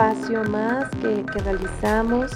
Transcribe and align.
espacio 0.00 0.42
más 0.44 0.88
que, 1.02 1.22
realizamos 1.42 2.30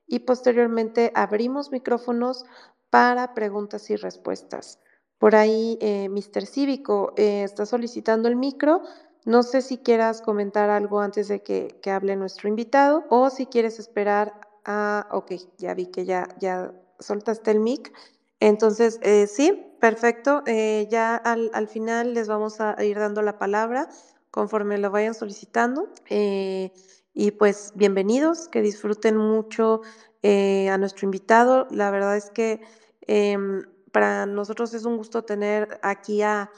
y 0.07 0.19
posteriormente 0.19 1.11
abrimos 1.15 1.71
micrófonos 1.71 2.45
para 2.89 3.33
preguntas 3.33 3.89
y 3.89 3.95
respuestas. 3.95 4.79
Por 5.19 5.35
ahí, 5.35 5.77
eh, 5.81 6.09
Mr. 6.09 6.45
Cívico 6.45 7.13
eh, 7.17 7.43
está 7.43 7.65
solicitando 7.65 8.27
el 8.27 8.35
micro. 8.35 8.81
No 9.25 9.43
sé 9.43 9.61
si 9.61 9.77
quieras 9.77 10.21
comentar 10.21 10.69
algo 10.69 11.01
antes 11.01 11.27
de 11.27 11.41
que, 11.41 11.79
hable 11.91 12.15
nuestro 12.15 12.47
invitado 12.47 13.03
o 13.09 13.29
si 13.29 13.45
quieres 13.45 13.79
esperar 13.79 14.33
a... 14.65 15.07
Ok, 15.11 15.33
ya 15.57 15.73
vi 15.73 15.87
que 15.87 16.05
ya, 16.05 16.27
ya 16.39 16.73
soltaste 16.99 17.51
el 17.51 17.59
mic. 17.59 17.91
Entonces, 18.39 18.99
eh, 19.01 19.27
sí, 19.27 19.65
perfecto. 19.79 20.43
ya 20.89 21.15
al, 21.15 21.49
al, 21.53 21.67
final 21.67 22.13
les 22.13 22.27
vamos 22.27 22.61
a 22.61 22.81
ir 22.83 22.99
dando 22.99 23.21
la 23.21 23.39
palabra 23.39 23.89
conforme 24.31 24.77
lo 24.77 24.91
vayan 24.91 25.15
solicitando. 25.15 25.89
y 26.09 27.31
pues 27.31 27.73
bienvenidos, 27.75 28.47
que 28.47 28.61
disfruten 28.61 29.17
mucho 29.17 29.81
eh, 30.23 30.69
a 30.69 30.77
nuestro 30.77 31.05
invitado. 31.05 31.67
La 31.69 31.91
verdad 31.91 32.17
es 32.17 32.29
que 32.31 32.61
em, 33.01 33.63
para 33.97 34.27
nosotros 34.27 34.75
es 34.75 34.85
un 34.85 34.95
gusto 34.95 35.23
tener 35.23 35.79
aquí 35.81 36.21
a, 36.21 36.51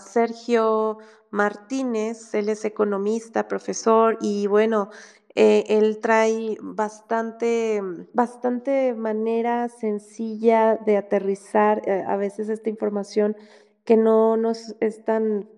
Sergio 0.00 0.98
Martínez. 1.30 2.34
Él 2.34 2.48
es 2.48 2.64
economista, 2.64 3.46
profesor 3.46 4.18
y 4.20 4.48
bueno, 4.48 4.90
eh, 5.36 5.62
él 5.68 6.00
trae 6.00 6.56
bastante, 6.60 7.80
bastante 8.12 8.94
manera 8.94 9.68
sencilla 9.68 10.74
de 10.74 10.96
aterrizar 10.96 11.88
eh, 11.88 12.02
a 12.04 12.16
veces 12.16 12.48
esta 12.48 12.68
información 12.68 13.36
que 13.84 13.96
no 13.96 14.36
nos 14.36 14.74
es 14.80 15.04
tan 15.04 15.48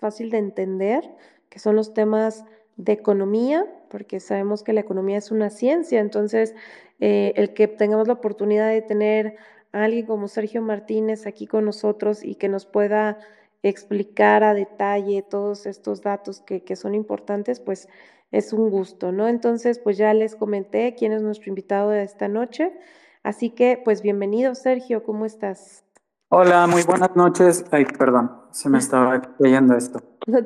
fácil 0.00 0.30
de 0.30 0.38
entender, 0.38 1.14
que 1.48 1.60
son 1.60 1.76
los 1.76 1.94
temas 1.94 2.44
de 2.76 2.92
economía, 2.92 3.66
porque 3.88 4.18
sabemos 4.18 4.64
que 4.64 4.72
la 4.72 4.80
economía 4.80 5.18
es 5.18 5.30
una 5.30 5.50
ciencia, 5.50 6.00
entonces 6.00 6.56
eh, 6.98 7.34
el 7.36 7.54
que 7.54 7.68
tengamos 7.68 8.08
la 8.08 8.14
oportunidad 8.14 8.68
de 8.70 8.82
tener 8.82 9.36
a 9.76 9.84
alguien 9.84 10.06
como 10.06 10.26
Sergio 10.26 10.62
Martínez 10.62 11.26
aquí 11.26 11.46
con 11.46 11.66
nosotros 11.66 12.24
y 12.24 12.36
que 12.36 12.48
nos 12.48 12.64
pueda 12.64 13.18
explicar 13.62 14.42
a 14.42 14.54
detalle 14.54 15.22
todos 15.22 15.66
estos 15.66 16.02
datos 16.02 16.40
que, 16.40 16.62
que 16.62 16.76
son 16.76 16.94
importantes, 16.94 17.60
pues 17.60 17.88
es 18.32 18.52
un 18.52 18.70
gusto, 18.70 19.12
¿no? 19.12 19.28
Entonces, 19.28 19.78
pues 19.78 19.98
ya 19.98 20.14
les 20.14 20.34
comenté 20.34 20.94
quién 20.98 21.12
es 21.12 21.22
nuestro 21.22 21.50
invitado 21.50 21.90
de 21.90 22.02
esta 22.02 22.26
noche, 22.26 22.72
así 23.22 23.50
que 23.50 23.80
pues 23.84 24.02
bienvenido 24.02 24.54
Sergio, 24.54 25.02
¿cómo 25.02 25.26
estás? 25.26 25.84
Hola, 26.28 26.66
muy 26.66 26.82
buenas 26.82 27.14
noches. 27.14 27.64
Ay, 27.70 27.84
perdón, 27.84 28.32
se 28.50 28.68
me 28.68 28.78
estaba 28.78 29.20
cayendo 29.38 29.76
esto. 29.76 30.00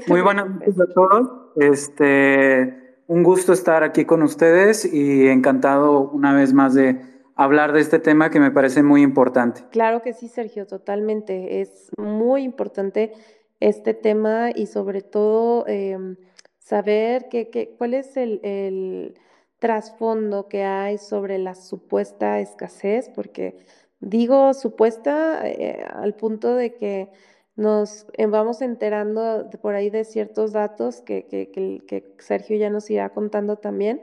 muy 0.08 0.22
buenas 0.22 0.50
noches 0.50 0.80
a 0.80 0.92
todos. 0.92 1.30
Este, 1.56 3.02
un 3.06 3.22
gusto 3.22 3.52
estar 3.52 3.84
aquí 3.84 4.04
con 4.04 4.22
ustedes 4.22 4.84
y 4.84 5.28
encantado 5.28 6.10
una 6.10 6.34
vez 6.34 6.52
más 6.52 6.74
de 6.74 7.19
hablar 7.44 7.72
de 7.72 7.80
este 7.80 7.98
tema 7.98 8.30
que 8.30 8.40
me 8.40 8.50
parece 8.50 8.82
muy 8.82 9.02
importante. 9.02 9.64
Claro 9.70 10.02
que 10.02 10.12
sí, 10.12 10.28
Sergio, 10.28 10.66
totalmente. 10.66 11.60
Es 11.60 11.90
muy 11.96 12.42
importante 12.42 13.12
este 13.60 13.94
tema 13.94 14.50
y 14.54 14.66
sobre 14.66 15.02
todo 15.02 15.66
em, 15.66 16.16
saber 16.58 17.28
que, 17.28 17.74
cuál 17.76 17.94
es 17.94 18.16
el, 18.16 18.40
el 18.42 19.14
trasfondo 19.58 20.48
que 20.48 20.64
hay 20.64 20.98
sobre 20.98 21.38
la 21.38 21.54
supuesta 21.54 22.40
escasez, 22.40 23.08
porque 23.08 23.56
Digo 24.00 24.54
supuesta 24.54 25.46
eh, 25.46 25.84
al 25.90 26.14
punto 26.14 26.54
de 26.54 26.74
que 26.74 27.10
nos 27.54 28.06
vamos 28.30 28.62
enterando 28.62 29.50
por 29.60 29.74
ahí 29.74 29.90
de 29.90 30.04
ciertos 30.04 30.52
datos 30.52 31.02
que, 31.02 31.26
que, 31.28 32.14
Sergio 32.18 32.56
ya 32.56 32.70
nos 32.70 32.88
irá 32.90 33.10
contando 33.10 33.56
también, 33.56 34.00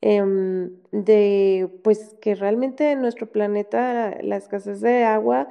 em, 0.00 0.70
de 0.92 1.68
pues 1.84 2.16
que 2.20 2.34
realmente 2.34 2.92
en 2.92 3.00
nuestro 3.00 3.30
planeta 3.30 4.16
la 4.22 4.36
escasez 4.36 4.80
de 4.80 5.04
agua 5.04 5.48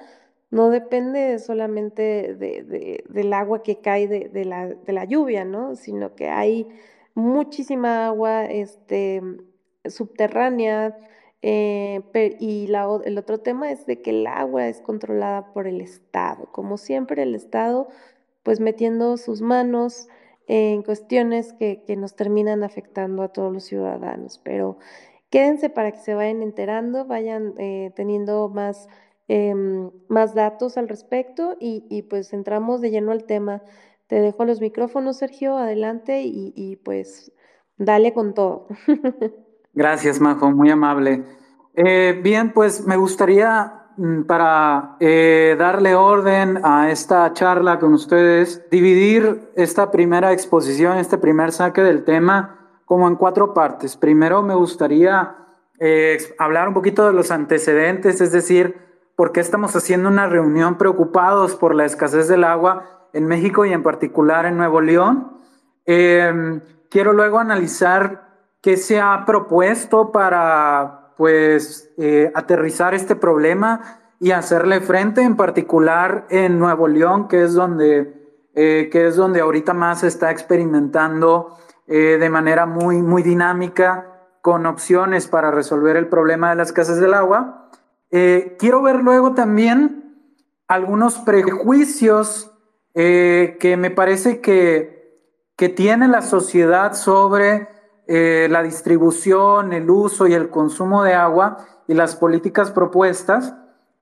no 0.52 0.70
depende 0.70 1.38
solamente 1.40 2.36
de, 2.36 3.04
del 3.08 3.34
agua 3.34 3.62
que 3.64 3.80
cae 3.82 4.08
de, 4.08 4.46
la, 4.46 4.68
de 4.68 4.94
la 4.94 5.06
lluvia, 5.06 5.46
¿no? 5.46 5.76
Sino 5.76 6.16
que 6.16 6.30
hay 6.30 6.68
muchísima 7.14 8.08
agua 8.08 8.46
este, 8.46 9.22
subterránea, 9.86 10.98
eh, 11.42 12.02
y 12.40 12.66
el 12.66 13.18
otro 13.18 13.40
tema 13.40 13.72
es 13.72 13.86
de 13.86 14.02
que 14.02 14.10
el 14.12 14.28
agua 14.28 14.68
es 14.68 14.82
controlada 14.82 15.54
por 15.54 15.68
el 15.68 15.82
Estado. 15.82 16.50
Como 16.52 16.78
siempre, 16.78 17.24
el 17.24 17.36
Estado, 17.36 17.88
pues 18.44 18.60
metiendo 18.60 19.18
sus 19.18 19.42
manos 19.42 20.10
en 20.50 20.82
cuestiones 20.82 21.54
que, 21.54 21.84
nos 21.96 22.16
terminan 22.16 22.64
afectando 22.64 23.22
a 23.22 23.30
todos 23.30 23.54
los 23.54 23.64
ciudadanos. 23.64 24.42
Pero 24.44 24.80
quédense 25.30 25.70
para 25.70 25.92
que 25.92 26.00
se 26.00 26.16
vayan 26.16 26.42
enterando, 26.42 27.06
vayan 27.06 27.54
eh, 27.60 27.94
teniendo 27.96 28.50
más, 28.50 28.90
em, 29.28 29.92
más 30.08 30.34
datos 30.34 30.78
al 30.78 30.90
respecto 30.90 31.56
y, 31.60 31.86
y, 31.88 32.02
pues 32.02 32.34
entramos 32.34 32.82
de 32.82 32.90
lleno 32.90 33.12
al 33.12 33.26
tema. 33.26 33.62
Te 34.08 34.20
dejo 34.22 34.44
los 34.44 34.60
micrófonos, 34.60 35.18
Sergio, 35.18 35.56
adelante 35.56 36.24
y, 36.24 36.52
y 36.56 36.78
pues 36.78 37.32
dale 37.78 38.12
con 38.14 38.34
todo. 38.34 38.68
Gracias, 39.74 40.20
Majo, 40.20 40.50
muy 40.50 40.72
amable. 40.72 41.26
Eh, 41.76 42.20
bien, 42.24 42.54
pues 42.54 42.88
me 42.88 42.98
gustaría, 42.98 43.79
para 44.28 44.96
eh, 45.00 45.56
darle 45.58 45.96
orden 45.96 46.60
a 46.64 46.90
esta 46.90 47.32
charla 47.34 47.80
con 47.80 47.94
ustedes, 47.94 48.70
dividir 48.70 49.52
esta 49.56 49.92
primera 49.92 50.32
exposición, 50.32 50.98
este 50.98 51.18
primer 51.18 51.52
saque 51.52 51.82
del 51.82 52.04
tema, 52.04 52.58
como 52.86 53.08
en 53.08 53.16
cuatro 53.16 53.54
partes. 53.54 53.98
Primero 53.98 54.42
me 54.42 54.56
gustaría 54.56 55.36
eh, 55.80 56.18
hablar 56.38 56.68
un 56.68 56.74
poquito 56.74 57.06
de 57.06 57.14
los 57.14 57.32
antecedentes, 57.32 58.22
es 58.22 58.32
decir, 58.32 58.78
por 59.16 59.32
qué 59.32 59.42
estamos 59.42 59.76
haciendo 59.76 60.10
una 60.10 60.28
reunión 60.28 60.78
preocupados 60.78 61.56
por 61.56 61.76
la 61.76 61.86
escasez 61.86 62.28
del 62.28 62.44
agua 62.44 63.08
en 63.14 63.26
México 63.26 63.66
y 63.66 63.74
en 63.74 63.84
particular 63.84 64.46
en 64.46 64.58
Nuevo 64.58 64.82
León. 64.82 65.34
quiero 65.86 67.14
luego 67.14 67.40
analizar 67.40 68.30
¿Qué 68.62 68.76
se 68.76 69.00
ha 69.00 69.24
propuesto 69.26 70.12
para 70.12 70.99
pues 71.20 71.92
eh, 71.98 72.32
aterrizar 72.34 72.94
este 72.94 73.14
problema 73.14 74.00
y 74.22 74.32
hacerle 74.32 74.80
frente 74.80 75.22
en 75.22 75.36
particular 75.36 76.26
en 76.30 76.58
Nuevo 76.58 76.88
León, 76.88 77.28
que 77.28 77.44
es 77.44 77.54
donde, 77.54 78.48
eh, 78.56 78.88
que 78.90 79.08
es 79.08 79.18
donde 79.18 79.42
ahorita 79.42 79.74
más 79.74 80.00
se 80.00 80.08
está 80.08 80.32
experimentando 80.32 81.58
eh, 81.88 82.16
de 82.18 82.30
manera 82.30 82.66
muy, 82.66 83.02
muy 83.02 83.22
dinámica 83.22 84.30
con 84.42 84.66
opciones 84.66 85.28
para 85.28 85.52
resolver 85.52 85.98
el 85.98 86.08
problema 86.08 86.52
de 86.52 86.56
las 86.56 86.72
casas 86.72 87.02
del 87.02 87.14
agua. 87.14 87.70
quiero 88.10 88.82
ver 88.82 89.04
luego 89.04 89.34
también 89.34 90.16
algunos 90.70 91.18
prejuicios 91.18 92.50
que 92.94 93.76
me 93.78 93.92
parece 93.92 94.40
que 94.40 95.00
que 95.60 95.68
tiene 95.68 96.08
la 96.08 96.22
sociedad 96.22 96.94
sobre 96.94 97.68
eh, 98.12 98.48
la 98.50 98.64
distribución, 98.64 99.72
el 99.72 99.88
uso 99.88 100.26
y 100.26 100.34
el 100.34 100.50
consumo 100.50 101.04
de 101.04 101.14
agua 101.14 101.58
y 101.88 101.94
las 101.94 102.16
políticas 102.16 102.72
propuestas, 102.72 103.54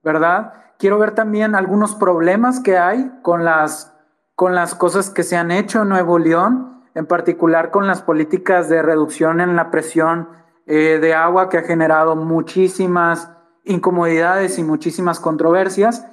¿verdad? 0.02 0.54
Quiero 0.78 0.98
ver 0.98 1.10
también 1.10 1.54
algunos 1.54 1.94
problemas 1.94 2.60
que 2.60 2.78
hay 2.78 3.12
con 3.20 3.44
las, 3.44 3.94
con 4.34 4.54
las 4.54 4.74
cosas 4.74 5.10
que 5.10 5.24
se 5.24 5.36
han 5.36 5.50
hecho 5.50 5.82
en 5.82 5.90
Nuevo 5.90 6.18
León, 6.18 6.84
en 6.94 7.04
particular 7.04 7.70
con 7.70 7.86
las 7.86 8.00
políticas 8.00 8.70
de 8.70 8.80
reducción 8.80 9.42
en 9.42 9.56
la 9.56 9.70
presión 9.70 10.30
eh, 10.64 10.98
de 10.98 11.12
agua 11.12 11.50
que 11.50 11.58
ha 11.58 11.62
generado 11.64 12.16
muchísimas 12.16 13.30
incomodidades 13.64 14.58
y 14.58 14.64
muchísimas 14.64 15.20
controversias. 15.20 16.06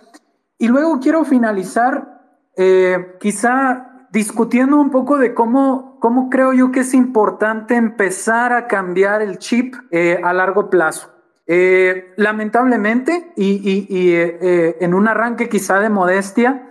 Y 0.58 0.68
luego 0.68 1.00
quiero 1.00 1.24
finalizar 1.24 2.20
eh, 2.58 3.16
quizá 3.22 4.08
discutiendo 4.12 4.76
un 4.82 4.92
poco 4.92 5.18
de 5.18 5.34
cómo, 5.34 5.95
cómo 6.06 6.30
creo 6.30 6.54
yo 6.54 6.72
que 6.72 6.82
es 6.82 6.94
importante 6.94 7.74
empezar 7.74 8.54
a 8.54 8.68
cambiar 8.68 9.24
el 9.24 9.40
chip 9.40 9.74
eh, 9.90 10.22
a 10.24 10.34
largo 10.34 10.70
plazo. 10.70 11.10
Eh, 11.48 12.14
lamentablemente, 12.16 13.34
y, 13.36 14.14
en 14.14 14.94
un 14.94 15.08
arranque 15.08 15.50
quizá 15.50 15.80
de 15.80 15.90
modestia, 15.90 16.62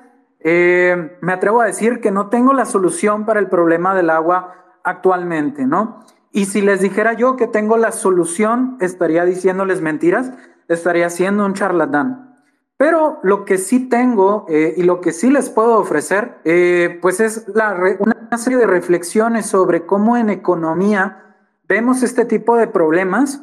me 0.40 1.32
atrevo 1.32 1.60
a 1.60 1.64
decir 1.64 2.00
que 2.00 2.12
no 2.12 2.28
tengo 2.28 2.52
la 2.52 2.64
solución 2.64 3.26
para 3.26 3.40
el 3.40 3.48
problema 3.48 3.92
del 3.96 4.10
agua 4.10 4.54
actualmente, 4.84 5.66
¿no? 5.66 6.04
Y 6.30 6.44
si 6.44 6.62
les 6.62 6.80
dijera 6.80 7.14
yo 7.14 7.34
que 7.34 7.48
tengo 7.48 7.76
la 7.76 7.90
solución, 7.90 8.76
estaría 8.80 9.24
diciéndoles 9.24 9.80
mentiras, 9.80 10.30
estaría 10.68 11.10
siendo 11.10 11.44
un 11.44 11.54
charlatán. 11.54 12.33
Pero 12.84 13.18
lo 13.22 13.46
que 13.46 13.56
sí 13.56 13.88
tengo 13.88 14.44
eh, 14.46 14.74
y 14.76 14.82
lo 14.82 15.00
que 15.00 15.12
sí 15.12 15.30
les 15.30 15.48
puedo 15.48 15.78
ofrecer, 15.78 16.36
eh, 16.44 16.98
pues 17.00 17.18
es 17.18 17.48
la 17.48 17.74
una 17.98 18.36
serie 18.36 18.58
de 18.58 18.66
reflexiones 18.66 19.46
sobre 19.46 19.86
cómo 19.86 20.18
en 20.18 20.28
economía 20.28 21.34
vemos 21.66 22.02
este 22.02 22.26
tipo 22.26 22.58
de 22.58 22.66
problemas 22.66 23.40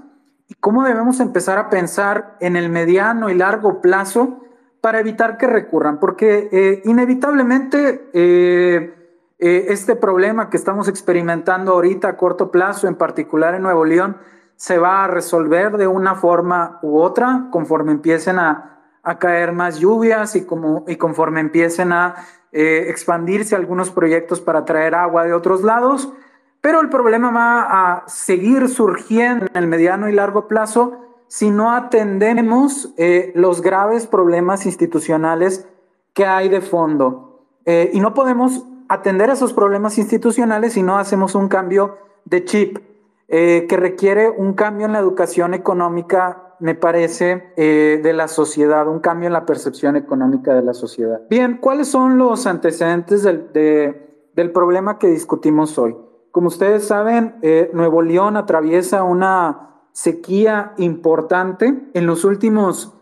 y 0.47 0.53
cómo 0.53 0.83
debemos 0.83 1.19
empezar 1.19 1.57
a 1.57 1.71
pensar 1.71 2.37
en 2.39 2.55
el 2.55 2.69
mediano 2.69 3.31
y 3.31 3.33
largo 3.33 3.81
plazo 3.81 4.41
para 4.79 4.99
evitar 4.99 5.39
que 5.39 5.47
recurran, 5.47 5.99
porque 5.99 6.47
eh, 6.51 6.83
inevitablemente 6.85 8.11
este 9.39 9.95
problema 9.95 10.51
que 10.51 10.57
estamos 10.57 10.87
experimentando 10.87 11.71
ahorita 11.71 12.09
a 12.09 12.15
corto 12.15 12.51
plazo, 12.51 12.87
en 12.87 12.93
particular 12.93 13.55
en 13.55 13.63
Nuevo 13.63 13.85
León, 13.85 14.17
se 14.55 14.77
va 14.77 15.03
a 15.03 15.07
resolver 15.07 15.77
de 15.77 15.87
una 15.87 16.13
forma 16.13 16.77
u 16.83 16.99
otra 16.99 17.47
conforme 17.49 17.91
empiecen 17.91 18.37
a 18.37 18.67
a 19.03 19.19
caer 19.19 19.51
más 19.51 19.79
lluvias 19.79 20.35
y, 20.35 20.45
como, 20.45 20.83
y 20.87 20.95
conforme 20.95 21.39
empiecen 21.39 21.91
a 21.91 22.15
eh, 22.51 22.85
expandirse 22.89 23.55
algunos 23.55 23.91
proyectos 23.91 24.41
para 24.41 24.65
traer 24.65 24.93
agua 24.93 25.23
de 25.23 25.33
otros 25.33 25.63
lados, 25.63 26.11
pero 26.59 26.81
el 26.81 26.89
problema 26.89 27.31
va 27.31 27.61
a 27.61 28.03
seguir 28.07 28.69
surgiendo 28.69 29.47
en 29.47 29.55
el 29.55 29.67
mediano 29.67 30.09
y 30.09 30.11
largo 30.11 30.47
plazo 30.47 30.99
si 31.27 31.49
no 31.49 31.71
atendemos 31.71 32.93
eh, 32.97 33.31
los 33.35 33.61
graves 33.61 34.05
problemas 34.05 34.65
institucionales 34.65 35.65
que 36.13 36.25
hay 36.25 36.49
de 36.49 36.61
fondo. 36.61 37.45
Eh, 37.65 37.89
y 37.93 38.01
no 38.01 38.13
podemos 38.13 38.65
atender 38.89 39.29
esos 39.29 39.53
problemas 39.53 39.97
institucionales 39.97 40.73
si 40.73 40.83
no 40.83 40.97
hacemos 40.97 41.35
un 41.35 41.47
cambio 41.47 41.97
de 42.25 42.45
chip, 42.45 42.77
que 43.29 43.77
requiere 43.77 44.29
un 44.29 44.55
cambio 44.55 44.87
en 44.87 44.91
la 44.91 44.99
educación 44.99 45.53
económica 45.53 46.50
me 46.61 46.75
parece, 46.75 47.51
eh, 47.57 47.99
de 48.01 48.13
la 48.13 48.27
sociedad, 48.27 48.87
un 48.87 48.99
cambio 48.99 49.27
en 49.27 49.33
la 49.33 49.45
percepción 49.45 49.95
económica 49.95 50.53
de 50.53 50.61
la 50.61 50.73
sociedad. 50.73 51.21
Bien, 51.29 51.57
¿cuáles 51.57 51.87
son 51.89 52.17
los 52.17 52.45
antecedentes 52.45 53.23
del, 53.23 53.51
del 54.33 54.51
problema 54.51 54.99
que 54.99 55.07
discutimos 55.07 55.77
hoy? 55.77 55.97
Como 56.31 56.47
ustedes 56.47 56.87
saben, 56.87 57.35
eh, 57.41 57.71
Nuevo 57.73 58.01
León 58.01 58.37
atraviesa 58.37 59.03
una 59.03 59.71
sequía 59.91 60.73
importante. 60.77 61.89
En 61.93 62.05
los 62.05 62.23
últimos 62.23 62.93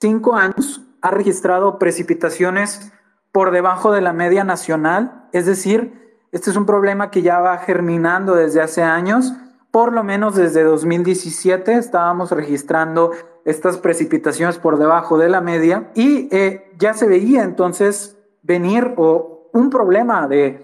cinco 0.00 0.36
años 0.36 0.82
ha 1.02 1.10
registrado 1.10 1.78
precipitaciones 1.78 2.92
por 3.32 3.50
debajo 3.50 3.92
de 3.92 4.00
la 4.00 4.12
media 4.12 4.44
nacional, 4.44 5.28
es 5.32 5.44
decir, 5.44 6.16
este 6.32 6.50
es 6.50 6.56
un 6.56 6.66
problema 6.66 7.10
que 7.10 7.22
ya 7.22 7.40
va 7.40 7.58
germinando 7.58 8.34
desde 8.34 8.60
hace 8.60 8.82
años 8.82 9.32
por 9.78 9.92
lo 9.92 10.02
menos 10.02 10.34
desde 10.34 10.64
2017 10.64 11.74
estábamos 11.74 12.32
registrando 12.32 13.12
estas 13.44 13.78
precipitaciones 13.78 14.58
por 14.58 14.76
debajo 14.76 15.18
de 15.18 15.28
la 15.28 15.40
media 15.40 15.92
y 15.94 16.28
eh, 16.34 16.72
ya 16.78 16.94
se 16.94 17.06
veía 17.06 17.44
entonces 17.44 18.18
venir 18.42 18.94
o 18.96 19.48
un 19.52 19.70
problema 19.70 20.26
de, 20.26 20.60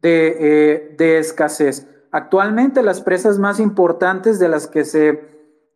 de, 0.00 0.96
eh, 0.98 1.18
escasez. 1.18 1.86
Actualmente 2.10 2.82
las 2.82 3.02
presas 3.02 3.38
más 3.38 3.60
importantes 3.60 4.38
de 4.38 4.48
las 4.48 4.66
que 4.66 4.86
se 4.86 5.20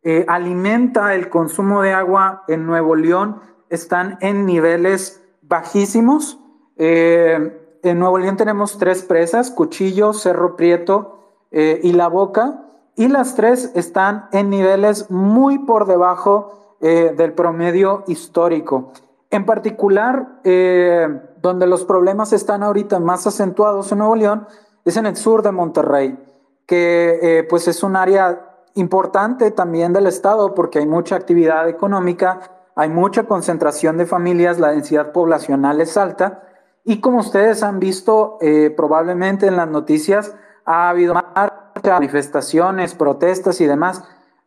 eh, 0.03 0.25
alimenta 0.27 1.15
el 1.15 1.29
consumo 1.29 1.83
de 1.83 1.93
agua 1.93 2.45
en 2.49 2.65
Nuevo 2.65 2.97
León 2.97 3.43
están 3.69 4.17
en 4.23 4.47
niveles 4.47 5.23
bajísimos. 5.43 6.41
en 6.79 7.99
Nuevo 7.99 8.17
León 8.17 8.39
tenemos 8.39 8.79
tres 8.79 9.03
presas, 9.03 9.51
Cuchillo, 9.51 10.15
Cerro 10.15 10.57
Prieto 10.57 11.17
y 11.51 11.93
La 11.93 12.09
Boca 12.09 12.65
y 12.99 13.07
las 13.07 13.37
tres 13.37 13.71
están 13.77 14.29
en 14.33 14.51
niveles 14.51 15.09
muy 15.09 15.61
por 15.61 15.87
debajo 15.87 16.77
eh, 16.81 17.15
del 17.17 17.33
promedio 17.33 18.03
histórico. 18.09 18.93
En 19.31 19.47
particular, 19.47 20.41
eh, 20.43 21.07
donde 21.41 21.69
los 21.69 21.85
problemas 21.85 22.33
están 22.33 22.65
ahorita 22.65 22.99
más 22.99 23.25
acentuados 23.25 23.93
en 23.93 23.99
Nuevo 23.99 24.17
León, 24.17 24.49
es 24.85 24.97
en 24.97 25.07
el 25.07 25.15
sur 25.15 25.43
de 25.43 25.53
Monterrey, 25.53 26.19
que 26.67 27.21
eh, 27.23 27.45
pues 27.45 27.69
es 27.69 27.85
un 27.85 27.95
área 27.95 28.65
importante 28.75 29.53
también 29.53 29.93
del 29.93 30.09
estado 30.09 30.53
porque 30.53 30.81
hay 30.81 30.87
mucha 30.87 31.15
actividad 31.15 31.69
económica, 31.69 32.41
hay 32.75 32.89
mucha 32.89 33.23
concentración 33.23 33.97
de 33.97 34.07
familias, 34.07 34.59
la 34.59 34.73
densidad 34.73 35.13
poblacional 35.13 35.81
es 35.81 35.97
alta 35.97 36.43
y 36.83 37.01
como 37.01 37.19
ustedes 37.19 37.63
han 37.63 37.79
visto 37.79 38.39
probablemente 38.77 39.47
en 39.47 39.57
las 39.57 39.69
noticias, 39.69 40.35
ha 40.65 40.89
habido 40.89 41.15
manifestaciones, 41.91 42.95
protestas 42.95 43.61
y 43.61 43.67
demás. 43.67 44.05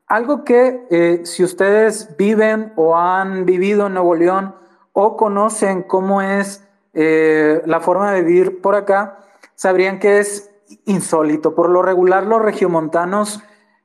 Algo 0.08 0.44
que 0.44 0.88
eh, 0.90 1.22
si 1.26 1.44
ustedes 1.44 2.16
viven 2.18 2.74
o 2.76 2.98
han 2.98 3.46
vivido 3.46 3.88
en 3.88 3.94
Nuevo 3.94 4.16
León 4.16 4.56
o 4.94 5.16
conocen 5.16 5.84
cómo 5.84 6.22
es 6.22 6.68
eh, 6.94 7.62
la 7.66 7.80
forma 7.80 8.12
de 8.12 8.22
vivir 8.22 8.62
por 8.62 8.76
acá, 8.76 9.20
sabrían 9.56 10.00
que 10.00 10.20
es 10.20 10.52
insólito. 10.86 11.56
Por 11.56 11.70
lo 11.70 11.82
regular, 11.82 12.26
los 12.26 12.42
regiomontanos 12.42 13.42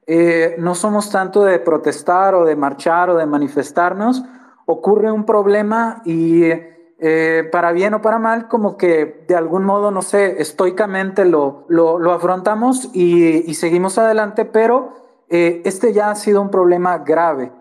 eh, 0.06 0.56
no 0.58 0.74
somos 0.74 1.10
tanto 1.10 1.44
de 1.44 1.58
protestar 1.58 2.34
o 2.34 2.44
de 2.44 2.56
marchar 2.56 3.10
o 3.10 3.16
de 3.16 3.26
manifestarnos. 3.26 4.24
Ocurre 4.66 5.12
un 5.12 5.24
problema 5.24 6.02
y 6.04 6.50
eh, 6.98 7.46
para 7.52 7.72
bien 7.72 7.92
o 7.92 8.00
para 8.00 8.18
mal, 8.18 8.48
como 8.48 8.78
que 8.78 9.24
de 9.28 9.36
algún 9.36 9.64
modo, 9.64 9.90
no 9.90 10.00
sé, 10.00 10.40
estoicamente 10.40 11.26
lo, 11.26 11.66
lo, 11.68 12.12
afrontamos 12.12 12.88
y, 12.94 13.52
seguimos 13.54 13.98
adelante, 13.98 14.46
pero 14.46 14.94
eh, 15.28 15.60
este 15.66 15.92
ya 15.92 16.10
ha 16.10 16.14
sido 16.14 16.40
un 16.40 16.50
problema 16.50 16.98
grave. 16.98 17.52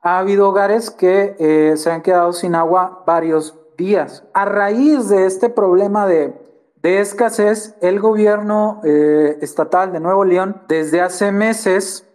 Ha 0.00 0.18
habido 0.18 0.48
hogares 0.48 0.90
que 0.90 1.34
eh, 1.38 1.76
se 1.76 1.90
han 1.90 2.02
quedado 2.02 2.32
sin 2.32 2.54
agua 2.54 3.02
varios 3.04 3.58
días. 3.76 4.22
A 4.32 4.44
raíz 4.44 5.08
de 5.08 5.26
este 5.26 5.48
problema 5.48 6.06
de, 6.06 6.32
de 6.76 7.00
escasez, 7.00 7.74
el 7.80 7.98
gobierno 7.98 8.80
estatal 8.84 9.92
de 9.92 9.98
Nuevo 9.98 10.24
León, 10.24 10.62
desde 10.68 11.00
hace 11.00 11.32
meses, 11.32 12.06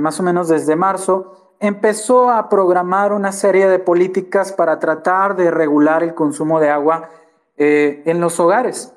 más 0.00 0.20
o 0.20 0.22
menos 0.22 0.48
desde 0.48 0.76
marzo, 0.76 1.43
empezó 1.66 2.30
a 2.30 2.48
programar 2.50 3.12
una 3.12 3.32
serie 3.32 3.66
de 3.68 3.78
políticas 3.78 4.52
para 4.52 4.78
tratar 4.78 5.34
de 5.34 5.50
regular 5.50 6.02
el 6.02 6.14
consumo 6.14 6.60
de 6.60 6.68
agua 6.68 7.08
eh, 7.56 8.02
en 8.04 8.20
los 8.20 8.38
hogares. 8.38 8.94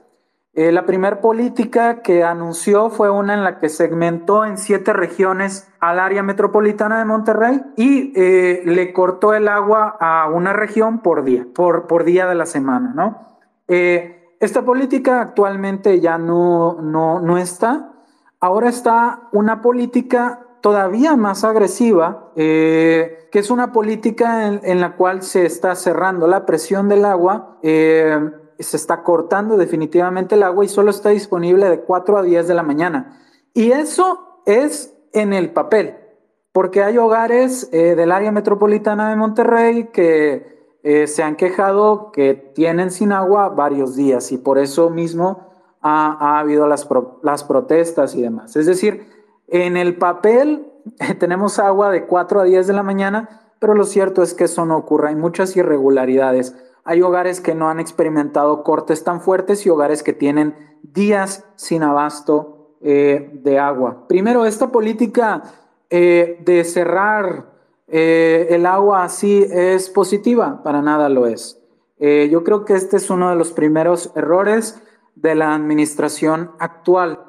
Eh, 0.54 0.72
la 0.74 0.86
primera 0.86 1.22
política 1.22 2.02
que 2.02 2.24
anunció 2.24 2.90
fue 2.90 3.10
una 3.10 3.36
en 3.36 3.44
la 3.44 3.60
que 3.60 3.70
segmentó 3.70 4.44
en 4.44 4.58
siete 4.58 4.92
regiones 4.92 5.70
al 5.80 6.00
área 6.00 6.24
metropolitana 6.24 7.00
de 7.00 7.06
Monterrey 7.06 7.62
y 7.78 8.12
eh, 8.16 8.64
le 8.66 8.92
cortó 8.92 9.34
el 9.34 9.48
agua 9.48 9.96
a 10.00 10.28
una 10.30 10.52
región 10.52 11.00
por 11.00 11.24
día, 11.24 11.46
por, 11.56 11.88
por 11.88 12.04
día 12.04 12.28
de 12.28 12.36
la 12.36 12.46
semana, 12.46 12.92
¿no? 12.94 13.28
esta 14.40 14.62
política 14.62 15.20
actualmente 15.20 16.00
ya 16.00 16.18
no, 16.18 16.78
no, 16.82 17.20
no 17.20 17.38
está. 17.38 17.92
Ahora 18.40 18.70
está 18.70 19.28
una 19.34 19.62
política 19.62 20.47
todavía 20.62 21.16
más 21.16 21.44
agresiva, 21.44 22.32
eh, 22.36 23.28
que 23.32 23.40
es 23.40 23.52
una 23.52 23.72
política 23.72 24.48
en, 24.48 24.82
la 24.82 24.96
cual 24.96 25.22
se 25.22 25.46
está 25.46 25.76
cerrando 25.76 26.28
la 26.28 26.46
presión 26.46 26.90
del 26.90 27.06
agua, 27.06 27.58
eh, 27.62 28.32
se 28.60 28.78
está 28.78 29.04
cortando 29.04 29.58
definitivamente 29.58 30.36
el 30.36 30.44
agua 30.44 30.66
y 30.66 30.68
solo 30.68 30.90
está 30.90 31.10
disponible 31.10 31.70
de 31.70 31.82
4 31.82 32.18
a 32.18 32.24
10 32.24 32.48
de 32.48 32.54
la 32.54 32.64
mañana. 32.64 33.22
Y 33.54 33.72
eso 33.72 34.42
es 34.46 34.94
en 35.14 35.34
el 35.34 35.52
papel, 35.52 35.96
porque 36.52 36.84
hay 36.84 36.98
hogares 36.98 37.70
eh, 37.72 37.96
del 37.96 38.12
área 38.12 38.32
metropolitana 38.32 39.10
de 39.10 39.16
Monterrey 39.16 39.90
que 39.92 40.56
se 41.06 41.22
han 41.22 41.36
quejado 41.36 42.14
que 42.14 42.34
tienen 42.34 42.92
sin 42.92 43.12
agua 43.12 43.50
varios 43.50 43.98
días 43.98 44.32
y 44.32 44.38
por 44.38 44.58
eso 44.58 44.90
mismo 44.90 45.50
ha, 45.82 46.40
habido 46.40 46.66
las, 46.66 46.88
las 47.24 47.44
protestas 47.44 48.16
y 48.16 48.22
demás. 48.22 48.56
Es 48.56 48.68
decir, 48.68 49.17
en 49.48 49.78
el 49.78 49.98
papel 49.98 50.72
tenemos 51.20 51.60
agua 51.60 51.90
de 51.90 52.06
4 52.06 52.42
a 52.42 52.44
10 52.44 52.68
de 52.68 52.74
la 52.74 52.84
mañana, 52.84 53.52
pero 53.60 53.74
lo 53.74 53.86
cierto 53.86 54.22
es 54.24 54.34
que 54.34 54.46
eso 54.46 54.66
no 54.66 54.78
ocurre. 54.78 55.10
Hay 55.10 55.16
muchas 55.16 55.56
irregularidades. 55.56 56.56
Hay 56.84 57.02
hogares 57.02 57.42
que 57.42 57.56
no 57.56 57.70
han 57.70 57.80
experimentado 57.80 58.64
cortes 58.64 59.04
tan 59.04 59.22
fuertes 59.22 59.66
y 59.66 59.70
hogares 59.70 60.04
que 60.04 60.14
tienen 60.14 60.56
días 60.84 61.44
sin 61.56 61.84
abasto 61.84 62.76
eh, 62.82 63.32
de 63.34 63.60
agua. 63.60 64.08
Primero, 64.08 64.46
esta 64.46 64.72
política 64.72 65.44
eh, 65.90 66.40
de 66.46 66.64
cerrar 66.64 67.52
eh, 67.88 68.48
el 68.52 68.66
agua 68.66 69.04
así 69.04 69.46
es 69.50 69.90
positiva, 69.90 70.62
para 70.64 70.82
nada 70.82 71.10
lo 71.10 71.26
es. 71.26 71.60
yo 72.00 72.44
creo 72.44 72.64
que 72.64 72.76
este 72.76 72.98
es 72.98 73.10
uno 73.10 73.30
de 73.30 73.36
los 73.36 73.52
primeros 73.52 74.12
errores 74.16 74.82
de 75.16 75.34
la 75.34 75.56
administración 75.56 76.52
actual. 76.60 77.27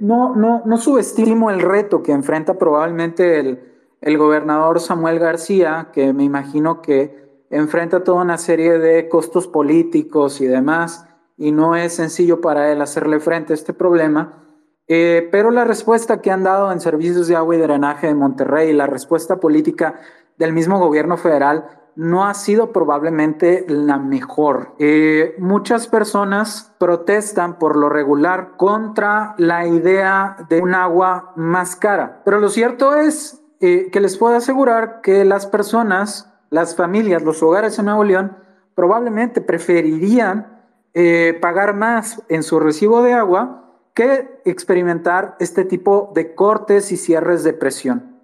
No, 0.00 0.34
no, 0.34 0.62
no 0.64 0.76
subestimo 0.78 1.50
el 1.50 1.60
reto 1.60 2.02
que 2.02 2.12
enfrenta 2.12 2.58
probablemente 2.58 3.38
el, 3.38 3.60
el 4.00 4.18
gobernador 4.18 4.80
Samuel 4.80 5.18
García, 5.18 5.90
que 5.92 6.12
me 6.12 6.24
imagino 6.24 6.82
que 6.82 7.46
enfrenta 7.50 8.04
toda 8.04 8.22
una 8.22 8.38
serie 8.38 8.78
de 8.78 9.08
costos 9.08 9.46
políticos 9.46 10.40
y 10.40 10.46
demás, 10.46 11.06
y 11.36 11.52
no 11.52 11.76
es 11.76 11.94
sencillo 11.94 12.40
para 12.40 12.72
él 12.72 12.82
hacerle 12.82 13.20
frente 13.20 13.52
a 13.52 13.54
este 13.54 13.72
problema. 13.72 14.44
Eh, 14.88 15.28
pero 15.30 15.50
la 15.50 15.64
respuesta 15.64 16.20
que 16.20 16.30
han 16.30 16.44
dado 16.44 16.72
en 16.72 16.80
servicios 16.80 17.28
de 17.28 17.36
agua 17.36 17.54
y 17.54 17.58
drenaje 17.58 18.06
de 18.06 18.14
Monterrey, 18.14 18.72
la 18.72 18.86
respuesta 18.86 19.36
política 19.38 20.00
del 20.36 20.52
mismo 20.52 20.78
gobierno 20.78 21.16
federal, 21.16 21.77
no 21.98 22.24
ha 22.24 22.34
sido 22.34 22.72
probablemente 22.72 23.66
la 23.68 23.98
mejor. 23.98 24.76
Eh, 24.78 25.34
muchas 25.38 25.88
personas 25.88 26.72
protestan 26.78 27.58
por 27.58 27.76
lo 27.76 27.88
regular 27.88 28.52
contra 28.56 29.34
la 29.36 29.66
idea 29.66 30.36
de 30.48 30.60
un 30.60 30.76
agua 30.76 31.32
más 31.34 31.74
cara, 31.74 32.22
pero 32.24 32.38
lo 32.38 32.50
cierto 32.50 32.94
es 32.94 33.42
eh, 33.60 33.88
que 33.90 34.00
les 34.00 34.16
puedo 34.16 34.36
asegurar 34.36 35.00
que 35.00 35.24
las 35.24 35.46
personas 35.46 36.32
las 36.50 36.76
familias, 36.76 37.22
los 37.22 37.42
hogares 37.42 37.78
en 37.78 37.86
Nuevo 37.86 38.04
León, 38.04 38.36
probablemente 38.76 39.40
preferirían 39.40 40.62
eh, 40.94 41.36
pagar 41.40 41.74
más 41.74 42.22
en 42.28 42.44
su 42.44 42.60
recibo 42.60 43.02
de 43.02 43.12
agua 43.12 43.64
que 43.92 44.40
experimentar 44.44 45.36
este 45.40 45.64
tipo 45.64 46.12
de 46.14 46.36
cortes 46.36 46.92
y 46.92 46.96
cierres 46.96 47.42
de 47.42 47.54
presión. 47.54 48.20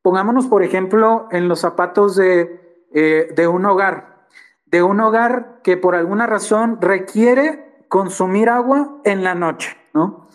Pongámonos, 0.00 0.46
por 0.46 0.62
ejemplo, 0.62 1.28
en 1.30 1.48
los 1.48 1.60
zapatos 1.60 2.16
de, 2.16 2.67
eh, 2.94 3.32
de 3.34 3.48
un 3.48 3.64
hogar, 3.66 4.26
de 4.66 4.82
un 4.82 5.00
hogar 5.00 5.60
que 5.62 5.76
por 5.76 5.94
alguna 5.94 6.26
razón 6.26 6.78
requiere 6.80 7.84
consumir 7.88 8.48
agua 8.48 9.00
en 9.04 9.24
la 9.24 9.34
noche, 9.34 9.76
¿no? 9.94 10.28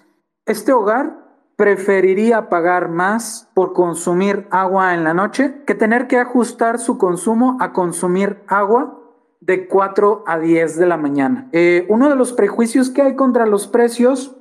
Este 0.46 0.74
hogar 0.74 1.24
preferiría 1.56 2.50
pagar 2.50 2.90
más 2.90 3.50
por 3.54 3.74
consumir 3.74 4.48
agua 4.52 4.94
en 4.94 5.04
la 5.04 5.14
noche 5.14 5.64
que 5.66 5.76
tener 5.76 6.08
que 6.08 6.18
ajustar 6.18 6.80
su 6.80 6.98
consumo 6.98 7.58
a 7.60 7.74
consumir 7.74 8.42
agua 8.48 9.00
de 9.40 9.68
4 9.68 10.24
a 10.26 10.40
10 10.40 10.78
de 10.78 10.86
la 10.86 10.98
mañana. 10.98 11.50
Eh, 11.52 11.86
uno 11.90 12.10
de 12.10 12.16
los 12.16 12.34
prejuicios 12.34 12.90
que 12.90 13.02
hay 13.02 13.16
contra 13.16 13.46
los 13.46 13.68
precios 13.68 14.36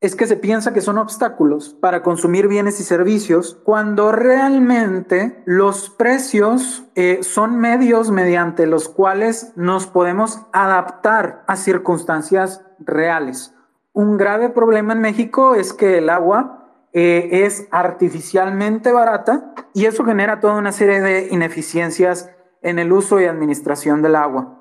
es 0.00 0.14
que 0.14 0.28
se 0.28 0.36
piensa 0.36 0.72
que 0.72 0.80
son 0.80 0.96
obstáculos 0.96 1.76
para 1.80 2.02
consumir 2.02 2.46
bienes 2.46 2.78
y 2.78 2.84
servicios, 2.84 3.60
cuando 3.64 4.12
realmente 4.12 5.42
los 5.44 5.90
precios 5.90 6.84
eh, 6.94 7.18
son 7.22 7.58
medios 7.58 8.10
mediante 8.12 8.66
los 8.66 8.88
cuales 8.88 9.52
nos 9.56 9.88
podemos 9.88 10.40
adaptar 10.52 11.42
a 11.48 11.56
circunstancias 11.56 12.64
reales. 12.78 13.54
Un 13.92 14.16
grave 14.16 14.50
problema 14.50 14.92
en 14.92 15.00
México 15.00 15.56
es 15.56 15.72
que 15.72 15.98
el 15.98 16.10
agua 16.10 16.86
eh, 16.92 17.44
es 17.44 17.66
artificialmente 17.72 18.92
barata 18.92 19.52
y 19.74 19.86
eso 19.86 20.04
genera 20.04 20.38
toda 20.38 20.54
una 20.54 20.70
serie 20.70 21.00
de 21.00 21.28
ineficiencias 21.32 22.30
en 22.62 22.78
el 22.78 22.92
uso 22.92 23.20
y 23.20 23.24
administración 23.24 24.00
del 24.02 24.14
agua. 24.14 24.54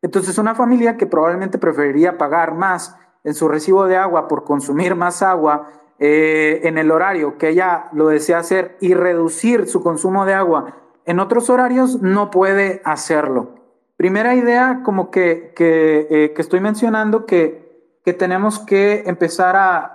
Entonces, 0.00 0.38
una 0.38 0.54
familia 0.54 0.96
que 0.96 1.06
probablemente 1.06 1.58
preferiría 1.58 2.16
pagar 2.18 2.54
más 2.54 2.96
en 3.26 3.34
su 3.34 3.48
recibo 3.48 3.86
de 3.86 3.96
agua 3.96 4.28
por 4.28 4.44
consumir 4.44 4.94
más 4.94 5.20
agua 5.20 5.68
eh, 5.98 6.60
en 6.62 6.78
el 6.78 6.92
horario 6.92 7.36
que 7.38 7.48
ella 7.48 7.88
lo 7.92 8.06
desea 8.06 8.38
hacer 8.38 8.76
y 8.80 8.94
reducir 8.94 9.66
su 9.66 9.82
consumo 9.82 10.24
de 10.24 10.32
agua 10.32 10.76
en 11.04 11.18
otros 11.18 11.50
horarios, 11.50 12.00
no 12.02 12.30
puede 12.30 12.80
hacerlo. 12.84 13.54
Primera 13.96 14.34
idea 14.34 14.82
como 14.84 15.10
que, 15.10 15.52
que 15.56 16.06
eh, 16.08 16.34
estoy 16.36 16.60
mencionando 16.60 17.26
que 17.26 17.66
que 18.04 18.12
tenemos 18.12 18.60
que 18.60 19.02
empezar 19.06 19.56
a, 19.56 19.92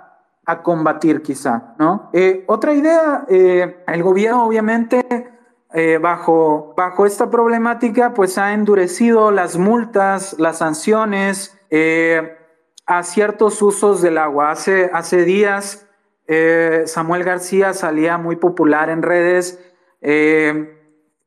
combatir 0.62 1.22
quizá, 1.22 1.74
¿no? 1.78 2.10
Eh, 2.12 2.44
otra 2.46 2.74
idea, 2.74 3.24
el 3.28 4.02
gobierno 4.02 4.44
obviamente 4.44 5.30
bajo, 6.02 6.74
bajo 6.76 7.06
esta 7.06 7.30
problemática 7.30 8.12
pues 8.12 8.36
ha 8.36 8.52
endurecido 8.52 9.30
las 9.30 9.56
multas, 9.56 10.36
las 10.38 10.58
sanciones 10.58 11.56
a 12.98 13.02
ciertos 13.02 13.60
usos 13.62 14.02
del 14.02 14.18
agua. 14.18 14.50
Hace, 14.50 14.90
hace 14.92 15.24
días 15.24 15.88
Samuel 16.86 17.24
García 17.24 17.74
salía 17.74 18.16
muy 18.16 18.36
popular 18.36 18.88
en 18.88 19.02
redes 19.02 19.58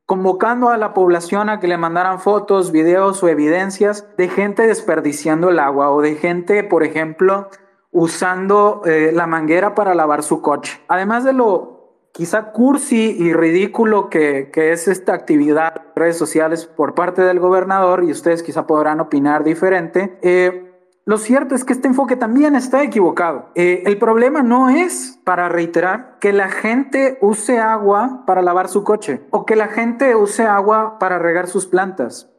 convocando 0.05 0.69
a 0.69 0.77
la 0.77 0.93
población 0.93 1.49
a 1.49 1.59
que 1.59 1.67
le 1.67 1.77
mandaran 1.77 2.19
fotos, 2.19 2.71
videos 2.71 3.23
o 3.23 3.27
evidencias 3.27 4.07
de 4.17 4.29
gente 4.29 4.67
desperdiciando 4.67 5.49
el 5.49 5.59
agua 5.59 5.91
o 5.91 6.01
de 6.01 6.15
gente, 6.15 6.63
por 6.63 6.83
ejemplo, 6.83 7.49
usando 7.91 8.81
eh, 8.85 9.11
la 9.13 9.25
manguera 9.25 9.73
para 9.73 9.95
lavar 9.95 10.21
su 10.21 10.41
coche. 10.41 10.79
Además 10.87 11.23
de 11.23 11.33
lo 11.33 11.73
quizá 12.11 12.51
cursi 12.51 13.15
y 13.17 13.33
ridículo 13.33 14.09
que, 14.09 14.49
es 14.53 14.87
esta 14.87 15.13
actividad 15.13 15.73
en 15.75 15.95
redes 15.95 16.17
sociales 16.17 16.65
por 16.65 16.93
parte 16.93 17.23
del 17.23 17.39
gobernador, 17.39 18.03
y 18.03 18.11
ustedes 18.11 18.43
quizá 18.43 18.67
podrán 18.67 19.01
opinar 19.01 19.43
diferente, 19.43 20.17
eh, 20.21 20.64
lo 21.05 21.19
cierto 21.19 21.53
es 21.53 21.63
que 21.63 21.73
este 21.73 21.87
enfoque 21.87 22.15
también 22.15 22.55
está 22.55 22.81
equivocado. 22.81 23.51
Eh, 23.53 23.83
el 23.85 23.99
problema 23.99 24.41
no 24.41 24.69
es, 24.69 25.19
para 25.23 25.49
reiterar, 25.49 26.17
que 26.19 26.33
la 26.33 26.49
gente 26.49 27.19
use 27.21 27.59
agua 27.59 28.23
para 28.25 28.41
lavar 28.41 28.69
su 28.69 28.83
coche 28.83 29.21
o 29.29 29.45
que 29.45 29.55
la 29.55 29.67
gente 29.67 30.15
use 30.15 30.47
agua 30.47 30.97
para 30.97 31.19
regar 31.19 31.45
sus 31.45 31.67
plantas. 31.67 32.31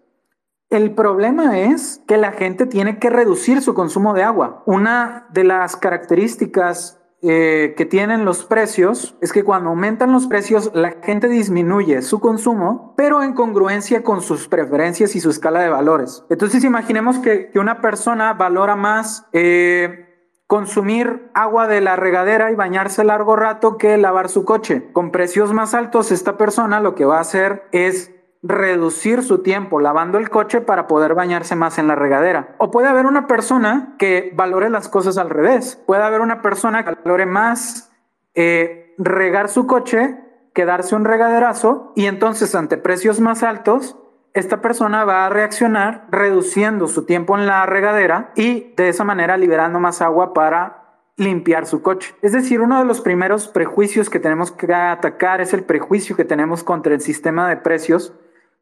El 0.68 0.96
problema 0.96 1.60
es 1.60 2.02
que 2.08 2.16
la 2.16 2.32
gente 2.32 2.66
tiene 2.66 2.98
que 2.98 3.08
reducir 3.08 3.62
su 3.62 3.72
consumo 3.72 4.14
de 4.14 4.24
agua. 4.24 4.64
Una 4.66 5.28
de 5.30 5.44
las 5.44 5.76
características 5.76 7.00
eh, 7.28 7.74
que 7.76 7.84
tienen 7.84 8.24
los 8.24 8.44
precios 8.44 9.16
es 9.20 9.32
que 9.32 9.42
cuando 9.42 9.70
aumentan 9.70 10.12
los 10.12 10.26
precios 10.26 10.70
la 10.74 10.92
gente 11.02 11.28
disminuye 11.28 12.02
su 12.02 12.20
consumo, 12.20 12.94
pero 12.96 13.22
en 13.22 13.34
congruencia 13.34 14.02
con 14.02 14.22
sus 14.22 14.48
preferencias 14.48 15.16
y 15.16 15.20
su 15.20 15.30
escala 15.30 15.60
de 15.60 15.68
valores. 15.68 16.24
Entonces 16.30 16.62
imaginemos 16.64 17.18
que, 17.18 17.50
una 17.56 17.80
persona 17.80 18.32
valora 18.34 18.76
más 18.76 19.26
eh, 19.32 20.06
consumir 20.46 21.30
agua 21.34 21.66
de 21.66 21.80
la 21.80 21.96
regadera 21.96 22.52
y 22.52 22.54
bañarse 22.54 23.02
largo 23.02 23.34
rato 23.34 23.76
que 23.78 23.96
lavar 23.96 24.28
su 24.28 24.44
coche. 24.44 24.88
Con 24.92 25.10
precios 25.10 25.52
más 25.52 25.74
altos 25.74 26.12
esta 26.12 26.36
persona 26.36 26.80
lo 26.80 26.94
que 26.94 27.04
va 27.04 27.18
a 27.18 27.22
hacer 27.22 27.64
es 27.72 28.12
reducir 28.48 29.22
su 29.22 29.42
tiempo 29.42 29.80
lavando 29.80 30.18
el 30.18 30.30
coche 30.30 30.60
para 30.60 30.86
poder 30.86 31.14
bañarse 31.14 31.56
más 31.56 31.78
en 31.78 31.88
la 31.88 31.94
regadera. 31.94 32.54
O 32.58 32.70
puede 32.70 32.88
haber 32.88 33.06
una 33.06 33.26
persona 33.26 33.94
que 33.98 34.32
valore 34.34 34.70
las 34.70 34.88
cosas 34.88 35.18
al 35.18 35.30
revés. 35.30 35.82
Puede 35.86 36.02
haber 36.02 36.20
una 36.20 36.42
persona 36.42 36.84
que 36.84 36.94
valore 37.04 37.26
más 37.26 37.92
eh, 38.34 38.94
regar 38.98 39.48
su 39.48 39.66
coche 39.66 40.18
que 40.54 40.64
darse 40.64 40.96
un 40.96 41.04
regaderazo 41.04 41.92
y 41.94 42.06
entonces 42.06 42.54
ante 42.54 42.78
precios 42.78 43.20
más 43.20 43.42
altos, 43.42 43.98
esta 44.32 44.62
persona 44.62 45.04
va 45.04 45.26
a 45.26 45.28
reaccionar 45.28 46.06
reduciendo 46.10 46.88
su 46.88 47.04
tiempo 47.04 47.36
en 47.36 47.46
la 47.46 47.66
regadera 47.66 48.32
y 48.36 48.72
de 48.74 48.88
esa 48.88 49.04
manera 49.04 49.36
liberando 49.36 49.80
más 49.80 50.00
agua 50.00 50.32
para 50.32 51.02
limpiar 51.16 51.66
su 51.66 51.82
coche. 51.82 52.14
Es 52.22 52.32
decir, 52.32 52.62
uno 52.62 52.78
de 52.78 52.86
los 52.86 53.02
primeros 53.02 53.48
prejuicios 53.48 54.08
que 54.08 54.18
tenemos 54.18 54.50
que 54.50 54.72
atacar 54.72 55.42
es 55.42 55.52
el 55.52 55.62
prejuicio 55.62 56.16
que 56.16 56.24
tenemos 56.24 56.64
contra 56.64 56.94
el 56.94 57.02
sistema 57.02 57.48
de 57.50 57.58
precios 57.58 58.14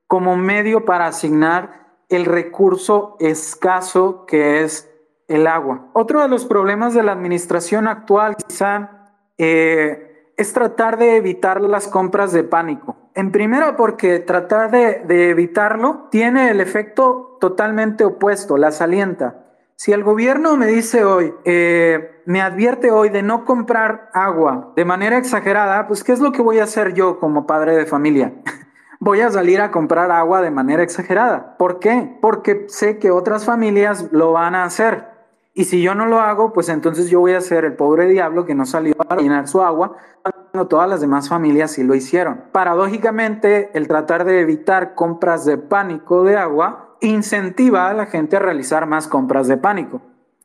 como 0.06 0.36
medio 0.36 0.84
para 0.84 1.06
asignar 1.06 1.84
el 2.08 2.24
recurso 2.24 3.16
escaso 3.20 4.26
que 4.26 4.62
es 4.62 4.90
el 5.28 5.46
agua. 5.46 5.88
Otro 5.92 6.20
de 6.20 6.28
los 6.28 6.44
problemas 6.44 6.94
de 6.94 7.02
la 7.02 7.12
administración 7.12 7.88
actual 7.88 8.36
quizá 8.36 9.12
eh, 9.38 10.32
es 10.36 10.52
tratar 10.52 10.98
de 10.98 11.16
evitar 11.16 11.60
las 11.60 11.88
compras 11.88 12.32
de 12.32 12.44
pánico. 12.44 12.96
En 13.14 13.30
primera 13.30 13.76
porque 13.76 14.18
tratar 14.18 14.70
de, 14.70 15.30
evitarlo 15.30 16.08
tiene 16.10 16.50
el 16.50 16.60
efecto 16.60 17.38
totalmente 17.40 18.04
opuesto, 18.04 18.56
la 18.56 18.72
salienta. 18.72 19.40
Si 19.76 19.92
el 19.92 20.02
gobierno 20.02 20.56
me 20.56 20.66
dice 20.66 21.04
hoy, 21.04 21.32
eh, 21.44 22.22
me 22.26 22.40
advierte 22.40 22.90
hoy 22.90 23.08
de 23.08 23.22
no 23.22 23.44
comprar 23.44 24.10
agua 24.12 24.72
de 24.76 24.84
manera 24.84 25.18
exagerada, 25.18 25.86
pues 25.86 26.02
¿qué 26.04 26.12
es 26.12 26.20
lo 26.20 26.32
que 26.32 26.42
voy 26.42 26.58
a 26.58 26.64
hacer 26.64 26.94
yo 26.94 27.18
como 27.18 27.46
padre 27.46 27.76
de 27.76 27.86
familia? 27.86 28.34
voy 29.04 29.20
a 29.20 29.30
salir 29.30 29.60
a 29.60 29.70
comprar 29.70 30.10
agua 30.10 30.40
de 30.40 30.50
manera 30.50 30.82
exagerada. 30.82 31.56
¿Por 31.58 31.78
qué? 31.78 32.16
Porque 32.22 32.64
sé 32.68 32.98
que 32.98 33.10
otras 33.10 33.44
familias 33.44 34.08
lo 34.12 34.32
van 34.32 34.54
a 34.54 34.64
hacer. 34.64 35.12
Y 35.52 35.66
si 35.66 35.82
yo 35.82 35.94
no 35.94 36.06
lo 36.06 36.20
hago, 36.20 36.54
pues 36.54 36.70
entonces 36.70 37.10
yo 37.10 37.20
voy 37.20 37.34
a 37.34 37.40
ser 37.42 37.66
el 37.66 37.74
pobre 37.74 38.08
diablo 38.08 38.46
que 38.46 38.54
no 38.54 38.64
salió 38.64 38.94
a 39.06 39.16
llenar 39.16 39.46
su 39.46 39.60
agua 39.60 39.96
cuando 40.22 40.68
todas 40.68 40.88
las 40.88 41.02
demás 41.02 41.28
familias 41.28 41.72
sí 41.72 41.84
lo 41.84 41.94
hicieron. 41.94 42.44
Paradójicamente, 42.50 43.70
el 43.74 43.86
tratar 43.88 44.24
de 44.24 44.40
evitar 44.40 44.94
compras 44.94 45.44
de 45.44 45.58
pánico 45.58 46.24
de 46.24 46.36
agua 46.38 46.96
incentiva 47.02 47.90
a 47.90 47.94
la 47.94 48.06
gente 48.06 48.36
a 48.36 48.40
realizar 48.40 48.86
más 48.86 49.06
compras 49.06 49.46
de 49.48 49.58
pánico. 49.58 50.00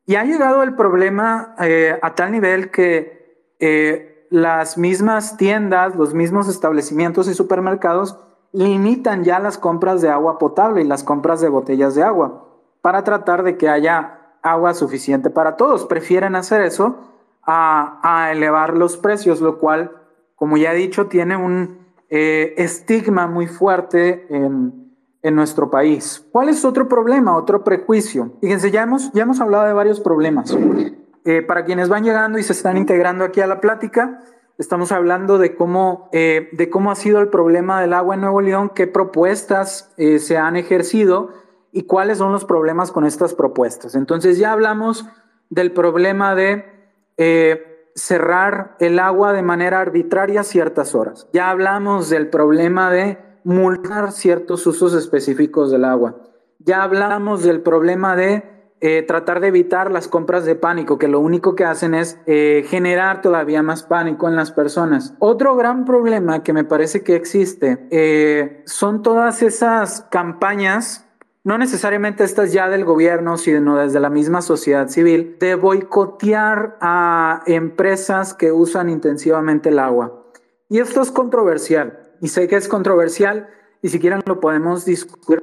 Y 0.05 0.15
ha 0.15 0.25
llegado 0.25 0.63
el 0.63 0.75
problema 0.75 1.55
eh, 1.61 1.97
a 2.01 2.13
tal 2.13 2.33
nivel 2.33 2.71
que 2.71 3.55
eh, 3.59 4.27
las 4.29 4.77
mismas 4.77 5.37
tiendas, 5.37 5.95
los 5.95 6.13
mismos 6.13 6.49
establecimientos 6.49 7.29
y 7.29 7.33
supermercados 7.33 8.19
limitan 8.51 9.23
ya 9.23 9.39
las 9.39 9.57
compras 9.57 10.01
de 10.01 10.09
agua 10.09 10.37
potable 10.37 10.81
y 10.81 10.87
las 10.87 11.03
compras 11.03 11.41
de 11.41 11.49
botellas 11.49 11.95
de 11.95 12.03
agua 12.03 12.45
para 12.81 13.03
tratar 13.03 13.43
de 13.43 13.57
que 13.57 13.69
haya 13.69 14.19
agua 14.41 14.73
suficiente 14.73 15.29
para 15.29 15.55
todos. 15.55 15.85
Prefieren 15.85 16.35
hacer 16.35 16.61
eso 16.61 16.97
a, 17.43 18.29
elevar 18.31 18.75
los 18.75 18.97
precios, 18.97 19.41
lo 19.41 19.57
cual, 19.57 19.91
como 20.35 20.57
ya 20.57 20.73
he 20.73 20.75
dicho, 20.75 21.07
tiene 21.07 21.35
un 21.35 21.79
eh, 22.09 22.53
estigma 22.57 23.27
muy 23.27 23.47
fuerte 23.47 24.27
en, 24.29 24.77
nuestro 25.21 25.69
país. 25.69 26.25
¿Cuál 26.31 26.49
es 26.49 26.65
otro 26.65 26.87
problema, 26.87 27.35
otro 27.35 27.63
prejuicio? 27.63 28.31
Fíjense, 28.41 28.71
ya 28.71 28.83
hemos, 28.83 29.11
ya 29.11 29.23
hemos 29.23 29.39
hablado 29.41 29.65
de 29.65 29.73
varios 29.73 29.99
problemas. 29.99 30.57
Eh, 31.25 31.41
para 31.41 31.65
quienes 31.65 31.89
van 31.89 32.03
llegando 32.03 32.39
y 32.39 32.43
se 32.43 32.53
están 32.53 32.77
integrando 32.77 33.25
aquí 33.25 33.41
a 33.41 33.45
la 33.45 33.59
plática, 33.59 34.21
estamos 34.59 34.91
hablando 34.91 35.39
de 35.39 35.55
cómo, 35.55 36.09
eh, 36.13 36.49
de 36.51 36.69
cómo 36.69 36.91
ha 36.91 36.95
sido 36.95 37.19
el 37.19 37.29
problema 37.29 37.81
del 37.81 37.93
agua 37.93 38.13
en 38.13 38.21
Nuevo 38.21 38.41
León, 38.41 38.71
qué 38.75 38.85
propuestas 38.85 39.91
se 39.97 40.37
han 40.37 40.55
ejercido 40.55 41.29
y 41.71 41.83
cuáles 41.83 42.17
son 42.17 42.31
los 42.31 42.45
problemas 42.45 42.91
con 42.91 43.05
estas 43.05 43.33
propuestas. 43.33 43.95
Entonces 43.95 44.37
ya 44.37 44.51
hablamos 44.51 45.05
del 45.49 45.71
problema 45.71 46.35
de 46.35 46.65
eh, 47.17 47.91
cerrar 47.95 48.75
el 48.79 48.99
agua 48.99 49.33
de 49.33 49.41
manera 49.41 49.81
arbitraria 49.81 50.43
ciertas 50.43 50.95
horas. 50.95 51.27
Ya 51.33 51.49
hablamos 51.49 52.09
del 52.09 52.29
problema 52.29 52.91
de 52.91 53.17
multar 53.43 54.11
ciertos 54.11 54.65
usos 54.67 54.93
específicos 54.93 55.71
del 55.71 55.85
agua. 55.85 56.15
Ya 56.59 56.83
hablamos 56.83 57.43
del 57.43 57.61
problema 57.61 58.15
de 58.15 58.58
eh, 58.81 59.03
tratar 59.03 59.39
de 59.39 59.47
evitar 59.47 59.91
las 59.91 60.07
compras 60.07 60.45
de 60.45 60.55
pánico, 60.55 60.97
que 60.97 61.07
lo 61.07 61.19
único 61.19 61.55
que 61.55 61.65
hacen 61.65 61.93
es 61.93 62.17
eh, 62.25 62.65
generar 62.67 63.21
todavía 63.21 63.61
más 63.61 63.83
pánico 63.83 64.27
en 64.27 64.35
las 64.35 64.51
personas. 64.51 65.13
Otro 65.19 65.55
gran 65.55 65.85
problema 65.85 66.43
que 66.43 66.53
me 66.53 66.63
parece 66.63 67.03
que 67.03 67.15
existe 67.15 68.61
son 68.65 69.01
todas 69.03 69.41
esas 69.41 70.01
campañas 70.09 71.05
no 71.43 71.57
necesariamente 71.57 72.23
estas 72.23 72.51
ya 72.51 72.69
del 72.69 72.85
gobierno, 72.85 73.37
sino 73.37 73.77
desde 73.77 73.99
la 73.99 74.09
misma 74.09 74.41
sociedad 74.41 74.87
civil, 74.89 75.37
de 75.39 75.55
boicotear 75.55 76.77
a 76.81 77.41
empresas 77.47 78.33
que 78.33 78.51
usan 78.51 78.89
intensivamente 78.89 79.69
el 79.69 79.79
agua. 79.79 80.27
Y 80.67 80.79
esto 80.79 81.01
es 81.01 81.11
controversial, 81.11 81.97
y 82.21 82.27
sé 82.27 82.47
que 82.47 82.57
es 82.57 82.67
controversial, 82.67 83.49
y 83.81 83.89
siquiera 83.89 84.19
lo 84.25 84.39
podemos 84.39 84.85
discutir 84.85 85.41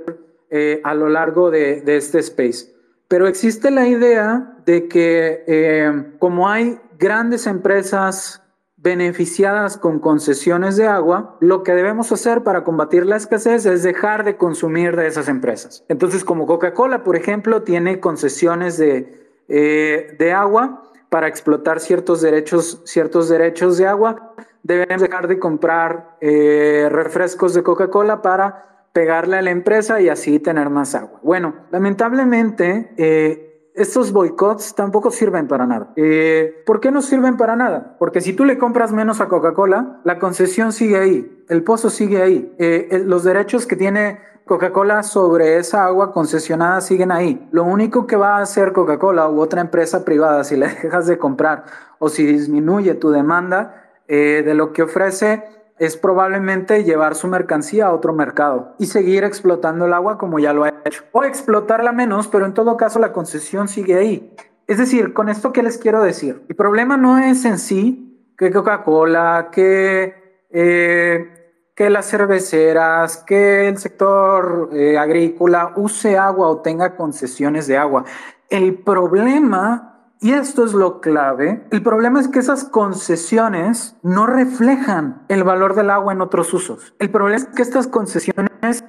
eh, 0.50 0.80
a 0.84 0.94
lo 0.94 1.08
largo 1.08 1.50
de, 1.50 1.82
este 1.86 2.18
space. 2.18 2.75
Pero 3.08 3.26
existe 3.28 3.70
la 3.70 3.86
idea 3.86 4.56
de 4.64 4.88
que 4.88 5.44
eh, 5.46 6.12
como 6.18 6.48
hay 6.48 6.80
grandes 6.98 7.46
empresas 7.46 8.42
beneficiadas 8.76 9.78
con 9.78 9.98
concesiones 9.98 10.76
de 10.76 10.86
agua, 10.86 11.36
lo 11.40 11.62
que 11.62 11.74
debemos 11.74 12.12
hacer 12.12 12.42
para 12.42 12.62
combatir 12.62 13.06
la 13.06 13.16
escasez 13.16 13.66
es 13.66 13.82
dejar 13.82 14.24
de 14.24 14.36
consumir 14.36 14.94
de 14.96 15.06
esas 15.06 15.28
empresas. 15.28 15.84
Entonces, 15.88 16.24
como 16.24 16.46
Coca-Cola, 16.46 17.02
por 17.02 17.16
ejemplo, 17.16 17.62
tiene 17.62 18.00
concesiones 18.00 18.76
de, 18.76 19.28
eh, 19.48 20.14
de 20.18 20.32
agua 20.32 20.84
para 21.08 21.28
explotar 21.28 21.80
ciertos 21.80 22.20
derechos, 22.20 22.82
ciertos 22.84 23.28
derechos 23.28 23.78
de 23.78 23.86
agua, 23.86 24.34
debemos 24.62 25.00
dejar 25.00 25.28
de 25.28 25.38
comprar 25.38 26.16
eh, 26.20 26.88
refrescos 26.90 27.54
de 27.54 27.62
Coca-Cola 27.62 28.20
para 28.22 28.75
pegarle 28.96 29.36
a 29.36 29.42
la 29.42 29.50
empresa 29.50 30.00
y 30.00 30.08
así 30.08 30.38
tener 30.38 30.70
más 30.70 30.94
agua. 30.94 31.20
Bueno, 31.22 31.66
lamentablemente, 31.70 32.94
eh, 32.96 33.70
estos 33.74 34.10
boicots 34.10 34.74
tampoco 34.74 35.10
sirven 35.10 35.48
para 35.48 35.66
nada. 35.66 35.92
Eh, 35.96 36.62
¿Por 36.64 36.80
qué 36.80 36.90
no 36.90 37.02
sirven 37.02 37.36
para 37.36 37.56
nada? 37.56 37.96
Porque 37.98 38.22
si 38.22 38.32
tú 38.32 38.46
le 38.46 38.56
compras 38.56 38.92
menos 38.94 39.20
a 39.20 39.28
Coca-Cola, 39.28 40.00
la 40.04 40.18
concesión 40.18 40.72
sigue 40.72 40.96
ahí, 40.96 41.44
el 41.50 41.62
pozo 41.62 41.90
sigue 41.90 42.22
ahí, 42.22 42.54
eh, 42.58 43.02
los 43.04 43.22
derechos 43.22 43.66
que 43.66 43.76
tiene 43.76 44.18
Coca-Cola 44.46 45.02
sobre 45.02 45.58
esa 45.58 45.84
agua 45.84 46.10
concesionada 46.10 46.80
siguen 46.80 47.12
ahí. 47.12 47.46
Lo 47.52 47.64
único 47.64 48.06
que 48.06 48.16
va 48.16 48.38
a 48.38 48.40
hacer 48.40 48.72
Coca-Cola 48.72 49.28
u 49.28 49.42
otra 49.42 49.60
empresa 49.60 50.06
privada 50.06 50.42
si 50.42 50.56
le 50.56 50.68
dejas 50.82 51.06
de 51.06 51.18
comprar 51.18 51.64
o 51.98 52.08
si 52.08 52.24
disminuye 52.24 52.94
tu 52.94 53.10
demanda 53.10 53.82
de 54.08 54.54
lo 54.54 54.72
que 54.72 54.84
ofrece 54.84 55.42
es 55.78 55.96
probablemente 55.96 56.84
llevar 56.84 57.14
su 57.14 57.28
mercancía 57.28 57.86
a 57.86 57.92
otro 57.92 58.12
mercado 58.12 58.74
y 58.78 58.86
seguir 58.86 59.24
explotando 59.24 59.86
el 59.86 59.92
agua 59.92 60.18
como 60.18 60.38
ya 60.38 60.52
lo 60.52 60.64
ha 60.64 60.72
hecho. 60.84 61.04
O 61.12 61.24
explotarla 61.24 61.92
menos, 61.92 62.28
pero 62.28 62.46
en 62.46 62.54
todo 62.54 62.76
caso 62.76 62.98
la 62.98 63.12
concesión 63.12 63.68
sigue 63.68 63.96
ahí. 63.96 64.34
Es 64.66 64.78
decir, 64.78 65.12
con 65.12 65.28
esto 65.28 65.52
qué 65.52 65.62
les 65.62 65.78
quiero 65.78 66.02
decir, 66.02 66.44
el 66.48 66.56
problema 66.56 66.96
no 66.96 67.18
es 67.18 67.44
en 67.44 67.58
sí 67.58 68.32
que 68.36 68.50
Coca-Cola, 68.50 69.48
que, 69.52 70.44
eh, 70.50 71.70
que 71.74 71.90
las 71.90 72.08
cerveceras, 72.08 73.18
que 73.18 73.68
el 73.68 73.78
sector 73.78 74.70
eh, 74.72 74.98
agrícola 74.98 75.72
use 75.76 76.18
agua 76.18 76.48
o 76.48 76.60
tenga 76.60 76.96
concesiones 76.96 77.66
de 77.66 77.76
agua. 77.76 78.04
El 78.48 78.74
problema 78.74 79.95
y 80.20 80.32
esto 80.32 80.64
es 80.64 80.72
lo 80.72 81.00
clave. 81.00 81.66
El 81.70 81.82
problema 81.82 82.20
es 82.20 82.28
que 82.28 82.38
esas 82.38 82.64
concesiones 82.64 83.96
no 84.02 84.26
reflejan 84.26 85.24
el 85.28 85.44
valor 85.44 85.74
del 85.74 85.90
agua 85.90 86.12
en 86.12 86.20
otros 86.20 86.52
usos. 86.54 86.94
El 86.98 87.10
problema 87.10 87.36
es 87.36 87.44
que 87.46 87.62
estas 87.62 87.86
concesiones 87.86 88.84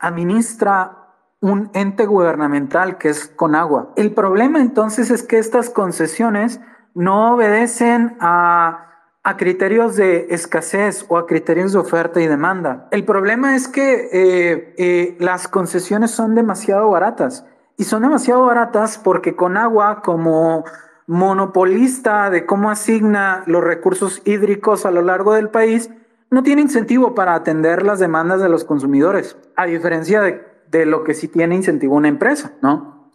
administra 0.00 0.98
un 1.40 1.70
ente 1.74 2.06
gubernamental 2.06 2.98
que 2.98 3.08
es 3.08 3.26
con 3.26 3.54
agua. 3.54 3.92
El 3.96 4.12
problema 4.12 4.60
entonces 4.60 5.10
es 5.10 5.24
que 5.24 5.38
estas 5.38 5.70
concesiones 5.70 6.60
no 6.94 7.34
obedecen 7.34 8.16
a, 8.20 8.88
criterios 9.36 9.96
de 9.96 10.28
escasez 10.30 11.04
o 11.08 11.16
a 11.16 11.26
criterios 11.26 11.72
de 11.72 11.78
oferta 11.78 12.20
y 12.20 12.26
demanda. 12.26 12.88
El 12.90 13.04
problema 13.04 13.56
es 13.56 13.66
que 13.66 14.08
eh, 14.12 14.74
eh, 14.78 15.16
las 15.18 15.48
concesiones 15.48 16.10
son 16.12 16.34
demasiado 16.34 16.90
baratas 16.90 17.44
y 17.76 17.84
son 17.84 18.02
demasiado 18.02 18.44
baratas 18.44 18.98
porque 18.98 19.34
con 19.36 19.56
agua 19.56 20.02
como 20.02 20.64
monopolista 21.06 22.30
de 22.30 22.46
cómo 22.46 22.70
asigna 22.70 23.42
los 23.46 23.62
recursos 23.62 24.22
hídricos 24.24 24.86
a 24.86 24.90
lo 24.90 25.02
largo 25.02 25.34
del 25.34 25.50
país, 25.50 25.90
no 26.30 26.42
tiene 26.42 26.62
incentivo 26.62 27.14
para 27.14 27.34
atender 27.34 27.82
las 27.82 27.98
demandas 27.98 28.40
de 28.40 28.48
los 28.48 28.64
consumidores, 28.64 29.36
a 29.56 29.66
diferencia 29.66 30.22
de, 30.22 30.44
de 30.70 30.86
lo 30.86 31.04
que 31.04 31.14
sí 31.14 31.28
tiene 31.28 31.54
incentivo 31.54 31.96
una 31.96 32.08
empresa, 32.08 32.52
¿no? 32.62 33.10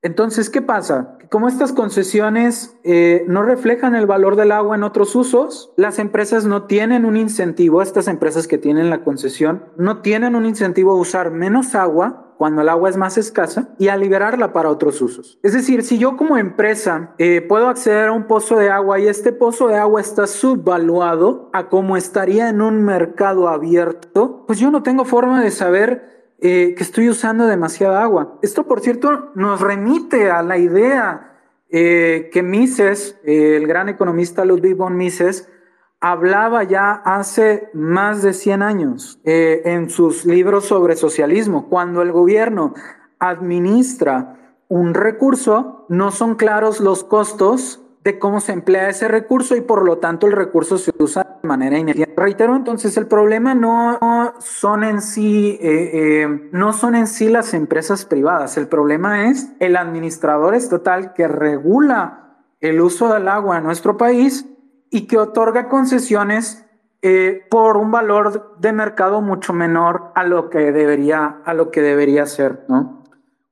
Entonces, 0.00 0.50
¿qué 0.50 0.62
pasa? 0.62 1.18
Como 1.34 1.48
estas 1.48 1.72
concesiones 1.72 2.78
eh, 2.84 3.24
no 3.26 3.42
reflejan 3.42 3.96
el 3.96 4.06
valor 4.06 4.36
del 4.36 4.52
agua 4.52 4.76
en 4.76 4.84
otros 4.84 5.16
usos, 5.16 5.72
las 5.76 5.98
empresas 5.98 6.44
no 6.44 6.66
tienen 6.66 7.04
un 7.04 7.16
incentivo, 7.16 7.82
estas 7.82 8.06
empresas 8.06 8.46
que 8.46 8.56
tienen 8.56 8.88
la 8.88 9.02
concesión, 9.02 9.64
no 9.76 10.00
tienen 10.00 10.36
un 10.36 10.46
incentivo 10.46 10.92
a 10.92 10.96
usar 10.96 11.32
menos 11.32 11.74
agua 11.74 12.36
cuando 12.38 12.62
el 12.62 12.68
agua 12.68 12.88
es 12.88 12.96
más 12.96 13.18
escasa 13.18 13.74
y 13.80 13.88
a 13.88 13.96
liberarla 13.96 14.52
para 14.52 14.70
otros 14.70 15.02
usos. 15.02 15.40
Es 15.42 15.54
decir, 15.54 15.82
si 15.82 15.98
yo 15.98 16.16
como 16.16 16.38
empresa 16.38 17.16
eh, 17.18 17.40
puedo 17.40 17.66
acceder 17.66 18.10
a 18.10 18.12
un 18.12 18.28
pozo 18.28 18.56
de 18.56 18.70
agua 18.70 19.00
y 19.00 19.08
este 19.08 19.32
pozo 19.32 19.66
de 19.66 19.76
agua 19.76 20.00
está 20.00 20.28
subvaluado 20.28 21.50
a 21.52 21.68
como 21.68 21.96
estaría 21.96 22.48
en 22.48 22.60
un 22.60 22.84
mercado 22.84 23.48
abierto, 23.48 24.44
pues 24.46 24.60
yo 24.60 24.70
no 24.70 24.84
tengo 24.84 25.04
forma 25.04 25.42
de 25.42 25.50
saber 25.50 26.14
eh, 26.38 26.74
que 26.76 26.82
estoy 26.82 27.08
usando 27.08 27.46
demasiada 27.46 28.02
agua. 28.02 28.38
Esto, 28.42 28.66
por 28.66 28.80
cierto, 28.80 29.30
nos 29.34 29.60
remite 29.60 30.30
a 30.30 30.42
la 30.42 30.58
idea 30.58 31.38
eh, 31.70 32.28
que 32.32 32.42
Mises, 32.42 33.18
eh, 33.24 33.56
el 33.56 33.66
gran 33.66 33.88
economista 33.88 34.44
Ludwig 34.44 34.76
von 34.76 34.96
Mises, 34.96 35.48
hablaba 36.00 36.64
ya 36.64 36.92
hace 36.92 37.70
más 37.72 38.22
de 38.22 38.34
100 38.34 38.62
años 38.62 39.20
en 39.24 39.88
sus 39.88 40.26
libros 40.26 40.66
sobre 40.66 40.96
socialismo. 40.96 41.70
Cuando 41.70 42.02
el 42.02 42.12
gobierno 42.12 42.74
administra 43.18 44.58
un 44.68 44.92
recurso, 44.92 45.86
no 45.88 46.10
son 46.10 46.34
claros 46.34 46.80
los 46.80 47.04
costos 47.04 47.83
de 48.04 48.18
cómo 48.18 48.40
se 48.40 48.52
emplea 48.52 48.90
ese 48.90 49.08
recurso 49.08 49.56
y 49.56 49.62
por 49.62 49.82
lo 49.82 49.96
tanto 49.96 50.26
el 50.26 50.34
recurso 50.34 50.76
se 50.76 50.92
usa 50.98 51.38
de 51.42 51.48
manera 51.48 51.78
ineficiente. 51.78 52.20
Reitero, 52.20 52.54
entonces 52.54 52.96
el 52.98 53.06
problema 53.06 53.54
no 53.54 53.98
son 54.40 54.84
en 54.84 55.00
sí, 55.00 55.58
eh, 55.60 55.90
eh, 56.22 56.48
no 56.52 56.74
son 56.74 56.96
en 56.96 57.06
sí 57.06 57.30
las 57.30 57.54
empresas 57.54 58.04
privadas, 58.04 58.58
el 58.58 58.68
problema 58.68 59.30
es 59.30 59.50
el 59.58 59.76
administrador 59.76 60.54
estatal 60.54 61.14
que 61.14 61.26
regula 61.26 62.36
el 62.60 62.80
uso 62.82 63.12
del 63.12 63.26
agua 63.26 63.56
en 63.56 63.64
nuestro 63.64 63.96
país 63.96 64.46
y 64.90 65.06
que 65.06 65.16
otorga 65.16 65.70
concesiones 65.70 66.66
eh, 67.00 67.46
por 67.50 67.78
un 67.78 67.90
valor 67.90 68.56
de 68.58 68.72
mercado 68.72 69.22
mucho 69.22 69.54
menor 69.54 70.12
a 70.14 70.24
lo 70.24 70.50
que 70.50 70.72
debería, 70.72 71.40
a 71.44 71.54
lo 71.54 71.70
que 71.70 71.80
debería 71.80 72.26
ser, 72.26 72.64
¿no? 72.68 73.03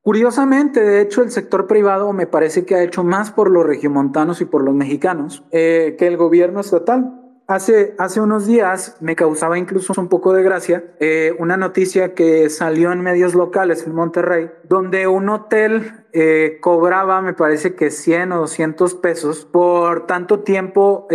Curiosamente, 0.02 0.80
de 0.80 1.00
hecho, 1.00 1.22
el 1.22 1.30
sector 1.30 1.68
privado 1.68 2.12
me 2.12 2.26
parece 2.26 2.64
que 2.64 2.74
ha 2.74 2.82
hecho 2.82 3.04
más 3.04 3.30
por 3.30 3.48
los 3.48 3.64
regiomontanos 3.64 4.40
y 4.40 4.44
por 4.44 4.64
los 4.64 4.74
mexicanos 4.74 5.44
eh, 5.52 5.94
que 5.96 6.08
el 6.08 6.16
gobierno 6.16 6.60
estatal. 6.60 7.20
Hace, 7.46 7.94
hace 7.98 8.20
unos 8.20 8.46
días 8.46 8.96
me 9.00 9.14
causaba 9.14 9.58
incluso 9.58 9.92
un 10.00 10.08
poco 10.08 10.32
de 10.32 10.42
gracia 10.42 10.84
eh, 11.00 11.34
una 11.38 11.56
noticia 11.56 12.14
que 12.14 12.48
salió 12.48 12.92
en 12.92 13.00
medios 13.00 13.34
locales 13.34 13.86
en 13.86 13.94
Monterrey, 13.94 14.50
donde 14.64 15.06
un 15.06 15.28
hotel 15.28 16.04
eh, 16.12 16.58
cobraba, 16.60 17.20
me 17.20 17.34
parece 17.34 17.74
que 17.74 17.90
100 17.90 18.32
o 18.32 18.38
200 18.38 18.94
pesos 18.94 19.44
por 19.44 20.06
tanto 20.06 20.40
tiempo 20.40 21.06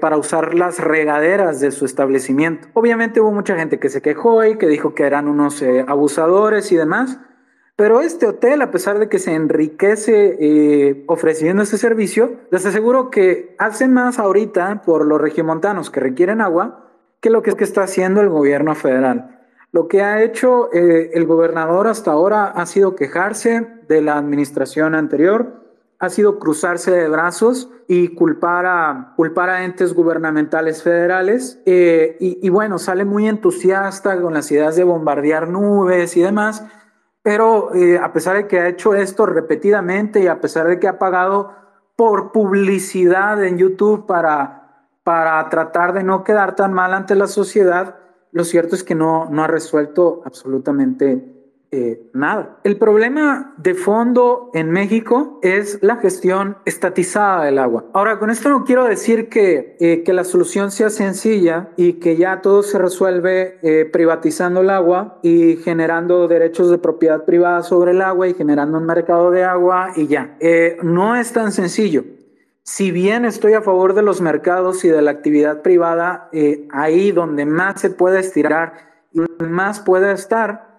para 0.00 0.18
usar 0.18 0.54
las 0.54 0.78
regaderas 0.78 1.60
de 1.60 1.70
su 1.70 1.84
establecimiento. 1.84 2.68
Obviamente 2.74 3.20
hubo 3.20 3.32
mucha 3.32 3.56
gente 3.56 3.78
que 3.80 3.88
se 3.88 4.02
quejó 4.02 4.44
y 4.44 4.58
que 4.58 4.68
dijo 4.68 4.94
que 4.94 5.04
eran 5.04 5.26
unos 5.26 5.64
abusadores 5.88 6.70
y 6.70 6.76
demás. 6.76 7.18
Pero 7.76 8.00
este 8.00 8.26
hotel, 8.26 8.62
a 8.62 8.70
pesar 8.70 8.98
de 8.98 9.10
que 9.10 9.18
se 9.18 9.34
enriquece 9.34 10.38
eh, 10.40 11.04
ofreciendo 11.08 11.62
este 11.62 11.76
servicio, 11.76 12.36
les 12.50 12.64
aseguro 12.64 13.10
que 13.10 13.54
hace 13.58 13.86
más 13.86 14.18
ahorita 14.18 14.80
por 14.82 15.04
los 15.04 15.20
regiomontanos 15.20 15.90
que 15.90 16.00
requieren 16.00 16.40
agua 16.40 16.86
que 17.20 17.28
lo 17.28 17.42
que, 17.42 17.50
está 17.62 17.82
haciendo 17.82 18.22
el 18.22 18.30
gobierno 18.30 18.74
federal. 18.74 19.40
Lo 19.72 19.88
que 19.88 20.02
ha 20.02 20.22
hecho 20.22 20.72
eh, 20.72 21.10
el 21.12 21.26
gobernador 21.26 21.86
hasta 21.86 22.12
ahora 22.12 22.46
ha 22.46 22.64
sido 22.64 22.96
quejarse 22.96 23.66
de 23.88 24.00
la 24.00 24.16
administración 24.16 24.94
anterior, 24.94 25.66
ha 25.98 26.08
sido 26.08 26.38
cruzarse 26.38 26.90
de 26.90 27.08
brazos 27.10 27.70
y 27.88 28.08
culpar 28.14 28.64
a, 28.64 29.12
culpar 29.16 29.50
a 29.50 29.64
entes 29.64 29.92
gubernamentales 29.92 30.82
federales. 30.82 31.60
Eh, 31.66 32.16
y 32.20 32.48
bueno, 32.48 32.78
sale 32.78 33.04
muy 33.04 33.28
entusiasta 33.28 34.18
con 34.20 34.32
las 34.32 34.50
ideas 34.50 34.76
de 34.76 34.84
bombardear 34.84 35.48
nubes 35.48 36.16
y 36.16 36.22
demás 36.22 36.64
pero 37.26 37.74
eh, 37.74 37.98
a 37.98 38.12
pesar 38.12 38.36
de 38.36 38.46
que 38.46 38.60
ha 38.60 38.68
hecho 38.68 38.94
esto 38.94 39.26
repetidamente 39.26 40.20
y 40.20 40.28
a 40.28 40.40
pesar 40.40 40.68
de 40.68 40.78
que 40.78 40.86
ha 40.86 40.96
pagado 40.96 41.52
por 41.96 42.30
publicidad 42.30 43.42
en 43.42 43.58
YouTube 43.58 44.06
para, 44.06 44.86
para 45.02 45.48
tratar 45.48 45.92
de 45.92 46.04
no 46.04 46.22
quedar 46.22 46.54
tan 46.54 46.72
mal 46.72 46.94
ante 46.94 47.16
la 47.16 47.26
sociedad, 47.26 47.96
lo 48.30 48.44
cierto 48.44 48.76
es 48.76 48.84
que 48.84 48.94
no, 48.94 49.28
no 49.28 49.42
ha 49.42 49.48
resuelto 49.48 50.22
absolutamente 50.24 51.35
eh, 51.72 52.10
nada. 52.12 52.60
El 52.62 52.78
problema 52.78 53.54
de 53.56 53.74
fondo 53.74 54.50
en 54.54 54.70
México 54.70 55.40
es 55.42 55.78
la 55.82 55.96
gestión 55.96 56.58
estatizada 56.64 57.44
del 57.44 57.58
agua. 57.58 57.86
Ahora, 57.92 58.20
con 58.20 58.30
esto 58.30 58.48
no 58.48 58.64
quiero 58.64 58.84
decir 58.84 59.28
que, 59.28 59.76
eh, 59.80 60.04
que 60.04 60.12
la 60.12 60.22
solución 60.22 60.70
sea 60.70 60.90
sencilla 60.90 61.70
y 61.76 61.94
que 61.94 62.16
ya 62.16 62.40
todo 62.40 62.62
se 62.62 62.78
resuelve 62.78 63.58
eh, 63.62 63.84
privatizando 63.84 64.60
el 64.60 64.70
agua 64.70 65.18
y 65.22 65.56
generando 65.56 66.28
derechos 66.28 66.70
de 66.70 66.78
propiedad 66.78 67.24
privada 67.24 67.64
sobre 67.64 67.90
el 67.90 68.00
agua 68.00 68.28
y 68.28 68.34
generando 68.34 68.78
un 68.78 68.86
mercado 68.86 69.32
de 69.32 69.42
agua 69.42 69.90
y 69.96 70.06
ya. 70.06 70.38
no 70.82 71.16
es 71.16 71.32
tan 71.32 71.50
sencillo. 71.50 72.04
Si 72.62 72.92
bien 72.92 73.24
estoy 73.24 73.54
a 73.54 73.62
favor 73.62 73.94
de 73.94 74.02
los 74.02 74.20
mercados 74.20 74.84
y 74.84 74.88
de 74.88 75.02
la 75.02 75.10
actividad 75.10 75.62
privada, 75.62 76.30
ahí 76.70 77.10
donde 77.10 77.44
más 77.44 77.80
se 77.80 77.90
puede 77.90 78.20
estirar 78.20 78.74
y 79.12 79.20
más 79.44 79.80
puede 79.80 80.12
estar, 80.12 80.75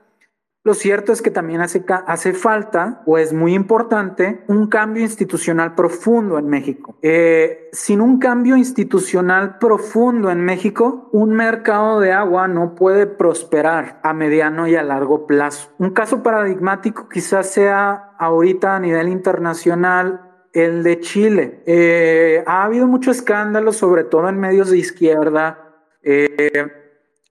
lo 0.67 0.73
cierto 0.73 1.13
es 1.13 1.21
que 1.21 1.32
también 1.32 1.62
hace, 1.62 2.34
falta, 2.34 3.01
o 3.06 3.17
es 3.17 3.32
muy 3.32 3.53
importante, 3.53 4.43
un 4.47 4.67
cambio 4.67 5.01
institucional 5.01 5.75
profundo 5.75 6.38
en 6.38 6.49
México. 6.49 6.97
Eh, 7.01 7.69
sin 7.71 8.01
un 8.01 8.19
cambio 8.19 8.58
institucional 8.58 9.60
profundo 9.60 10.30
en 10.30 10.41
México, 10.41 11.08
un 11.13 11.30
mercado 11.30 12.01
de 12.01 12.12
agua 12.12 12.49
no 12.49 12.75
puede 12.75 13.08
prosperar 13.08 14.01
a 14.03 14.12
mediano 14.12 14.67
y 14.67 14.75
a 14.75 14.84
largo 14.84 15.25
plazo. 15.25 15.69
Un 15.77 15.91
caso 15.91 16.21
paradigmático 16.21 17.08
quizás 17.08 17.49
sea 17.49 18.12
ahorita 18.19 18.75
a 18.75 18.80
nivel 18.82 19.08
internacional 19.08 20.49
el 20.51 20.84
de 20.84 20.99
Chile. 20.99 21.63
Eh, 21.65 22.43
ha 22.45 22.65
habido 22.65 22.88
mucho 22.88 23.10
escándalo, 23.10 23.71
sobre 23.71 24.03
todo 24.03 24.27
en 24.27 24.38
medios 24.38 24.69
de 24.69 24.80
izquierda. 24.80 25.63
Eh, 26.03 26.87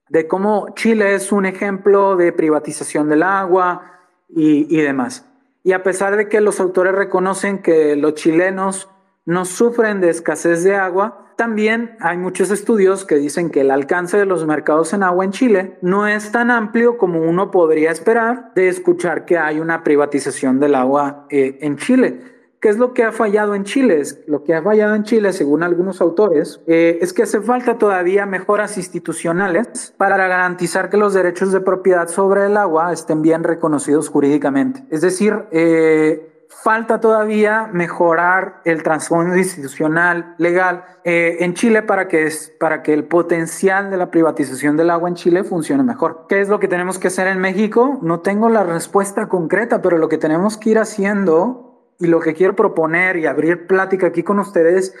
de 0.09 0.27
cómo 0.27 0.73
Chile 0.75 1.15
es 1.15 1.31
un 1.31 1.45
ejemplo 1.45 2.15
de 2.15 2.31
privatización 2.31 3.09
del 3.09 3.23
agua 3.23 3.99
y, 4.29 4.77
demás. 4.77 5.25
Y 5.63 5.73
a 5.73 5.83
pesar 5.83 6.15
de 6.15 6.29
que 6.29 6.41
los 6.41 6.59
autores 6.59 6.93
reconocen 6.93 7.61
que 7.61 7.95
los 7.95 8.15
chilenos 8.15 8.89
no 9.25 9.45
sufren 9.45 9.99
de 10.01 10.09
escasez 10.09 10.63
de 10.63 10.75
agua, 10.75 11.33
también 11.35 11.95
hay 11.99 12.17
muchos 12.17 12.49
estudios 12.49 13.05
que 13.05 13.15
dicen 13.15 13.51
que 13.51 13.61
el 13.61 13.71
alcance 13.71 14.17
de 14.17 14.25
los 14.25 14.45
mercados 14.47 14.93
en 14.93 15.03
agua 15.03 15.23
en 15.23 15.31
Chile 15.31 15.77
no 15.81 16.07
es 16.07 16.31
tan 16.31 16.49
amplio 16.49 16.97
como 16.97 17.21
uno 17.21 17.51
podría 17.51 17.91
esperar 17.91 18.53
de 18.55 18.69
escuchar 18.69 19.25
que 19.25 19.37
hay 19.37 19.59
una 19.59 19.83
privatización 19.83 20.59
del 20.59 20.73
agua 20.73 21.27
eh, 21.29 21.59
en 21.61 21.77
Chile. 21.77 22.36
¿Qué 22.59 22.69
es 22.69 22.77
lo 22.77 22.93
que 22.93 23.03
ha 23.03 23.11
fallado 23.11 23.53
en 23.53 23.65
Chile? 23.65 24.01
Lo 24.25 24.43
que 24.43 24.55
ha 24.55 24.63
fallado 24.63 24.95
en 24.95 25.03
Chile, 25.03 25.31
según 25.31 25.61
algunos 25.61 26.01
autores, 26.01 26.59
eh, 26.65 26.97
es 27.01 27.13
que 27.13 27.23
hace 27.23 27.39
falta 27.41 27.77
todavía 27.77 28.25
mejoras 28.25 28.77
institucionales 28.77 29.93
para 29.95 30.17
garantizar 30.17 30.89
que 30.89 30.97
los 30.97 31.13
derechos 31.13 31.51
de 31.51 31.61
propiedad 31.61 32.07
sobre 32.07 32.47
el 32.47 32.57
agua 32.57 32.91
estén 32.91 33.21
bien 33.21 33.43
reconocidos 33.43 34.09
jurídicamente. 34.09 34.83
Es 34.89 35.01
decir, 35.01 35.45
eh, 35.51 36.47
falta 36.49 36.99
todavía 36.99 37.69
mejorar 37.71 38.61
el 38.65 38.81
trasfondo 38.81 39.35
institucional 39.37 40.33
legal 40.39 40.83
eh, 41.03 41.37
en 41.41 41.53
Chile 41.53 41.83
para 41.83 42.07
que, 42.07 42.27
para 42.59 42.81
que 42.81 42.93
el 42.93 43.03
potencial 43.03 43.91
de 43.91 43.97
la 43.97 44.09
privatización 44.09 44.77
del 44.77 44.89
agua 44.89 45.09
en 45.09 45.15
Chile 45.15 45.43
funcione 45.43 45.83
mejor. 45.83 46.25
¿Qué 46.27 46.41
es 46.41 46.49
lo 46.49 46.59
que 46.59 46.67
tenemos 46.67 46.97
que 46.97 47.09
hacer 47.09 47.27
en 47.27 47.37
México? 47.37 47.99
No 48.01 48.21
tengo 48.21 48.49
la 48.49 48.63
respuesta 48.63 49.27
concreta, 49.27 49.81
pero 49.81 49.99
lo 49.99 50.09
que 50.09 50.17
tenemos 50.17 50.57
que 50.57 50.71
ir 50.71 50.79
haciendo 50.79 51.67
y 51.99 52.07
lo 52.07 52.19
que 52.19 52.33
quiero 52.33 52.55
proponer 52.55 53.17
y 53.17 53.25
abrir 53.25 53.67
plática 53.67 54.07
aquí 54.07 54.23
con 54.23 54.39
ustedes 54.39 54.93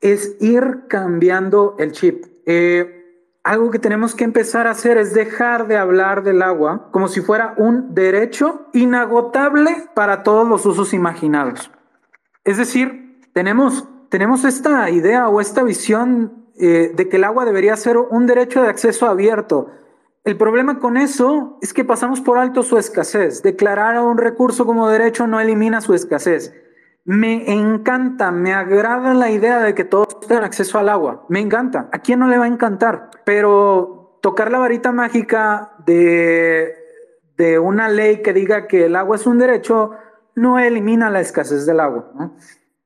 es 0.00 0.36
ir 0.40 0.84
cambiando 0.88 1.76
el 1.78 1.92
chip. 1.92 2.26
Eh, 2.46 3.04
algo 3.42 3.70
que 3.70 3.78
tenemos 3.78 4.14
que 4.14 4.24
empezar 4.24 4.66
a 4.66 4.70
hacer 4.70 4.96
es 4.96 5.12
dejar 5.12 5.66
de 5.66 5.76
hablar 5.76 6.22
del 6.22 6.42
agua 6.42 6.88
como 6.92 7.08
si 7.08 7.20
fuera 7.20 7.54
un 7.58 7.94
derecho 7.94 8.68
inagotable 8.72 9.88
para 9.94 10.22
todos 10.22 10.48
los 10.48 10.64
usos 10.64 10.94
imaginados. 10.94 11.70
Es 12.44 12.56
decir, 12.56 13.20
tenemos, 13.32 13.86
tenemos 14.08 14.44
esta 14.44 14.88
idea 14.90 15.28
o 15.28 15.40
esta 15.40 15.62
visión 15.62 16.46
eh, 16.56 16.92
de 16.94 17.08
que 17.08 17.16
el 17.16 17.24
agua 17.24 17.44
debería 17.44 17.76
ser 17.76 17.98
un 17.98 18.26
derecho 18.26 18.62
de 18.62 18.68
acceso 18.68 19.06
abierto, 19.06 19.70
el 20.24 20.38
problema 20.38 20.78
con 20.78 20.96
eso 20.96 21.58
es 21.60 21.74
que 21.74 21.84
pasamos 21.84 22.22
por 22.22 22.38
alto 22.38 22.62
su 22.62 22.78
escasez. 22.78 23.42
Declarar 23.42 23.96
a 23.96 24.02
un 24.02 24.16
recurso 24.16 24.64
como 24.64 24.88
derecho 24.88 25.26
no 25.26 25.38
elimina 25.38 25.82
su 25.82 25.92
escasez. 25.92 26.54
Me 27.04 27.52
encanta, 27.52 28.30
me 28.30 28.54
agrada 28.54 29.12
la 29.12 29.30
idea 29.30 29.60
de 29.60 29.74
que 29.74 29.84
todos 29.84 30.20
tengan 30.20 30.44
acceso 30.44 30.78
al 30.78 30.88
agua. 30.88 31.26
Me 31.28 31.40
encanta. 31.40 31.90
¿A 31.92 31.98
quién 31.98 32.20
no 32.20 32.28
le 32.28 32.38
va 32.38 32.44
a 32.44 32.48
encantar? 32.48 33.10
Pero 33.26 34.18
tocar 34.22 34.50
la 34.50 34.58
varita 34.58 34.92
mágica 34.92 35.74
de, 35.84 36.74
de 37.36 37.58
una 37.58 37.90
ley 37.90 38.22
que 38.22 38.32
diga 38.32 38.66
que 38.66 38.86
el 38.86 38.96
agua 38.96 39.16
es 39.16 39.26
un 39.26 39.38
derecho 39.38 39.90
no 40.34 40.58
elimina 40.58 41.10
la 41.10 41.20
escasez 41.20 41.66
del 41.66 41.80
agua. 41.80 42.10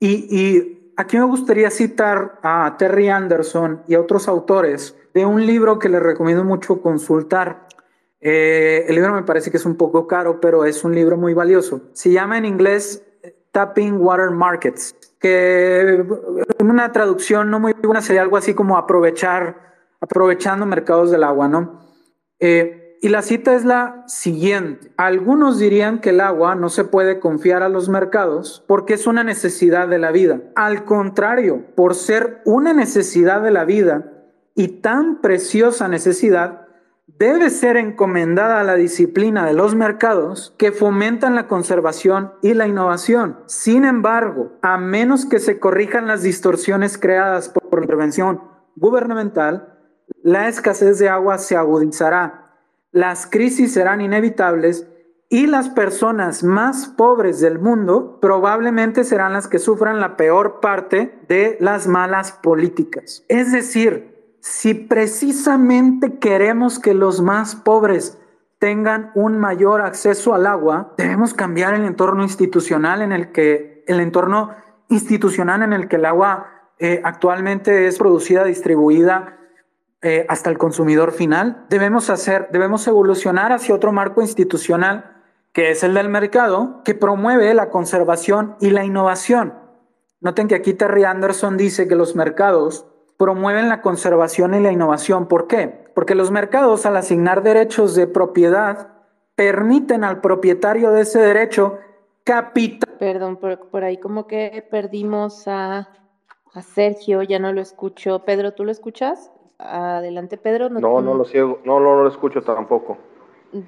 Y, 0.01 0.27
y 0.37 0.93
aquí 0.97 1.17
me 1.17 1.25
gustaría 1.25 1.71
citar 1.71 2.41
a 2.43 2.75
Terry 2.77 3.09
Anderson 3.09 3.83
y 3.87 3.95
a 3.95 4.01
otros 4.01 4.27
autores 4.27 4.98
de 5.15 5.27
un 5.27 5.45
libro 5.47 5.79
que 5.79 5.89
les 5.89 6.03
recomiendo 6.03 6.45
mucho 6.45 6.81
consultar. 6.81 7.67
Eh, 8.21 8.85
el 8.89 8.95
libro 8.95 9.15
me 9.15 9.23
parece 9.23 9.51
que 9.51 9.57
es 9.57 9.67
un 9.67 9.77
poco 9.77 10.07
caro, 10.07 10.41
pero 10.41 10.65
es 10.65 10.85
un 10.85 10.95
libro 10.95 11.17
muy 11.17 11.35
valioso. 11.35 11.83
Se 11.93 12.11
llama 12.11 12.39
en 12.39 12.45
inglés 12.45 13.05
Tapping 13.53 14.01
Water 14.01 14.31
Markets, 14.31 14.97
que 15.19 16.05
en 16.59 16.71
una 16.71 16.93
traducción 16.93 17.51
no 17.51 17.61
muy 17.61 17.73
buena 17.73 18.01
sería 18.01 18.23
algo 18.23 18.37
así 18.37 18.55
como 18.55 18.77
aprovechar, 18.77 19.75
aprovechando 20.01 20.67
mercados 20.67 21.11
del 21.11 21.25
agua, 21.25 21.49
¿no? 21.49 21.81
Eh, 22.39 22.99
y 23.01 23.09
la 23.09 23.23
cita 23.23 23.55
es 23.55 23.65
la 23.65 24.05
siguiente. 24.07 24.91
Algunos 24.97 25.59
dirían 25.59 26.01
que 26.01 26.11
el 26.11 26.21
agua 26.21 26.57
no 26.57 26.69
se 26.69 26.85
puede 26.85 27.21
confiar 27.21 27.63
a 27.63 27.69
los 27.69 27.89
mercados 27.89 28.65
porque 28.67 28.95
es 28.95 29.07
una 29.07 29.23
necesidad 29.23 29.87
de 29.87 29.99
la 29.99 30.11
vida. 30.11 30.41
Al 30.57 30.85
contrario, 30.85 31.65
por 31.77 31.95
ser 31.95 32.43
una 32.45 32.73
necesidad 32.73 33.41
de 33.41 33.53
la 33.53 33.65
vida, 33.65 34.18
y 34.59 34.67
tan 34.67 35.21
preciosa 35.21 35.87
necesidad 35.87 36.67
debe 37.07 37.49
ser 37.49 37.77
encomendada 37.77 38.59
a 38.59 38.65
la 38.65 38.75
disciplina 38.75 39.47
de 39.47 39.53
los 39.53 39.77
mercados 39.77 40.53
que 40.59 40.73
fomentan 40.73 41.37
la 41.37 41.47
conservación 41.47 42.33
y 42.43 42.55
la 42.55 42.67
innovación. 42.67 43.39
Sin 43.47 43.85
embargo, 43.85 44.59
a 44.61 44.77
menos 44.77 45.27
que 45.27 45.39
se 45.39 45.61
corrijan 45.61 46.09
las 46.09 46.25
distorsiones 46.25 46.99
creadas 46.99 47.51
por 47.51 47.83
intervención 47.83 48.43
gubernamental, 48.75 49.79
la 50.25 50.49
escasez 50.49 50.99
de 50.99 51.09
agua 51.09 51.39
se 51.39 51.57
agudizará, 51.57 52.57
las 52.91 53.29
crisis 53.29 53.73
serán 53.73 54.01
inevitables 54.01 54.89
y 55.29 55.47
las 55.47 55.69
personas 55.69 56.43
más 56.43 56.89
pobres 56.89 57.39
del 57.39 57.61
mundo 57.61 58.19
probablemente 58.21 59.05
serán 59.05 59.35
las 59.35 59.47
que 59.47 59.61
sufran 59.61 60.01
la 60.01 60.17
peor 60.17 60.59
parte 60.59 61.17
de 61.29 61.57
las 61.61 61.87
malas 61.87 62.33
políticas. 62.33 63.25
Es 63.29 63.53
decir, 63.53 64.18
si 64.41 64.75
precisamente 64.75 66.19
queremos 66.19 66.79
que 66.79 66.95
los 66.95 67.21
más 67.21 67.57
pobres 67.57 68.19
tengan 68.59 69.13
un 69.15 69.39
mayor 69.39 69.81
acceso 69.81 70.35
al 70.35 70.47
agua, 70.47 70.95
debemos 70.97 71.35
cambiar 71.35 71.75
el 71.75 71.85
entorno 71.85 72.23
institucional 72.23 73.03
en 73.03 73.13
el 73.13 73.33
que 73.33 73.85
el 73.87 74.01
entorno 74.01 74.55
institucional 74.89 75.63
en 75.63 75.73
el 75.73 75.89
que 75.89 75.97
el 75.97 76.05
agua 76.05 76.73
eh, 76.79 77.01
actualmente 77.05 77.87
es 77.87 77.99
producida, 77.99 78.45
distribuida 78.45 79.39
eh, 80.03 80.27
hasta 80.29 80.51
el 80.51 80.59
consumidor 80.59 81.13
final. 81.13 81.67
Debemos 81.69 82.11
hacer, 82.11 82.49
debemos 82.53 82.87
evolucionar 82.87 83.53
hacia 83.53 83.75
otro 83.75 83.93
marco 83.93 84.23
institucional 84.23 85.15
que 85.53 85.71
es 85.71 85.83
el 85.83 85.95
del 85.95 86.09
mercado, 86.09 86.83
que 86.85 86.95
promueve 86.95 87.53
la 87.55 87.71
conservación 87.71 88.57
y 88.61 88.71
la 88.71 88.85
innovación. 88.85 89.55
Noten 90.21 90.47
que 90.47 90.55
aquí 90.55 90.75
Terry 90.75 91.05
Anderson 91.05 91.57
dice 91.57 91.89
que 91.89 91.97
los 91.97 92.15
mercados 92.15 92.87
promueven 93.19 93.69
la 93.69 93.83
conservación 93.83 94.55
y 94.55 94.61
la 94.61 94.73
innovación. 94.73 95.27
¿Por 95.27 95.47
qué? 95.49 95.85
Porque 95.95 96.15
los 96.15 96.31
mercados 96.31 96.87
al 96.87 96.97
asignar 96.97 97.43
derechos 97.43 97.95
de 97.95 98.07
propiedad 98.07 98.93
permiten 99.35 100.05
al 100.05 100.21
propietario 100.21 100.93
de 100.93 101.03
ese 101.03 101.19
derecho 101.19 101.79
capital. 102.25 102.97
Perdón, 102.99 103.37
por, 103.37 103.85
ahí 103.85 103.99
como 103.99 104.27
que 104.27 104.67
perdimos 104.71 105.47
a, 105.49 105.89
a, 106.55 106.63
Sergio, 106.63 107.23
ya 107.23 107.39
no 107.39 107.53
lo 107.53 107.61
escucho. 107.61 108.25
Pedro, 108.25 108.55
¿tú 108.55 108.65
lo 108.65 108.71
escuchas? 108.71 109.33
Adelante, 109.59 110.39
Pedro. 110.39 110.71
No, 110.71 111.01
no, 111.01 111.15
lo 111.15 111.25
ciego, 111.25 111.61
no, 111.65 111.81
no, 111.81 112.03
lo 112.03 112.09
escucho 112.09 112.43
tampoco. 112.43 112.99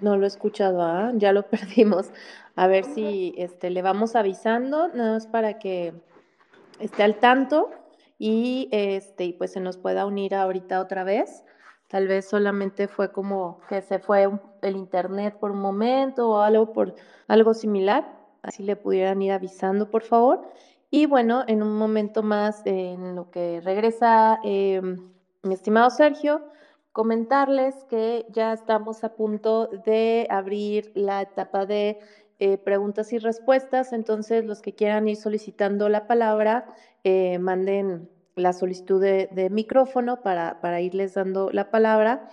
No 0.00 0.16
lo 0.16 0.24
he 0.24 0.28
escuchado, 0.28 0.82
¿ah? 0.82 1.10
ya 1.14 1.32
lo 1.32 1.42
perdimos. 1.50 2.10
A 2.54 2.68
ver 2.68 2.84
si 2.84 3.34
este, 3.36 3.70
le 3.70 3.82
vamos 3.82 4.14
avisando, 4.14 4.88
nada 4.88 5.14
más 5.14 5.26
para 5.26 5.58
que 5.58 5.92
esté 6.78 7.02
al 7.02 7.16
tanto 7.16 7.70
y 8.20 8.68
este, 8.70 9.34
pues 9.38 9.52
se 9.52 9.60
nos 9.60 9.78
pueda 9.78 10.04
unir 10.04 10.34
ahorita 10.34 10.82
otra 10.82 11.04
vez. 11.04 11.42
Tal 11.88 12.06
vez 12.06 12.28
solamente 12.28 12.86
fue 12.86 13.10
como 13.12 13.60
que 13.66 13.80
se 13.80 13.98
fue 13.98 14.28
el 14.60 14.76
internet 14.76 15.38
por 15.40 15.50
un 15.52 15.60
momento 15.60 16.28
o 16.28 16.40
algo 16.40 16.74
por 16.74 16.94
algo 17.28 17.54
similar. 17.54 18.14
Así 18.42 18.62
le 18.62 18.76
pudieran 18.76 19.22
ir 19.22 19.32
avisando, 19.32 19.90
por 19.90 20.02
favor. 20.02 20.42
Y 20.90 21.06
bueno, 21.06 21.44
en 21.46 21.62
un 21.62 21.78
momento 21.78 22.22
más, 22.22 22.60
en 22.66 23.16
lo 23.16 23.30
que 23.30 23.62
regresa 23.62 24.38
em, 24.44 25.10
mi 25.42 25.54
estimado 25.54 25.88
Sergio, 25.88 26.42
comentarles 26.92 27.84
que 27.84 28.26
ya 28.28 28.52
estamos 28.52 29.02
a 29.02 29.14
punto 29.14 29.68
de 29.86 30.26
abrir 30.28 30.92
la 30.94 31.22
etapa 31.22 31.64
de 31.64 31.98
eh, 32.40 32.58
preguntas 32.58 33.12
y 33.12 33.18
respuestas. 33.18 33.92
Entonces, 33.92 34.44
los 34.44 34.62
que 34.62 34.74
quieran 34.74 35.06
ir 35.08 35.16
solicitando 35.16 35.88
la 35.90 36.06
palabra, 36.06 36.66
eh, 37.04 37.38
manden 37.38 38.08
la 38.34 38.54
solicitud 38.54 39.00
de, 39.00 39.48
micrófono 39.50 40.22
para, 40.22 40.60
para, 40.62 40.80
irles 40.80 41.14
dando 41.14 41.50
la 41.52 41.70
palabra. 41.70 42.28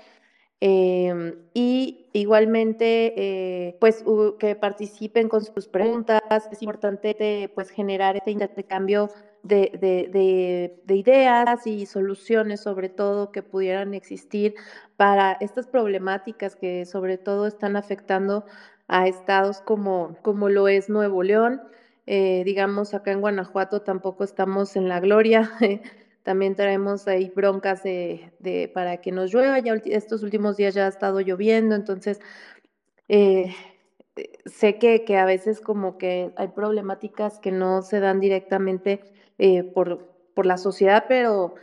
Em, 0.62 1.36
y 1.54 2.08
igualmente, 2.14 3.14
eh, 3.18 3.78
pues 3.82 4.04
que 4.40 4.56
participen 4.56 5.28
con 5.30 5.44
sus 5.44 5.68
preguntas. 5.68 6.22
Es 6.52 6.62
importante 6.62 7.52
pues 7.54 7.70
generar 7.70 8.16
este 8.16 8.32
intercambio 8.32 9.10
de, 9.44 9.72
de, 9.80 10.80
de, 10.86 10.96
ideas 10.96 11.68
y 11.68 11.86
soluciones, 11.86 12.62
sobre 12.62 12.90
todo, 12.90 13.32
que 13.32 13.44
pudieran 13.44 13.94
existir 13.94 14.56
para 14.96 15.34
estas 15.34 15.68
problemáticas 15.68 16.56
que 16.56 16.86
sobre 16.86 17.18
todo 17.18 17.46
están 17.48 17.76
afectando 17.76 18.46
a 18.88 19.08
estados 19.08 19.62
como, 19.62 20.18
como 20.22 20.50
lo 20.50 20.68
es 20.68 20.90
Nuevo 20.90 21.24
León. 21.24 21.62
Eh, 22.06 22.44
digamos, 22.46 22.94
acá 22.94 23.12
en 23.12 23.22
Guanajuato 23.22 23.82
tampoco 23.82 24.24
estamos 24.24 24.76
en 24.76 24.88
la 24.88 25.00
gloria. 25.00 25.52
También 26.24 26.56
traemos 26.56 27.08
ahí 27.08 27.32
broncas 27.36 27.84
de, 27.84 28.32
de, 28.40 28.70
para 28.74 28.98
que 28.98 29.12
nos 29.12 29.34
llueva. 29.34 29.60
Estos 29.86 30.24
últimos 30.24 30.58
días 30.58 30.74
ya 30.74 30.86
ha 30.86 30.90
estado 30.90 31.22
lloviendo, 31.22 31.76
entonces 31.76 32.20
eh, 33.08 33.54
sé 34.46 34.78
que, 34.78 35.06
que, 35.06 35.18
a 35.18 35.26
veces 35.26 35.62
como 35.62 35.98
que 35.98 36.32
hay 36.36 36.50
problemáticas 36.50 37.40
que 37.40 37.52
no 37.52 37.82
se 37.82 38.00
dan 38.02 38.20
directamente 38.20 39.02
eh, 39.38 39.64
por, 39.64 40.10
por, 40.34 40.46
la 40.46 40.58
sociedad, 40.58 41.06
pero... 41.08 41.56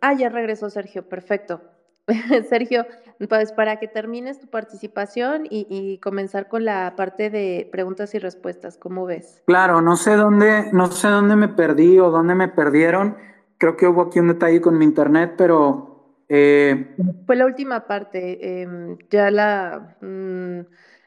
ah, 0.00 0.14
ya 0.14 0.28
regresó 0.28 0.70
Sergio, 0.70 1.08
perfecto. 1.08 1.62
Sergio, 2.48 2.86
pues 3.26 3.52
para 3.52 3.78
que 3.78 3.88
termines 3.88 4.38
tu 4.38 4.46
participación 4.46 5.46
y, 5.50 5.98
comenzar 5.98 6.48
con 6.48 6.64
la 6.64 6.94
parte 6.96 7.30
de 7.30 7.68
preguntas 7.72 8.14
y 8.14 8.18
respuestas, 8.18 8.76
¿cómo 8.76 9.06
ves? 9.06 9.42
Claro, 9.46 9.80
no 9.80 9.96
sé 9.96 10.14
dónde, 10.14 10.70
no 10.72 10.86
sé 10.92 11.08
dónde 11.08 11.34
me 11.34 11.48
perdí 11.48 11.98
o 11.98 12.10
dónde 12.10 12.34
me 12.34 12.48
perdieron. 12.48 13.16
Creo 13.58 13.76
que 13.76 13.88
hubo 13.88 14.02
aquí 14.02 14.20
un 14.20 14.28
detalle 14.28 14.60
con 14.60 14.78
mi 14.78 14.84
internet, 14.84 15.34
pero 15.36 16.14
eh, 16.28 16.94
fue 17.26 17.34
la 17.34 17.46
última 17.46 17.86
parte. 17.86 18.62
Em, 18.62 18.96
ya 19.10 19.30
la 19.30 19.96
mm, 20.00 20.60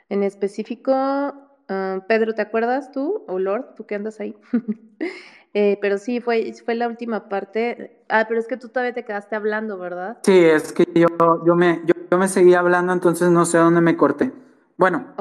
en 0.10 0.24
específico, 0.24 0.92
ah, 0.94 2.00
Pedro, 2.10 2.34
¿te 2.34 2.42
acuerdas 2.42 2.92
tú 2.92 3.24
o 3.28 3.40
Lord, 3.40 3.76
tú 3.76 3.86
que 3.86 3.96
andas 3.96 4.20
ahí? 4.20 4.36
Eh, 5.54 5.78
pero 5.82 5.98
sí, 5.98 6.22
fue, 6.22 6.54
fue 6.64 6.76
la 6.76 6.88
última 6.88 7.28
parte. 7.28 8.04
Ah, 8.08 8.26
pero 8.28 8.40
es 8.40 8.48
que 8.48 8.58
tú 8.58 8.70
todavía 8.70 8.94
te 8.94 9.04
quedaste 9.04 9.36
hablando, 9.36 9.78
¿verdad? 9.78 10.18
Sí, 10.24 10.38
es 10.46 10.72
que 10.72 10.88
yo, 10.96 11.08
yo, 11.46 11.56
me, 11.56 11.82
yo, 11.86 12.18
me 12.18 12.28
seguía 12.28 12.60
hablando, 12.60 12.94
entonces 12.94 13.30
no 13.30 13.46
sé 13.46 13.58
dónde 13.58 13.82
me 13.82 13.98
corté. 13.98 14.32
Bueno, 14.78 15.14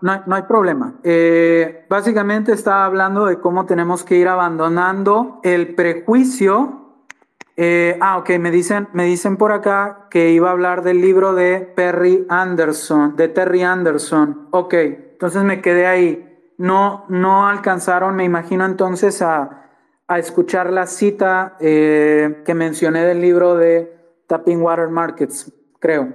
no, 0.00 0.22
no, 0.26 0.34
hay 0.34 0.42
problema. 0.42 0.94
Eh, 1.04 1.84
básicamente 1.88 2.52
estaba 2.52 2.84
hablando 2.84 3.26
de 3.26 3.38
cómo 3.38 3.64
tenemos 3.64 4.02
que 4.02 4.16
ir 4.16 4.26
abandonando 4.26 5.40
el 5.44 5.74
prejuicio. 5.74 6.80
Eh, 7.56 7.96
ah, 8.00 8.18
ok, 8.18 8.30
me 8.40 8.50
dicen, 8.50 8.88
me 8.92 9.04
dicen 9.04 9.36
por 9.36 9.52
acá 9.52 10.08
que 10.10 10.30
iba 10.30 10.48
a 10.48 10.52
hablar 10.52 10.82
del 10.82 11.00
libro 11.00 11.32
de 11.34 11.60
Perry 11.60 12.26
Anderson, 12.28 13.14
de 13.14 13.28
Terry 13.28 13.62
Anderson. 13.62 14.48
Ok, 14.50 14.74
entonces 14.74 15.44
me 15.44 15.60
quedé 15.60 15.86
ahí. 15.86 16.30
No, 16.56 17.04
no 17.08 17.46
alcanzaron, 17.46 18.16
me 18.16 18.24
imagino 18.24 18.64
entonces, 18.64 19.22
a, 19.22 19.63
a 20.06 20.18
escuchar 20.18 20.70
la 20.70 20.86
cita 20.86 21.56
eh, 21.60 22.42
que 22.44 22.54
mencioné 22.54 23.04
del 23.04 23.20
libro 23.20 23.56
de 23.56 23.92
Tapping 24.26 24.60
Water 24.60 24.88
Markets, 24.88 25.52
creo. 25.78 26.12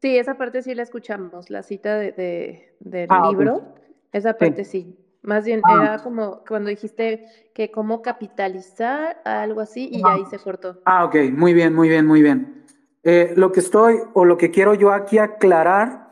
Sí, 0.00 0.16
esa 0.16 0.34
parte 0.36 0.62
sí 0.62 0.74
la 0.74 0.82
escuchamos, 0.82 1.50
la 1.50 1.62
cita 1.62 1.96
de, 1.98 2.74
del 2.80 3.06
ah, 3.10 3.28
libro. 3.30 3.74
Esa 4.12 4.34
parte 4.34 4.64
sí. 4.64 4.96
Más 5.22 5.44
bien 5.44 5.60
ah. 5.64 5.80
era 5.82 5.98
como 5.98 6.42
cuando 6.46 6.70
dijiste 6.70 7.26
que 7.52 7.70
cómo 7.70 8.02
capitalizar, 8.02 9.20
algo 9.24 9.60
así, 9.60 9.88
y 9.92 10.02
ahí 10.06 10.24
se 10.30 10.38
cortó. 10.38 10.80
Ah, 10.84 11.04
ok, 11.04 11.16
muy 11.32 11.52
bien, 11.52 11.74
muy 11.74 11.88
bien, 11.88 12.06
muy 12.06 12.22
bien. 12.22 12.64
Eh, 13.02 13.32
lo 13.36 13.52
que 13.52 13.60
estoy, 13.60 13.96
o 14.14 14.24
lo 14.24 14.36
que 14.36 14.50
quiero 14.50 14.74
yo 14.74 14.92
aquí 14.92 15.18
aclarar, 15.18 16.08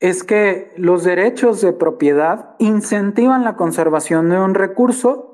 es 0.00 0.24
que 0.24 0.72
los 0.76 1.04
derechos 1.04 1.60
de 1.60 1.72
propiedad 1.72 2.56
incentivan 2.58 3.44
la 3.44 3.56
conservación 3.56 4.30
de 4.30 4.38
un 4.38 4.54
recurso 4.54 5.29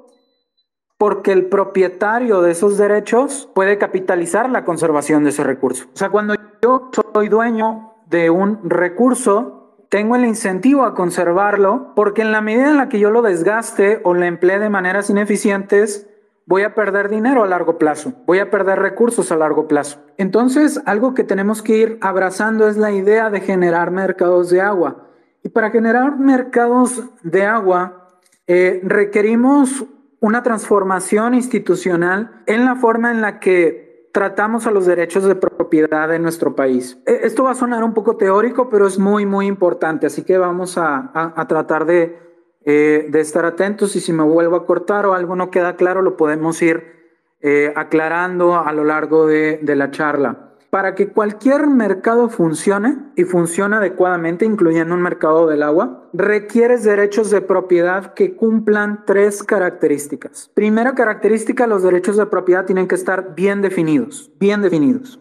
porque 0.98 1.32
el 1.32 1.46
propietario 1.46 2.40
de 2.40 2.52
esos 2.52 2.78
derechos 2.78 3.48
puede 3.54 3.78
capitalizar 3.78 4.48
la 4.48 4.64
conservación 4.64 5.24
de 5.24 5.30
ese 5.30 5.44
recurso. 5.44 5.86
O 5.92 5.96
sea, 5.96 6.08
cuando 6.10 6.34
yo 6.62 6.90
soy 7.12 7.28
dueño 7.28 7.92
de 8.06 8.30
un 8.30 8.68
recurso, 8.68 9.74
tengo 9.88 10.16
el 10.16 10.24
incentivo 10.24 10.84
a 10.84 10.94
conservarlo 10.94 11.92
porque 11.94 12.22
en 12.22 12.32
la 12.32 12.40
medida 12.40 12.70
en 12.70 12.76
la 12.76 12.88
que 12.88 12.98
yo 12.98 13.10
lo 13.10 13.22
desgaste 13.22 14.00
o 14.04 14.14
lo 14.14 14.24
emplee 14.24 14.58
de 14.58 14.70
maneras 14.70 15.10
ineficientes, 15.10 16.08
voy 16.46 16.62
a 16.62 16.74
perder 16.74 17.08
dinero 17.08 17.42
a 17.44 17.46
largo 17.46 17.76
plazo, 17.76 18.12
voy 18.24 18.38
a 18.38 18.50
perder 18.50 18.78
recursos 18.78 19.30
a 19.32 19.36
largo 19.36 19.68
plazo. 19.68 19.98
Entonces, 20.16 20.80
algo 20.86 21.12
que 21.12 21.24
tenemos 21.24 21.62
que 21.62 21.76
ir 21.76 21.98
abrazando 22.00 22.68
es 22.68 22.76
la 22.76 22.92
idea 22.92 23.30
de 23.30 23.40
generar 23.40 23.90
mercados 23.90 24.50
de 24.50 24.60
agua. 24.60 25.08
Y 25.42 25.48
para 25.50 25.70
generar 25.70 26.18
mercados 26.18 27.02
de 27.22 27.44
agua, 27.44 28.08
eh, 28.46 28.80
requerimos 28.84 29.84
una 30.20 30.42
transformación 30.42 31.34
institucional 31.34 32.42
en 32.46 32.64
la 32.64 32.76
forma 32.76 33.10
en 33.10 33.20
la 33.20 33.38
que 33.40 34.10
tratamos 34.12 34.66
a 34.66 34.70
los 34.70 34.86
derechos 34.86 35.24
de 35.24 35.34
propiedad 35.34 36.14
en 36.14 36.22
nuestro 36.22 36.56
país. 36.56 36.98
E, 37.04 37.20
esto 37.24 37.44
va 37.44 37.50
a 37.50 37.54
sonar 37.54 37.84
un 37.84 37.92
poco 37.92 38.16
teórico, 38.16 38.70
pero 38.70 38.86
es 38.86 38.98
muy, 38.98 39.26
muy 39.26 39.46
importante, 39.46 40.06
así 40.06 40.22
que 40.22 40.38
vamos 40.38 40.78
a, 40.78 41.12
tratar 41.48 41.84
de, 41.84 42.18
eh, 42.64 43.08
de, 43.10 43.20
estar 43.20 43.44
atentos 43.44 43.94
y 43.94 44.00
si 44.00 44.14
me 44.14 44.22
vuelvo 44.22 44.56
a 44.56 44.64
cortar 44.64 45.04
o 45.04 45.12
algo 45.12 45.36
no 45.36 45.50
queda 45.50 45.76
claro, 45.76 46.00
lo 46.00 46.16
podemos 46.16 46.62
ir 46.62 46.96
eh, 47.42 47.72
aclarando 47.76 48.56
a 48.56 48.72
lo 48.72 48.84
largo 48.84 49.26
de, 49.26 49.58
de 49.62 49.76
la 49.76 49.90
charla. 49.90 50.45
Para 50.70 50.94
que 50.94 51.08
cualquier 51.08 51.66
mercado 51.66 52.28
funcione 52.28 52.98
y 53.14 53.24
funcione 53.24 53.76
adecuadamente, 53.76 54.44
incluyendo 54.44 54.94
un 54.94 55.02
mercado 55.02 55.46
del 55.46 55.62
agua, 55.62 56.08
requieres 56.12 56.82
derechos 56.82 57.30
de 57.30 57.40
propiedad 57.40 58.14
que 58.14 58.34
cumplan 58.34 59.04
tres 59.06 59.42
características. 59.42 60.50
Primera 60.54 60.94
característica, 60.94 61.66
los 61.66 61.82
derechos 61.82 62.16
de 62.16 62.26
propiedad 62.26 62.66
tienen 62.66 62.88
que 62.88 62.96
estar 62.96 63.34
bien 63.34 63.62
definidos, 63.62 64.30
bien 64.40 64.60
definidos. 64.62 65.20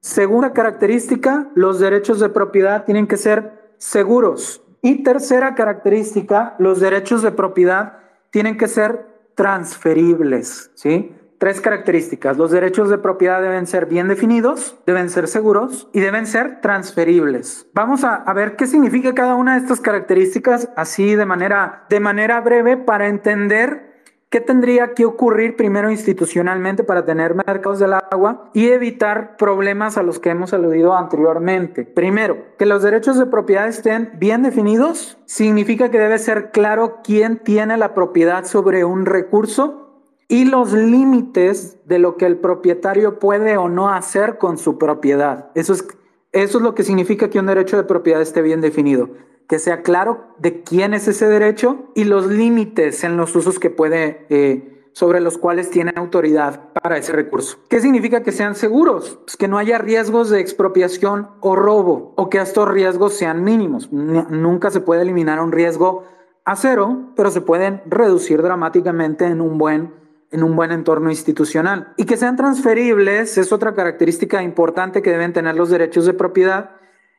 Segunda 0.00 0.52
característica, 0.52 1.50
los 1.54 1.80
derechos 1.80 2.20
de 2.20 2.28
propiedad 2.28 2.84
tienen 2.84 3.06
que 3.06 3.16
ser 3.16 3.74
seguros. 3.78 4.62
Y 4.80 5.02
tercera 5.02 5.54
característica, 5.54 6.54
los 6.58 6.80
derechos 6.80 7.22
de 7.22 7.32
propiedad 7.32 7.98
tienen 8.30 8.56
que 8.56 8.68
ser 8.68 9.06
transferibles, 9.34 10.70
¿sí? 10.74 11.14
Tres 11.38 11.60
características. 11.60 12.36
Los 12.36 12.50
derechos 12.50 12.90
de 12.90 12.98
propiedad 12.98 13.40
deben 13.40 13.66
ser 13.66 13.86
bien 13.86 14.08
definidos, 14.08 14.76
deben 14.86 15.08
ser 15.08 15.28
seguros 15.28 15.88
y 15.92 16.00
deben 16.00 16.26
ser 16.26 16.60
transferibles. 16.60 17.66
Vamos 17.72 18.04
a, 18.04 18.32
ver 18.34 18.56
qué 18.56 18.66
significa 18.66 19.14
cada 19.14 19.34
una 19.34 19.54
de 19.54 19.60
estas 19.60 19.80
características 19.80 20.68
así 20.76 21.14
de 21.14 21.26
manera, 21.26 21.86
de 21.88 22.00
manera 22.00 22.40
breve 22.40 22.76
para 22.76 23.08
entender 23.08 23.88
¿Qué 24.30 24.42
tendría 24.42 24.92
que 24.92 25.06
ocurrir 25.06 25.56
primero 25.56 25.90
institucionalmente 25.90 26.84
para 26.84 27.06
tener 27.06 27.34
mercados 27.34 27.78
del 27.78 27.94
agua 27.94 28.50
y 28.52 28.68
evitar 28.68 29.38
problemas 29.38 29.96
a 29.96 30.02
los 30.02 30.18
que 30.18 30.28
hemos 30.28 30.52
aludido 30.52 30.94
anteriormente? 30.94 31.86
Primero, 31.86 32.36
que 32.58 32.66
los 32.66 32.82
derechos 32.82 33.18
de 33.18 33.24
propiedad 33.24 33.66
estén 33.66 34.10
bien 34.18 34.42
definidos 34.42 35.16
significa 35.24 35.90
que 35.90 35.98
debe 35.98 36.18
ser 36.18 36.50
claro 36.50 37.00
quién 37.02 37.38
tiene 37.38 37.78
la 37.78 37.94
propiedad 37.94 38.44
sobre 38.44 38.84
un 38.84 39.06
recurso 39.06 39.87
y 40.28 40.44
los 40.44 40.72
límites 40.72 41.78
de 41.86 41.98
lo 41.98 42.16
que 42.16 42.26
el 42.26 42.36
propietario 42.36 43.18
puede 43.18 43.56
o 43.56 43.68
no 43.68 43.88
hacer 43.88 44.38
con 44.38 44.58
su 44.58 44.78
propiedad. 44.78 45.50
Eso 45.54 45.72
es, 45.72 45.86
eso 46.32 46.58
es 46.58 46.62
lo 46.62 46.74
que 46.74 46.84
significa 46.84 47.30
que 47.30 47.38
un 47.38 47.46
derecho 47.46 47.76
de 47.76 47.84
propiedad 47.84 48.20
esté 48.20 48.42
bien 48.42 48.60
definido 48.60 49.08
que 49.48 49.58
sea 49.58 49.82
claro 49.82 50.26
de 50.38 50.62
quién 50.62 50.94
es 50.94 51.08
ese 51.08 51.26
derecho 51.26 51.90
y 51.94 52.04
los 52.04 52.26
límites 52.26 53.02
en 53.02 53.16
los 53.16 53.34
usos 53.34 53.58
que 53.58 53.70
puede, 53.70 54.26
eh, 54.28 54.90
sobre 54.92 55.20
los 55.20 55.38
cuales 55.38 55.70
tiene 55.70 55.92
autoridad 55.96 56.70
para 56.82 56.98
ese 56.98 57.12
recurso. 57.12 57.58
¿Qué 57.68 57.80
significa 57.80 58.22
que 58.22 58.30
sean 58.30 58.54
seguros? 58.54 59.18
Pues 59.24 59.36
que 59.36 59.48
no 59.48 59.56
haya 59.56 59.78
riesgos 59.78 60.28
de 60.28 60.40
expropiación 60.40 61.30
o 61.40 61.56
robo, 61.56 62.12
o 62.16 62.28
que 62.28 62.38
estos 62.38 62.68
riesgos 62.68 63.14
sean 63.14 63.42
mínimos. 63.42 63.90
nunca 63.90 64.70
se 64.70 64.80
puede 64.80 65.02
eliminar 65.02 65.40
un 65.40 65.52
riesgo 65.52 66.04
a 66.44 66.54
cero, 66.54 67.12
pero 67.16 67.30
se 67.30 67.40
pueden 67.40 67.80
reducir 67.86 68.42
dramáticamente 68.42 69.24
en 69.24 69.40
un 69.40 69.56
buen 69.56 69.94
en 70.30 70.42
un 70.42 70.56
buen 70.56 70.72
entorno 70.72 71.10
institucional. 71.10 71.92
Y 71.96 72.04
que 72.04 72.16
sean 72.16 72.36
transferibles 72.36 73.38
es 73.38 73.52
otra 73.52 73.74
característica 73.74 74.42
importante 74.42 75.02
que 75.02 75.10
deben 75.10 75.32
tener 75.32 75.54
los 75.54 75.70
derechos 75.70 76.06
de 76.06 76.14
propiedad 76.14 76.70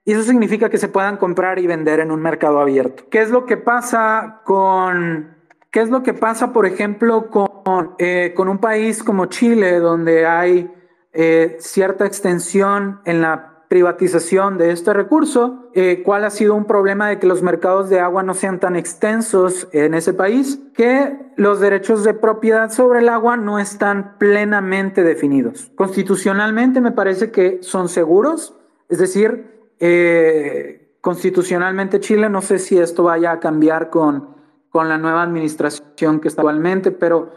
y 0.06 0.14
eso 0.14 0.24
significa 0.24 0.70
que 0.70 0.78
se 0.78 0.88
puedan 0.88 1.18
comprar 1.18 1.60
y 1.60 1.68
vender 1.68 2.00
en 2.00 2.12
un 2.12 2.22
mercado 2.22 2.60
abierto. 2.60 3.04
¿Qué 3.12 3.22
es 3.22 3.30
lo 3.30 3.46
que 3.46 3.58
pasa 3.58 4.42
con, 4.44 5.36
qué 5.72 5.82
es 5.82 5.90
lo 5.90 6.02
que 6.02 6.14
pasa, 6.14 6.52
por 6.52 6.66
ejemplo, 6.66 7.30
con, 7.30 7.96
eh, 8.00 8.34
con 8.36 8.48
un 8.48 8.58
país 8.58 9.04
como 9.04 9.28
Chile, 9.28 9.80
donde 9.80 10.26
hay 10.26 10.72
eh, 11.14 11.58
cierta 11.60 12.06
extensión 12.06 13.02
en 13.06 13.22
la 13.22 13.59
privatización 13.70 14.58
de 14.58 14.72
este 14.72 14.94
recurso, 14.94 15.70
eh, 15.74 16.02
cuál 16.04 16.26
ha 16.26 16.32
sido 16.32 16.56
un 16.56 16.66
problema 16.66 17.08
de 17.08 17.20
que 17.20 17.28
los 17.28 17.44
mercados 17.44 17.88
de 17.88 18.00
agua 18.00 18.24
no 18.24 18.34
sean 18.34 18.60
tan 18.60 18.76
extensos 18.76 19.68
en 19.72 19.94
ese 19.94 20.12
país, 20.12 20.60
que 20.74 21.18
los 21.36 21.60
derechos 21.60 22.04
de 22.04 22.16
propiedad 22.16 22.72
sobre 22.72 23.00
el 23.00 23.10
agua 23.10 23.38
no 23.38 23.60
están 23.60 24.18
plenamente 24.18 25.04
definidos. 25.04 25.72
Constitucionalmente 25.76 26.82
me 26.82 26.92
parece 26.92 27.30
que 27.30 27.60
son 27.62 27.90
seguros, 27.90 28.56
es 28.90 28.98
decir, 28.98 29.70
eh, 29.80 30.96
constitucionalmente 31.00 32.00
Chile, 32.00 32.28
no 32.28 32.42
sé 32.42 32.58
si 32.58 32.80
esto 32.80 33.04
vaya 33.04 33.34
a 33.34 33.40
cambiar 33.40 33.92
con, 33.92 34.30
con 34.72 34.90
la 34.90 34.98
nueva 34.98 35.22
administración 35.22 36.20
que 36.20 36.28
está 36.28 36.42
actualmente, 36.42 36.90
pero 36.90 37.30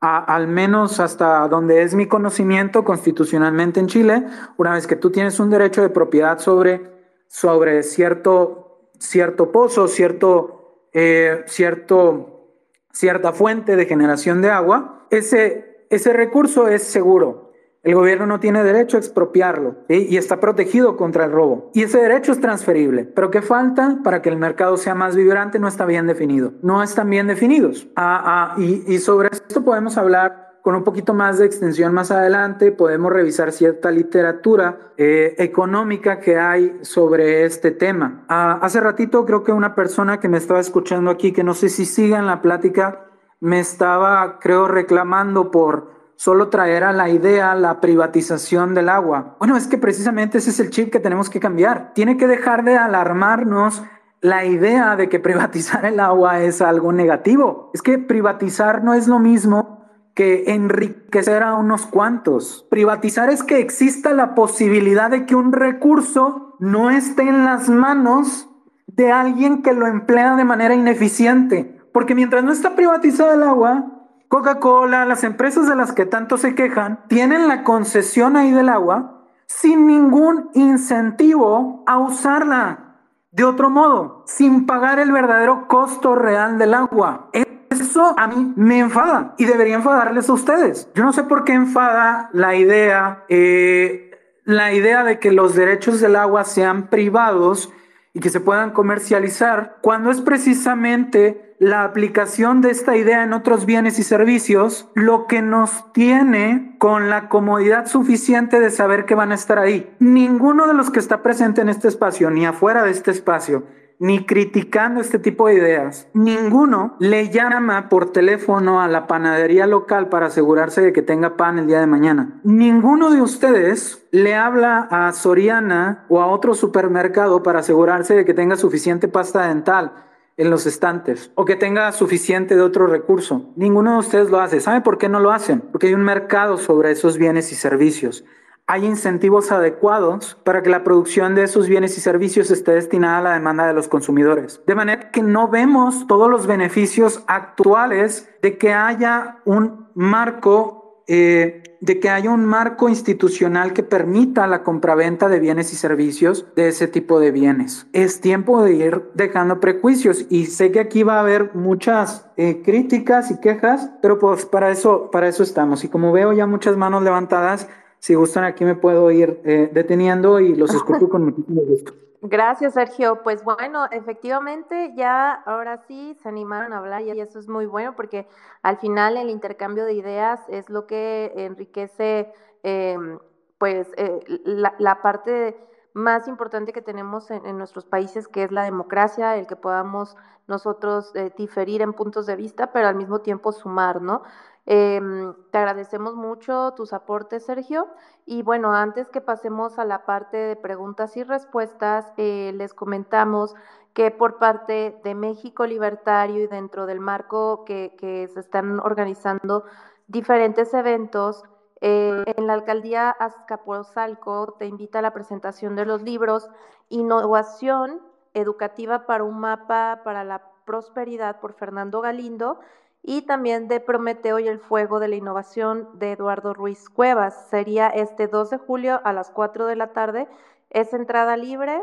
al 0.00 0.46
menos 0.46 1.00
hasta 1.00 1.48
donde 1.48 1.82
es 1.82 1.94
mi 1.94 2.06
conocimiento 2.06 2.84
constitucionalmente 2.84 3.80
en 3.80 3.88
Chile, 3.88 4.26
una 4.56 4.74
vez 4.74 4.86
que 4.86 4.96
tú 4.96 5.10
tienes 5.10 5.40
un 5.40 5.50
derecho 5.50 5.82
de 5.82 5.88
propiedad 5.88 6.38
sobre, 6.38 6.88
sobre 7.26 7.82
cierto, 7.82 8.90
cierto 8.98 9.50
pozo, 9.50 9.88
cierto, 9.88 10.88
eh, 10.92 11.42
cierto, 11.46 12.54
cierta 12.92 13.32
fuente 13.32 13.74
de 13.74 13.86
generación 13.86 14.40
de 14.40 14.50
agua, 14.50 15.06
ese, 15.10 15.86
ese 15.90 16.12
recurso 16.12 16.68
es 16.68 16.84
seguro. 16.84 17.47
El 17.88 17.94
gobierno 17.94 18.26
no 18.26 18.38
tiene 18.38 18.62
derecho 18.62 18.98
a 18.98 19.00
expropiarlo 19.00 19.76
y 19.88 20.18
está 20.18 20.40
protegido 20.40 20.98
contra 20.98 21.24
el 21.24 21.32
robo. 21.32 21.70
Y 21.72 21.84
ese 21.84 21.96
derecho 21.96 22.32
es 22.32 22.38
transferible. 22.38 23.04
Pero 23.04 23.30
¿qué 23.30 23.40
falta 23.40 24.00
para 24.04 24.20
que 24.20 24.28
el 24.28 24.36
mercado 24.36 24.76
sea 24.76 24.94
más 24.94 25.16
vibrante? 25.16 25.58
No 25.58 25.68
está 25.68 25.86
bien 25.86 26.06
definido. 26.06 26.52
No 26.60 26.82
están 26.82 27.08
bien 27.08 27.28
definidos. 27.28 27.88
Ah, 27.96 28.52
ah, 28.54 28.60
y, 28.60 28.98
sobre 28.98 29.30
esto 29.32 29.64
podemos 29.64 29.96
hablar 29.96 30.58
con 30.60 30.74
un 30.74 30.84
poquito 30.84 31.14
más 31.14 31.38
de 31.38 31.46
extensión 31.46 31.94
más 31.94 32.10
adelante. 32.10 32.72
Podemos 32.72 33.10
revisar 33.10 33.52
cierta 33.52 33.90
literatura 33.90 34.92
eh, 34.98 35.34
económica 35.38 36.20
que 36.20 36.36
hay 36.36 36.80
sobre 36.82 37.46
este 37.46 37.70
tema. 37.70 38.26
Ah, 38.28 38.58
hace 38.60 38.80
ratito 38.80 39.24
creo 39.24 39.44
que 39.44 39.52
una 39.52 39.74
persona 39.74 40.20
que 40.20 40.28
me 40.28 40.36
estaba 40.36 40.60
escuchando 40.60 41.10
aquí, 41.10 41.32
que 41.32 41.42
no 41.42 41.54
sé 41.54 41.70
si 41.70 41.86
siga 41.86 42.18
en 42.18 42.26
la 42.26 42.42
plática, 42.42 43.06
me 43.40 43.60
estaba, 43.60 44.40
creo, 44.40 44.68
reclamando 44.68 45.50
por 45.50 45.97
solo 46.18 46.48
traer 46.48 46.82
la 46.94 47.08
idea 47.08 47.54
la 47.54 47.80
privatización 47.80 48.74
del 48.74 48.88
agua. 48.88 49.36
Bueno, 49.38 49.56
es 49.56 49.68
que 49.68 49.78
precisamente 49.78 50.38
ese 50.38 50.50
es 50.50 50.58
el 50.58 50.70
chip 50.70 50.90
que 50.90 50.98
tenemos 50.98 51.30
que 51.30 51.38
cambiar. 51.38 51.92
Tiene 51.94 52.16
que 52.16 52.26
dejar 52.26 52.64
de 52.64 52.76
alarmarnos 52.76 53.84
la 54.20 54.44
idea 54.44 54.96
de 54.96 55.08
que 55.08 55.20
privatizar 55.20 55.84
el 55.84 56.00
agua 56.00 56.40
es 56.40 56.60
algo 56.60 56.92
negativo. 56.92 57.70
Es 57.72 57.82
que 57.82 57.98
privatizar 57.98 58.82
no 58.82 58.94
es 58.94 59.06
lo 59.06 59.20
mismo 59.20 59.86
que 60.12 60.42
enriquecer 60.48 61.44
a 61.44 61.54
unos 61.54 61.86
cuantos. 61.86 62.66
Privatizar 62.68 63.30
es 63.30 63.44
que 63.44 63.60
exista 63.60 64.12
la 64.12 64.34
posibilidad 64.34 65.10
de 65.10 65.24
que 65.24 65.36
un 65.36 65.52
recurso 65.52 66.56
no 66.58 66.90
esté 66.90 67.22
en 67.22 67.44
las 67.44 67.68
manos 67.68 68.50
de 68.88 69.12
alguien 69.12 69.62
que 69.62 69.72
lo 69.72 69.86
emplea 69.86 70.34
de 70.34 70.44
manera 70.44 70.74
ineficiente. 70.74 71.80
Porque 71.92 72.16
mientras 72.16 72.42
no 72.42 72.50
está 72.50 72.74
privatizado 72.74 73.32
el 73.32 73.44
agua, 73.44 73.97
Coca-Cola, 74.28 75.06
las 75.06 75.24
empresas 75.24 75.68
de 75.68 75.74
las 75.74 75.92
que 75.92 76.06
tanto 76.06 76.36
se 76.36 76.54
quejan, 76.54 77.00
tienen 77.08 77.48
la 77.48 77.64
concesión 77.64 78.36
ahí 78.36 78.52
del 78.52 78.68
agua 78.68 79.24
sin 79.46 79.86
ningún 79.86 80.50
incentivo 80.52 81.82
a 81.86 81.98
usarla 81.98 82.96
de 83.30 83.44
otro 83.44 83.70
modo, 83.70 84.24
sin 84.26 84.66
pagar 84.66 84.98
el 84.98 85.12
verdadero 85.12 85.66
costo 85.66 86.14
real 86.14 86.58
del 86.58 86.74
agua. 86.74 87.30
Eso 87.70 88.14
a 88.18 88.26
mí 88.26 88.52
me 88.56 88.78
enfada 88.80 89.34
y 89.38 89.44
debería 89.44 89.76
enfadarles 89.76 90.28
a 90.28 90.32
ustedes. 90.34 90.90
Yo 90.94 91.04
no 91.04 91.12
sé 91.12 91.22
por 91.22 91.44
qué 91.44 91.52
enfada 91.52 92.28
la 92.32 92.54
idea, 92.54 93.24
eh, 93.28 94.10
la 94.44 94.72
idea 94.72 95.04
de 95.04 95.18
que 95.18 95.32
los 95.32 95.54
derechos 95.54 96.00
del 96.00 96.16
agua 96.16 96.44
sean 96.44 96.88
privados 96.88 97.72
y 98.12 98.20
que 98.20 98.30
se 98.30 98.40
puedan 98.40 98.70
comercializar, 98.72 99.78
cuando 99.80 100.10
es 100.10 100.20
precisamente 100.20 101.47
la 101.58 101.82
aplicación 101.84 102.60
de 102.60 102.70
esta 102.70 102.96
idea 102.96 103.24
en 103.24 103.32
otros 103.32 103.66
bienes 103.66 103.98
y 103.98 104.04
servicios 104.04 104.88
lo 104.94 105.26
que 105.26 105.42
nos 105.42 105.92
tiene 105.92 106.76
con 106.78 107.10
la 107.10 107.28
comodidad 107.28 107.86
suficiente 107.86 108.60
de 108.60 108.70
saber 108.70 109.06
que 109.06 109.16
van 109.16 109.32
a 109.32 109.34
estar 109.34 109.58
ahí. 109.58 109.92
Ninguno 109.98 110.66
de 110.68 110.74
los 110.74 110.90
que 110.90 111.00
está 111.00 111.22
presente 111.22 111.60
en 111.60 111.68
este 111.68 111.88
espacio, 111.88 112.30
ni 112.30 112.46
afuera 112.46 112.84
de 112.84 112.92
este 112.92 113.10
espacio, 113.10 113.64
ni 113.98 114.24
criticando 114.24 115.00
este 115.00 115.18
tipo 115.18 115.48
de 115.48 115.54
ideas. 115.54 116.06
Ninguno 116.14 116.94
le 117.00 117.30
llama 117.30 117.88
por 117.88 118.12
teléfono 118.12 118.80
a 118.80 118.86
la 118.86 119.08
panadería 119.08 119.66
local 119.66 120.08
para 120.08 120.26
asegurarse 120.26 120.80
de 120.80 120.92
que 120.92 121.02
tenga 121.02 121.36
pan 121.36 121.58
el 121.58 121.66
día 121.66 121.80
de 121.80 121.88
mañana. 121.88 122.40
Ninguno 122.44 123.10
de 123.10 123.20
ustedes 123.20 124.06
le 124.12 124.36
habla 124.36 124.86
a 124.92 125.12
Soriana 125.12 126.04
o 126.08 126.20
a 126.20 126.28
otro 126.28 126.54
supermercado 126.54 127.42
para 127.42 127.58
asegurarse 127.58 128.14
de 128.14 128.24
que 128.24 128.34
tenga 128.34 128.54
suficiente 128.54 129.08
pasta 129.08 129.48
dental 129.48 130.04
en 130.38 130.50
los 130.50 130.64
estantes 130.66 131.30
o 131.34 131.44
que 131.44 131.56
tenga 131.56 131.92
suficiente 131.92 132.56
de 132.56 132.62
otro 132.62 132.86
recurso. 132.86 133.50
Ninguno 133.56 133.92
de 133.92 133.98
ustedes 133.98 134.30
lo 134.30 134.40
hace. 134.40 134.60
¿Sabe 134.60 134.80
por 134.80 134.96
qué 134.96 135.08
no 135.08 135.20
lo 135.20 135.32
hacen? 135.32 135.60
Porque 135.60 135.88
hay 135.88 135.94
un 135.94 136.02
mercado 136.02 136.56
sobre 136.56 136.92
esos 136.92 137.18
bienes 137.18 137.52
y 137.52 137.56
servicios. 137.56 138.24
Hay 138.70 138.84
incentivos 138.84 139.50
adecuados 139.50 140.36
para 140.44 140.62
que 140.62 140.68
la 140.68 140.84
producción 140.84 141.34
de 141.34 141.42
esos 141.42 141.68
bienes 141.68 141.96
y 141.96 142.02
servicios 142.02 142.50
esté 142.50 142.72
destinada 142.72 143.18
a 143.18 143.22
la 143.22 143.32
demanda 143.32 143.66
de 143.66 143.72
los 143.72 143.88
consumidores. 143.88 144.60
De 144.66 144.74
manera 144.74 145.10
que 145.10 145.22
no 145.22 145.48
vemos 145.48 146.06
todos 146.06 146.30
los 146.30 146.46
beneficios 146.46 147.24
actuales 147.26 148.28
de 148.42 148.58
que 148.58 148.74
haya 148.74 149.38
un 149.46 149.88
marco 149.94 150.77
eh, 151.08 151.62
de 151.80 152.00
que 152.00 152.10
haya 152.10 152.30
un 152.30 152.44
marco 152.44 152.88
institucional 152.88 153.72
que 153.72 153.82
permita 153.82 154.46
la 154.46 154.62
compraventa 154.62 155.28
de 155.28 155.40
bienes 155.40 155.72
y 155.72 155.76
servicios 155.76 156.46
de 156.54 156.68
ese 156.68 156.86
tipo 156.86 157.18
de 157.18 157.30
bienes. 157.30 157.86
Es 157.92 158.20
tiempo 158.20 158.62
de 158.62 158.74
ir 158.74 159.10
dejando 159.14 159.58
prejuicios 159.58 160.26
y 160.28 160.46
sé 160.46 160.70
que 160.70 160.80
aquí 160.80 161.04
va 161.04 161.14
a 161.14 161.20
haber 161.20 161.54
muchas 161.54 162.28
eh, 162.36 162.62
críticas 162.62 163.30
y 163.30 163.40
quejas, 163.40 163.90
pero 164.02 164.18
pues 164.18 164.44
para 164.44 164.70
eso, 164.70 165.10
para 165.10 165.28
eso 165.28 165.42
estamos. 165.42 165.82
Y 165.84 165.88
como 165.88 166.12
veo 166.12 166.32
ya 166.32 166.46
muchas 166.46 166.76
manos 166.76 167.02
levantadas, 167.02 167.68
si 168.00 168.14
gustan 168.14 168.44
aquí 168.44 168.64
me 168.64 168.74
puedo 168.74 169.10
ir 169.10 169.40
eh, 169.44 169.70
deteniendo 169.72 170.40
y 170.40 170.54
los 170.54 170.74
escucho 170.74 171.08
con 171.08 171.24
muchísimo 171.24 171.62
gusto. 171.62 171.94
Gracias, 172.20 172.74
Sergio. 172.74 173.22
Pues 173.22 173.44
bueno, 173.44 173.86
efectivamente 173.92 174.92
ya 174.96 175.32
ahora 175.32 175.78
sí 175.86 176.16
se 176.20 176.28
animaron 176.28 176.72
a 176.72 176.78
hablar 176.78 177.02
y 177.02 177.20
eso 177.20 177.38
es 177.38 177.48
muy 177.48 177.66
bueno 177.66 177.94
porque 177.94 178.26
al 178.62 178.78
final 178.78 179.16
el 179.16 179.30
intercambio 179.30 179.84
de 179.84 179.92
ideas 179.92 180.40
es 180.48 180.68
lo 180.68 180.86
que 180.86 181.32
enriquece 181.36 182.32
em, 182.64 183.20
pues 183.58 183.88
eh, 183.96 184.20
la, 184.44 185.00
parte 185.00 185.56
más 185.94 186.26
importante 186.26 186.72
que 186.72 186.82
tenemos 186.82 187.30
en, 187.30 187.56
nuestros 187.56 187.84
países, 187.84 188.26
que 188.26 188.44
es 188.44 188.52
la 188.52 188.64
democracia, 188.64 189.36
el 189.36 189.46
que 189.46 189.56
podamos 189.56 190.16
nosotros 190.48 191.14
eh, 191.14 191.32
diferir 191.36 191.82
en 191.82 191.92
puntos 191.92 192.26
de 192.26 192.36
vista, 192.36 192.72
pero 192.72 192.88
al 192.88 192.96
mismo 192.96 193.20
tiempo 193.20 193.52
sumar, 193.52 194.02
¿no? 194.02 194.22
Em, 194.70 195.32
te 195.50 195.56
agradecemos 195.56 196.14
mucho 196.14 196.74
tus 196.76 196.92
aportes, 196.92 197.46
Sergio. 197.46 197.88
Y 198.26 198.42
bueno, 198.42 198.74
antes 198.74 199.08
que 199.08 199.22
pasemos 199.22 199.78
a 199.78 199.86
la 199.86 200.04
parte 200.04 200.36
de 200.36 200.56
preguntas 200.56 201.16
y 201.16 201.22
respuestas, 201.22 202.12
eh, 202.18 202.52
les 202.54 202.74
comentamos 202.74 203.54
que 203.94 204.10
por 204.10 204.36
parte 204.36 205.00
de 205.02 205.14
México 205.14 205.64
Libertario 205.64 206.44
y 206.44 206.48
dentro 206.48 206.84
del 206.84 207.00
marco 207.00 207.64
que, 207.64 208.28
se 208.34 208.40
están 208.40 208.78
organizando 208.80 209.64
diferentes 210.06 210.74
eventos, 210.74 211.44
eh, 211.80 212.22
en 212.36 212.46
la 212.46 212.52
alcaldía 212.52 213.08
Azcapotzalco 213.08 214.56
te 214.58 214.66
invita 214.66 214.98
a 214.98 215.02
la 215.02 215.14
presentación 215.14 215.76
de 215.76 215.86
los 215.86 216.02
libros 216.02 216.50
Innovación 216.90 218.02
Educativa 218.34 219.06
para 219.06 219.24
un 219.24 219.40
mapa 219.40 220.02
para 220.04 220.24
la 220.24 220.42
prosperidad 220.66 221.40
por 221.40 221.54
Fernando 221.54 222.02
Galindo 222.02 222.60
y 223.02 223.22
también 223.22 223.68
de 223.68 223.80
Prometeo 223.80 224.38
y 224.38 224.48
el 224.48 224.58
Fuego 224.58 225.00
de 225.00 225.08
la 225.08 225.16
Innovación 225.16 225.98
de 225.98 226.12
Eduardo 226.12 226.54
Ruiz 226.54 226.88
Cuevas. 226.88 227.48
Sería 227.48 227.88
este 227.88 228.28
2 228.28 228.50
de 228.50 228.58
julio 228.58 229.00
a 229.04 229.12
las 229.12 229.30
4 229.30 229.66
de 229.66 229.76
la 229.76 229.92
tarde. 229.92 230.28
Es 230.70 230.92
entrada 230.92 231.36
libre 231.36 231.82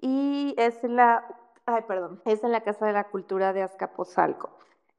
y 0.00 0.54
es 0.58 0.82
en 0.84 0.96
la, 0.96 1.26
ay, 1.66 1.82
perdón, 1.86 2.20
es 2.24 2.42
en 2.44 2.52
la 2.52 2.62
Casa 2.62 2.86
de 2.86 2.92
la 2.92 3.04
Cultura 3.04 3.52
de 3.52 3.62
Azcapotzalco. 3.62 4.50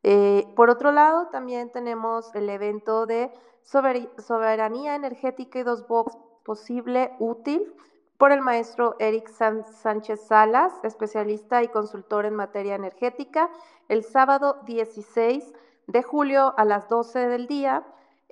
Eh, 0.04 0.46
por 0.56 0.70
otro 0.70 0.92
lado, 0.92 1.28
también 1.28 1.72
tenemos 1.72 2.34
el 2.36 2.50
evento 2.50 3.06
de 3.06 3.32
Soberanía 3.64 4.96
Energética 4.96 5.60
y 5.60 5.64
dos 5.64 5.88
box 5.88 6.18
posible, 6.44 7.14
útil, 7.20 7.74
por 8.18 8.32
el 8.32 8.42
maestro 8.42 8.96
Eric 9.00 9.30
Sánchez 9.30 10.28
Salas, 10.28 10.74
especialista 10.84 11.64
y 11.64 11.68
consultor 11.68 12.26
en 12.26 12.36
materia 12.36 12.76
energética, 12.76 13.50
el 13.90 14.04
sábado 14.04 14.60
16 14.66 15.54
de 15.88 16.04
julio 16.04 16.54
a 16.58 16.66
las 16.66 16.88
12 16.90 17.28
del 17.28 17.48
día. 17.48 17.86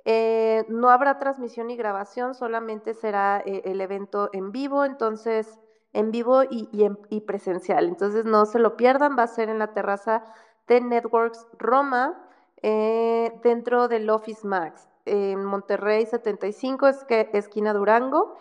Eh, 0.04 0.64
no 0.68 0.90
habrá 0.90 1.18
transmisión 1.18 1.70
y 1.70 1.76
grabación, 1.76 2.34
solamente 2.34 2.94
será 2.94 3.42
eh, 3.44 3.62
el 3.66 3.80
evento 3.80 4.30
en 4.32 4.50
vivo, 4.50 4.84
entonces 4.84 5.60
en 5.92 6.10
vivo 6.10 6.42
y, 6.48 7.20
presencial. 7.20 7.86
Entonces 7.86 8.24
no 8.24 8.46
se 8.46 8.58
lo 8.58 8.76
pierdan, 8.76 9.16
va 9.16 9.24
a 9.24 9.28
ser 9.28 9.48
en 9.48 9.58
la 9.58 9.74
terraza 9.74 10.24
de 10.66 10.80
Networks 10.80 11.46
Roma 11.58 12.18
eh, 12.62 13.38
dentro 13.42 13.88
del 13.88 14.08
Office 14.08 14.46
Max 14.46 14.88
en 15.04 15.44
Monterrey 15.44 16.06
75, 16.06 16.86
es 16.86 17.04
que, 17.04 17.28
esquina 17.32 17.72
Durango. 17.72 18.36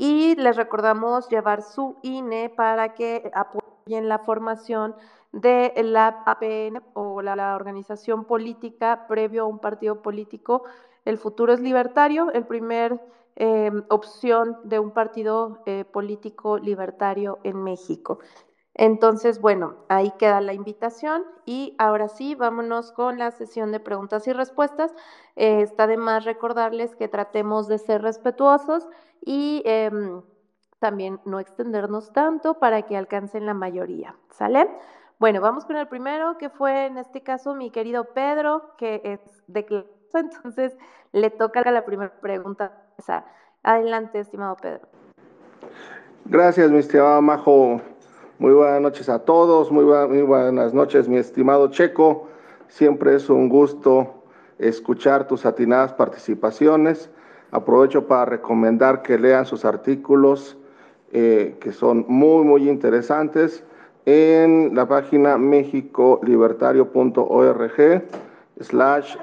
Y 0.00 0.36
les 0.36 0.56
recordamos 0.56 1.28
llevar 1.28 1.60
su 1.60 1.96
INE 2.02 2.50
para 2.50 2.94
que 2.94 3.32
apoyen 3.34 4.08
la 4.08 4.20
formación 4.20 4.94
de 5.32 5.72
la 5.82 6.22
APN 6.24 6.80
o 6.94 7.20
la, 7.20 7.56
organización 7.56 8.24
política 8.24 9.06
previo 9.08 9.42
a 9.42 9.46
un 9.46 9.58
partido 9.58 10.00
político. 10.00 10.62
El 11.04 11.18
futuro 11.18 11.52
es 11.52 11.60
libertario, 11.60 12.30
el 12.32 12.46
primer 12.46 13.00
eh, 13.34 13.72
opción 13.88 14.58
de 14.62 14.78
un 14.78 14.92
partido 14.92 15.62
eh, 15.66 15.84
político 15.84 16.58
libertario 16.58 17.40
en 17.42 17.60
México. 17.64 18.20
Entonces, 18.74 19.40
bueno, 19.40 19.74
ahí 19.88 20.12
queda 20.20 20.40
la 20.40 20.52
invitación 20.52 21.24
y 21.44 21.74
ahora 21.78 22.06
sí, 22.06 22.36
vámonos 22.36 22.92
con 22.92 23.18
la 23.18 23.32
sesión 23.32 23.72
de 23.72 23.80
preguntas 23.80 24.28
y 24.28 24.32
respuestas. 24.32 24.94
Eh, 25.34 25.62
está 25.62 25.88
de 25.88 25.96
más 25.96 26.24
recordarles 26.24 26.94
que 26.94 27.08
tratemos 27.08 27.66
de 27.66 27.78
ser 27.78 28.02
respetuosos 28.02 28.86
y 29.24 29.62
em, 29.64 30.22
también 30.78 31.20
no 31.24 31.40
extendernos 31.40 32.12
tanto 32.12 32.54
para 32.54 32.82
que 32.82 32.96
alcancen 32.96 33.46
la 33.46 33.54
mayoría, 33.54 34.16
¿sale? 34.30 34.68
Bueno, 35.18 35.40
vamos 35.40 35.64
con 35.64 35.76
el 35.76 35.88
primero, 35.88 36.38
que 36.38 36.48
fue 36.48 36.86
en 36.86 36.98
este 36.98 37.22
caso 37.22 37.54
mi 37.54 37.70
querido 37.70 38.12
Pedro, 38.14 38.76
que 38.76 39.00
es 39.04 39.20
de 39.48 39.64
clase, 39.64 39.88
entonces 40.14 40.76
le 41.12 41.30
toca 41.30 41.68
la 41.70 41.84
primera 41.84 42.12
pregunta. 42.20 42.84
Adelante, 43.62 44.20
estimado 44.20 44.56
Pedro. 44.56 44.88
Gracias, 46.24 46.70
mi 46.70 46.78
estimado 46.78 47.22
Majo. 47.22 47.80
Muy 48.38 48.52
buenas 48.52 48.80
noches 48.80 49.08
a 49.08 49.18
todos, 49.18 49.72
muy, 49.72 49.82
buenas 49.84 50.72
noches 50.72 51.08
mi 51.08 51.16
estimado 51.16 51.68
Checo. 51.68 52.28
Siempre 52.68 53.16
es 53.16 53.28
un 53.28 53.48
gusto 53.48 54.22
escuchar 54.58 55.26
tus 55.26 55.44
atinadas 55.44 55.92
participaciones. 55.92 57.10
Aprovecho 57.50 58.06
para 58.06 58.26
recomendar 58.26 59.02
que 59.02 59.18
lean 59.18 59.46
sus 59.46 59.64
artículos 59.64 60.56
eh, 61.12 61.56
que 61.60 61.72
son 61.72 62.04
muy, 62.08 62.44
muy 62.44 62.68
interesantes 62.68 63.64
en 64.04 64.74
la 64.74 64.86
página 64.88 65.38
mexicolibertario.org 65.38 68.02
slash. 68.60 69.16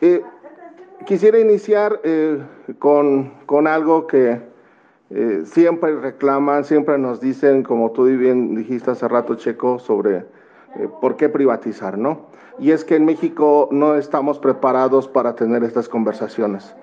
Eh, 0.00 0.22
quisiera 1.06 1.38
iniciar 1.38 2.00
eh, 2.04 2.40
con, 2.78 3.32
con 3.46 3.66
algo 3.66 4.06
que 4.06 4.40
eh, 5.10 5.42
siempre 5.44 5.96
reclaman, 5.96 6.64
siempre 6.64 6.98
nos 6.98 7.20
dicen, 7.20 7.62
como 7.62 7.90
tú 7.92 8.04
bien 8.04 8.54
dijiste 8.54 8.90
hace 8.90 9.08
rato, 9.08 9.34
Checo, 9.34 9.78
sobre 9.78 10.24
por 11.00 11.16
qué 11.16 11.28
privatizar, 11.28 11.98
¿no? 11.98 12.29
Y 12.60 12.70
es 12.70 12.84
que 12.84 12.94
en 12.96 13.04
México 13.04 13.68
no 13.72 13.96
estamos 13.96 14.38
preparados 14.38 15.08
para 15.08 15.34
tener 15.34 15.64
estas 15.64 15.88
conversaciones. 15.88 16.74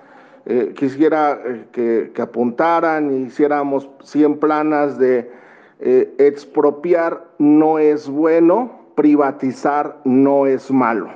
Eh, 0.46 0.74
quisiera 0.76 1.40
que, 1.72 2.12
que, 2.14 2.22
apuntaran 2.22 3.12
y 3.12 3.28
hiciéramos 3.28 3.90
100 4.04 4.40
planas 4.40 4.98
de 4.98 5.32
expropiar 5.80 7.28
no 7.38 7.78
es 7.78 8.10
bueno, 8.10 8.72
privatizar 8.96 9.98
no 10.04 10.48
es 10.48 10.72
malo. 10.72 11.10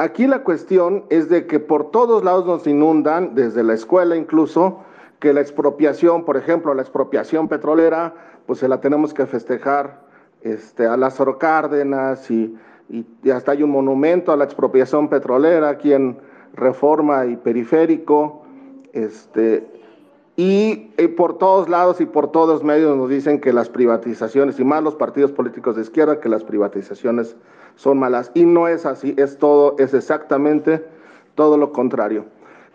Aquí 0.00 0.26
la 0.26 0.42
cuestión 0.42 1.04
es 1.10 1.28
de 1.28 1.46
que 1.46 1.60
por 1.60 1.90
todos 1.90 2.24
lados 2.24 2.46
nos 2.46 2.66
inundan, 2.66 3.34
desde 3.34 3.62
la 3.62 3.74
escuela 3.74 4.16
incluso, 4.16 4.78
que 5.18 5.34
la 5.34 5.42
expropiación, 5.42 6.24
por 6.24 6.38
ejemplo, 6.38 6.72
la 6.72 6.80
expropiación 6.80 7.48
petrolera, 7.48 8.14
pues 8.46 8.60
se 8.60 8.68
la 8.68 8.80
tenemos 8.80 9.12
que 9.12 9.26
festejar 9.26 10.00
este, 10.42 10.86
a 10.86 10.96
Lázaro 10.96 11.38
Cárdenas 11.38 12.30
y, 12.30 12.56
y, 12.88 13.30
hasta 13.30 13.52
hay 13.52 13.62
un 13.62 13.70
monumento 13.70 14.32
a 14.32 14.36
la 14.36 14.44
expropiación 14.44 15.08
petrolera 15.08 15.68
aquí 15.68 15.92
en 15.92 16.18
Reforma 16.54 17.26
y 17.26 17.36
Periférico. 17.36 18.42
Este, 18.92 19.66
y, 20.36 20.90
y, 20.96 21.08
por 21.08 21.38
todos 21.38 21.68
lados 21.68 22.00
y 22.00 22.06
por 22.06 22.32
todos 22.32 22.64
medios 22.64 22.96
nos 22.96 23.10
dicen 23.10 23.40
que 23.40 23.52
las 23.52 23.68
privatizaciones, 23.68 24.58
y 24.58 24.64
más 24.64 24.82
los 24.82 24.94
partidos 24.94 25.32
políticos 25.32 25.76
de 25.76 25.82
izquierda, 25.82 26.20
que 26.20 26.28
las 26.28 26.44
privatizaciones 26.44 27.36
son 27.76 27.98
malas. 27.98 28.30
Y 28.34 28.44
no 28.44 28.66
es 28.68 28.86
así, 28.86 29.14
es 29.18 29.38
todo, 29.38 29.76
es 29.78 29.94
exactamente 29.94 30.84
todo 31.34 31.56
lo 31.56 31.72
contrario. 31.72 32.24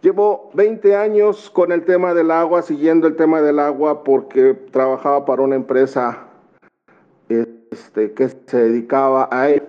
Llevo 0.02 0.52
20 0.54 0.96
años 0.96 1.50
con 1.50 1.72
el 1.72 1.84
tema 1.84 2.14
del 2.14 2.30
agua, 2.30 2.62
siguiendo 2.62 3.08
el 3.08 3.16
tema 3.16 3.42
del 3.42 3.58
agua 3.58 4.04
porque 4.04 4.54
trabajaba 4.54 5.26
para 5.26 5.42
una 5.42 5.56
empresa 5.56 6.28
este, 7.76 8.14
que 8.14 8.30
se 8.30 8.58
dedicaba 8.58 9.28
a 9.32 9.50
él. 9.50 9.64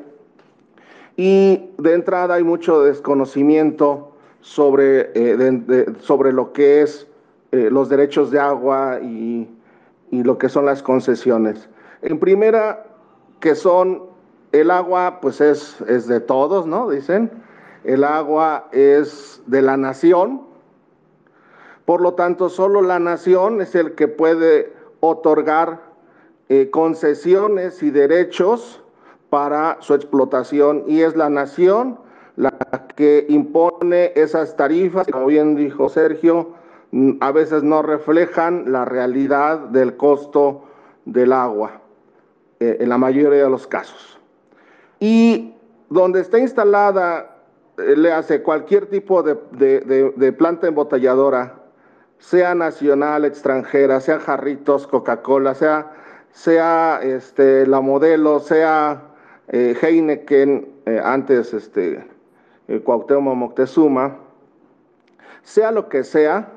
Y 1.16 1.70
de 1.78 1.94
entrada 1.94 2.34
hay 2.34 2.44
mucho 2.44 2.82
desconocimiento 2.82 4.12
sobre, 4.40 5.10
eh, 5.14 5.86
sobre 6.00 6.32
lo 6.32 6.52
que 6.52 6.82
es 6.82 7.06
eh, 7.52 7.68
los 7.70 7.88
derechos 7.88 8.30
de 8.30 8.38
agua 8.38 9.00
y, 9.02 9.48
y 10.10 10.22
lo 10.22 10.38
que 10.38 10.48
son 10.48 10.66
las 10.66 10.82
concesiones. 10.82 11.68
En 12.02 12.18
primera, 12.18 12.86
que 13.40 13.54
son 13.54 14.02
el 14.52 14.70
agua 14.70 15.20
pues 15.20 15.40
es, 15.40 15.80
es 15.82 16.06
de 16.06 16.20
todos, 16.20 16.66
¿no? 16.66 16.90
Dicen. 16.90 17.30
El 17.84 18.02
agua 18.02 18.68
es 18.72 19.40
de 19.46 19.62
la 19.62 19.76
nación. 19.76 20.42
Por 21.84 22.00
lo 22.00 22.14
tanto, 22.14 22.48
solo 22.48 22.82
la 22.82 22.98
nación 22.98 23.60
es 23.60 23.74
el 23.76 23.94
que 23.94 24.08
puede 24.08 24.72
otorgar 25.00 25.85
eh, 26.48 26.70
concesiones 26.70 27.82
y 27.82 27.90
derechos 27.90 28.82
para 29.30 29.78
su 29.80 29.94
explotación 29.94 30.84
y 30.86 31.02
es 31.02 31.16
la 31.16 31.28
nación 31.28 31.98
la 32.36 32.52
que 32.94 33.26
impone 33.28 34.12
esas 34.14 34.56
tarifas, 34.56 35.06
como 35.10 35.26
bien 35.26 35.56
dijo 35.56 35.88
Sergio, 35.88 36.50
mm, 36.92 37.12
a 37.20 37.32
veces 37.32 37.62
no 37.62 37.82
reflejan 37.82 38.70
la 38.70 38.84
realidad 38.84 39.58
del 39.58 39.96
costo 39.96 40.64
del 41.06 41.32
agua, 41.32 41.80
eh, 42.60 42.76
en 42.80 42.88
la 42.90 42.98
mayoría 42.98 43.44
de 43.44 43.50
los 43.50 43.66
casos. 43.66 44.20
Y 45.00 45.54
donde 45.88 46.20
está 46.20 46.38
instalada, 46.38 47.36
eh, 47.78 47.96
le 47.96 48.12
hace 48.12 48.42
cualquier 48.42 48.86
tipo 48.86 49.22
de, 49.22 50.32
planta 50.36 50.66
embotelladora, 50.66 51.54
sea 52.18 52.54
nacional, 52.54 53.24
extranjera, 53.24 54.00
sea 54.00 54.18
jarritos, 54.18 54.86
Coca-Cola, 54.86 55.54
sea, 55.54 55.92
sea 56.32 57.00
este, 57.02 57.66
la 57.66 57.80
modelo, 57.80 58.40
sea 58.40 59.02
eh, 59.48 59.76
Heineken, 59.80 60.68
eh, 60.86 61.00
antes 61.02 61.54
este, 61.54 62.06
Cuauhtémoc 62.84 63.34
Moctezuma, 63.34 64.16
sea 65.42 65.70
lo 65.70 65.88
que 65.88 66.04
sea, 66.04 66.52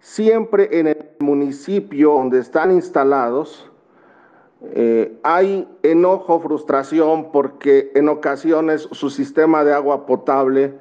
siempre 0.00 0.68
en 0.78 0.86
el 0.88 1.10
municipio 1.18 2.12
donde 2.12 2.38
están 2.38 2.70
instalados 2.70 3.68
eh, 4.60 5.16
hay 5.22 5.68
enojo, 5.84 6.40
frustración, 6.40 7.30
porque 7.30 7.92
en 7.94 8.08
ocasiones 8.08 8.88
su 8.90 9.08
sistema 9.08 9.62
de 9.62 9.72
agua 9.72 10.04
potable 10.04 10.74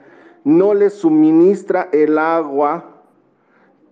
no 0.44 0.74
les 0.74 0.94
suministra 0.94 1.88
el 1.92 2.18
agua 2.18 2.97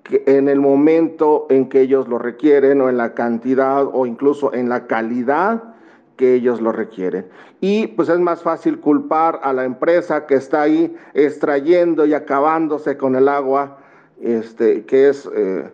en 0.09 0.49
el 0.49 0.59
momento 0.59 1.47
en 1.49 1.69
que 1.69 1.81
ellos 1.81 2.07
lo 2.07 2.19
requieren 2.19 2.81
o 2.81 2.89
en 2.89 2.97
la 2.97 3.13
cantidad 3.13 3.85
o 3.91 4.05
incluso 4.05 4.53
en 4.53 4.69
la 4.69 4.87
calidad 4.87 5.63
que 6.15 6.35
ellos 6.35 6.61
lo 6.61 6.71
requieren. 6.71 7.25
Y 7.59 7.87
pues 7.87 8.09
es 8.09 8.19
más 8.19 8.41
fácil 8.41 8.79
culpar 8.79 9.39
a 9.43 9.51
la 9.53 9.65
empresa 9.65 10.25
que 10.25 10.35
está 10.35 10.61
ahí 10.61 10.95
extrayendo 11.13 12.05
y 12.05 12.13
acabándose 12.13 12.97
con 12.97 13.15
el 13.15 13.27
agua, 13.27 13.77
este, 14.21 14.85
que 14.85 15.09
es... 15.09 15.29
Eh, 15.35 15.69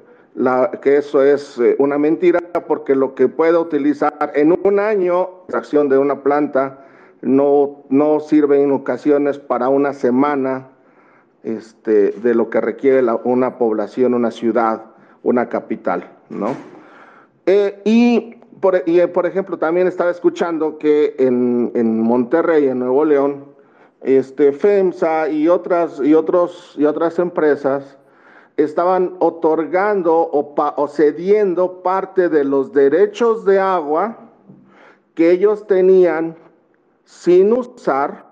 que 0.81 0.95
eso 0.95 1.21
es 1.21 1.57
eh, 1.59 1.75
una 1.77 1.97
mentira 1.97 2.39
porque 2.65 2.95
lo 2.95 3.15
que 3.15 3.27
puede 3.27 3.57
utilizar 3.57 4.31
en 4.33 4.57
un 4.63 4.79
año, 4.79 5.29
extracción 5.43 5.89
de 5.89 5.97
una 5.97 6.23
planta, 6.23 6.85
no, 7.21 7.83
no 7.89 8.21
sirve 8.21 8.63
en 8.63 8.71
ocasiones 8.71 9.37
para 9.39 9.67
una 9.67 9.93
semana 9.93 10.70
este, 11.43 12.11
de 12.11 12.35
lo 12.35 12.49
que 12.49 12.61
requiere 12.61 13.05
una 13.23 13.57
población, 13.57 14.13
una 14.13 14.31
ciudad, 14.31 14.85
una 15.23 15.49
capital, 15.49 16.11
¿no? 16.29 16.55
Eh, 17.45 17.81
y, 17.85 18.35
por, 18.59 18.83
y, 18.85 19.05
por 19.07 19.25
ejemplo, 19.25 19.57
también 19.57 19.87
estaba 19.87 20.11
escuchando 20.11 20.77
que 20.77 21.15
en, 21.17 21.71
en 21.75 21.99
Monterrey, 22.01 22.67
en 22.67 22.79
Nuevo 22.79 23.05
León, 23.05 23.45
este, 24.01 24.51
FEMSA 24.51 25.29
y 25.29 25.47
otras, 25.47 25.99
y, 26.03 26.13
otros, 26.13 26.75
y 26.77 26.85
otras 26.85 27.19
empresas 27.19 27.97
estaban 28.57 29.15
otorgando 29.19 30.29
o, 30.31 30.87
cediendo 30.87 31.81
parte 31.81 32.29
de 32.29 32.43
los 32.43 32.73
derechos 32.73 33.45
de 33.45 33.59
agua 33.59 34.17
que 35.15 35.31
ellos 35.31 35.67
tenían 35.67 36.35
sin 37.05 37.53
usar, 37.53 38.30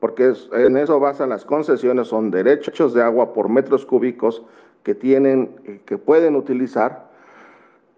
porque 0.00 0.32
en 0.52 0.76
eso 0.76 0.98
basan 0.98 1.28
las 1.28 1.44
concesiones, 1.44 2.08
son 2.08 2.30
derechos 2.30 2.94
de 2.94 3.02
agua 3.02 3.32
por 3.32 3.48
metros 3.48 3.86
cúbicos 3.86 4.42
que 4.82 4.94
tienen, 4.94 5.56
eh, 5.64 5.80
que 5.84 5.98
pueden 5.98 6.36
utilizar. 6.36 7.10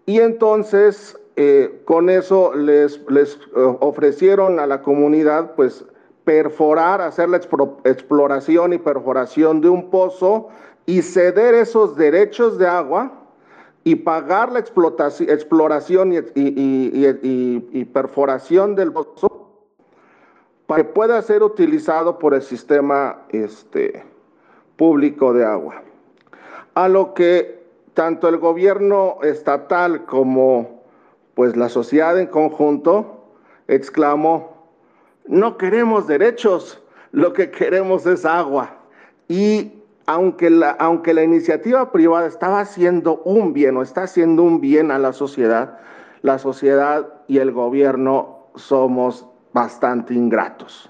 Y 0.05 0.19
entonces 0.19 1.17
eh, 1.35 1.81
con 1.85 2.09
eso 2.09 2.53
les, 2.53 3.01
les 3.09 3.35
eh, 3.35 3.39
ofrecieron 3.79 4.59
a 4.59 4.67
la 4.67 4.81
comunidad, 4.81 5.55
pues, 5.55 5.85
perforar, 6.25 7.01
hacer 7.01 7.29
la 7.29 7.37
exploración 7.37 8.73
y 8.73 8.77
perforación 8.77 9.61
de 9.61 9.69
un 9.69 9.89
pozo 9.89 10.49
y 10.85 11.01
ceder 11.01 11.55
esos 11.55 11.95
derechos 11.95 12.57
de 12.57 12.67
agua 12.67 13.23
y 13.83 13.95
pagar 13.95 14.51
la 14.51 14.59
exploración 14.59 16.13
y, 16.13 17.85
perforación 17.85 18.75
del 18.75 18.93
pozo 18.93 19.42
para 20.67 20.83
que 20.83 20.89
pueda 20.89 21.21
ser 21.21 21.43
utilizado 21.43 22.19
por 22.19 22.33
el 22.33 22.41
sistema 22.41 23.19
este, 23.29 24.03
público 24.75 25.33
de 25.33 25.45
agua. 25.45 25.81
A 26.75 26.87
lo 26.87 27.13
que 27.13 27.63
tanto 27.93 28.27
el 28.27 28.37
gobierno 28.37 29.17
estatal 29.21 30.05
como 30.05 30.81
pues 31.35 31.55
la 31.55 31.69
sociedad 31.69 32.19
en 32.19 32.27
conjunto 32.27 33.25
exclamó, 33.67 34.67
no 35.25 35.57
queremos 35.57 36.07
derechos, 36.07 36.81
lo 37.11 37.33
que 37.33 37.49
queremos 37.49 38.05
es 38.05 38.25
agua. 38.25 38.75
Y 39.27 39.71
aunque 40.05 40.49
la, 40.49 40.71
aunque 40.71 41.13
la 41.13 41.23
iniciativa 41.23 41.91
privada 41.91 42.27
estaba 42.27 42.59
haciendo 42.59 43.21
un 43.23 43.53
bien 43.53 43.77
o 43.77 43.81
está 43.81 44.03
haciendo 44.03 44.43
un 44.43 44.59
bien 44.59 44.91
a 44.91 44.99
la 44.99 45.13
sociedad, 45.13 45.79
la 46.21 46.39
sociedad 46.39 47.07
y 47.27 47.39
el 47.39 47.51
gobierno 47.51 48.47
somos 48.55 49.27
bastante 49.53 50.13
ingratos. 50.13 50.89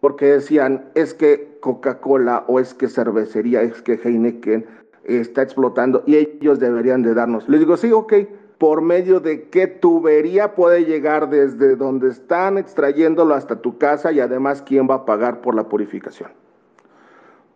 Porque 0.00 0.26
decían, 0.26 0.90
es 0.94 1.14
que 1.14 1.58
Coca-Cola 1.60 2.44
o 2.48 2.60
es 2.60 2.74
que 2.74 2.88
cervecería, 2.88 3.62
es 3.62 3.80
que 3.82 3.94
Heineken 3.94 4.66
está 5.04 5.42
explotando 5.42 6.02
y 6.06 6.16
ellos 6.16 6.58
deberían 6.58 7.02
de 7.02 7.14
darnos. 7.14 7.48
Les 7.48 7.60
digo, 7.60 7.76
sí, 7.76 7.92
ok, 7.92 8.12
por 8.58 8.82
medio 8.82 9.20
de 9.20 9.48
qué 9.48 9.66
tubería 9.66 10.54
puede 10.54 10.84
llegar 10.84 11.30
desde 11.30 11.76
donde 11.76 12.08
están 12.08 12.58
extrayéndolo 12.58 13.34
hasta 13.34 13.60
tu 13.60 13.78
casa 13.78 14.12
y 14.12 14.20
además 14.20 14.62
quién 14.62 14.88
va 14.88 14.96
a 14.96 15.04
pagar 15.04 15.40
por 15.40 15.54
la 15.54 15.68
purificación. 15.68 16.30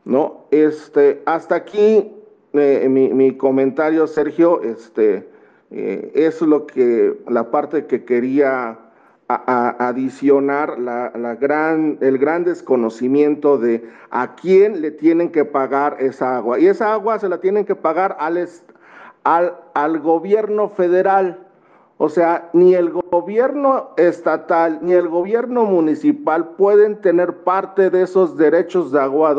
¿no? 0.05 0.47
Este, 0.51 1.23
hasta 1.27 1.55
aquí 1.55 2.13
eh, 2.53 2.89
mi, 2.89 3.37
comentario, 3.37 4.07
Sergio, 4.07 4.63
este, 4.63 5.29
eh, 5.71 6.13
es 6.15 6.41
lo 6.43 6.67
que, 6.67 7.19
la 7.29 7.51
parte 7.51 7.87
que 7.87 8.05
quería 8.05 8.79
adicionar, 9.35 10.79
la, 10.79 11.37
gran, 11.41 11.99
el 12.01 12.19
gran 12.19 12.45
desconocimiento 12.45 13.59
de 13.59 13.89
a 14.11 14.35
quién 14.35 14.81
le 14.81 14.91
tienen 14.91 15.31
que 15.31 15.45
pagar 15.45 15.97
esa 16.01 16.37
agua. 16.37 16.59
Y 16.59 16.67
esa 16.67 16.93
agua 16.93 17.19
se 17.19 17.29
la 17.29 17.39
tienen 17.39 17.65
que 17.65 17.75
pagar 17.75 18.17
al, 18.19 18.49
al, 19.25 19.57
al 19.75 19.99
gobierno 20.01 20.69
federal. 20.69 21.47
O 22.03 22.09
sea, 22.09 22.49
ni 22.55 22.75
el 22.75 22.91
gobierno 22.91 23.91
estatal 23.99 24.79
ni 24.81 24.95
el 24.95 25.09
gobierno 25.09 25.67
municipal 25.67 26.53
pueden 26.57 26.99
tener 27.03 27.45
parte 27.45 27.91
de 27.91 28.03
esos 28.03 28.39
derechos 28.39 28.91
de 28.91 29.01
agua, 29.01 29.35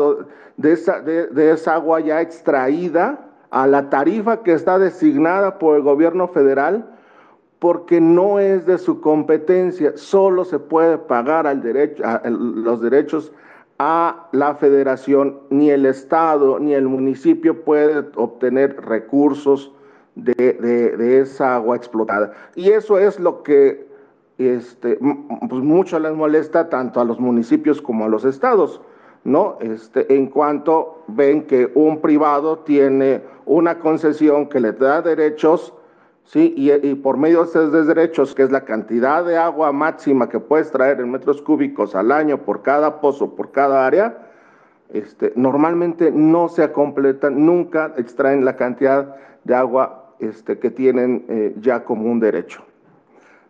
de 0.56 0.72
esa, 0.72 1.00
de, 1.00 1.50
esa 1.50 1.74
agua 1.74 1.98
ya 1.98 2.20
extraída 2.20 3.18
a 3.50 3.66
la 3.66 3.90
tarifa 3.90 4.44
que 4.44 4.52
está 4.52 4.78
designada 4.78 5.58
por 5.58 5.76
el 5.76 5.82
gobierno 5.82 6.28
federal, 6.28 6.91
porque 7.62 8.00
no 8.00 8.40
es 8.40 8.66
de 8.66 8.76
su 8.76 9.00
competencia, 9.00 9.92
solo 9.94 10.44
se 10.44 10.58
puede 10.58 10.98
pagar 10.98 11.46
al 11.46 11.62
derecho, 11.62 12.02
los 12.24 12.82
derechos 12.82 13.32
a 13.78 14.26
la 14.32 14.56
federación, 14.56 15.38
ni 15.48 15.70
el 15.70 15.86
Estado 15.86 16.58
ni 16.58 16.74
el 16.74 16.88
municipio 16.88 17.62
puede 17.62 18.04
obtener 18.16 18.84
recursos 18.84 19.72
de, 20.16 21.20
esa 21.20 21.54
agua 21.54 21.76
explotada. 21.76 22.32
Y 22.56 22.70
eso 22.70 22.98
es 22.98 23.20
lo 23.20 23.44
que 23.44 23.86
este, 24.38 24.98
pues 25.48 25.62
mucho 25.62 26.00
les 26.00 26.14
molesta 26.14 26.68
tanto 26.68 27.00
a 27.00 27.04
los 27.04 27.20
municipios 27.20 27.80
como 27.80 28.06
a 28.06 28.08
los 28.08 28.24
estados, 28.24 28.80
¿no? 29.22 29.58
Este, 29.60 30.12
en 30.12 30.26
cuanto 30.26 31.04
ven 31.06 31.46
que 31.46 31.70
un 31.76 32.00
privado 32.00 32.58
tiene 32.58 33.22
una 33.46 33.78
concesión 33.78 34.48
que 34.48 34.58
le 34.58 34.72
da 34.72 35.00
derechos, 35.00 35.72
¿sí? 36.24 36.54
Y, 36.56 36.94
por 36.96 37.16
medio 37.16 37.44
de 37.44 37.48
esos 37.48 37.86
derechos, 37.86 38.34
que 38.34 38.42
es 38.42 38.50
la 38.50 38.64
cantidad 38.64 39.24
de 39.24 39.36
agua 39.36 39.72
máxima 39.72 40.28
que 40.28 40.40
puedes 40.40 40.70
traer 40.70 41.00
en 41.00 41.10
metros 41.10 41.42
cúbicos 41.42 41.94
al 41.94 42.12
año 42.12 42.38
por 42.38 42.62
cada 42.62 43.00
pozo, 43.00 43.34
por 43.34 43.50
cada 43.50 43.86
área, 43.86 44.28
este, 44.92 45.32
normalmente 45.36 46.10
no 46.10 46.48
se 46.48 46.70
completan, 46.70 47.44
nunca 47.44 47.94
extraen 47.96 48.44
la 48.44 48.56
cantidad 48.56 49.16
de 49.44 49.54
agua 49.54 50.14
este, 50.18 50.58
que 50.58 50.70
tienen 50.70 51.24
eh, 51.28 51.54
ya 51.60 51.84
como 51.84 52.10
un 52.10 52.20
derecho. 52.20 52.62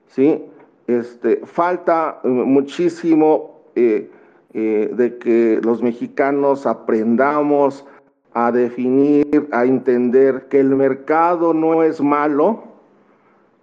¿sí? 0.06 0.44
Este, 0.86 1.42
falta 1.44 2.20
eh, 2.22 2.28
muchísimo 2.28 3.62
eh, 3.74 4.08
de 4.54 5.16
que 5.18 5.60
los 5.62 5.82
mexicanos 5.82 6.66
aprendamos 6.66 7.86
a 8.34 8.50
definir, 8.52 9.48
a 9.52 9.64
entender 9.64 10.48
que 10.48 10.60
el 10.60 10.70
mercado 10.70 11.52
no 11.54 11.82
es 11.82 12.00
malo 12.00 12.64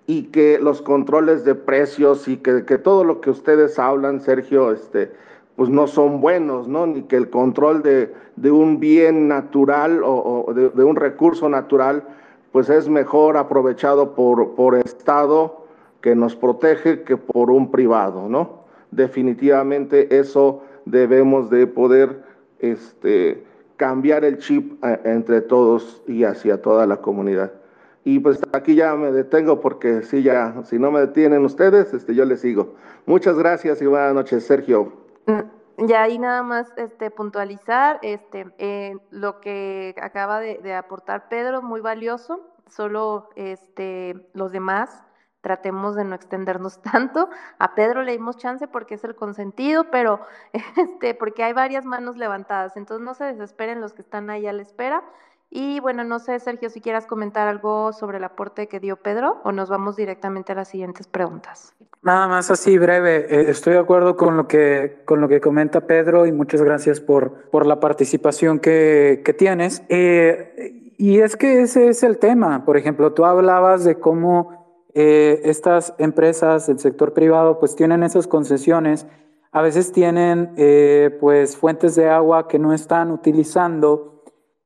y 0.06 0.24
que 0.24 0.60
los 0.60 0.82
controles 0.82 1.46
de 1.46 1.56
precios 1.56 2.28
y 2.28 2.38
que, 2.38 2.62
todo 2.78 3.04
lo 3.04 3.22
que 3.22 3.30
ustedes 3.30 3.78
hablan, 3.80 4.22
Sergio, 4.22 4.72
este, 4.72 5.12
pues 5.56 5.70
no 5.70 5.88
son 5.88 6.22
buenos, 6.22 6.68
¿no? 6.68 6.88
Ni 6.88 7.04
que 7.04 7.16
el 7.16 7.30
control 7.30 7.84
de, 7.84 8.12
un 8.52 8.80
bien 8.80 9.28
natural 9.28 10.02
o, 10.04 10.52
de, 10.56 10.70
de, 10.70 10.84
un 10.84 10.96
recurso 10.96 11.50
natural 11.50 12.04
pues 12.52 12.70
es 12.70 12.90
mejor 12.90 13.38
aprovechado 13.38 14.16
por, 14.16 14.56
por 14.56 14.76
Estado 14.76 15.66
que 16.02 16.16
nos 16.16 16.36
protege 16.36 17.04
que 17.04 17.18
por 17.18 17.52
un 17.52 17.70
privado, 17.70 18.28
¿no? 18.28 18.64
Definitivamente 18.92 20.18
eso 20.18 20.64
debemos 20.86 21.50
de 21.50 21.68
poder 21.68 22.24
este, 22.60 23.44
cambiar 23.80 24.26
el 24.26 24.38
chip 24.40 24.84
eh, 24.84 25.00
entre 25.06 25.42
todos 25.42 26.04
y 26.06 26.26
hacia 26.26 26.62
toda 26.62 26.86
la 26.86 26.98
comunidad. 26.98 27.54
Y 28.04 28.20
pues 28.20 28.40
aquí 28.52 28.76
ya 28.76 28.96
me 28.96 29.12
detengo 29.12 29.62
porque 29.62 30.04
si 30.04 30.22
ya, 30.22 30.54
si 30.66 30.78
no 30.78 30.92
me 30.92 31.00
detienen 31.00 31.46
ustedes, 31.46 31.94
este, 31.94 32.14
yo 32.14 32.26
les 32.26 32.42
sigo. 32.42 32.76
Muchas 33.06 33.38
gracias 33.38 33.82
y 33.82 33.86
buenas 33.86 34.14
noches, 34.14 34.46
Sergio. 34.46 34.92
Mm, 35.28 35.88
ya 35.88 36.04
ahí 36.04 36.20
nada 36.20 36.44
más 36.44 36.74
este, 36.76 37.10
puntualizar 37.10 38.00
este, 38.02 38.48
eh, 38.58 38.98
lo 39.12 39.40
que 39.40 39.96
acaba 40.02 40.42
de, 40.42 40.74
aportar 40.74 41.30
Pedro, 41.30 41.62
muy 41.62 41.80
valioso. 41.80 42.42
Solo 42.68 43.30
este, 43.36 44.16
los 44.34 44.52
demás 44.52 45.04
tratemos 45.42 45.96
de 45.96 46.04
no 46.04 46.16
extendernos 46.16 46.82
tanto. 46.92 47.30
A 47.58 47.76
Pedro 47.76 48.04
le 48.04 48.14
dimos 48.14 48.38
chance 48.38 48.68
porque 48.68 48.96
es 48.96 49.04
el 49.04 49.16
consentido, 49.16 49.86
pero 49.92 50.20
este, 50.78 51.14
porque 51.14 51.44
hay 51.44 51.54
varias 51.54 51.86
manos 51.86 52.18
levantadas. 52.18 52.78
Entonces 52.78 53.06
no 53.06 53.14
se 53.14 53.26
desesperen 53.26 53.82
los 53.82 53.94
que 53.94 54.02
están 54.02 54.30
ahí 54.30 54.48
a 54.48 54.54
la 54.54 54.62
espera 54.62 55.04
Y 55.50 55.80
bueno, 55.80 56.04
no 56.04 56.20
sé, 56.20 56.40
Sergio, 56.40 56.70
si 56.70 56.82
quieras 56.82 57.06
comentar 57.06 57.48
algo 57.48 57.92
sobre 57.94 58.18
el 58.18 58.24
aporte 58.24 58.68
que 58.68 58.80
dio 58.80 58.98
Pedro 58.98 59.42
o 59.44 59.52
nos 59.52 59.70
vamos 59.70 59.96
directamente 59.96 60.52
a 60.52 60.56
las 60.56 60.68
siguientes 60.68 61.08
preguntas. 61.08 61.74
Nada 62.02 62.28
más 62.28 62.50
así 62.50 62.78
breve, 62.78 63.26
eh, 63.30 63.50
estoy 63.50 63.74
de 63.74 63.80
acuerdo 63.80 64.16
con 64.16 64.38
lo 64.38 64.48
que, 64.48 65.02
con 65.06 65.20
lo 65.20 65.28
que 65.28 65.42
comenta 65.42 65.82
Pedro 65.82 66.26
y 66.26 66.32
muchas 66.32 66.62
gracias 66.62 67.02
por, 67.02 67.50
por 67.50 67.66
la 67.66 67.80
participación 67.80 68.60
que, 68.60 69.22
que 69.26 69.34
tienes. 69.34 69.84
Eh, 69.90 70.94
y 70.98 71.20
es 71.20 71.38
que 71.38 71.62
ese 71.62 71.88
es 71.88 72.04
el 72.04 72.18
tema. 72.18 72.66
Por 72.66 72.76
ejemplo, 72.76 73.14
tú 73.14 73.26
hablabas 73.26 73.86
de 73.86 73.96
cómo 73.96 74.59
eh, 74.94 75.42
estas 75.44 75.94
empresas 75.98 76.68
del 76.68 76.80
sector 76.80 77.14
privado 77.14 77.60
pues 77.60 77.76
tienen 77.76 78.04
esas 78.04 78.28
concesiones, 78.28 79.08
a 79.52 79.62
veces 79.62 79.92
tienen 79.92 80.54
pues 81.20 81.58
fuentes 81.58 81.96
de 81.96 82.08
agua 82.08 82.48
que 82.48 82.60
no 82.60 82.72
están 82.72 83.10
utilizando 83.10 84.20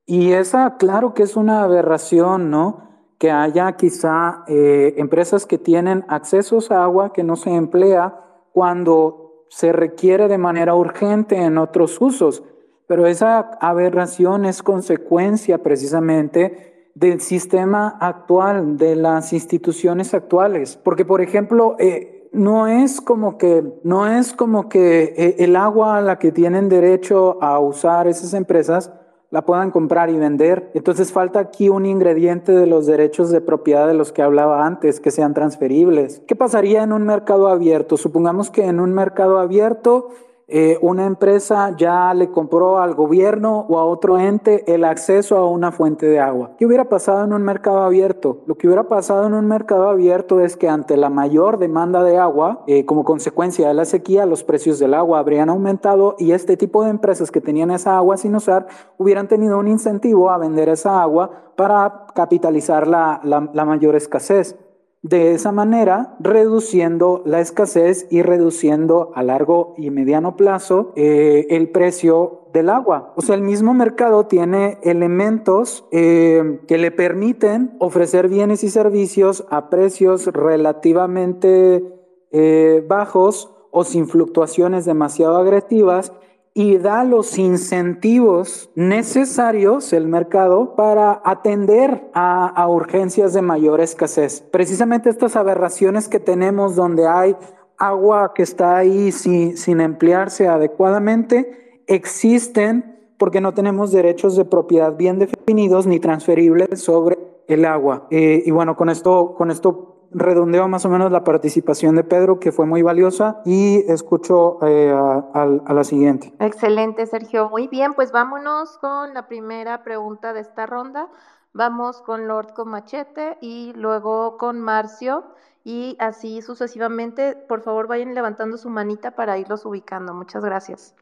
y 0.05 0.33
esa, 0.33 0.75
claro 0.77 1.13
que 1.13 1.23
es 1.23 1.35
una 1.35 1.63
aberración, 1.63 2.49
¿no? 2.49 2.89
Que 3.17 3.31
haya 3.31 3.71
quizá 3.73 4.43
eh, 4.47 4.95
empresas 4.97 5.45
que 5.45 5.57
tienen 5.57 6.03
accesos 6.09 6.71
a 6.71 6.83
agua 6.83 7.13
que 7.13 7.23
no 7.23 7.37
se 7.37 7.51
emplea 7.51 8.19
cuando 8.51 9.45
se 9.49 9.71
requiere 9.71 10.27
de 10.27 10.37
manera 10.37 10.75
urgente 10.75 11.37
en 11.37 11.57
otros 11.57 12.01
usos. 12.01 12.43
Pero 12.85 13.07
esa 13.07 13.51
aberración 13.61 14.45
es 14.45 14.61
consecuencia 14.61 15.59
precisamente 15.59 16.72
del 16.95 17.21
sistema 17.21 17.97
actual, 17.99 18.77
de 18.77 18.95
las 18.95 19.33
instituciones 19.33 20.13
actuales. 20.13 20.77
Porque, 20.83 21.05
por 21.05 21.21
ejemplo, 21.21 21.75
eh, 21.79 22.29
no 22.33 22.67
es 22.67 23.01
como 23.01 23.37
que, 23.37 23.63
no 23.83 24.07
es 24.07 24.33
como 24.33 24.69
que 24.69 25.13
eh, 25.15 25.35
el 25.39 25.55
agua 25.55 25.97
a 25.97 26.01
la 26.01 26.19
que 26.19 26.31
tienen 26.31 26.69
derecho 26.69 27.41
a 27.41 27.59
usar 27.59 28.07
esas 28.07 28.33
empresas 28.33 28.91
la 29.33 29.45
puedan 29.45 29.71
comprar 29.71 30.11
y 30.11 30.17
vender. 30.17 30.69
Entonces 30.75 31.11
falta 31.11 31.39
aquí 31.39 31.67
un 31.67 31.87
ingrediente 31.87 32.51
de 32.51 32.67
los 32.67 32.85
derechos 32.85 33.31
de 33.31 33.41
propiedad 33.41 33.87
de 33.87 33.95
los 33.95 34.11
que 34.11 34.21
hablaba 34.21 34.63
antes, 34.63 34.99
que 34.99 35.09
sean 35.09 35.33
transferibles. 35.33 36.21
¿Qué 36.27 36.35
pasaría 36.35 36.83
en 36.83 36.93
un 36.93 37.03
mercado 37.03 37.47
abierto? 37.47 37.97
Supongamos 37.97 38.51
que 38.51 38.65
en 38.65 38.79
un 38.79 38.93
mercado 38.93 39.39
abierto 39.39 40.09
eh, 40.55 40.77
una 40.81 41.07
empresa 41.07 41.75
ya 41.75 42.13
le 42.13 42.29
compró 42.29 42.77
al 42.77 42.93
gobierno 42.93 43.65
o 43.67 43.79
a 43.79 43.85
otro 43.85 44.19
ente 44.19 44.71
el 44.71 44.83
acceso 44.83 45.35
a 45.35 45.49
una 45.49 45.71
fuente 45.71 46.05
de 46.05 46.19
agua. 46.19 46.51
¿Qué 46.59 46.67
hubiera 46.67 46.89
pasado 46.89 47.23
en 47.23 47.33
un 47.33 47.41
mercado 47.41 47.81
abierto? 47.81 48.43
Lo 48.45 48.53
que 48.53 48.67
hubiera 48.67 48.83
pasado 48.87 49.25
en 49.25 49.33
un 49.33 49.47
mercado 49.47 49.89
abierto 49.89 50.41
es 50.41 50.55
que 50.55 50.69
ante 50.69 50.95
la 50.95 51.09
mayor 51.09 51.57
demanda 51.57 52.03
de 52.03 52.19
agua, 52.19 52.63
eh, 52.67 52.85
como 52.85 53.03
consecuencia 53.03 53.67
de 53.67 53.73
la 53.73 53.85
sequía, 53.85 54.27
los 54.27 54.43
precios 54.43 54.77
del 54.77 54.93
agua 54.93 55.17
habrían 55.17 55.49
aumentado 55.49 56.15
y 56.19 56.33
este 56.33 56.55
tipo 56.55 56.83
de 56.83 56.91
empresas 56.91 57.31
que 57.31 57.41
tenían 57.41 57.71
esa 57.71 57.97
agua 57.97 58.17
sin 58.17 58.35
usar 58.35 58.67
hubieran 58.99 59.27
tenido 59.27 59.57
un 59.57 59.67
incentivo 59.67 60.29
a 60.29 60.37
vender 60.37 60.69
esa 60.69 61.01
agua 61.01 61.31
para 61.55 62.05
capitalizar 62.13 62.87
la, 62.87 63.19
la 63.23 63.65
mayor 63.65 63.95
escasez. 63.95 64.55
De 65.03 65.33
esa 65.33 65.51
manera, 65.51 66.15
reduciendo 66.21 67.23
la 67.25 67.41
escasez 67.41 68.07
y 68.09 68.21
reduciendo 68.21 69.11
a 69.15 69.21
largo 69.21 69.75
y 69.77 69.89
mediano 69.89 70.37
plazo 70.37 70.93
eh, 70.95 71.45
el 71.49 71.69
precio 71.71 72.47
del 72.53 72.69
agua. 72.69 73.11
O 73.17 73.21
sea, 73.21 73.35
el 73.35 73.41
mismo 73.41 73.73
mercado 73.73 74.27
tiene 74.27 74.77
elementos 74.81 75.85
eh, 75.91 76.61
que 76.69 76.77
le 76.77 76.91
permiten 76.91 77.75
ofrecer 77.79 78.29
bienes 78.29 78.63
y 78.63 78.69
servicios 78.69 79.45
a 79.49 79.69
precios 79.69 80.27
relativamente 80.27 81.83
eh, 82.31 82.81
bajos 82.87 83.53
o 83.71 83.83
sin 83.83 84.07
fluctuaciones 84.07 84.85
demasiado 84.85 85.35
agresivas 85.35 86.13
y 86.53 86.77
da 86.77 87.03
los 87.03 87.37
incentivos 87.39 88.69
necesarios 88.75 89.91
el 89.91 90.07
mercado 90.07 90.75
para 90.75 91.21
atender 91.25 92.09
a, 92.13 92.67
urgencias 92.67 93.33
de 93.33 93.41
mayor 93.41 93.81
escasez. 93.81 94.41
Precisamente 94.41 95.09
estas 95.09 95.35
aberraciones 95.35 96.07
que 96.07 96.19
tenemos 96.19 96.75
donde 96.75 97.07
hay 97.07 97.35
agua 97.77 98.33
que 98.35 98.43
está 98.43 98.77
ahí 98.77 99.11
sin, 99.11 99.57
sin 99.57 99.81
emplearse 99.81 100.47
adecuadamente, 100.47 101.81
existen 101.87 102.99
porque 103.17 103.41
no 103.41 103.53
tenemos 103.53 103.91
derechos 103.91 104.35
de 104.35 104.45
propiedad 104.45 104.95
bien 104.95 105.17
definidos 105.17 105.87
ni 105.87 105.99
transferibles 105.99 106.81
sobre 106.81 107.17
el 107.47 107.65
agua. 107.65 108.07
Eh, 108.11 108.43
y 108.45 108.51
bueno, 108.51 108.75
con 108.75 108.89
esto, 108.89 109.33
con 109.35 109.49
esto 109.49 109.92
redondeo 110.13 110.67
más 110.67 110.85
o 110.85 110.89
menos 110.89 111.11
la 111.11 111.23
participación 111.23 111.95
de 111.95 112.03
Pedro, 112.03 112.39
que 112.39 112.51
fue 112.51 112.65
muy 112.65 112.81
valiosa, 112.81 113.41
y 113.45 113.83
escucho 113.91 114.59
eh, 114.65 114.91
a, 114.91 115.73
la 115.73 115.83
siguiente. 115.83 116.33
Excelente, 116.39 117.05
Sergio. 117.05 117.49
Muy 117.49 117.67
bien, 117.67 117.93
pues 117.93 118.11
vámonos 118.11 118.77
con 118.77 119.13
la 119.13 119.27
primera 119.27 119.83
pregunta 119.83 120.33
de 120.33 120.41
esta 120.41 120.65
ronda. 120.65 121.09
Vamos 121.53 122.01
con 122.01 122.27
Lord 122.27 122.53
con 122.53 122.69
Machete 122.69 123.37
y 123.41 123.73
luego 123.75 124.37
con 124.37 124.59
Marcio 124.59 125.23
y 125.63 125.95
así 125.99 126.41
sucesivamente. 126.41 127.35
Por 127.35 127.61
favor, 127.61 127.87
vayan 127.87 128.15
levantando 128.15 128.57
su 128.57 128.69
manita 128.69 129.11
para 129.11 129.37
irlos 129.37 129.65
ubicando. 129.65 130.13
Muchas 130.13 130.43
gracias. 130.43 130.95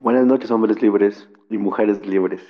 Buenas 0.00 0.26
noches, 0.26 0.50
hombres 0.50 0.82
libres 0.82 1.28
y 1.48 1.58
mujeres 1.58 2.04
libres. 2.04 2.42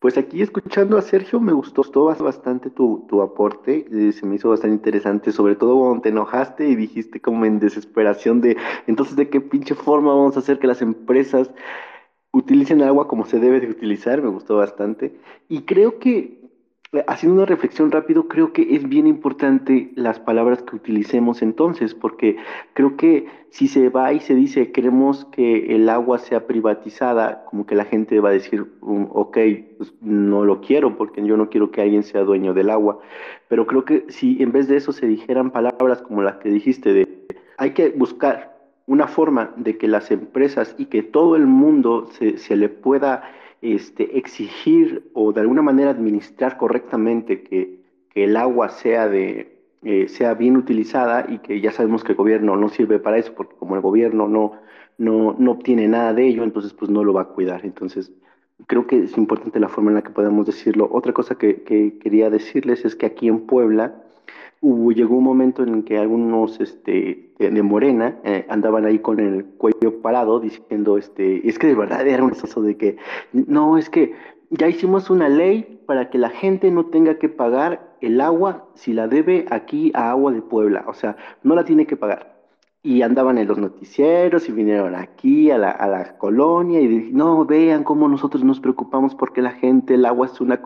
Pues 0.00 0.16
aquí 0.16 0.40
escuchando 0.40 0.96
a 0.96 1.02
Sergio 1.02 1.40
me 1.40 1.52
gustó 1.52 1.82
bastante 2.04 2.70
tu, 2.70 3.04
tu 3.06 3.20
aporte, 3.20 3.86
eh, 3.92 4.12
se 4.12 4.24
me 4.24 4.36
hizo 4.36 4.48
bastante 4.48 4.74
interesante, 4.74 5.30
sobre 5.30 5.56
todo 5.56 5.78
cuando 5.78 6.00
te 6.00 6.08
enojaste 6.08 6.66
y 6.66 6.74
dijiste 6.74 7.20
como 7.20 7.44
en 7.44 7.58
desesperación 7.58 8.40
de, 8.40 8.56
entonces, 8.86 9.14
¿de 9.16 9.28
qué 9.28 9.42
pinche 9.42 9.74
forma 9.74 10.14
vamos 10.14 10.36
a 10.36 10.38
hacer 10.40 10.58
que 10.58 10.66
las 10.66 10.80
empresas 10.80 11.50
utilicen 12.32 12.82
agua 12.82 13.08
como 13.08 13.26
se 13.26 13.38
debe 13.38 13.60
de 13.60 13.68
utilizar? 13.68 14.22
Me 14.22 14.30
gustó 14.30 14.56
bastante. 14.56 15.20
Y 15.50 15.62
creo 15.62 15.98
que 15.98 16.39
haciendo 17.06 17.36
una 17.36 17.46
reflexión 17.46 17.92
rápido, 17.92 18.26
creo 18.26 18.52
que 18.52 18.74
es 18.74 18.88
bien 18.88 19.06
importante 19.06 19.92
las 19.94 20.18
palabras 20.18 20.62
que 20.62 20.74
utilicemos 20.74 21.40
entonces, 21.40 21.94
porque 21.94 22.36
creo 22.74 22.96
que 22.96 23.26
si 23.50 23.68
se 23.68 23.88
va 23.90 24.12
y 24.12 24.20
se 24.20 24.34
dice 24.34 24.72
queremos 24.72 25.24
que 25.26 25.74
el 25.74 25.88
agua 25.88 26.18
sea 26.18 26.48
privatizada, 26.48 27.44
como 27.44 27.64
que 27.64 27.76
la 27.76 27.84
gente 27.84 28.18
va 28.18 28.30
a 28.30 28.32
decir, 28.32 28.72
um, 28.80 29.06
ok, 29.10 29.38
pues 29.78 29.94
no 30.00 30.44
lo 30.44 30.60
quiero 30.60 30.96
porque 30.96 31.24
yo 31.24 31.36
no 31.36 31.48
quiero 31.48 31.70
que 31.70 31.80
alguien 31.80 32.02
sea 32.02 32.22
dueño 32.22 32.54
del 32.54 32.70
agua. 32.70 32.98
Pero 33.48 33.66
creo 33.66 33.84
que 33.84 34.06
si 34.08 34.42
en 34.42 34.50
vez 34.50 34.66
de 34.66 34.76
eso 34.76 34.90
se 34.92 35.06
dijeran 35.06 35.52
palabras 35.52 36.02
como 36.02 36.22
las 36.22 36.38
que 36.38 36.48
dijiste 36.48 36.92
de 36.92 37.08
hay 37.56 37.70
que 37.70 37.90
buscar 37.90 38.58
una 38.86 39.06
forma 39.06 39.52
de 39.56 39.78
que 39.78 39.86
las 39.86 40.10
empresas 40.10 40.74
y 40.76 40.86
que 40.86 41.04
todo 41.04 41.36
el 41.36 41.46
mundo 41.46 42.08
se, 42.12 42.38
se 42.38 42.56
le 42.56 42.68
pueda 42.68 43.22
este, 43.62 44.18
exigir 44.18 45.10
o 45.12 45.32
de 45.32 45.40
alguna 45.40 45.62
manera 45.62 45.90
administrar 45.90 46.56
correctamente 46.56 47.42
que, 47.42 47.80
el 48.14 48.36
agua 48.36 48.70
sea, 48.70 49.08
de, 49.08 49.56
eh, 49.84 50.08
sea 50.08 50.34
bien 50.34 50.56
utilizada 50.56 51.26
y 51.28 51.38
que 51.38 51.60
ya 51.60 51.70
sabemos 51.70 52.02
que 52.02 52.12
el 52.12 52.18
gobierno 52.18 52.56
no 52.56 52.68
sirve 52.68 52.98
para 52.98 53.18
eso, 53.18 53.32
porque 53.34 53.54
como 53.56 53.76
el 53.76 53.82
gobierno 53.82 54.26
no, 54.26 54.52
no, 54.98 55.36
no 55.38 55.52
obtiene 55.52 55.86
nada 55.86 56.12
de 56.12 56.26
ello, 56.26 56.42
entonces 56.42 56.72
pues 56.72 56.90
no 56.90 57.04
lo 57.04 57.12
va 57.12 57.22
a 57.22 57.28
cuidar. 57.28 57.64
Entonces, 57.64 58.12
creo 58.66 58.86
que 58.88 59.04
es 59.04 59.16
importante 59.16 59.60
la 59.60 59.68
forma 59.68 59.90
en 59.90 59.94
la 59.94 60.02
que 60.02 60.10
podemos 60.10 60.44
decirlo. 60.44 60.88
Otra 60.90 61.12
cosa 61.12 61.36
que 61.36 61.62
quería 62.02 62.30
decirles 62.30 62.84
es 62.84 62.96
que 62.96 63.06
aquí 63.06 63.28
en 63.28 63.46
Puebla, 63.46 63.94
hubo, 64.60 64.92
llegó 64.92 65.16
un 65.16 65.24
momento 65.24 65.62
en 65.62 65.82
que 65.82 65.98
algunos 65.98 66.60
este, 66.60 67.32
de, 67.38 67.62
Morena 67.62 68.18
eh, 68.24 68.46
andaban 68.48 68.84
ahí 68.84 68.98
con 68.98 69.18
el 69.18 69.44
cuello 69.44 70.00
parado 70.02 70.40
diciendo, 70.40 70.98
este, 70.98 71.48
es 71.48 71.58
que 71.58 71.66
de 71.66 71.74
verdad 71.74 72.06
era 72.06 72.24
un 72.24 72.32
eso 72.32 72.62
de 72.62 72.76
que, 72.76 72.96
no, 73.32 73.78
es 73.78 73.90
que 73.90 74.14
ya 74.50 74.68
hicimos 74.68 75.10
una 75.10 75.28
ley 75.28 75.80
para 75.86 76.10
que 76.10 76.18
la 76.18 76.30
gente 76.30 76.70
no 76.70 76.86
tenga 76.86 77.18
que 77.18 77.28
pagar 77.28 77.96
el 78.00 78.20
agua 78.20 78.68
si 78.74 78.92
la 78.92 79.08
debe 79.08 79.46
aquí 79.50 79.92
a 79.94 80.10
Agua 80.10 80.32
de 80.32 80.42
Puebla, 80.42 80.84
o 80.86 80.94
sea, 80.94 81.16
no 81.42 81.54
la 81.54 81.64
tiene 81.64 81.86
que 81.86 81.96
pagar. 81.96 82.38
Y 82.82 83.02
andaban 83.02 83.36
en 83.36 83.46
los 83.46 83.58
noticieros 83.58 84.48
y 84.48 84.52
vinieron 84.52 84.94
aquí 84.94 85.50
a 85.50 85.58
la, 85.58 85.70
a 85.70 85.86
la 85.86 86.16
colonia 86.16 86.80
y 86.80 86.86
dijeron, 86.86 87.14
no, 87.14 87.44
vean 87.44 87.84
cómo 87.84 88.08
nosotros 88.08 88.42
nos 88.42 88.58
preocupamos 88.58 89.14
porque 89.14 89.42
la 89.42 89.50
gente, 89.50 89.94
el 89.94 90.06
agua 90.06 90.26
es 90.26 90.40
una 90.40 90.62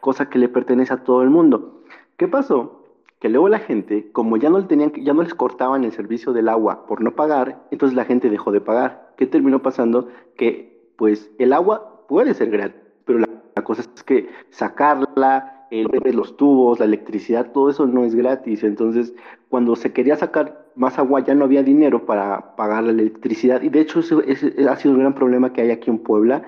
cosa 0.00 0.30
que 0.30 0.38
le 0.38 0.48
pertenece 0.48 0.94
a 0.94 1.04
todo 1.04 1.22
el 1.22 1.28
mundo. 1.28 1.82
¿Qué 2.16 2.26
pasó? 2.26 2.87
Que 3.20 3.28
luego 3.28 3.48
la 3.48 3.58
gente, 3.58 4.10
como 4.12 4.36
ya 4.36 4.48
no, 4.48 4.64
tenían, 4.66 4.92
ya 4.92 5.12
no 5.12 5.22
les 5.22 5.34
cortaban 5.34 5.84
el 5.84 5.92
servicio 5.92 6.32
del 6.32 6.48
agua 6.48 6.86
por 6.86 7.02
no 7.02 7.14
pagar, 7.14 7.64
entonces 7.70 7.96
la 7.96 8.04
gente 8.04 8.30
dejó 8.30 8.52
de 8.52 8.60
pagar. 8.60 9.12
¿Qué 9.16 9.26
terminó 9.26 9.60
pasando? 9.60 10.08
Que 10.36 10.92
pues 10.96 11.30
el 11.38 11.52
agua 11.52 12.06
puede 12.08 12.34
ser 12.34 12.50
gratis, 12.50 12.80
pero 13.04 13.18
la, 13.18 13.28
cosa 13.64 13.82
es 13.82 14.02
que 14.04 14.28
sacarla, 14.50 15.66
el, 15.70 15.88
los 16.12 16.36
tubos, 16.36 16.78
la 16.78 16.84
electricidad, 16.84 17.52
todo 17.52 17.70
eso 17.70 17.86
no 17.86 18.04
es 18.04 18.14
gratis. 18.14 18.62
Entonces, 18.62 19.14
cuando 19.48 19.76
se 19.76 19.92
quería 19.92 20.16
sacar 20.16 20.66
más 20.76 20.98
agua, 20.98 21.20
ya 21.20 21.34
no 21.34 21.44
había 21.44 21.62
dinero 21.62 22.06
para 22.06 22.56
pagar 22.56 22.84
la 22.84 22.90
electricidad. 22.90 23.62
Y 23.62 23.68
de 23.68 23.80
hecho, 23.80 24.00
ha 24.00 24.76
sido 24.76 24.94
un 24.94 25.00
gran 25.00 25.14
problema 25.14 25.52
que 25.52 25.62
hay 25.62 25.70
aquí 25.70 25.90
en 25.90 25.98
Puebla. 25.98 26.42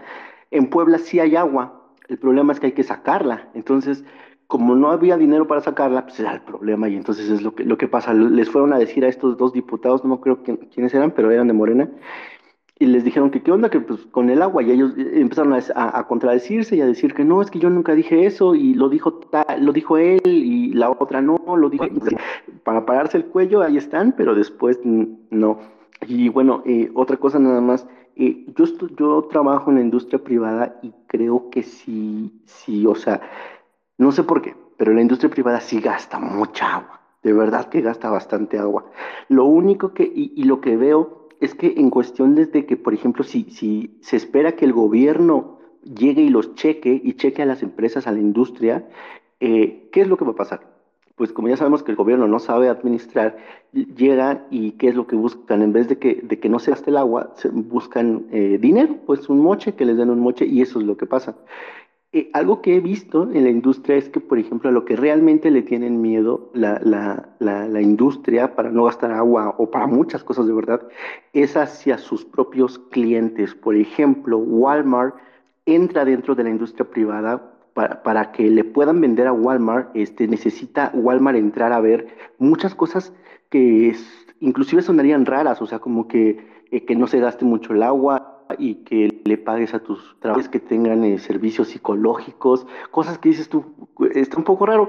En 0.50 0.70
Puebla 0.70 0.98
sí 0.98 1.20
hay 1.20 1.36
agua, 1.36 1.80
el 2.08 2.18
problema 2.18 2.52
es 2.52 2.60
que 2.60 2.66
hay 2.66 2.72
que 2.72 2.82
sacarla. 2.82 3.48
Entonces, 3.54 4.04
como 4.50 4.74
no 4.74 4.90
había 4.90 5.16
dinero 5.16 5.46
para 5.46 5.60
sacarla, 5.60 6.02
pues 6.02 6.18
era 6.18 6.34
el 6.34 6.40
problema 6.40 6.88
y 6.88 6.96
entonces 6.96 7.30
es 7.30 7.40
lo 7.40 7.54
que, 7.54 7.62
lo 7.62 7.78
que 7.78 7.86
pasa. 7.86 8.12
Les 8.12 8.50
fueron 8.50 8.72
a 8.72 8.78
decir 8.78 9.04
a 9.04 9.08
estos 9.08 9.36
dos 9.36 9.52
diputados, 9.52 10.04
no 10.04 10.20
creo 10.20 10.42
quiénes 10.42 10.92
eran, 10.92 11.12
pero 11.12 11.30
eran 11.30 11.46
de 11.46 11.52
Morena, 11.52 11.88
y 12.80 12.86
les 12.86 13.04
dijeron 13.04 13.30
que 13.30 13.42
qué 13.42 13.52
onda, 13.52 13.70
que 13.70 13.78
pues 13.78 14.00
con 14.06 14.28
el 14.28 14.42
agua, 14.42 14.64
y 14.64 14.72
ellos 14.72 14.92
empezaron 14.96 15.54
a, 15.54 16.06
contradecirse 16.08 16.74
y 16.74 16.80
a 16.80 16.86
decir 16.86 17.14
que 17.14 17.24
no, 17.24 17.40
es 17.40 17.48
que 17.48 17.60
yo 17.60 17.70
nunca 17.70 17.94
dije 17.94 18.26
eso, 18.26 18.56
y 18.56 18.74
lo 18.74 18.88
dijo, 18.88 19.20
lo 19.60 19.72
dijo 19.72 19.98
él, 19.98 20.20
y 20.24 20.72
la 20.72 20.90
otra 20.90 21.22
no, 21.22 21.38
lo 21.56 21.70
dijo, 21.70 21.84
para 22.64 22.84
pararse 22.84 23.18
el 23.18 23.26
cuello, 23.26 23.62
ahí 23.62 23.76
están, 23.76 24.14
pero 24.16 24.34
después 24.34 24.80
no. 24.84 25.60
Y 26.08 26.28
bueno, 26.28 26.64
eh, 26.66 26.90
otra 26.94 27.18
cosa 27.18 27.38
nada 27.38 27.60
más, 27.60 27.86
eh, 28.16 28.46
yo, 28.56 28.64
yo 28.96 29.28
trabajo 29.30 29.70
en 29.70 29.76
la 29.76 29.82
industria 29.82 30.18
privada 30.24 30.80
y 30.82 30.92
creo 31.06 31.50
que 31.50 31.62
sí, 31.62 32.32
sí, 32.46 32.84
o 32.84 32.96
sea, 32.96 33.20
no 34.00 34.12
sé 34.12 34.24
por 34.24 34.40
qué, 34.42 34.56
pero 34.76 34.92
la 34.94 35.02
industria 35.02 35.30
privada 35.30 35.60
sí 35.60 35.80
gasta 35.80 36.18
mucha 36.18 36.76
agua, 36.76 37.00
de 37.22 37.32
verdad 37.32 37.68
que 37.68 37.82
gasta 37.82 38.10
bastante 38.10 38.58
agua. 38.58 38.86
Lo 39.28 39.44
único 39.44 39.92
que, 39.92 40.10
y 40.12 40.42
lo 40.44 40.60
que 40.60 40.76
veo 40.76 41.28
es 41.40 41.54
que 41.54 41.74
en 41.76 41.90
cuestión 41.90 42.34
desde 42.34 42.66
que, 42.66 42.76
por 42.76 42.94
ejemplo, 42.94 43.24
si, 43.24 43.44
si 43.50 43.98
se 44.00 44.16
espera 44.16 44.52
que 44.52 44.64
el 44.64 44.72
gobierno 44.72 45.58
llegue 45.82 46.22
y 46.22 46.28
los 46.28 46.54
cheque 46.54 47.00
y 47.02 47.14
cheque 47.14 47.42
a 47.42 47.46
las 47.46 47.62
empresas, 47.62 48.06
a 48.06 48.12
la 48.12 48.20
industria, 48.20 48.88
eh, 49.40 49.88
¿qué 49.92 50.02
es 50.02 50.08
lo 50.08 50.16
que 50.16 50.24
va 50.24 50.32
a 50.32 50.36
pasar? 50.36 50.60
Pues 51.16 51.32
como 51.32 51.48
ya 51.48 51.56
sabemos 51.56 51.82
que 51.82 51.90
el 51.90 51.96
gobierno 51.96 52.26
no 52.26 52.38
sabe 52.38 52.68
administrar, 52.70 53.36
llega 53.72 54.46
y 54.50 54.72
¿qué 54.72 54.88
es 54.88 54.94
lo 54.94 55.06
que 55.06 55.16
buscan? 55.16 55.60
En 55.60 55.74
vez 55.74 55.88
de 55.88 55.98
que, 55.98 56.20
de 56.22 56.38
que 56.38 56.48
no 56.48 56.58
se 56.58 56.70
gaste 56.70 56.88
el 56.88 56.96
agua, 56.96 57.34
buscan 57.52 58.26
eh, 58.32 58.58
dinero, 58.58 58.96
pues 59.04 59.28
un 59.28 59.40
moche, 59.40 59.74
que 59.74 59.84
les 59.84 59.98
den 59.98 60.08
un 60.08 60.20
moche 60.20 60.46
y 60.46 60.62
eso 60.62 60.80
es 60.80 60.86
lo 60.86 60.96
que 60.96 61.06
pasa. 61.06 61.36
Eh, 62.12 62.28
algo 62.32 62.60
que 62.60 62.74
he 62.74 62.80
visto 62.80 63.30
en 63.32 63.44
la 63.44 63.50
industria 63.50 63.96
es 63.96 64.08
que, 64.08 64.18
por 64.18 64.40
ejemplo, 64.40 64.68
a 64.68 64.72
lo 64.72 64.84
que 64.84 64.96
realmente 64.96 65.48
le 65.48 65.62
tienen 65.62 66.02
miedo 66.02 66.50
la, 66.54 66.80
la, 66.82 67.28
la, 67.38 67.80
industria 67.80 68.56
para 68.56 68.72
no 68.72 68.84
gastar 68.84 69.12
agua 69.12 69.54
o 69.58 69.70
para 69.70 69.86
muchas 69.86 70.24
cosas 70.24 70.48
de 70.48 70.52
verdad, 70.52 70.88
es 71.32 71.56
hacia 71.56 71.98
sus 71.98 72.24
propios 72.24 72.80
clientes. 72.90 73.54
Por 73.54 73.76
ejemplo, 73.76 74.38
Walmart 74.38 75.14
entra 75.66 76.04
dentro 76.04 76.34
de 76.34 76.42
la 76.42 76.50
industria 76.50 76.90
privada 76.90 77.54
para, 77.74 78.02
para, 78.02 78.32
que 78.32 78.50
le 78.50 78.64
puedan 78.64 79.00
vender 79.00 79.28
a 79.28 79.32
Walmart, 79.32 79.94
este, 79.94 80.26
necesita 80.26 80.90
Walmart 80.92 81.38
entrar 81.38 81.72
a 81.72 81.80
ver 81.80 82.08
muchas 82.38 82.74
cosas 82.74 83.12
que 83.50 83.94
inclusive 84.40 84.82
sonarían 84.82 85.26
raras, 85.26 85.62
o 85.62 85.66
sea, 85.66 85.78
como 85.78 86.08
que, 86.08 86.44
eh, 86.72 86.84
que 86.84 86.96
no 86.96 87.06
se 87.06 87.20
gaste 87.20 87.44
mucho 87.44 87.72
el 87.72 87.84
agua, 87.84 88.39
y 88.58 88.76
que 88.76 89.20
le 89.24 89.38
pagues 89.38 89.74
a 89.74 89.80
tus 89.80 90.16
trabajadores 90.20 90.48
que 90.48 90.60
tengan 90.60 91.04
eh, 91.04 91.18
servicios 91.18 91.68
psicológicos, 91.68 92.66
cosas 92.90 93.18
que 93.18 93.30
dices 93.30 93.48
tú, 93.48 93.64
está 94.14 94.36
un 94.36 94.44
poco 94.44 94.66
raro. 94.66 94.88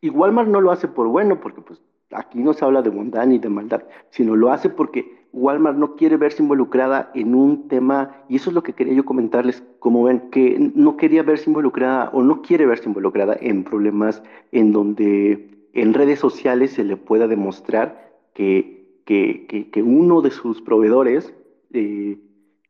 Y 0.00 0.10
Walmart 0.10 0.48
no 0.48 0.60
lo 0.60 0.70
hace 0.70 0.88
por 0.88 1.08
bueno, 1.08 1.40
porque 1.40 1.60
pues 1.60 1.80
aquí 2.12 2.40
no 2.40 2.52
se 2.52 2.64
habla 2.64 2.82
de 2.82 2.90
bondad 2.90 3.26
ni 3.26 3.38
de 3.38 3.48
maldad, 3.48 3.84
sino 4.10 4.36
lo 4.36 4.50
hace 4.50 4.68
porque 4.68 5.26
Walmart 5.32 5.76
no 5.76 5.96
quiere 5.96 6.16
verse 6.16 6.42
involucrada 6.42 7.10
en 7.14 7.34
un 7.34 7.68
tema, 7.68 8.24
y 8.28 8.36
eso 8.36 8.50
es 8.50 8.54
lo 8.54 8.62
que 8.62 8.72
quería 8.72 8.94
yo 8.94 9.04
comentarles, 9.04 9.62
como 9.80 10.04
ven, 10.04 10.30
que 10.30 10.72
no 10.74 10.96
quería 10.96 11.22
verse 11.22 11.50
involucrada 11.50 12.10
o 12.14 12.22
no 12.22 12.40
quiere 12.40 12.64
verse 12.64 12.88
involucrada 12.88 13.36
en 13.40 13.64
problemas 13.64 14.22
en 14.52 14.72
donde 14.72 15.68
en 15.74 15.92
redes 15.92 16.20
sociales 16.20 16.72
se 16.72 16.84
le 16.84 16.96
pueda 16.96 17.28
demostrar 17.28 18.18
que, 18.32 19.02
que, 19.04 19.68
que, 19.70 19.82
uno 19.82 20.22
de 20.22 20.30
sus 20.30 20.62
proveedores 20.62 21.34
eh, 21.72 22.18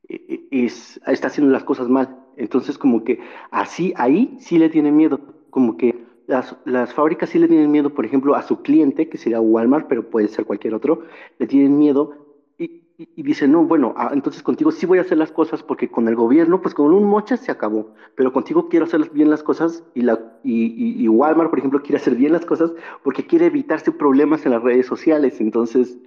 es, 0.08 1.00
está 1.06 1.28
haciendo 1.28 1.52
las 1.52 1.64
cosas 1.64 1.88
mal. 1.88 2.16
Entonces, 2.36 2.78
como 2.78 3.04
que 3.04 3.20
así, 3.50 3.92
ahí 3.96 4.36
sí 4.40 4.58
le 4.58 4.68
tienen 4.68 4.96
miedo. 4.96 5.20
Como 5.50 5.76
que 5.76 6.04
las, 6.26 6.56
las, 6.64 6.92
fábricas 6.92 7.30
sí 7.30 7.38
le 7.38 7.48
tienen 7.48 7.70
miedo, 7.70 7.90
por 7.90 8.04
ejemplo, 8.04 8.34
a 8.34 8.42
su 8.42 8.62
cliente, 8.62 9.08
que 9.08 9.18
sería 9.18 9.40
Walmart, 9.40 9.86
pero 9.88 10.10
puede 10.10 10.28
ser 10.28 10.44
cualquier 10.44 10.74
otro, 10.74 11.02
le 11.38 11.46
tienen 11.46 11.78
miedo 11.78 12.26
y, 12.58 12.82
y, 12.98 13.22
dicen, 13.22 13.52
no, 13.52 13.64
bueno, 13.64 13.94
ah, 13.96 14.10
entonces 14.12 14.42
contigo 14.42 14.72
sí 14.72 14.86
voy 14.86 14.98
a 14.98 15.02
hacer 15.02 15.18
las 15.18 15.30
cosas 15.30 15.62
porque 15.62 15.88
con 15.88 16.08
el 16.08 16.16
gobierno, 16.16 16.60
pues 16.60 16.74
con 16.74 16.92
un 16.92 17.04
mocha 17.04 17.36
se 17.36 17.52
acabó, 17.52 17.94
pero 18.16 18.32
contigo 18.32 18.68
quiero 18.68 18.86
hacer 18.86 19.08
bien 19.10 19.30
las 19.30 19.42
cosas 19.42 19.84
y, 19.94 20.02
la, 20.02 20.38
y, 20.42 21.02
y 21.02 21.08
Walmart, 21.08 21.50
por 21.50 21.58
ejemplo, 21.60 21.80
quiere 21.80 21.98
hacer 21.98 22.16
bien 22.16 22.32
las 22.32 22.44
cosas 22.44 22.72
porque 23.04 23.26
quiere 23.26 23.46
evitarse 23.46 23.92
problemas 23.92 24.44
en 24.46 24.52
las 24.52 24.62
redes 24.62 24.86
sociales. 24.86 25.40
Entonces, 25.40 25.98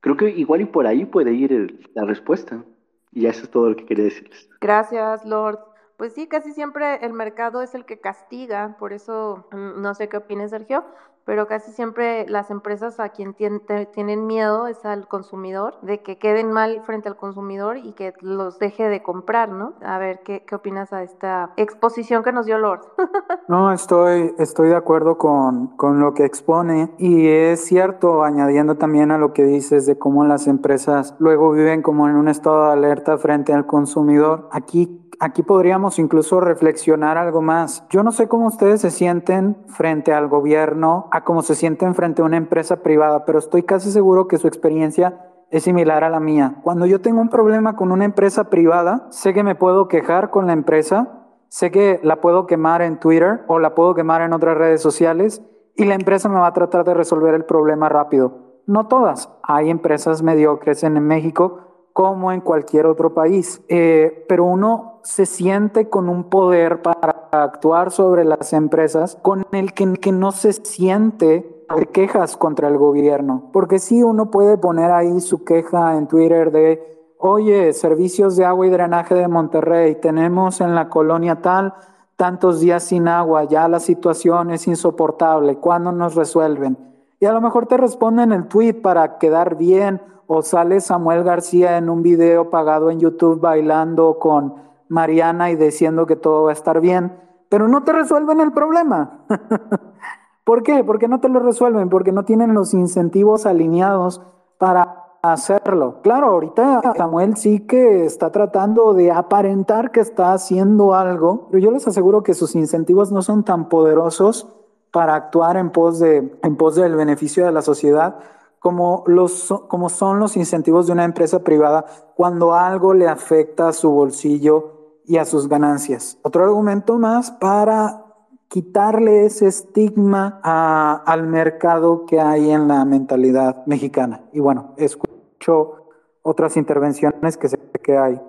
creo 0.00 0.16
que 0.16 0.30
igual 0.30 0.62
y 0.62 0.66
por 0.66 0.86
ahí 0.86 1.04
puede 1.04 1.34
ir 1.34 1.88
la 1.94 2.04
respuesta. 2.04 2.64
Y 3.12 3.26
eso 3.26 3.44
es 3.44 3.50
todo 3.50 3.70
lo 3.70 3.76
que 3.76 3.86
quería 3.86 4.04
decirles. 4.04 4.48
Gracias, 4.60 5.24
Lord. 5.24 5.58
Pues 5.96 6.12
sí, 6.12 6.28
casi 6.28 6.52
siempre 6.52 7.04
el 7.04 7.12
mercado 7.12 7.60
es 7.60 7.74
el 7.74 7.84
que 7.84 8.00
castiga, 8.00 8.76
por 8.78 8.92
eso 8.92 9.48
mm, 9.50 9.82
no 9.82 9.94
sé 9.94 10.08
qué 10.08 10.18
opines, 10.18 10.50
Sergio, 10.50 10.84
pero 11.28 11.46
casi 11.46 11.72
siempre 11.72 12.26
las 12.26 12.50
empresas 12.50 12.98
a 13.00 13.10
quien 13.10 13.34
tienen 13.34 14.26
miedo 14.26 14.66
es 14.66 14.82
al 14.86 15.06
consumidor, 15.08 15.78
de 15.82 16.00
que 16.00 16.16
queden 16.16 16.50
mal 16.50 16.80
frente 16.86 17.06
al 17.06 17.18
consumidor 17.18 17.76
y 17.76 17.92
que 17.92 18.14
los 18.22 18.58
deje 18.58 18.88
de 18.88 19.02
comprar, 19.02 19.50
¿no? 19.50 19.74
A 19.84 19.98
ver, 19.98 20.20
¿qué, 20.24 20.42
qué 20.46 20.54
opinas 20.54 20.90
a 20.94 21.02
esta 21.02 21.52
exposición 21.58 22.22
que 22.22 22.32
nos 22.32 22.46
dio 22.46 22.56
Lord? 22.56 22.80
no, 23.46 23.70
estoy, 23.72 24.34
estoy 24.38 24.70
de 24.70 24.76
acuerdo 24.76 25.18
con, 25.18 25.76
con 25.76 26.00
lo 26.00 26.14
que 26.14 26.24
expone 26.24 26.94
y 26.96 27.28
es 27.28 27.62
cierto, 27.62 28.22
añadiendo 28.22 28.76
también 28.76 29.10
a 29.10 29.18
lo 29.18 29.34
que 29.34 29.44
dices 29.44 29.84
de 29.84 29.98
cómo 29.98 30.24
las 30.24 30.46
empresas 30.46 31.14
luego 31.18 31.52
viven 31.52 31.82
como 31.82 32.08
en 32.08 32.16
un 32.16 32.28
estado 32.28 32.68
de 32.68 32.72
alerta 32.72 33.18
frente 33.18 33.52
al 33.52 33.66
consumidor. 33.66 34.48
Aquí 34.50 35.07
aquí 35.20 35.42
podríamos 35.42 35.98
incluso 35.98 36.40
reflexionar 36.40 37.18
algo 37.18 37.42
más. 37.42 37.84
Yo 37.90 38.02
no 38.02 38.12
sé 38.12 38.28
cómo 38.28 38.46
ustedes 38.46 38.80
se 38.80 38.90
sienten 38.90 39.56
frente 39.66 40.12
al 40.12 40.28
gobierno, 40.28 41.08
a 41.10 41.24
cómo 41.24 41.42
se 41.42 41.54
sienten 41.54 41.94
frente 41.94 42.22
a 42.22 42.24
una 42.24 42.36
empresa 42.36 42.82
privada, 42.82 43.24
pero 43.24 43.38
estoy 43.38 43.62
casi 43.62 43.90
seguro 43.90 44.28
que 44.28 44.38
su 44.38 44.46
experiencia 44.46 45.24
es 45.50 45.64
similar 45.64 46.04
a 46.04 46.10
la 46.10 46.20
mía. 46.20 46.56
Cuando 46.62 46.86
yo 46.86 47.00
tengo 47.00 47.20
un 47.20 47.30
problema 47.30 47.76
con 47.76 47.90
una 47.92 48.04
empresa 48.04 48.44
privada, 48.50 49.06
sé 49.10 49.32
que 49.32 49.42
me 49.42 49.54
puedo 49.54 49.88
quejar 49.88 50.30
con 50.30 50.46
la 50.46 50.52
empresa, 50.52 51.24
sé 51.48 51.70
que 51.70 52.00
la 52.02 52.20
puedo 52.20 52.46
quemar 52.46 52.82
en 52.82 52.98
Twitter 52.98 53.44
o 53.48 53.58
la 53.58 53.74
puedo 53.74 53.94
quemar 53.94 54.20
en 54.22 54.32
otras 54.32 54.56
redes 54.56 54.82
sociales 54.82 55.42
y 55.74 55.84
la 55.84 55.94
empresa 55.94 56.28
me 56.28 56.38
va 56.38 56.48
a 56.48 56.52
tratar 56.52 56.84
de 56.84 56.94
resolver 56.94 57.34
el 57.34 57.44
problema 57.44 57.88
rápido. 57.88 58.48
No 58.66 58.86
todas. 58.86 59.32
Hay 59.42 59.70
empresas 59.70 60.22
mediocres 60.22 60.84
en 60.84 61.02
México 61.02 61.67
como 61.98 62.30
en 62.30 62.40
cualquier 62.40 62.86
otro 62.86 63.12
país, 63.12 63.60
eh, 63.66 64.24
pero 64.28 64.44
uno 64.44 65.00
se 65.02 65.26
siente 65.26 65.88
con 65.88 66.08
un 66.08 66.30
poder 66.30 66.80
para 66.80 67.26
actuar 67.32 67.90
sobre 67.90 68.24
las 68.24 68.52
empresas 68.52 69.18
con 69.20 69.44
el 69.50 69.72
que, 69.72 69.94
que 69.94 70.12
no 70.12 70.30
se 70.30 70.52
siente 70.52 71.66
quejas 71.90 72.36
contra 72.36 72.68
el 72.68 72.78
gobierno, 72.78 73.50
porque 73.52 73.80
sí 73.80 74.04
uno 74.04 74.30
puede 74.30 74.58
poner 74.58 74.92
ahí 74.92 75.20
su 75.20 75.42
queja 75.42 75.96
en 75.96 76.06
Twitter 76.06 76.52
de, 76.52 77.10
oye, 77.18 77.72
servicios 77.72 78.36
de 78.36 78.44
agua 78.44 78.68
y 78.68 78.70
drenaje 78.70 79.16
de 79.16 79.26
Monterrey, 79.26 79.96
tenemos 79.96 80.60
en 80.60 80.76
la 80.76 80.88
colonia 80.88 81.42
tal 81.42 81.74
tantos 82.14 82.60
días 82.60 82.84
sin 82.84 83.08
agua, 83.08 83.42
ya 83.42 83.66
la 83.66 83.80
situación 83.80 84.52
es 84.52 84.68
insoportable, 84.68 85.56
¿cuándo 85.56 85.90
nos 85.90 86.14
resuelven? 86.14 86.78
Y 87.18 87.26
a 87.26 87.32
lo 87.32 87.40
mejor 87.40 87.66
te 87.66 87.76
responden 87.76 88.30
el 88.30 88.46
tweet 88.46 88.74
para 88.74 89.18
quedar 89.18 89.56
bien 89.56 90.00
o 90.28 90.42
sale 90.42 90.80
Samuel 90.80 91.24
García 91.24 91.78
en 91.78 91.88
un 91.88 92.02
video 92.02 92.50
pagado 92.50 92.90
en 92.90 93.00
YouTube 93.00 93.40
bailando 93.40 94.18
con 94.18 94.54
Mariana 94.88 95.50
y 95.50 95.56
diciendo 95.56 96.06
que 96.06 96.16
todo 96.16 96.44
va 96.44 96.50
a 96.50 96.52
estar 96.52 96.80
bien, 96.80 97.18
pero 97.48 97.66
no 97.66 97.82
te 97.82 97.92
resuelven 97.92 98.40
el 98.40 98.52
problema. 98.52 99.24
¿Por 100.44 100.62
qué? 100.62 100.84
Porque 100.84 101.08
no 101.08 101.20
te 101.20 101.30
lo 101.30 101.40
resuelven, 101.40 101.88
porque 101.88 102.12
no 102.12 102.24
tienen 102.24 102.52
los 102.52 102.74
incentivos 102.74 103.46
alineados 103.46 104.20
para 104.58 105.06
hacerlo. 105.22 106.00
Claro, 106.02 106.28
ahorita 106.28 106.82
Samuel 106.94 107.36
sí 107.36 107.60
que 107.60 108.04
está 108.04 108.30
tratando 108.30 108.92
de 108.92 109.10
aparentar 109.10 109.92
que 109.92 110.00
está 110.00 110.34
haciendo 110.34 110.94
algo, 110.94 111.48
pero 111.50 111.62
yo 111.62 111.70
les 111.70 111.88
aseguro 111.88 112.22
que 112.22 112.34
sus 112.34 112.54
incentivos 112.54 113.12
no 113.12 113.22
son 113.22 113.44
tan 113.44 113.70
poderosos 113.70 114.46
para 114.92 115.14
actuar 115.14 115.56
en 115.56 115.70
pos, 115.70 115.98
de, 115.98 116.38
en 116.42 116.56
pos 116.56 116.74
del 116.76 116.96
beneficio 116.96 117.46
de 117.46 117.52
la 117.52 117.62
sociedad 117.62 118.16
como, 118.58 119.04
los, 119.06 119.54
como 119.68 119.88
son 119.88 120.18
los 120.18 120.36
incentivos 120.36 120.86
de 120.86 120.92
una 120.92 121.04
empresa 121.04 121.42
privada 121.44 121.86
cuando 122.14 122.54
algo 122.54 122.94
le 122.94 123.08
afecta 123.08 123.68
a 123.68 123.72
su 123.72 123.90
bolsillo 123.90 125.00
y 125.04 125.16
a 125.16 125.24
sus 125.24 125.48
ganancias. 125.48 126.18
Otro 126.22 126.44
argumento 126.44 126.98
más 126.98 127.30
para 127.30 128.04
quitarle 128.48 129.26
ese 129.26 129.46
estigma 129.46 130.40
al 130.42 131.26
mercado 131.26 132.06
que 132.06 132.20
hay 132.20 132.50
en 132.50 132.68
la 132.68 132.84
mentalidad 132.84 133.64
mexicana. 133.66 134.24
Y 134.32 134.40
bueno, 134.40 134.74
escucho 134.76 135.86
otras 136.22 136.56
intervenciones 136.56 137.36
que 137.36 137.48
sé 137.48 137.58
que 137.82 137.96
hay. 137.96 138.20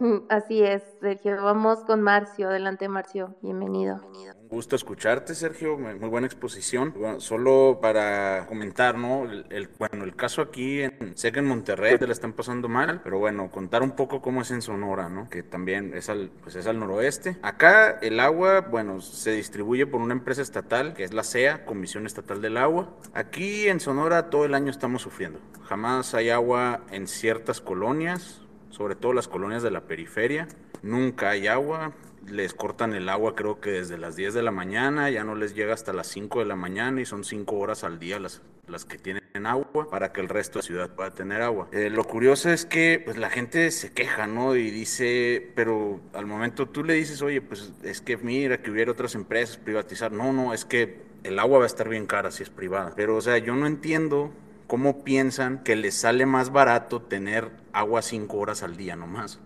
Mm, 0.00 0.26
así 0.28 0.62
es, 0.62 0.82
Sergio. 1.00 1.42
Vamos 1.42 1.84
con 1.84 2.02
Marcio. 2.02 2.48
Adelante, 2.48 2.88
Marcio. 2.88 3.34
Bienvenido. 3.40 4.00
Gusto 4.48 4.76
escucharte, 4.76 5.34
Sergio. 5.34 5.76
Muy 5.76 6.08
buena 6.08 6.26
exposición. 6.26 6.94
solo 7.18 7.78
para 7.80 8.46
comentar, 8.46 8.96
¿no? 8.96 9.24
El, 9.24 9.68
bueno, 9.78 10.04
el 10.04 10.14
caso 10.14 10.40
aquí, 10.42 10.82
en, 10.82 11.16
sé 11.16 11.32
que 11.32 11.40
en 11.40 11.46
Monterrey 11.46 11.98
te 11.98 12.06
la 12.06 12.12
están 12.12 12.32
pasando 12.32 12.68
mal, 12.68 13.00
pero 13.02 13.18
bueno, 13.18 13.50
contar 13.50 13.82
un 13.82 13.92
poco 13.92 14.22
cómo 14.22 14.42
es 14.42 14.50
en 14.50 14.62
Sonora, 14.62 15.08
¿no? 15.08 15.28
Que 15.28 15.42
también 15.42 15.94
es 15.94 16.08
al, 16.08 16.30
pues 16.42 16.54
es 16.54 16.66
al 16.66 16.78
noroeste. 16.78 17.38
Acá 17.42 17.98
el 18.00 18.20
agua, 18.20 18.60
bueno, 18.60 19.00
se 19.00 19.32
distribuye 19.32 19.86
por 19.86 20.00
una 20.00 20.14
empresa 20.14 20.42
estatal, 20.42 20.94
que 20.94 21.04
es 21.04 21.12
la 21.12 21.24
CEA, 21.24 21.64
Comisión 21.64 22.06
Estatal 22.06 22.40
del 22.40 22.56
Agua. 22.56 22.94
Aquí 23.14 23.68
en 23.68 23.80
Sonora 23.80 24.30
todo 24.30 24.44
el 24.44 24.54
año 24.54 24.70
estamos 24.70 25.02
sufriendo. 25.02 25.40
Jamás 25.64 26.14
hay 26.14 26.30
agua 26.30 26.82
en 26.92 27.08
ciertas 27.08 27.60
colonias 27.60 28.42
sobre 28.76 28.94
todo 28.94 29.14
las 29.14 29.26
colonias 29.26 29.62
de 29.62 29.70
la 29.70 29.82
periferia. 29.82 30.48
Nunca 30.82 31.30
hay 31.30 31.46
agua, 31.46 31.92
les 32.28 32.54
cortan 32.54 32.94
el 32.94 33.08
agua 33.08 33.34
creo 33.34 33.60
que 33.60 33.70
desde 33.70 33.98
las 33.98 34.16
10 34.16 34.34
de 34.34 34.42
la 34.42 34.50
mañana, 34.50 35.10
ya 35.10 35.24
no 35.24 35.34
les 35.34 35.54
llega 35.54 35.74
hasta 35.74 35.92
las 35.92 36.06
5 36.08 36.40
de 36.40 36.46
la 36.46 36.56
mañana 36.56 37.00
y 37.00 37.06
son 37.06 37.24
5 37.24 37.56
horas 37.56 37.84
al 37.84 37.98
día 37.98 38.18
las, 38.18 38.42
las 38.68 38.84
que 38.84 38.98
tienen 38.98 39.22
agua 39.44 39.88
para 39.90 40.12
que 40.12 40.20
el 40.20 40.28
resto 40.28 40.58
de 40.58 40.62
la 40.62 40.66
ciudad 40.66 40.90
pueda 40.90 41.14
tener 41.14 41.42
agua. 41.42 41.68
Eh, 41.72 41.90
lo 41.90 42.04
curioso 42.04 42.50
es 42.50 42.64
que 42.64 43.02
pues 43.04 43.16
la 43.16 43.30
gente 43.30 43.70
se 43.70 43.92
queja, 43.92 44.26
¿no? 44.26 44.56
Y 44.56 44.70
dice, 44.70 45.52
pero 45.54 46.00
al 46.14 46.26
momento 46.26 46.68
tú 46.68 46.84
le 46.84 46.94
dices, 46.94 47.22
oye, 47.22 47.40
pues 47.40 47.72
es 47.82 48.00
que 48.00 48.16
mira 48.16 48.62
que 48.62 48.70
hubiera 48.70 48.92
otras 48.92 49.14
empresas 49.14 49.56
privatizar. 49.56 50.12
No, 50.12 50.32
no, 50.32 50.54
es 50.54 50.64
que 50.64 51.02
el 51.24 51.38
agua 51.38 51.58
va 51.58 51.64
a 51.64 51.68
estar 51.68 51.88
bien 51.88 52.06
cara 52.06 52.30
si 52.30 52.42
es 52.42 52.50
privada. 52.50 52.92
Pero 52.96 53.16
o 53.16 53.20
sea, 53.20 53.38
yo 53.38 53.54
no 53.54 53.66
entiendo 53.66 54.32
cómo 54.66 55.04
piensan 55.04 55.62
que 55.62 55.76
les 55.76 55.94
sale 55.94 56.26
más 56.26 56.50
barato 56.50 57.02
tener 57.02 57.50
agua 57.72 58.02
5 58.02 58.36
horas 58.36 58.62
al 58.62 58.76
día 58.76 58.96
nomás. 58.96 59.38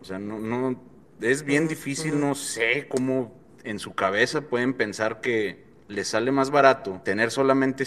O 0.00 0.04
sea, 0.04 0.18
no, 0.18 0.38
no, 0.38 0.80
es 1.20 1.44
bien 1.44 1.68
difícil, 1.68 2.20
no 2.20 2.34
sé 2.34 2.86
cómo 2.88 3.32
en 3.64 3.78
su 3.78 3.94
cabeza 3.94 4.40
pueden 4.42 4.74
pensar 4.74 5.20
que 5.20 5.64
les 5.88 6.08
sale 6.08 6.32
más 6.32 6.50
barato 6.50 7.00
tener 7.04 7.30
solamente 7.30 7.84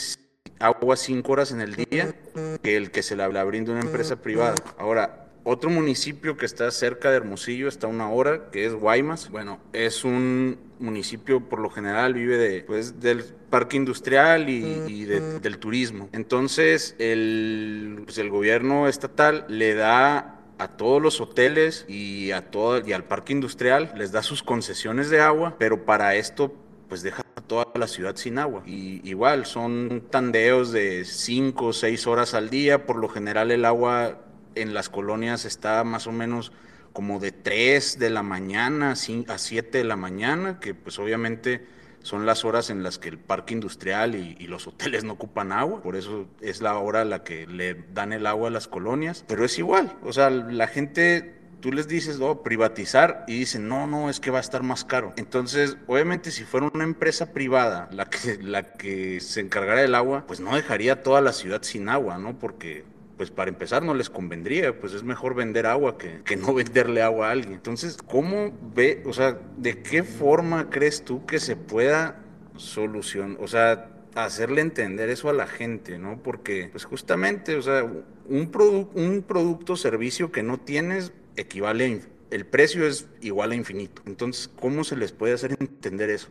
agua 0.60 0.96
cinco 0.96 1.34
horas 1.34 1.52
en 1.52 1.62
el 1.62 1.76
día 1.76 2.14
que 2.62 2.78
el 2.78 2.92
que 2.92 3.04
se 3.04 3.16
la, 3.16 3.28
brinda 3.44 3.72
una 3.72 3.82
empresa 3.82 4.18
privada. 4.18 4.56
Ahora, 4.78 5.28
otro 5.44 5.70
municipio 5.70 6.38
que 6.38 6.46
está 6.46 6.72
cerca 6.72 7.10
de 7.12 7.18
Hermosillo, 7.18 7.68
está 7.68 7.88
a 7.88 7.90
una 7.90 8.10
hora, 8.10 8.50
que 8.50 8.66
es 8.66 8.74
Guaymas. 8.74 9.30
Bueno, 9.30 9.60
es 9.74 10.06
un 10.06 10.58
municipio 10.80 11.42
por 11.50 11.60
lo 11.60 11.70
general 11.70 12.14
vive 12.14 12.38
de, 12.38 12.62
pues, 12.62 13.02
del 13.02 13.24
parque 13.50 13.76
industrial 13.76 14.50
y, 14.50 15.06
del 15.06 15.58
turismo. 15.58 16.10
Entonces, 16.14 16.96
el, 16.98 18.04
pues, 18.06 18.18
el 18.18 18.30
gobierno 18.30 18.88
estatal 18.88 19.46
le 19.50 19.74
da 19.74 20.43
a 20.64 20.78
todos 20.78 21.02
los 21.02 21.22
hoteles 21.22 21.86
y 21.88 22.32
a 22.32 22.50
todo 22.50 22.86
y 22.86 22.94
al 22.94 23.04
parque 23.04 23.34
industrial 23.34 23.94
les 23.96 24.12
da 24.12 24.24
sus 24.24 24.44
concesiones 24.44 25.10
de 25.10 25.20
agua, 25.20 25.56
pero 25.60 25.86
para 25.86 26.16
esto 26.16 26.54
pues 26.88 27.04
deja 27.04 27.24
toda 27.48 27.68
la 27.76 27.88
ciudad 27.88 28.16
sin 28.16 28.38
agua. 28.38 28.64
Y 28.66 29.08
igual 29.08 29.46
son 29.46 30.04
tandeos 30.10 30.72
de 30.72 31.06
5 31.06 31.66
o 31.66 31.74
6 31.74 32.08
horas 32.08 32.34
al 32.34 32.50
día, 32.50 32.86
por 32.86 32.98
lo 32.98 33.10
general 33.10 33.52
el 33.52 33.66
agua 33.66 34.20
en 34.56 34.74
las 34.74 34.90
colonias 34.90 35.46
está 35.46 35.84
más 35.84 36.08
o 36.08 36.12
menos 36.12 36.52
como 36.94 37.20
de 37.20 37.32
3 37.32 38.00
de 38.00 38.10
la 38.10 38.24
mañana 38.24 38.92
a 38.92 39.38
7 39.38 39.78
de 39.78 39.84
la 39.84 39.96
mañana, 39.96 40.60
que 40.60 40.74
pues 40.76 41.00
obviamente 41.00 41.66
son 42.04 42.26
las 42.26 42.46
horas 42.46 42.70
en 42.70 42.84
las 42.84 43.00
que 43.00 43.10
el 43.10 43.18
parque 43.18 43.54
industrial 43.54 44.14
y, 44.16 44.44
los 44.44 44.68
hoteles 44.68 45.04
no 45.04 45.14
ocupan 45.14 45.52
agua, 45.52 45.82
por 45.82 45.96
eso 45.96 46.28
es 46.42 46.62
la 46.62 46.78
hora 46.78 47.02
a 47.02 47.06
la 47.06 47.24
que 47.24 47.48
le 47.48 47.74
dan 47.94 48.14
el 48.14 48.28
agua 48.28 48.50
a 48.50 48.52
las 48.52 48.68
colonias, 48.68 49.26
pero 49.28 49.44
es 49.46 49.58
igual, 49.58 49.98
o 50.04 50.14
sea, 50.14 50.30
la 50.30 50.68
gente 50.68 51.40
tú 51.60 51.72
les 51.72 51.88
dices, 51.88 52.20
oh, 52.20 52.44
privatizar, 52.44 53.24
y 53.26 53.40
dicen, 53.40 53.70
no, 53.70 53.88
no, 53.88 54.10
es 54.10 54.20
que 54.20 54.32
va 54.32 54.40
a 54.40 54.42
estar 54.42 54.64
más 54.64 54.84
caro. 54.84 55.14
Entonces, 55.16 55.78
obviamente, 55.88 56.30
si 56.30 56.44
fuera 56.44 56.70
una 56.74 56.84
empresa 56.84 57.32
privada 57.32 57.88
la 57.94 58.10
que, 58.10 58.38
la 58.42 58.74
que 58.74 59.22
se 59.22 59.40
encargara 59.40 59.80
del 59.80 59.96
agua, 59.96 60.26
pues 60.28 60.42
no 60.42 60.54
dejaría 60.54 61.04
toda 61.04 61.22
la 61.22 61.32
ciudad 61.32 61.64
sin 61.64 61.88
agua, 61.88 62.18
¿no? 62.18 62.38
Porque 62.38 62.84
pues 63.18 63.32
para 63.32 63.50
empezar 63.50 63.84
no 63.84 63.94
les 63.94 64.10
convendría, 64.10 64.80
pues 64.80 64.94
es 64.94 65.04
mejor 65.04 65.36
vender 65.36 65.66
agua 65.66 65.98
que, 65.98 66.22
que, 66.24 66.36
no 66.36 66.54
venderle 66.54 67.02
agua 67.02 67.30
a 67.30 67.32
alguien. 67.32 67.54
Entonces, 67.54 67.98
¿cómo 68.08 68.52
ve, 68.76 69.04
o 69.06 69.14
sea, 69.14 69.40
de 69.58 69.82
qué 69.82 70.04
forma 70.04 70.70
crees 70.70 71.04
tú 71.04 71.26
que 71.26 71.40
se 71.40 71.56
pueda 71.56 72.20
solucionar, 72.58 73.38
o 73.42 73.48
sea, 73.48 73.90
hacerle 74.16 74.62
entender 74.62 75.10
eso 75.10 75.30
a 75.30 75.34
la 75.34 75.48
gente, 75.48 75.98
¿no? 75.98 76.22
Porque, 76.22 76.70
pues 76.72 76.86
justamente, 76.86 77.56
o 77.56 77.62
sea, 77.62 77.84
un, 77.84 78.90
un 78.94 79.24
producto 79.28 79.76
servicio 79.76 80.32
que 80.32 80.44
no 80.44 80.60
tienes 80.60 81.12
equivale, 81.36 82.02
el 82.30 82.46
precio 82.46 82.86
es 82.88 83.08
igual 83.22 83.52
a 83.52 83.56
infinito. 83.56 84.02
Entonces, 84.06 84.50
¿cómo 84.60 84.84
se 84.84 84.96
les 84.96 85.12
puede 85.12 85.34
hacer 85.34 85.56
entender 85.60 86.10
eso? 86.10 86.30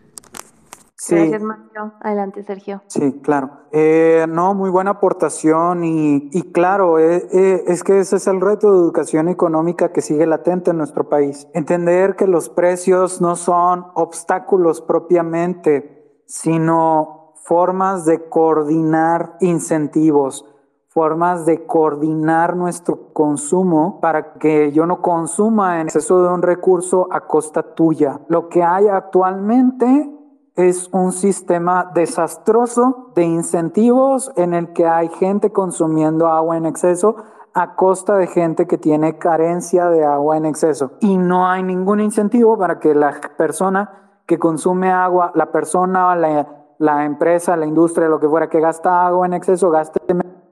Gracias, 1.08 1.42
Mario. 1.42 1.92
Adelante, 2.00 2.42
Sergio. 2.44 2.82
Sí, 2.86 3.20
claro. 3.22 3.50
Eh, 3.72 4.26
no, 4.28 4.54
muy 4.54 4.70
buena 4.70 4.92
aportación 4.92 5.82
y, 5.84 6.52
claro, 6.52 6.98
eh, 6.98 7.26
eh, 7.32 7.64
es 7.66 7.82
que 7.82 7.98
ese 7.98 8.16
es 8.16 8.26
el 8.26 8.40
reto 8.40 8.70
de 8.70 8.78
educación 8.78 9.28
económica 9.28 9.92
que 9.92 10.00
sigue 10.00 10.26
latente 10.26 10.70
en 10.70 10.78
nuestro 10.78 11.08
país. 11.08 11.48
Entender 11.54 12.14
que 12.14 12.26
los 12.26 12.48
precios 12.48 13.20
no 13.20 13.34
son 13.34 13.86
obstáculos 13.94 14.80
propiamente, 14.80 16.22
sino 16.26 17.32
formas 17.42 18.04
de 18.04 18.28
coordinar 18.28 19.36
incentivos, 19.40 20.44
formas 20.88 21.46
de 21.46 21.66
coordinar 21.66 22.54
nuestro 22.54 23.12
consumo 23.12 23.98
para 24.00 24.34
que 24.34 24.70
yo 24.72 24.86
no 24.86 25.02
consuma 25.02 25.80
en 25.80 25.86
exceso 25.88 26.22
de 26.22 26.28
un 26.28 26.42
recurso 26.42 27.08
a 27.10 27.22
costa 27.26 27.74
tuya. 27.74 28.20
Lo 28.28 28.48
que 28.48 28.62
hay 28.62 28.86
actualmente 28.86 30.21
es 30.56 30.88
un 30.92 31.12
sistema 31.12 31.90
desastroso 31.94 33.10
de 33.14 33.24
incentivos 33.24 34.32
en 34.36 34.54
el 34.54 34.72
que 34.72 34.86
hay 34.86 35.08
gente 35.08 35.50
consumiendo 35.50 36.28
agua 36.28 36.56
en 36.56 36.66
exceso 36.66 37.16
a 37.54 37.74
costa 37.74 38.16
de 38.16 38.26
gente 38.26 38.66
que 38.66 38.78
tiene 38.78 39.18
carencia 39.18 39.88
de 39.88 40.04
agua 40.04 40.36
en 40.36 40.46
exceso. 40.46 40.92
Y 41.00 41.16
no 41.16 41.46
hay 41.48 41.62
ningún 41.62 42.00
incentivo 42.00 42.58
para 42.58 42.78
que 42.78 42.94
la 42.94 43.18
persona 43.36 43.90
que 44.26 44.38
consume 44.38 44.90
agua, 44.90 45.32
la 45.34 45.52
persona, 45.52 46.14
la, 46.16 46.46
la 46.78 47.04
empresa, 47.04 47.56
la 47.56 47.66
industria, 47.66 48.08
lo 48.08 48.20
que 48.20 48.28
fuera 48.28 48.48
que 48.48 48.60
gasta 48.60 49.06
agua 49.06 49.26
en 49.26 49.34
exceso, 49.34 49.70
gaste 49.70 50.00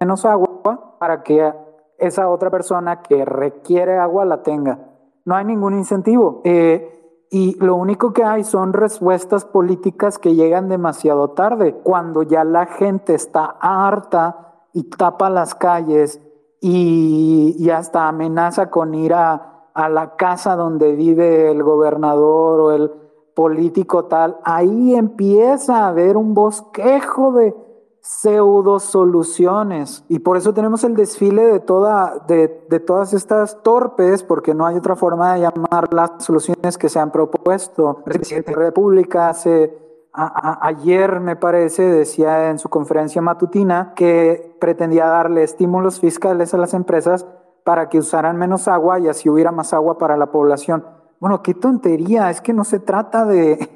menos 0.00 0.24
agua 0.24 0.96
para 0.98 1.22
que 1.22 1.52
esa 1.98 2.28
otra 2.28 2.50
persona 2.50 3.02
que 3.02 3.24
requiere 3.24 3.98
agua 3.98 4.24
la 4.24 4.42
tenga. 4.42 4.78
No 5.24 5.34
hay 5.34 5.44
ningún 5.44 5.74
incentivo. 5.74 6.40
Eh, 6.44 6.99
y 7.30 7.54
lo 7.64 7.76
único 7.76 8.12
que 8.12 8.24
hay 8.24 8.42
son 8.42 8.72
respuestas 8.72 9.44
políticas 9.44 10.18
que 10.18 10.34
llegan 10.34 10.68
demasiado 10.68 11.30
tarde, 11.30 11.74
cuando 11.84 12.24
ya 12.24 12.42
la 12.42 12.66
gente 12.66 13.14
está 13.14 13.56
harta 13.60 14.64
y 14.72 14.84
tapa 14.90 15.30
las 15.30 15.54
calles 15.54 16.20
y, 16.60 17.54
y 17.56 17.70
hasta 17.70 18.08
amenaza 18.08 18.68
con 18.68 18.94
ir 18.94 19.14
a, 19.14 19.68
a 19.74 19.88
la 19.88 20.16
casa 20.16 20.56
donde 20.56 20.96
vive 20.96 21.50
el 21.52 21.62
gobernador 21.62 22.60
o 22.60 22.72
el 22.72 22.90
político 23.34 24.06
tal. 24.06 24.38
Ahí 24.42 24.96
empieza 24.96 25.84
a 25.84 25.88
haber 25.88 26.16
un 26.16 26.34
bosquejo 26.34 27.32
de, 27.32 27.54
pseudo 28.00 28.80
soluciones. 28.80 30.04
Y 30.08 30.20
por 30.20 30.36
eso 30.36 30.54
tenemos 30.54 30.84
el 30.84 30.94
desfile 30.94 31.44
de, 31.44 31.60
toda, 31.60 32.24
de, 32.26 32.48
todas 32.80 33.12
estas 33.12 33.62
torpes, 33.62 34.22
porque 34.22 34.54
no 34.54 34.66
hay 34.66 34.76
otra 34.76 34.96
forma 34.96 35.34
de 35.34 35.40
llamar 35.40 35.92
las 35.92 36.24
soluciones 36.24 36.78
que 36.78 36.88
se 36.88 36.98
han 36.98 37.12
propuesto. 37.12 38.02
El 38.06 38.12
presidente 38.14 38.50
de 38.50 38.56
la 38.56 38.64
República 38.64 39.28
hace, 39.28 39.76
ayer, 40.12 41.20
me 41.20 41.36
parece, 41.36 41.82
decía 41.82 42.50
en 42.50 42.58
su 42.58 42.68
conferencia 42.68 43.20
matutina 43.22 43.92
que 43.94 44.56
pretendía 44.60 45.06
darle 45.06 45.42
estímulos 45.42 46.00
fiscales 46.00 46.54
a 46.54 46.58
las 46.58 46.74
empresas 46.74 47.26
para 47.64 47.88
que 47.88 47.98
usaran 47.98 48.36
menos 48.36 48.68
agua 48.68 48.98
y 48.98 49.08
así 49.08 49.28
hubiera 49.28 49.52
más 49.52 49.72
agua 49.74 49.98
para 49.98 50.16
la 50.16 50.32
población. 50.32 50.84
Bueno, 51.20 51.42
qué 51.42 51.52
tontería, 51.52 52.30
es 52.30 52.40
que 52.40 52.54
no 52.54 52.64
se 52.64 52.80
trata 52.80 53.26
de, 53.26 53.68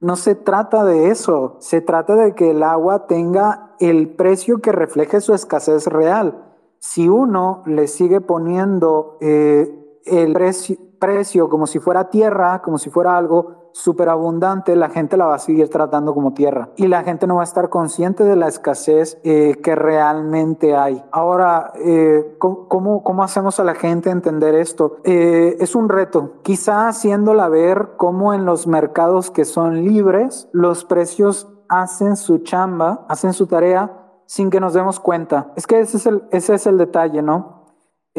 no 0.00 0.16
se 0.16 0.34
trata 0.34 0.84
de 0.84 1.10
eso, 1.10 1.56
se 1.60 1.82
trata 1.82 2.16
de 2.16 2.34
que 2.34 2.50
el 2.50 2.62
agua 2.62 3.06
tenga 3.06 3.74
el 3.78 4.08
precio 4.08 4.60
que 4.60 4.72
refleje 4.72 5.20
su 5.20 5.34
escasez 5.34 5.86
real. 5.86 6.44
Si 6.78 7.08
uno 7.08 7.62
le 7.66 7.86
sigue 7.86 8.22
poniendo 8.22 9.18
eh, 9.20 9.79
el 10.04 10.32
precio, 10.32 10.76
precio 10.98 11.48
como 11.48 11.66
si 11.66 11.78
fuera 11.78 12.10
tierra, 12.10 12.62
como 12.62 12.78
si 12.78 12.90
fuera 12.90 13.16
algo 13.16 13.60
superabundante, 13.72 14.74
la 14.76 14.90
gente 14.90 15.16
la 15.16 15.26
va 15.26 15.36
a 15.36 15.38
seguir 15.38 15.68
tratando 15.68 16.14
como 16.14 16.34
tierra 16.34 16.70
y 16.76 16.88
la 16.88 17.02
gente 17.02 17.26
no 17.26 17.36
va 17.36 17.42
a 17.42 17.44
estar 17.44 17.68
consciente 17.68 18.24
de 18.24 18.36
la 18.36 18.48
escasez 18.48 19.18
eh, 19.22 19.56
que 19.62 19.74
realmente 19.74 20.76
hay. 20.76 21.04
Ahora, 21.12 21.72
eh, 21.76 22.36
¿cómo, 22.38 23.02
¿cómo, 23.02 23.22
hacemos 23.22 23.60
a 23.60 23.64
la 23.64 23.74
gente 23.74 24.10
entender 24.10 24.54
esto? 24.54 24.96
Eh, 25.04 25.56
es 25.60 25.74
un 25.74 25.88
reto, 25.88 26.40
quizá 26.42 26.88
haciéndola 26.88 27.48
ver 27.48 27.90
cómo 27.96 28.34
en 28.34 28.44
los 28.44 28.66
mercados 28.66 29.30
que 29.30 29.44
son 29.44 29.84
libres 29.84 30.48
los 30.52 30.84
precios 30.84 31.48
hacen 31.68 32.16
su 32.16 32.38
chamba, 32.38 33.06
hacen 33.08 33.32
su 33.32 33.46
tarea 33.46 33.96
sin 34.26 34.50
que 34.50 34.60
nos 34.60 34.74
demos 34.74 35.00
cuenta. 35.00 35.52
Es 35.56 35.66
que 35.66 35.80
ese 35.80 35.96
es 35.96 36.06
el, 36.06 36.24
ese 36.30 36.54
es 36.54 36.66
el 36.66 36.78
detalle, 36.78 37.22
¿no? 37.22 37.59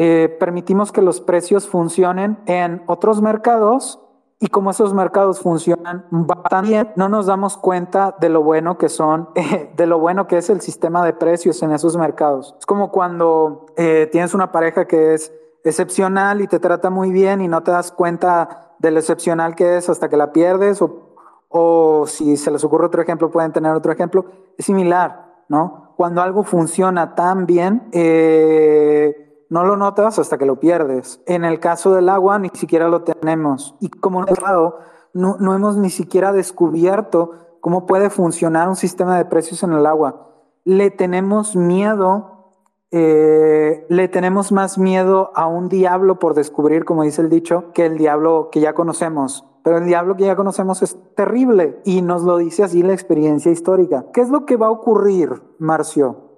Eh, 0.04 0.36
permitimos 0.40 0.90
que 0.90 1.00
los 1.00 1.20
precios 1.20 1.68
funcionen 1.68 2.36
en 2.46 2.82
otros 2.88 3.22
mercados 3.22 4.00
y 4.40 4.48
como 4.48 4.72
esos 4.72 4.92
mercados 4.94 5.38
funcionan 5.38 6.06
bastante 6.10 6.70
bien, 6.70 6.92
no 6.96 7.08
nos 7.08 7.26
damos 7.26 7.56
cuenta 7.56 8.16
de 8.18 8.28
lo 8.28 8.42
bueno 8.42 8.78
que 8.78 8.88
son, 8.88 9.28
de 9.76 9.86
lo 9.86 10.00
bueno 10.00 10.26
que 10.26 10.38
es 10.38 10.50
el 10.50 10.60
sistema 10.60 11.04
de 11.04 11.12
precios 11.12 11.62
en 11.62 11.70
esos 11.70 11.96
mercados. 11.96 12.56
Es 12.58 12.66
como 12.66 12.90
cuando 12.90 13.66
eh, 13.76 14.08
tienes 14.10 14.34
una 14.34 14.50
pareja 14.50 14.88
que 14.88 15.14
es 15.14 15.32
excepcional 15.62 16.40
y 16.40 16.48
te 16.48 16.58
trata 16.58 16.90
muy 16.90 17.12
bien 17.12 17.40
y 17.40 17.46
no 17.46 17.62
te 17.62 17.70
das 17.70 17.92
cuenta 17.92 18.74
de 18.80 18.90
lo 18.90 18.98
excepcional 18.98 19.54
que 19.54 19.76
es 19.76 19.88
hasta 19.88 20.08
que 20.08 20.16
la 20.16 20.32
pierdes 20.32 20.82
o, 20.82 21.14
o 21.48 22.08
si 22.08 22.36
se 22.36 22.50
les 22.50 22.64
ocurre 22.64 22.86
otro 22.86 23.02
ejemplo, 23.02 23.30
pueden 23.30 23.52
tener 23.52 23.72
otro 23.72 23.92
ejemplo. 23.92 24.24
Es 24.58 24.66
similar, 24.66 25.44
¿no? 25.48 25.94
Cuando 25.96 26.22
algo 26.22 26.42
funciona 26.42 27.14
tan 27.14 27.46
bien, 27.46 27.88
eh, 27.92 29.28
No 29.52 29.64
lo 29.64 29.76
notas 29.76 30.18
hasta 30.18 30.38
que 30.38 30.46
lo 30.46 30.58
pierdes. 30.58 31.20
En 31.26 31.44
el 31.44 31.60
caso 31.60 31.92
del 31.92 32.08
agua, 32.08 32.38
ni 32.38 32.48
siquiera 32.54 32.88
lo 32.88 33.02
tenemos. 33.02 33.74
Y 33.80 33.90
como 33.90 34.24
no, 35.12 35.36
no 35.38 35.54
hemos 35.54 35.76
ni 35.76 35.90
siquiera 35.90 36.32
descubierto 36.32 37.32
cómo 37.60 37.84
puede 37.84 38.08
funcionar 38.08 38.70
un 38.70 38.76
sistema 38.76 39.18
de 39.18 39.26
precios 39.26 39.62
en 39.62 39.74
el 39.74 39.84
agua. 39.84 40.30
Le 40.64 40.90
tenemos 40.90 41.54
miedo, 41.54 42.54
eh, 42.92 43.84
le 43.90 44.08
tenemos 44.08 44.52
más 44.52 44.78
miedo 44.78 45.32
a 45.34 45.46
un 45.46 45.68
diablo 45.68 46.18
por 46.18 46.32
descubrir, 46.32 46.86
como 46.86 47.02
dice 47.02 47.20
el 47.20 47.28
dicho, 47.28 47.72
que 47.74 47.84
el 47.84 47.98
diablo 47.98 48.48
que 48.50 48.60
ya 48.60 48.72
conocemos. 48.72 49.44
Pero 49.62 49.76
el 49.76 49.84
diablo 49.84 50.16
que 50.16 50.24
ya 50.24 50.34
conocemos 50.34 50.80
es 50.80 50.96
terrible 51.14 51.78
y 51.84 52.00
nos 52.00 52.22
lo 52.22 52.38
dice 52.38 52.64
así 52.64 52.82
la 52.82 52.94
experiencia 52.94 53.52
histórica. 53.52 54.06
¿Qué 54.14 54.22
es 54.22 54.30
lo 54.30 54.46
que 54.46 54.56
va 54.56 54.68
a 54.68 54.70
ocurrir, 54.70 55.42
Marcio? 55.58 56.31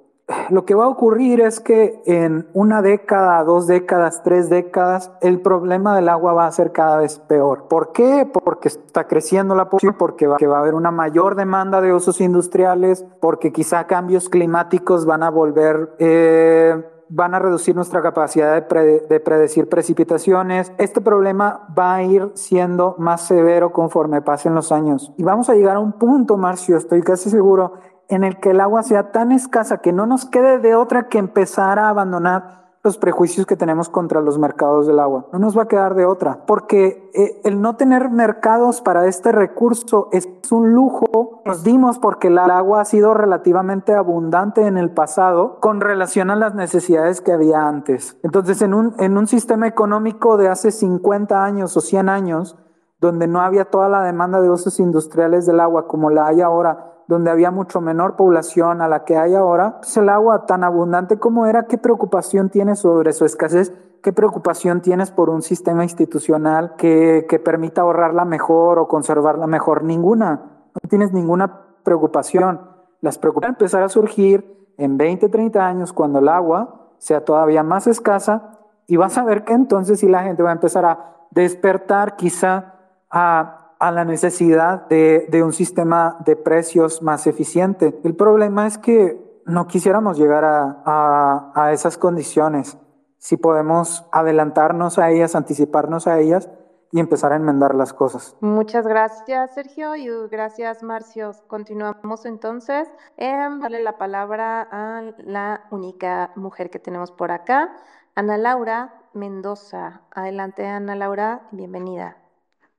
Lo 0.48 0.64
que 0.64 0.74
va 0.74 0.84
a 0.84 0.88
ocurrir 0.88 1.40
es 1.42 1.60
que 1.60 2.02
en 2.06 2.48
una 2.54 2.80
década, 2.80 3.44
dos 3.44 3.66
décadas, 3.66 4.22
tres 4.22 4.48
décadas, 4.48 5.12
el 5.20 5.40
problema 5.40 5.94
del 5.94 6.08
agua 6.08 6.32
va 6.32 6.46
a 6.46 6.52
ser 6.52 6.72
cada 6.72 6.96
vez 6.98 7.18
peor. 7.18 7.68
¿Por 7.68 7.92
qué? 7.92 8.26
Porque 8.32 8.68
está 8.68 9.06
creciendo 9.06 9.54
la 9.54 9.68
población, 9.68 9.96
porque 9.98 10.26
va, 10.26 10.36
a 10.36 10.58
haber 10.58 10.74
una 10.74 10.90
mayor 10.90 11.34
demanda 11.34 11.82
de 11.82 11.92
usos 11.92 12.22
industriales, 12.22 13.04
porque 13.20 13.52
quizá 13.52 13.86
cambios 13.86 14.28
climáticos 14.28 15.04
van 15.04 15.22
a 15.22 15.30
volver... 15.30 15.94
Eh, 15.98 16.90
van 17.10 17.34
a 17.34 17.38
reducir 17.38 17.76
nuestra 17.76 18.02
capacidad 18.02 18.60
de, 18.66 19.00
de, 19.08 19.20
predecir 19.20 19.68
precipitaciones. 19.68 20.72
Este 20.78 21.02
problema 21.02 21.68
va 21.78 21.96
a 21.96 22.02
ir 22.02 22.32
siendo 22.34 22.96
más 22.98 23.20
severo 23.26 23.72
conforme 23.72 24.22
pasen 24.22 24.54
los 24.54 24.72
años. 24.72 25.12
Y 25.18 25.22
vamos 25.22 25.48
a 25.50 25.54
llegar 25.54 25.76
a 25.76 25.80
un 25.80 25.92
punto, 25.92 26.38
Marcio, 26.38 26.76
estoy 26.78 27.02
casi 27.02 27.28
seguro, 27.28 27.74
en 28.08 28.24
el 28.24 28.38
que 28.40 28.50
el 28.50 28.60
agua 28.60 28.82
sea 28.82 29.12
tan 29.12 29.32
escasa 29.32 29.78
que 29.78 29.92
no 29.92 30.06
nos 30.06 30.26
quede 30.26 30.58
de 30.58 30.74
otra 30.74 31.08
que 31.08 31.18
empezar 31.18 31.78
a 31.78 31.88
abandonar 31.88 32.64
los 32.84 32.98
prejuicios 32.98 33.46
que 33.46 33.56
tenemos 33.56 33.88
contra 33.88 34.20
los 34.20 34.38
mercados 34.38 34.86
del 34.86 34.98
agua. 34.98 35.26
No 35.32 35.38
nos 35.38 35.56
va 35.56 35.62
a 35.62 35.68
quedar 35.68 35.94
de 35.94 36.04
otra, 36.04 36.44
porque 36.46 37.10
eh, 37.14 37.40
el 37.44 37.62
no 37.62 37.76
tener 37.76 38.10
mercados 38.10 38.82
para 38.82 39.06
este 39.06 39.32
recurso 39.32 40.10
es 40.12 40.28
un 40.52 40.74
lujo 40.74 41.42
nos 41.46 41.64
dimos 41.64 41.98
porque 41.98 42.28
el 42.28 42.38
agua 42.38 42.82
ha 42.82 42.84
sido 42.84 43.14
relativamente 43.14 43.94
abundante 43.94 44.66
en 44.66 44.76
el 44.76 44.90
pasado 44.90 45.58
con 45.60 45.80
relación 45.80 46.30
a 46.30 46.36
las 46.36 46.54
necesidades 46.54 47.20
que 47.20 47.32
había 47.32 47.66
antes. 47.66 48.18
Entonces, 48.22 48.60
en 48.62 48.74
un, 48.74 48.94
en 48.98 49.16
un 49.16 49.26
sistema 49.26 49.66
económico 49.66 50.36
de 50.36 50.48
hace 50.48 50.70
50 50.70 51.42
años 51.42 51.76
o 51.76 51.80
100 51.80 52.08
años, 52.08 52.56
donde 53.00 53.26
no 53.26 53.40
había 53.40 53.66
toda 53.66 53.88
la 53.88 54.02
demanda 54.02 54.40
de 54.40 54.50
usos 54.50 54.80
industriales 54.80 55.46
del 55.46 55.60
agua 55.60 55.86
como 55.86 56.10
la 56.10 56.26
hay 56.26 56.40
ahora, 56.40 56.93
donde 57.06 57.30
había 57.30 57.50
mucho 57.50 57.80
menor 57.80 58.16
población 58.16 58.80
a 58.80 58.88
la 58.88 59.04
que 59.04 59.16
hay 59.16 59.34
ahora, 59.34 59.78
pues 59.80 59.96
el 59.96 60.08
agua 60.08 60.46
tan 60.46 60.64
abundante 60.64 61.18
como 61.18 61.46
era, 61.46 61.64
¿qué 61.64 61.78
preocupación 61.78 62.50
tienes 62.50 62.80
sobre 62.80 63.12
su 63.12 63.24
escasez? 63.24 63.72
¿Qué 64.02 64.12
preocupación 64.12 64.80
tienes 64.80 65.10
por 65.10 65.30
un 65.30 65.42
sistema 65.42 65.82
institucional 65.82 66.74
que, 66.76 67.26
que 67.28 67.38
permita 67.38 67.82
ahorrarla 67.82 68.24
mejor 68.24 68.78
o 68.78 68.88
conservarla 68.88 69.46
mejor? 69.46 69.82
Ninguna. 69.82 70.70
No 70.74 70.88
tienes 70.88 71.12
ninguna 71.12 71.60
preocupación. 71.82 72.60
Las 73.00 73.18
preocupaciones 73.18 73.58
empezar 73.58 73.82
a 73.82 73.88
surgir 73.88 74.72
en 74.76 74.96
20, 74.98 75.28
30 75.28 75.66
años 75.66 75.92
cuando 75.92 76.18
el 76.18 76.28
agua 76.28 76.92
sea 76.98 77.24
todavía 77.24 77.62
más 77.62 77.86
escasa 77.86 78.58
y 78.86 78.96
vas 78.96 79.16
a 79.18 79.24
ver 79.24 79.44
que 79.44 79.52
entonces 79.52 80.00
sí 80.00 80.08
la 80.08 80.22
gente 80.22 80.42
va 80.42 80.50
a 80.50 80.54
empezar 80.54 80.84
a 80.84 81.16
despertar 81.30 82.16
quizá 82.16 82.74
a 83.10 83.63
a 83.78 83.90
la 83.90 84.04
necesidad 84.04 84.86
de, 84.88 85.42
un 85.42 85.52
sistema 85.52 86.16
de 86.24 86.36
precios 86.36 87.02
más 87.02 87.26
eficiente. 87.26 87.98
El 88.04 88.14
problema 88.14 88.66
es 88.66 88.78
que 88.78 89.20
no 89.46 89.66
quisiéramos 89.66 90.18
llegar 90.18 90.44
a, 90.44 91.52
a, 91.54 91.72
esas 91.72 91.98
condiciones. 91.98 92.78
Si 93.18 93.36
podemos 93.36 94.06
adelantarnos 94.12 94.98
a 94.98 95.10
ellas, 95.10 95.34
anticiparnos 95.34 96.06
a 96.06 96.18
ellas 96.18 96.48
y 96.92 97.00
empezar 97.00 97.32
a 97.32 97.36
enmendar 97.36 97.74
las 97.74 97.92
cosas. 97.92 98.36
Muchas 98.40 98.86
gracias, 98.86 99.54
Sergio, 99.54 99.96
y 99.96 100.08
gracias, 100.28 100.82
Marcio. 100.82 101.32
Continuamos 101.48 102.24
entonces. 102.24 102.88
en 103.16 103.60
darle 103.60 103.82
la 103.82 103.98
palabra 103.98 104.68
a 104.70 105.02
la 105.18 105.64
única 105.70 106.30
mujer 106.36 106.70
que 106.70 106.78
tenemos 106.78 107.10
por 107.10 107.32
acá, 107.32 107.74
Ana 108.14 108.38
Laura 108.38 108.94
Mendoza. 109.12 110.02
Adelante, 110.10 110.66
Ana 110.66 110.94
Laura, 110.94 111.48
bienvenida. 111.50 112.23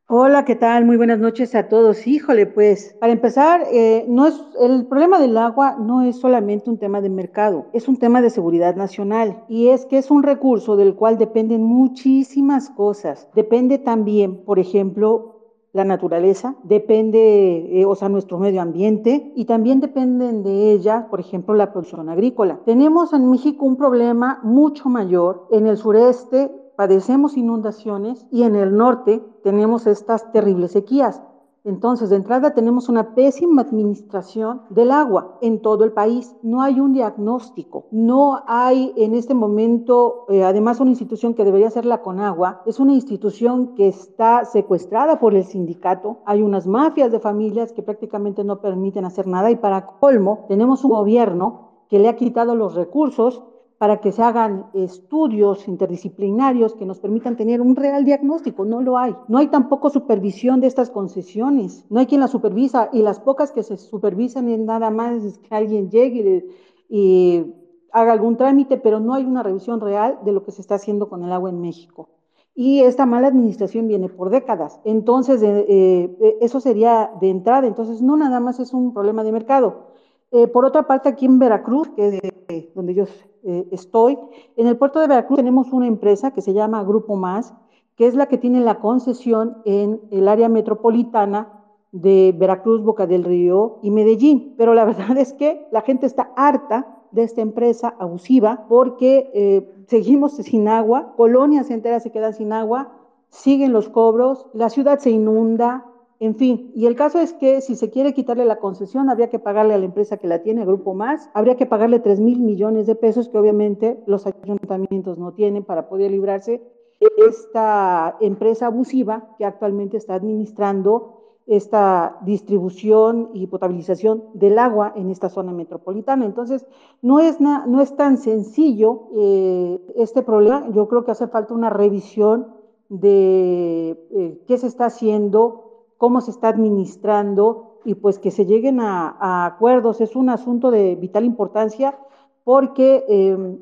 Hola, 0.08 0.45
¿qué 0.45 0.56
tal? 0.56 0.86
Muy 0.86 0.97
buenas 0.97 1.18
noches 1.18 1.56
a 1.56 1.68
todos. 1.68 2.06
Híjole, 2.06 2.45
pues, 2.45 2.95
para 2.99 3.12
empezar, 3.12 3.64
eh, 3.72 4.06
no 4.08 4.28
es, 4.28 4.39
el 4.62 4.86
problema 4.86 5.20
del 5.20 5.36
agua 5.36 5.78
no 5.80 6.03
es 6.03 6.18
solamente 6.18 6.70
un 6.70 6.78
tema 6.78 7.01
de 7.01 7.10
mercado, 7.10 7.66
es 7.74 7.88
un 7.88 7.97
tema 7.97 8.22
de 8.22 8.30
seguridad 8.30 8.76
nacional 8.76 9.43
y 9.49 9.70
es 9.70 9.88
que 9.88 9.97
es 9.97 10.12
un 10.12 10.22
recurso 10.22 10.76
del 10.76 10.93
cual 10.93 11.18
dependen 11.18 11.64
muchísimas 11.64 12.70
cosas. 12.70 13.28
Depende 13.34 13.80
también, 13.80 14.45
por 14.45 14.60
ejemplo, 14.60 15.41
la 15.74 15.86
naturaleza, 15.86 16.56
depende, 16.62 17.82
eh, 17.82 17.86
o 17.86 17.95
sea, 17.95 18.08
nuestro 18.08 18.38
medio 18.38 18.62
ambiente 18.62 19.34
y 19.36 19.45
también 19.45 19.80
dependen 19.80 20.43
de 20.43 20.72
ella, 20.72 21.08
por 21.10 21.20
ejemplo, 21.20 21.56
la 21.56 21.72
producción 21.72 22.10
agrícola. 22.10 22.60
Tenemos 22.64 23.12
en 23.12 23.32
México 23.32 23.66
un 23.66 23.76
problema 23.76 24.39
mucho 24.43 24.88
mayor 24.88 25.47
en 25.49 25.66
el 25.66 25.78
sureste 25.78 26.51
padecemos 26.76 27.38
inundaciones 27.38 28.28
y 28.32 28.44
en 28.44 28.56
el 28.56 28.76
norte 28.76 29.24
tenemos 29.44 29.88
estas 29.88 30.32
terribles 30.32 30.72
sequías. 30.72 31.22
Entonces, 31.66 32.12
de 32.12 32.18
entrada 32.18 32.54
tenemos 32.54 32.90
una 32.90 33.16
pésima 33.16 33.64
administración 33.64 34.62
del 34.70 34.92
agua 34.92 35.40
en 35.42 35.64
todo 35.64 35.84
el 35.84 35.94
país. 35.94 36.36
No 36.44 36.62
hay 36.62 36.80
un 36.80 36.94
diagnóstico. 36.94 37.88
No 37.90 38.44
hay 38.46 38.94
en 38.96 39.16
este 39.16 39.34
momento, 39.34 40.26
eh, 40.30 40.44
además, 40.44 40.80
una 40.80 40.92
institución 40.92 41.34
que 41.34 41.44
debería 41.44 41.72
ser 41.72 41.86
la 41.86 42.04
Conagua. 42.04 42.62
Es 42.68 42.80
una 42.80 42.94
institución 42.94 43.74
que 43.74 43.88
está 43.88 44.46
secuestrada 44.46 45.18
por 45.18 45.34
el 45.34 45.44
sindicato. 45.44 46.20
Hay 46.26 46.44
unas 46.44 46.68
mafias 46.68 47.12
de 47.12 47.20
familias 47.20 47.74
que 47.74 47.82
prácticamente 47.82 48.44
no 48.44 48.62
permiten 48.62 49.04
hacer 49.04 49.26
nada. 49.26 49.50
Y 49.50 49.56
para 49.56 49.88
colmo, 49.88 50.46
tenemos 50.48 50.84
un 50.84 50.92
gobierno 50.92 51.72
que 51.90 51.98
le 51.98 52.10
ha 52.10 52.16
quitado 52.16 52.54
los 52.54 52.76
recursos 52.76 53.42
para 53.78 54.00
que 54.00 54.12
se 54.12 54.22
hagan 54.22 54.68
estudios 54.74 55.68
interdisciplinarios 55.68 56.76
que 56.76 56.86
nos 56.86 57.00
permitan 57.00 57.36
tener 57.36 57.60
un 57.60 57.76
real 57.76 58.06
diagnóstico. 58.06 58.64
No 58.64 58.82
lo 58.82 58.98
hay. 58.98 59.16
No 59.28 59.38
hay 59.38 59.48
tampoco 59.48 59.90
supervisión 59.90 60.62
de 60.62 60.68
estas 60.68 60.90
concesiones. 60.90 61.86
No 61.90 62.00
hay 62.00 62.06
quien 62.06 62.22
las 62.22 62.32
supervisa 62.32 62.90
y 62.94 63.02
las 63.02 63.20
pocas 63.20 63.52
que 63.52 63.64
se 63.64 63.78
supervisan 63.78 64.48
es 64.50 64.60
nada 64.60 64.92
más 64.92 65.40
que 65.40 65.56
alguien 65.56 65.90
llegue 65.90 66.46
y, 66.90 67.46
haga 67.92 68.12
algún 68.12 68.36
trámite, 68.36 68.76
pero 68.76 69.00
no 69.00 69.14
hay 69.14 69.24
una 69.24 69.42
revisión 69.42 69.80
real 69.80 70.20
de 70.26 70.34
lo 70.34 70.44
que 70.44 70.52
se 70.52 70.60
está 70.60 70.76
haciendo 70.76 71.08
con 71.08 71.24
el 71.24 71.32
agua 71.32 71.50
en 71.50 71.62
México. 71.62 72.10
Y 72.54 72.82
esta 72.82 73.06
mala 73.06 73.28
administración 73.28 73.88
viene 73.88 74.10
por 74.10 74.30
décadas. 74.30 74.82
Entonces, 74.84 75.42
eh, 75.42 75.66
eh, 75.70 76.38
eso 76.42 76.60
sería 76.60 77.12
de 77.22 77.30
entrada. 77.30 77.68
Entonces, 77.68 78.02
no 78.02 78.18
nada 78.18 78.42
más 78.42 78.60
es 78.60 78.74
un 78.74 78.94
problema 78.94 79.24
de 79.24 79.32
mercado. 79.32 79.92
Eh, 80.32 80.48
por 80.48 80.66
otra 80.66 80.88
parte, 80.88 81.08
aquí 81.08 81.26
en 81.26 81.40
Veracruz, 81.40 81.88
que 81.96 82.20
es 82.50 82.74
donde 82.76 82.94
yo 82.94 83.06
eh, 83.46 83.68
estoy. 83.72 84.18
En 84.58 84.68
el 84.68 84.78
puerto 84.78 85.00
de 85.00 85.08
Veracruz 85.08 85.38
tenemos 85.38 85.72
una 85.72 85.88
empresa 85.88 86.32
que 86.32 86.41
se 86.41 86.54
llama 86.54 86.84
Grupo 86.84 87.16
Más, 87.16 87.54
que 87.96 88.08
es 88.08 88.16
la 88.16 88.28
que 88.28 88.38
tiene 88.38 88.60
la 88.60 88.80
concesión 88.80 89.58
en 89.66 90.02
el 90.12 90.28
área 90.28 90.50
metropolitana 90.50 91.64
de 91.91 92.36
Veracruz, 92.38 92.84
Boca 92.84 93.08
del 93.08 93.24
Río 93.24 93.80
y 93.82 93.91
Medellín. 93.91 94.56
Pero 94.58 94.74
la 94.74 94.86
verdad 94.86 95.18
es 95.18 95.34
que 95.34 95.68
la 95.72 95.82
gente 95.82 96.06
está 96.06 96.32
harta 96.36 96.88
de 97.12 97.24
esta 97.24 97.41
empresa 97.41 97.96
abusiva 98.00 98.66
porque 98.68 99.32
eh, 99.34 99.86
seguimos 99.88 100.34
sin 100.36 100.68
agua, 100.68 101.14
colonias 101.16 101.72
enteras 101.72 102.04
se 102.04 102.12
quedan 102.12 102.34
sin 102.34 102.52
agua, 102.52 102.91
siguen 103.30 103.74
los 103.74 103.89
cobros, 103.89 104.48
la 104.54 104.70
ciudad 104.70 105.00
se 105.00 105.12
inunda, 105.12 105.86
en 106.20 106.36
fin, 106.36 106.72
y 106.74 106.86
el 106.86 106.95
caso 106.95 107.20
es 107.20 107.34
que 107.34 107.59
si 107.61 107.76
se 107.76 107.89
quiere 107.89 108.13
quitarle 108.13 108.45
la 108.45 108.57
concesión, 108.57 109.09
habría 109.09 109.30
que 109.30 109.39
pagarle 109.39 109.74
a 109.74 109.78
la 109.78 109.86
empresa 109.86 110.18
que 110.18 110.28
la 110.28 110.41
tiene, 110.41 110.66
Grupo 110.66 110.93
Más, 110.93 111.30
habría 111.34 111.55
que 111.55 111.66
pagarle 111.66 111.99
3 111.99 112.22
mil 112.22 112.39
millones 112.39 112.88
de 112.88 112.95
pesos 112.95 113.28
que 113.28 113.38
obviamente 113.38 114.01
los 114.05 114.26
ayuntamientos 114.26 115.18
no 115.18 115.34
tienen 115.34 115.63
para 115.63 115.89
poder 115.89 116.11
librarse 116.11 116.61
de 116.99 117.26
esta 117.28 118.16
empresa 118.22 118.68
abusiva 118.68 119.36
que 119.38 119.45
actualmente 119.45 119.97
está 119.97 120.16
administrando 120.16 121.16
esta 121.47 122.18
distribución 122.22 123.30
y 123.34 123.47
potabilización 123.47 124.24
del 124.34 124.57
agua 124.57 124.93
en 124.95 125.11
esta 125.11 125.30
zona 125.30 125.51
metropolitana. 125.51 126.26
Entonces, 126.26 126.66
no 127.01 127.20
es, 127.20 127.39
no 127.39 127.82
es 127.82 127.95
tan 127.95 128.18
sencillo 128.18 129.09
eh, 129.16 129.80
este 129.95 130.24
problema. 130.24 130.70
Yo 130.72 130.88
creo 130.88 131.03
que 131.05 131.11
hace 131.11 131.28
falta 131.28 131.53
una 131.53 131.70
revisión 131.70 132.47
de 132.89 133.91
eh, 134.11 134.41
qué 134.47 134.57
se 134.57 134.68
está 134.68 134.86
haciendo 134.86 135.64
cómo 135.98 136.22
se 136.22 136.32
está 136.32 136.50
administrando 136.50 137.80
y 137.86 137.96
pues 137.96 138.20
que 138.20 138.32
se 138.32 138.46
lleguen 138.46 138.80
a, 138.80 139.46
acuerdos. 139.46 140.02
Es 140.02 140.16
un 140.16 140.30
asunto 140.30 140.72
de 140.72 140.96
vital 140.96 141.26
importancia 141.26 141.98
porque 142.43 143.06
em, 143.08 143.58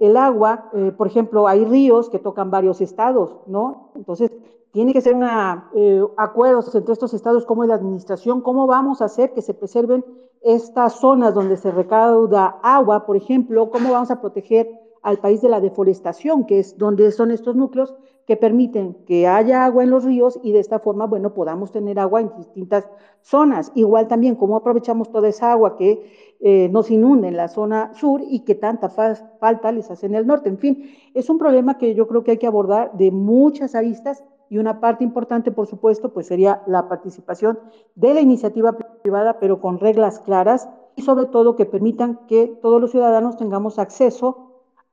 el 0.00 0.16
agua, 0.16 0.70
eh, 0.74 0.92
por 0.96 1.06
ejemplo, 1.06 1.48
hay 1.48 1.64
ríos 1.64 2.10
que 2.10 2.18
tocan 2.18 2.50
varios 2.50 2.80
estados, 2.80 3.38
¿no? 3.46 3.90
Entonces, 3.94 4.30
tiene 4.70 4.92
que 4.92 5.00
ser 5.00 5.14
una, 5.14 5.70
eh, 5.74 6.02
acuerdos 6.16 6.74
entre 6.74 6.92
estos 6.92 7.14
estados, 7.14 7.46
como 7.46 7.62
es 7.62 7.68
la 7.68 7.76
administración, 7.76 8.42
cómo 8.42 8.66
vamos 8.66 9.00
a 9.00 9.06
hacer 9.06 9.32
que 9.32 9.40
se 9.40 9.54
preserven 9.54 10.04
estas 10.42 10.94
zonas 11.00 11.34
donde 11.34 11.56
se 11.56 11.70
recauda 11.70 12.58
agua, 12.62 13.06
por 13.06 13.16
ejemplo, 13.16 13.70
cómo 13.70 13.92
vamos 13.92 14.10
a 14.10 14.20
proteger 14.20 14.70
al 15.02 15.18
país 15.18 15.40
de 15.40 15.48
la 15.48 15.60
deforestación, 15.60 16.44
que 16.44 16.58
es 16.58 16.76
donde 16.76 17.10
son 17.12 17.30
estos 17.30 17.56
núcleos 17.56 17.94
que 18.28 18.36
permiten 18.36 18.94
que 19.06 19.26
haya 19.26 19.64
agua 19.64 19.84
en 19.84 19.88
los 19.88 20.04
ríos 20.04 20.38
y 20.42 20.52
de 20.52 20.58
esta 20.58 20.80
forma, 20.80 21.06
bueno, 21.06 21.32
podamos 21.32 21.72
tener 21.72 21.98
agua 21.98 22.20
en 22.20 22.30
distintas 22.36 22.86
zonas. 23.22 23.72
Igual 23.74 24.06
también 24.06 24.34
cómo 24.34 24.54
aprovechamos 24.54 25.10
toda 25.10 25.28
esa 25.28 25.50
agua 25.50 25.76
que 25.76 26.12
eh, 26.40 26.68
nos 26.68 26.90
inunda 26.90 27.26
en 27.26 27.38
la 27.38 27.48
zona 27.48 27.94
sur 27.94 28.20
y 28.22 28.40
que 28.40 28.54
tanta 28.54 28.90
falta 28.90 29.72
les 29.72 29.90
hace 29.90 30.04
en 30.04 30.14
el 30.14 30.26
norte. 30.26 30.50
En 30.50 30.58
fin, 30.58 30.90
es 31.14 31.30
un 31.30 31.38
problema 31.38 31.78
que 31.78 31.94
yo 31.94 32.06
creo 32.06 32.22
que 32.22 32.32
hay 32.32 32.36
que 32.36 32.46
abordar 32.46 32.92
de 32.98 33.10
muchas 33.10 33.74
aristas 33.74 34.22
y 34.50 34.58
una 34.58 34.78
parte 34.78 35.04
importante, 35.04 35.50
por 35.50 35.66
supuesto, 35.66 36.12
pues 36.12 36.26
sería 36.26 36.62
la 36.66 36.86
participación 36.86 37.58
de 37.94 38.12
la 38.12 38.20
iniciativa 38.20 38.76
privada, 39.02 39.38
pero 39.40 39.58
con 39.58 39.78
reglas 39.78 40.20
claras 40.20 40.68
y 40.96 41.00
sobre 41.00 41.24
todo 41.24 41.56
que 41.56 41.64
permitan 41.64 42.20
que 42.28 42.46
todos 42.60 42.78
los 42.78 42.90
ciudadanos 42.90 43.38
tengamos 43.38 43.78
acceso 43.78 44.47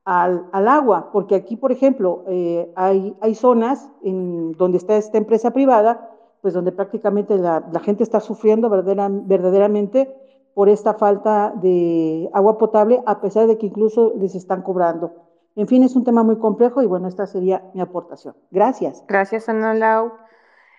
al, 0.06 0.68
agua, 0.68 1.10
porque 1.12 1.36
aquí, 1.36 1.58
por 1.58 1.72
ejemplo, 1.72 2.24
eh, 2.28 2.72
hay, 2.76 3.18
hay 3.22 3.36
zonas 3.36 3.90
en 4.04 4.52
donde 4.54 4.78
está 4.78 4.96
esta 4.96 5.18
empresa 5.18 5.52
privada, 5.52 6.12
pues 6.42 6.54
donde 6.54 6.72
prácticamente 6.72 7.38
la, 7.38 7.64
gente 7.84 8.04
está 8.04 8.20
sufriendo 8.20 8.70
verdaderamente 8.70 10.16
por 10.54 10.70
esta 10.70 10.94
falta 10.94 11.52
de 11.56 12.30
agua 12.34 12.60
potable, 12.60 13.02
a 13.08 13.20
pesar 13.20 13.48
de 13.48 13.58
que 13.58 13.66
incluso 13.66 14.14
les 14.16 14.36
están 14.36 14.62
cobrando. 14.62 15.12
En 15.56 15.68
fin, 15.68 15.84
es 15.84 15.96
un 15.96 16.04
tema 16.04 16.22
muy 16.22 16.38
complejo 16.38 16.84
y 16.84 16.86
bueno, 16.86 17.08
esta 17.08 17.26
sería 17.26 17.64
mi 17.74 17.82
aportación. 17.82 18.36
Gracias. 18.52 19.04
Gracias, 19.08 19.50
Ana 19.50 19.74
Lau. 19.74 20.12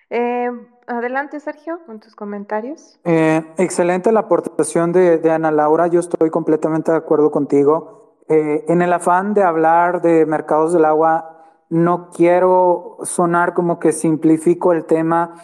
Eh, 0.09 0.49
adelante, 0.87 1.39
Sergio, 1.41 1.79
con 1.85 1.99
tus 1.99 2.15
comentarios. 2.15 2.97
Eh, 3.03 3.43
excelente 3.57 4.11
la 4.13 4.21
aportación 4.21 4.93
de, 4.93 5.17
de 5.17 5.31
Ana 5.31 5.51
Laura, 5.51 5.87
yo 5.87 5.99
estoy 5.99 6.29
completamente 6.29 6.91
de 6.91 6.97
acuerdo 6.97 7.29
contigo. 7.29 8.06
Eh, 8.29 8.65
en 8.67 8.81
el 8.81 8.91
afán 8.91 9.33
de 9.33 9.43
hablar 9.43 10.01
de 10.01 10.25
mercados 10.25 10.73
del 10.73 10.85
agua, 10.85 11.37
no 11.69 12.09
quiero 12.09 12.97
sonar 13.03 13.53
como 13.53 13.79
que 13.79 13.91
simplifico 13.91 14.73
el 14.73 14.85
tema. 14.85 15.35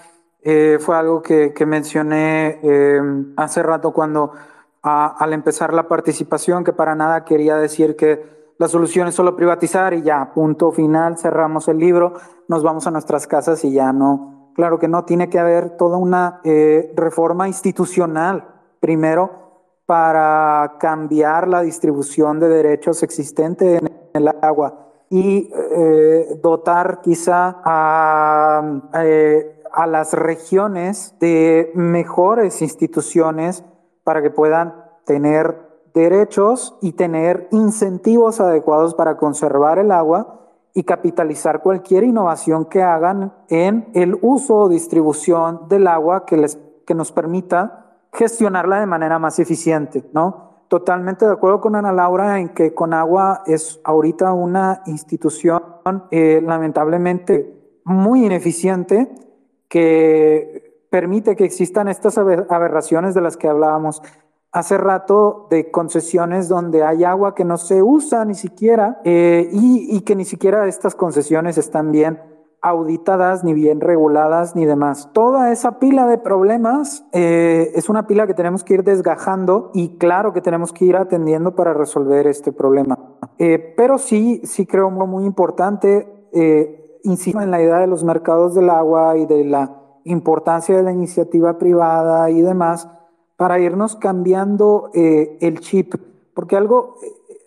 Eh, 0.41 0.77
fue 0.79 0.97
algo 0.97 1.21
que, 1.21 1.53
mencioné 1.65 2.59
em, 2.61 3.33
hace 3.37 3.63
rato 3.63 3.91
cuando 3.91 4.31
al 4.81 5.31
empezar 5.31 5.73
la 5.73 5.87
participación, 5.87 6.65
que 6.65 6.73
para 6.73 6.93
nada 6.93 7.23
quería 7.23 7.55
decir 7.55 7.95
que 7.95 8.53
la 8.57 8.67
solución 8.67 9.07
es 9.07 9.15
solo 9.15 9.35
privatizar 9.35 9.93
y 9.93 10.01
ya, 10.01 10.33
punto 10.33 10.71
final, 10.71 11.17
cerramos 11.17 11.69
el 11.69 11.77
libro, 11.77 12.13
nos 12.49 12.63
vamos 12.63 12.85
a 12.85 12.91
nuestras 12.91 13.25
casas 13.25 13.63
y 13.63 13.71
ya 13.71 13.93
no. 13.93 14.51
Claro 14.55 14.79
que 14.79 14.89
no, 14.89 15.05
tiene 15.05 15.29
que 15.29 15.39
haber 15.39 15.77
toda 15.77 15.97
una 15.97 16.41
eh, 16.43 16.91
reforma 16.95 17.47
institucional 17.47 18.45
primero 18.79 19.42
para 19.93 20.77
cambiar 20.79 21.47
la 21.47 21.61
distribución 21.61 22.39
de 22.39 22.49
derechos 22.49 23.03
existente 23.03 23.77
en 23.77 23.91
el 24.11 24.27
agua 24.41 24.87
y 25.07 25.51
eh, 25.53 26.39
dotar 26.41 27.01
quizá 27.01 27.61
a, 27.63 28.81
eh, 28.95 29.61
a 29.71 29.85
las 29.85 30.13
regiones 30.13 31.13
de 31.19 31.69
mejores 31.75 32.63
instituciones 32.63 33.63
para 34.03 34.23
que 34.23 34.31
puedan 34.31 34.73
tener 35.05 35.59
derechos 35.93 36.75
y 36.81 36.93
tener 36.93 37.47
incentivos 37.51 38.41
adecuados 38.41 38.95
para 38.95 39.15
conservar 39.15 39.77
el 39.77 39.91
agua 39.91 40.39
y 40.73 40.85
capitalizar 40.85 41.61
cualquier 41.61 42.03
innovación 42.03 42.65
que 42.65 42.81
hagan 42.81 43.31
en 43.47 43.91
el 43.93 44.17
uso 44.23 44.55
o 44.55 44.69
distribución 44.69 45.67
del 45.69 45.85
agua 45.85 46.25
que, 46.25 46.37
les, 46.37 46.57
que 46.87 46.95
nos 46.95 47.11
permita 47.11 47.82
gestionarla 48.13 48.79
de 48.79 48.85
manera 48.85 49.19
más 49.19 49.39
eficiente, 49.39 50.03
¿no? 50.13 50.65
Totalmente 50.67 51.25
de 51.25 51.31
acuerdo 51.31 51.61
con 51.61 51.75
Ana 51.75 51.91
Laura 51.91 52.39
en 52.39 52.49
que 52.49 52.73
Conagua 52.73 53.43
es 53.45 53.79
ahorita 53.83 54.33
una 54.33 54.81
institución 54.85 55.61
eh, 56.09 56.41
lamentablemente 56.43 57.79
muy 57.83 58.25
ineficiente 58.25 59.13
que 59.67 60.85
permite 60.89 61.35
que 61.35 61.45
existan 61.45 61.87
estas 61.87 62.17
aberraciones 62.17 63.13
de 63.13 63.21
las 63.21 63.37
que 63.37 63.47
hablábamos 63.47 64.01
hace 64.51 64.77
rato 64.77 65.47
de 65.49 65.71
concesiones 65.71 66.47
donde 66.47 66.83
hay 66.83 67.03
agua 67.03 67.35
que 67.35 67.43
no 67.43 67.57
se 67.57 67.81
usa 67.81 68.23
ni 68.25 68.35
siquiera 68.35 69.01
eh, 69.03 69.49
y, 69.51 69.95
y 69.95 70.01
que 70.01 70.15
ni 70.15 70.25
siquiera 70.25 70.67
estas 70.67 70.95
concesiones 70.95 71.57
están 71.57 71.91
bien 71.91 72.32
auditadas, 72.63 73.43
ni 73.43 73.53
bien 73.53 73.81
reguladas, 73.81 74.55
ni 74.55 74.65
demás. 74.65 75.09
Toda 75.11 75.51
esa 75.51 75.79
pila 75.79 76.07
de 76.07 76.17
problemas 76.17 77.05
eh, 77.11 77.73
es 77.75 77.89
una 77.89 78.07
pila 78.07 78.25
que 78.25 78.33
tenemos 78.33 78.63
que 78.63 78.75
ir 78.75 78.83
desgajando 78.85 79.69
y 79.73 79.97
claro 79.97 80.31
que 80.31 80.39
tenemos 80.39 80.71
que 80.71 80.85
ir 80.85 80.95
atendiendo 80.95 81.55
para 81.55 81.73
resolver 81.73 82.25
este 82.25 82.53
problema. 82.53 82.97
Eh, 83.37 83.73
pero 83.75 83.97
sí, 83.97 84.41
sí 84.45 84.65
creo 84.65 84.89
muy 84.89 85.25
importante, 85.25 86.29
eh, 86.31 86.99
insisto 87.03 87.41
en 87.41 87.51
la 87.51 87.61
idea 87.61 87.79
de 87.79 87.87
los 87.87 88.05
mercados 88.05 88.55
del 88.55 88.69
agua 88.69 89.17
y 89.17 89.25
de 89.25 89.43
la 89.43 89.81
importancia 90.05 90.77
de 90.77 90.83
la 90.83 90.93
iniciativa 90.93 91.57
privada 91.57 92.29
y 92.29 92.41
demás 92.41 92.87
para 93.35 93.59
irnos 93.59 93.97
cambiando 93.97 94.89
el 94.93 95.59
chip, 95.59 95.95
porque 96.33 96.55
algo, 96.55 96.95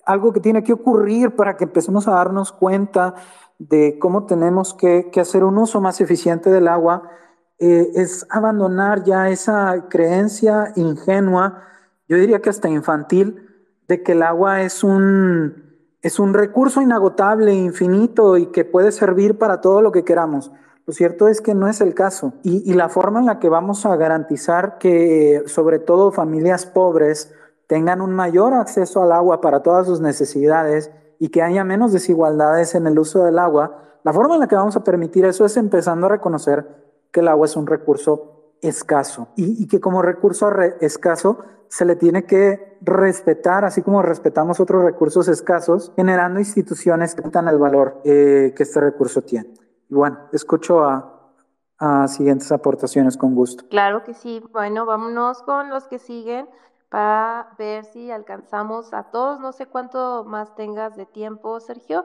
algo 0.05 0.33
que 0.33 0.41
tiene 0.41 0.63
que 0.63 0.75
ocurrir 0.75 1.35
para 1.37 1.57
que 1.57 1.65
empecemos 1.65 2.07
a 2.07 2.13
darnos 2.13 2.53
cuenta 2.53 3.15
de 3.59 3.99
cómo 3.99 4.27
tenemos 4.27 4.75
que, 4.75 5.11
hacer 5.21 5.45
un 5.45 5.59
uso 5.59 5.81
más 5.81 6.01
eficiente 6.01 6.51
del 6.51 6.69
agua 6.69 7.11
eh, 7.59 7.91
es 7.95 8.27
abandonar 8.29 9.05
ya 9.05 9.31
esa 9.31 9.87
creencia 9.89 10.73
ingenua, 10.77 11.63
yo 12.09 12.17
diría 12.17 12.43
que 12.43 12.51
hasta 12.51 12.69
infantil, 12.69 13.49
de 13.89 14.03
que 14.03 14.13
el 14.13 14.23
agua 14.23 14.63
es 14.63 14.85
un, 14.85 15.65
es 16.03 16.19
un 16.19 16.35
recurso 16.35 16.83
inagotable, 16.83 17.55
infinito 17.55 18.37
y 18.37 18.47
que 18.47 18.65
puede 18.65 18.93
servir 18.93 19.39
para 19.39 19.61
todo 19.61 19.81
lo 19.81 19.93
que 19.93 20.05
queramos. 20.05 20.53
Lo 20.87 20.93
cierto 20.93 21.29
es 21.29 21.41
que 21.41 21.55
no 21.55 21.67
es 21.67 21.81
el 21.81 21.95
caso. 21.95 22.35
Y, 22.43 22.71
y 22.71 22.75
la 22.75 22.89
forma 22.89 23.21
en 23.21 23.27
la 23.27 23.41
que 23.41 23.49
vamos 23.49 23.87
a 23.87 23.97
garantizar 23.97 24.79
que 24.79 25.43
sobre 25.47 25.79
todo 25.79 26.13
familias 26.13 26.67
pobres 26.67 27.33
tengan 27.67 28.01
un 28.01 28.13
mayor 28.13 28.55
acceso 28.55 29.03
al 29.03 29.13
agua 29.13 29.41
para 29.41 29.63
todas 29.63 29.87
sus 29.87 30.01
necesidades 30.01 30.91
y 31.19 31.29
que 31.29 31.43
haya 31.43 31.65
menos 31.65 31.93
desigualdades 31.93 32.75
en 32.75 32.87
el 32.87 32.99
uso 32.99 33.25
del 33.25 33.39
agua, 33.39 33.83
la 34.05 34.13
forma 34.13 34.35
en 34.35 34.41
la 34.41 34.49
que 34.49 34.57
vamos 34.57 34.77
a 34.77 34.85
permitir 34.85 35.25
eso 35.25 35.45
es 35.45 35.57
empezando 35.57 36.07
a 36.07 36.11
reconocer 36.11 36.67
que 37.11 37.21
el 37.21 37.29
agua 37.29 37.47
es 37.47 37.57
un 37.57 37.67
recurso 37.67 38.55
escaso 38.63 39.29
y, 39.37 39.67
que 39.67 39.81
como 39.81 40.03
recurso 40.03 40.51
escaso 40.81 41.39
se 41.69 41.85
le 41.85 41.97
tiene 41.97 42.25
que 42.25 42.79
respetar, 42.81 43.65
así 43.65 43.83
como 43.83 44.03
respetamos 44.03 44.61
otros 44.61 44.85
recursos 44.85 45.29
escasos, 45.29 45.93
generando 45.97 46.39
instituciones 46.39 47.15
que 47.15 47.29
dan 47.29 47.49
el 47.49 47.59
valor 47.59 48.01
eh, 48.05 48.55
que 48.57 48.63
este 48.63 48.81
recurso 48.81 49.23
tiene. 49.23 49.53
Bueno, 49.89 50.19
escucho 50.33 50.85
a, 50.85 51.33
a 51.79 52.09
siguientes 52.09 52.51
aportaciones 52.53 53.17
con 53.17 53.35
gusto. 53.35 53.65
Claro 53.69 54.05
que 54.05 54.15
sí. 54.15 54.43
Bueno, 54.53 54.87
vámonos 54.87 55.43
con 55.43 55.69
los 55.69 55.87
que 55.89 55.99
siguen 55.99 56.49
para 56.89 57.55
ver 57.59 57.85
si 57.85 58.11
alcanzamos 58.11 58.93
a 58.93 59.05
todos. 59.05 59.41
No 59.41 59.53
sé 59.53 59.67
cuánto 59.67 60.25
más 60.25 60.55
tengas 60.55 60.97
de 60.97 61.07
tiempo, 61.07 61.61
Sergio. 61.61 62.05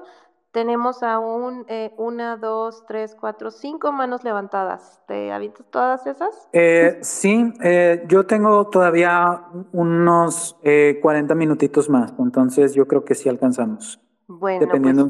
Tenemos 0.52 1.02
aún 1.02 1.64
eh, 1.70 1.94
una, 1.98 2.36
dos, 2.36 2.84
tres, 2.86 3.16
cuatro, 3.18 3.52
cinco 3.52 3.94
manos 3.94 4.26
levantadas. 4.26 5.02
¿Te 5.08 5.32
avientas 5.32 5.66
todas 5.70 6.06
esas? 6.06 6.50
Eh, 6.52 7.00
sí, 7.02 7.54
eh, 7.64 8.04
yo 8.08 8.26
tengo 8.26 8.68
todavía 8.68 9.46
unos 9.72 10.58
40 11.02 11.36
minutitos 11.36 11.90
más, 11.90 12.14
entonces 12.20 12.74
yo 12.74 12.86
creo 12.86 13.06
que 13.06 13.16
sí 13.16 13.30
alcanzamos. 13.30 14.02
Bueno, 14.28 14.60
pues, 14.60 14.68
dependiendo. 14.68 15.10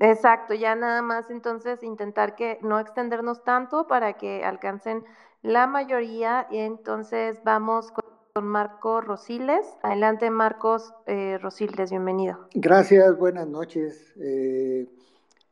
exacto, 0.00 0.54
ya 0.54 0.74
nada 0.74 1.02
más 1.02 1.30
entonces 1.30 1.82
intentar 1.82 2.34
que 2.34 2.58
no 2.62 2.80
extendernos 2.80 3.44
tanto 3.44 3.86
para 3.86 4.14
que 4.14 4.42
alcancen 4.42 5.04
la 5.42 5.66
mayoría 5.66 6.46
y 6.50 6.58
entonces 6.58 7.42
vamos 7.44 7.92
con 7.92 8.15
con 8.36 8.48
Marco 8.48 9.00
Rosiles. 9.00 9.64
Adelante, 9.80 10.28
Marcos 10.28 10.92
eh, 11.06 11.38
Rosiles, 11.38 11.88
bienvenido. 11.88 12.36
Gracias, 12.52 13.16
buenas 13.16 13.48
noches. 13.48 14.12
Eh, 14.20 14.86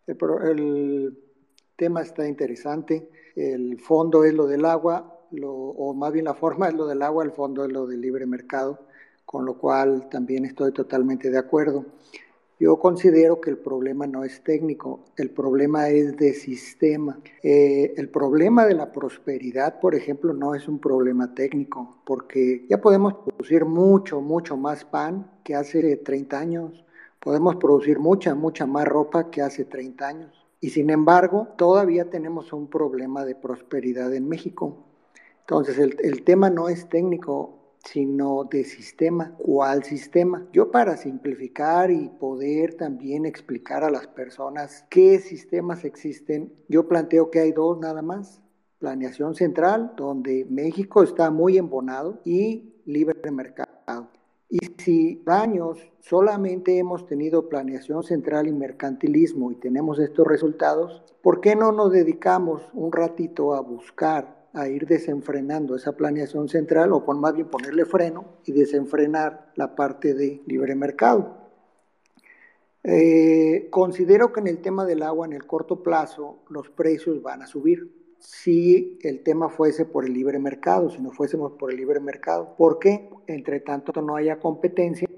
el, 0.06 1.18
tema 1.76 2.02
está 2.02 2.28
interesante. 2.28 3.08
El 3.36 3.80
fondo 3.80 4.24
es 4.24 4.34
lo 4.34 4.46
del 4.46 4.66
agua, 4.66 5.18
o 5.42 5.94
más 5.94 6.12
bien 6.12 6.26
la 6.26 6.34
forma 6.34 6.68
es 6.68 6.74
lo 6.74 6.86
del 6.86 7.00
agua, 7.00 7.24
el 7.24 7.32
fondo 7.32 7.64
es 7.64 7.72
lo 7.72 7.86
del 7.86 8.02
libre 8.02 8.26
mercado, 8.26 8.80
con 9.24 9.46
lo 9.46 9.56
cual 9.56 10.10
también 10.10 10.44
estoy 10.44 10.70
totalmente 10.72 11.30
de 11.30 11.38
acuerdo. 11.38 11.86
Yo 12.60 12.78
considero 12.78 13.40
que 13.40 13.50
el 13.50 13.58
problema 13.58 14.06
no 14.06 14.22
es 14.22 14.42
técnico, 14.44 15.00
el 15.16 15.30
problema 15.30 15.88
es 15.88 16.16
de 16.16 16.34
sistema. 16.34 17.18
Eh, 17.42 17.94
el 17.96 18.08
problema 18.08 18.64
de 18.64 18.74
la 18.74 18.92
prosperidad, 18.92 19.80
por 19.80 19.96
ejemplo, 19.96 20.32
no 20.32 20.54
es 20.54 20.68
un 20.68 20.78
problema 20.78 21.34
técnico, 21.34 21.96
porque 22.06 22.64
ya 22.70 22.80
podemos 22.80 23.14
producir 23.14 23.64
mucho, 23.64 24.20
mucho 24.20 24.56
más 24.56 24.84
pan 24.84 25.32
que 25.42 25.56
hace 25.56 25.96
30 25.96 26.38
años, 26.38 26.84
podemos 27.18 27.56
producir 27.56 27.98
mucha, 27.98 28.36
mucha 28.36 28.66
más 28.66 28.86
ropa 28.86 29.30
que 29.30 29.42
hace 29.42 29.64
30 29.64 30.06
años. 30.06 30.46
Y 30.60 30.70
sin 30.70 30.90
embargo, 30.90 31.48
todavía 31.56 32.08
tenemos 32.08 32.52
un 32.52 32.68
problema 32.68 33.24
de 33.24 33.34
prosperidad 33.34 34.14
en 34.14 34.28
México. 34.28 34.76
Entonces, 35.40 35.76
el, 35.78 35.96
el 36.02 36.22
tema 36.22 36.50
no 36.50 36.68
es 36.68 36.88
técnico, 36.88 37.63
sino 37.84 38.44
de 38.44 38.64
sistema. 38.64 39.34
¿Cuál 39.38 39.84
sistema? 39.84 40.46
Yo 40.52 40.70
para 40.70 40.96
simplificar 40.96 41.90
y 41.90 42.08
poder 42.08 42.74
también 42.74 43.26
explicar 43.26 43.84
a 43.84 43.90
las 43.90 44.06
personas 44.06 44.84
qué 44.90 45.18
sistemas 45.18 45.84
existen, 45.84 46.52
yo 46.68 46.88
planteo 46.88 47.30
que 47.30 47.40
hay 47.40 47.52
dos 47.52 47.78
nada 47.78 48.02
más. 48.02 48.40
Planeación 48.78 49.34
central, 49.34 49.94
donde 49.96 50.46
México 50.50 51.02
está 51.02 51.30
muy 51.30 51.56
embonado, 51.56 52.20
y 52.24 52.74
libre 52.84 53.30
mercado. 53.30 54.10
Y 54.50 54.58
si 54.78 55.22
años 55.26 55.78
solamente 56.00 56.78
hemos 56.78 57.06
tenido 57.06 57.48
planeación 57.48 58.02
central 58.02 58.46
y 58.46 58.52
mercantilismo 58.52 59.50
y 59.50 59.56
tenemos 59.56 59.98
estos 59.98 60.26
resultados, 60.26 61.02
¿por 61.22 61.40
qué 61.40 61.56
no 61.56 61.72
nos 61.72 61.90
dedicamos 61.90 62.62
un 62.72 62.92
ratito 62.92 63.54
a 63.54 63.60
buscar 63.60 64.43
a 64.54 64.68
ir 64.68 64.86
desenfrenando 64.86 65.76
esa 65.76 65.96
planeación 65.96 66.48
central 66.48 66.92
o 66.92 67.04
por 67.04 67.16
más 67.16 67.34
bien 67.34 67.48
ponerle 67.48 67.84
freno 67.84 68.38
y 68.46 68.52
desenfrenar 68.52 69.52
la 69.56 69.74
parte 69.74 70.14
de 70.14 70.42
libre 70.46 70.74
mercado. 70.74 71.36
Eh, 72.84 73.68
considero 73.70 74.32
que 74.32 74.40
en 74.40 74.46
el 74.46 74.60
tema 74.60 74.84
del 74.84 75.02
agua 75.02 75.26
en 75.26 75.32
el 75.32 75.46
corto 75.46 75.82
plazo 75.82 76.44
los 76.50 76.70
precios 76.70 77.22
van 77.22 77.42
a 77.42 77.46
subir 77.46 77.92
si 78.18 78.98
el 79.02 79.22
tema 79.22 79.48
fuese 79.48 79.84
por 79.84 80.06
el 80.06 80.14
libre 80.14 80.38
mercado, 80.38 80.88
si 80.88 81.02
no 81.02 81.10
fuésemos 81.10 81.52
por 81.52 81.70
el 81.70 81.76
libre 81.76 82.00
mercado. 82.00 82.54
¿Por 82.56 82.78
qué? 82.78 83.10
Entre 83.26 83.60
tanto 83.60 84.00
no 84.00 84.16
haya 84.16 84.38
competencia, 84.38 85.08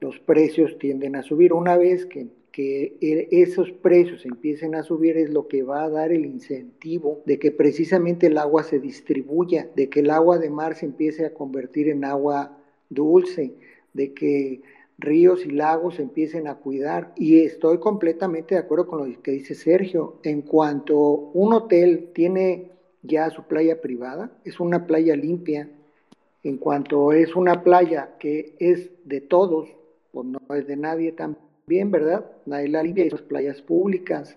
los 0.00 0.18
precios 0.20 0.78
tienden 0.78 1.16
a 1.16 1.22
subir. 1.22 1.52
Una 1.52 1.76
vez 1.76 2.06
que 2.06 2.28
que 2.54 2.96
e, 3.00 3.28
esos 3.32 3.72
precios 3.72 4.24
empiecen 4.24 4.76
a 4.76 4.84
subir 4.84 5.16
es 5.16 5.28
lo 5.28 5.48
que 5.48 5.64
va 5.64 5.82
a 5.82 5.90
dar 5.90 6.12
el 6.12 6.24
incentivo 6.24 7.20
de 7.26 7.40
que 7.40 7.50
precisamente 7.50 8.28
el 8.28 8.38
agua 8.38 8.62
se 8.62 8.78
distribuya, 8.78 9.68
de 9.74 9.88
que 9.90 10.00
el 10.00 10.10
agua 10.10 10.38
de 10.38 10.50
mar 10.50 10.76
se 10.76 10.86
empiece 10.86 11.26
a 11.26 11.34
convertir 11.34 11.88
en 11.88 12.04
agua 12.04 12.56
dulce, 12.90 13.54
de 13.92 14.14
que 14.14 14.62
ríos 14.98 15.44
y 15.44 15.50
lagos 15.50 15.96
se 15.96 16.02
empiecen 16.02 16.46
a 16.46 16.54
cuidar. 16.54 17.12
Y 17.16 17.40
estoy 17.40 17.78
completamente 17.78 18.54
de 18.54 18.60
acuerdo 18.60 18.86
con 18.86 19.10
lo 19.10 19.20
que 19.20 19.32
dice 19.32 19.56
Sergio. 19.56 20.20
En 20.22 20.42
cuanto 20.42 20.96
un 20.96 21.54
hotel 21.54 22.10
tiene 22.14 22.70
ya 23.02 23.30
su 23.30 23.42
playa 23.42 23.80
privada, 23.80 24.30
es 24.44 24.60
una 24.60 24.86
playa 24.86 25.16
limpia, 25.16 25.68
en 26.44 26.58
cuanto 26.58 27.12
es 27.12 27.34
una 27.34 27.64
playa 27.64 28.14
que 28.20 28.54
es 28.60 28.92
de 29.04 29.20
todos, 29.20 29.68
pues 30.12 30.28
no 30.28 30.38
es 30.54 30.68
de 30.68 30.76
nadie 30.76 31.10
también 31.66 31.90
bien, 31.90 31.90
¿verdad? 31.90 32.24
Nadie 32.44 32.68
la 32.68 32.82
limpia 32.82 33.04
y 33.06 33.10
las 33.10 33.22
playas 33.22 33.62
públicas. 33.62 34.36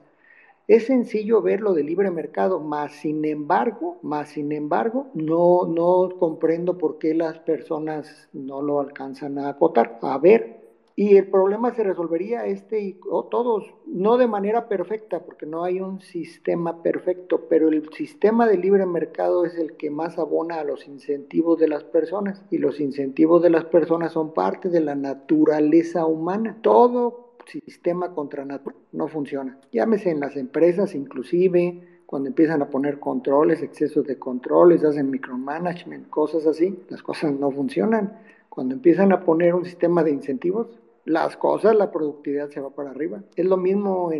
Es 0.67 0.85
sencillo 0.85 1.41
verlo 1.41 1.73
de 1.73 1.83
libre 1.83 2.11
mercado, 2.11 2.59
más 2.59 2.93
sin 2.93 3.25
embargo, 3.25 3.97
más 4.01 4.29
sin 4.29 4.51
embargo, 4.51 5.09
no, 5.13 5.65
no 5.67 6.09
comprendo 6.17 6.77
por 6.77 6.97
qué 6.97 7.13
las 7.13 7.39
personas 7.39 8.29
no 8.33 8.61
lo 8.61 8.79
alcanzan 8.81 9.39
a 9.39 9.49
acotar. 9.49 9.93
A 10.01 10.17
ver, 10.19 10.47
y 10.99 11.15
el 11.15 11.27
problema 11.27 11.75
se 11.75 11.83
resolvería 11.83 12.47
este 12.47 12.81
y 12.81 12.99
todos, 13.29 13.71
no 13.85 14.17
de 14.17 14.25
manera 14.25 14.67
perfecta, 14.67 15.23
porque 15.23 15.45
no 15.45 15.63
hay 15.63 15.79
un 15.79 16.01
sistema 16.01 16.81
perfecto, 16.81 17.45
pero 17.47 17.69
el 17.69 17.87
sistema 17.93 18.47
de 18.47 18.57
libre 18.57 18.83
mercado 18.87 19.45
es 19.45 19.59
el 19.59 19.77
que 19.77 19.91
más 19.91 20.17
abona 20.17 20.55
a 20.55 20.63
los 20.63 20.87
incentivos 20.87 21.59
de 21.59 21.67
las 21.67 21.83
personas 21.83 22.43
y 22.49 22.57
los 22.57 22.79
incentivos 22.79 23.43
de 23.43 23.51
las 23.51 23.65
personas 23.65 24.13
son 24.13 24.33
parte 24.33 24.69
de 24.69 24.79
la 24.79 24.95
naturaleza 24.95 26.07
humana. 26.07 26.57
Todo 26.63 27.35
sistema 27.45 28.15
contra 28.15 28.43
natura 28.43 28.75
no 28.91 29.07
funciona. 29.07 29.59
Llámese 29.71 30.09
en 30.09 30.19
las 30.19 30.35
empresas 30.35 30.95
inclusive, 30.95 32.01
cuando 32.07 32.29
empiezan 32.29 32.63
a 32.63 32.71
poner 32.71 32.99
controles, 32.99 33.61
excesos 33.61 34.03
de 34.07 34.17
controles, 34.17 34.83
hacen 34.83 35.11
micromanagement, 35.11 36.09
cosas 36.09 36.47
así, 36.47 36.79
las 36.89 37.03
cosas 37.03 37.33
no 37.33 37.51
funcionan. 37.51 38.17
Cuando 38.49 38.73
empiezan 38.73 39.11
a 39.11 39.23
poner 39.23 39.53
un 39.53 39.63
sistema 39.63 40.03
de 40.03 40.09
incentivos, 40.09 40.79
las 41.07 41.37
cosas, 41.37 41.73
la 41.73 41.89
productividad 41.89 42.49
se 42.49 42.59
va 42.59 42.69
para 42.69 42.91
arriba. 42.91 43.21
Es 43.35 43.45
lo 43.45 43.55
mismo 43.55 44.11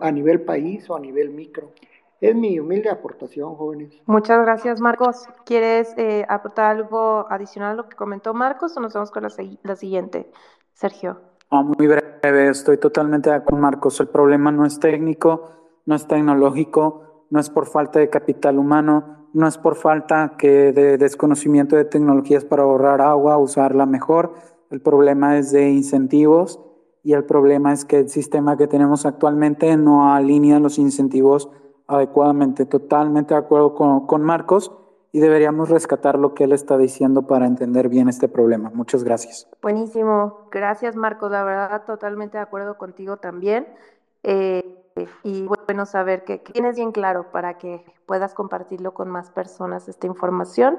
a 0.00 0.12
nivel 0.12 0.42
país 0.42 0.88
o 0.88 0.96
a 0.96 1.00
nivel 1.00 1.30
micro. 1.30 1.72
Es 2.20 2.36
mi 2.36 2.60
humilde 2.60 2.88
aportación, 2.88 3.56
jóvenes. 3.56 4.00
Muchas 4.06 4.40
gracias, 4.42 4.80
Marcos. 4.80 5.26
¿Quieres 5.44 5.92
eh, 5.98 6.24
aportar 6.28 6.76
algo 6.76 7.26
adicional 7.28 7.72
a 7.72 7.74
lo 7.74 7.88
que 7.88 7.96
comentó 7.96 8.32
Marcos 8.32 8.76
o 8.76 8.80
nos 8.80 8.94
vamos 8.94 9.10
con 9.10 9.24
la, 9.24 9.74
siguiente? 9.74 10.30
Sergio. 10.72 11.18
muy 11.50 11.88
breve, 11.88 12.48
estoy 12.48 12.78
totalmente 12.78 13.30
de 13.30 13.36
acuerdo 13.36 13.50
con 13.50 13.60
Marcos. 13.60 13.98
El 13.98 14.06
problema 14.06 14.52
no 14.52 14.64
es 14.64 14.78
técnico, 14.78 15.50
no 15.84 15.96
es 15.96 16.06
tecnológico, 16.06 17.26
no 17.30 17.40
es 17.40 17.50
por 17.50 17.66
falta 17.66 17.98
de 17.98 18.08
capital 18.08 18.56
humano, 18.56 19.28
no 19.32 19.48
es 19.48 19.58
por 19.58 19.74
falta 19.74 20.34
que 20.38 20.72
de 20.72 20.98
desconocimiento 20.98 21.74
de 21.74 21.86
tecnologías 21.86 22.44
para 22.44 22.62
ahorrar 22.62 23.00
agua, 23.00 23.36
usarla 23.36 23.84
mejor 23.84 24.34
el 24.72 24.80
problema 24.80 25.36
es 25.36 25.52
de 25.52 25.68
incentivos 25.68 26.58
y 27.04 27.12
el 27.12 27.24
problema 27.24 27.74
es 27.74 27.84
que 27.84 27.98
el 27.98 28.08
sistema 28.08 28.56
que 28.56 28.66
tenemos 28.66 29.04
actualmente 29.04 29.76
no 29.76 30.14
alinea 30.14 30.58
los 30.60 30.78
incentivos 30.78 31.50
adecuadamente. 31.86 32.64
Totalmente 32.64 33.34
de 33.34 33.40
acuerdo 33.40 33.74
con, 33.74 34.22
Marcos 34.22 34.72
y 35.12 35.20
deberíamos 35.20 35.68
rescatar 35.68 36.18
lo 36.18 36.32
que 36.32 36.44
él 36.44 36.52
está 36.52 36.78
diciendo 36.78 37.26
para 37.26 37.46
entender 37.46 37.90
bien 37.90 38.08
este 38.08 38.28
problema. 38.28 38.70
Muchas 38.72 39.04
gracias. 39.04 39.46
Buenísimo. 39.60 40.48
Gracias, 40.50 40.96
Marcos. 40.96 41.30
La 41.30 41.44
verdad, 41.44 41.84
totalmente 41.84 42.38
de 42.38 42.42
acuerdo 42.44 42.78
contigo 42.78 43.18
también. 43.18 43.66
Eh, 44.22 44.78
y 45.22 45.46
bueno 45.46 45.84
saber 45.84 46.24
que 46.24 46.38
tienes 46.38 46.76
bien 46.76 46.92
claro 46.92 47.30
para 47.30 47.58
que 47.58 47.84
puedas 48.06 48.32
compartirlo 48.32 48.94
con 48.94 49.10
más 49.10 49.30
personas 49.30 49.86
esta 49.86 50.06
información. 50.06 50.78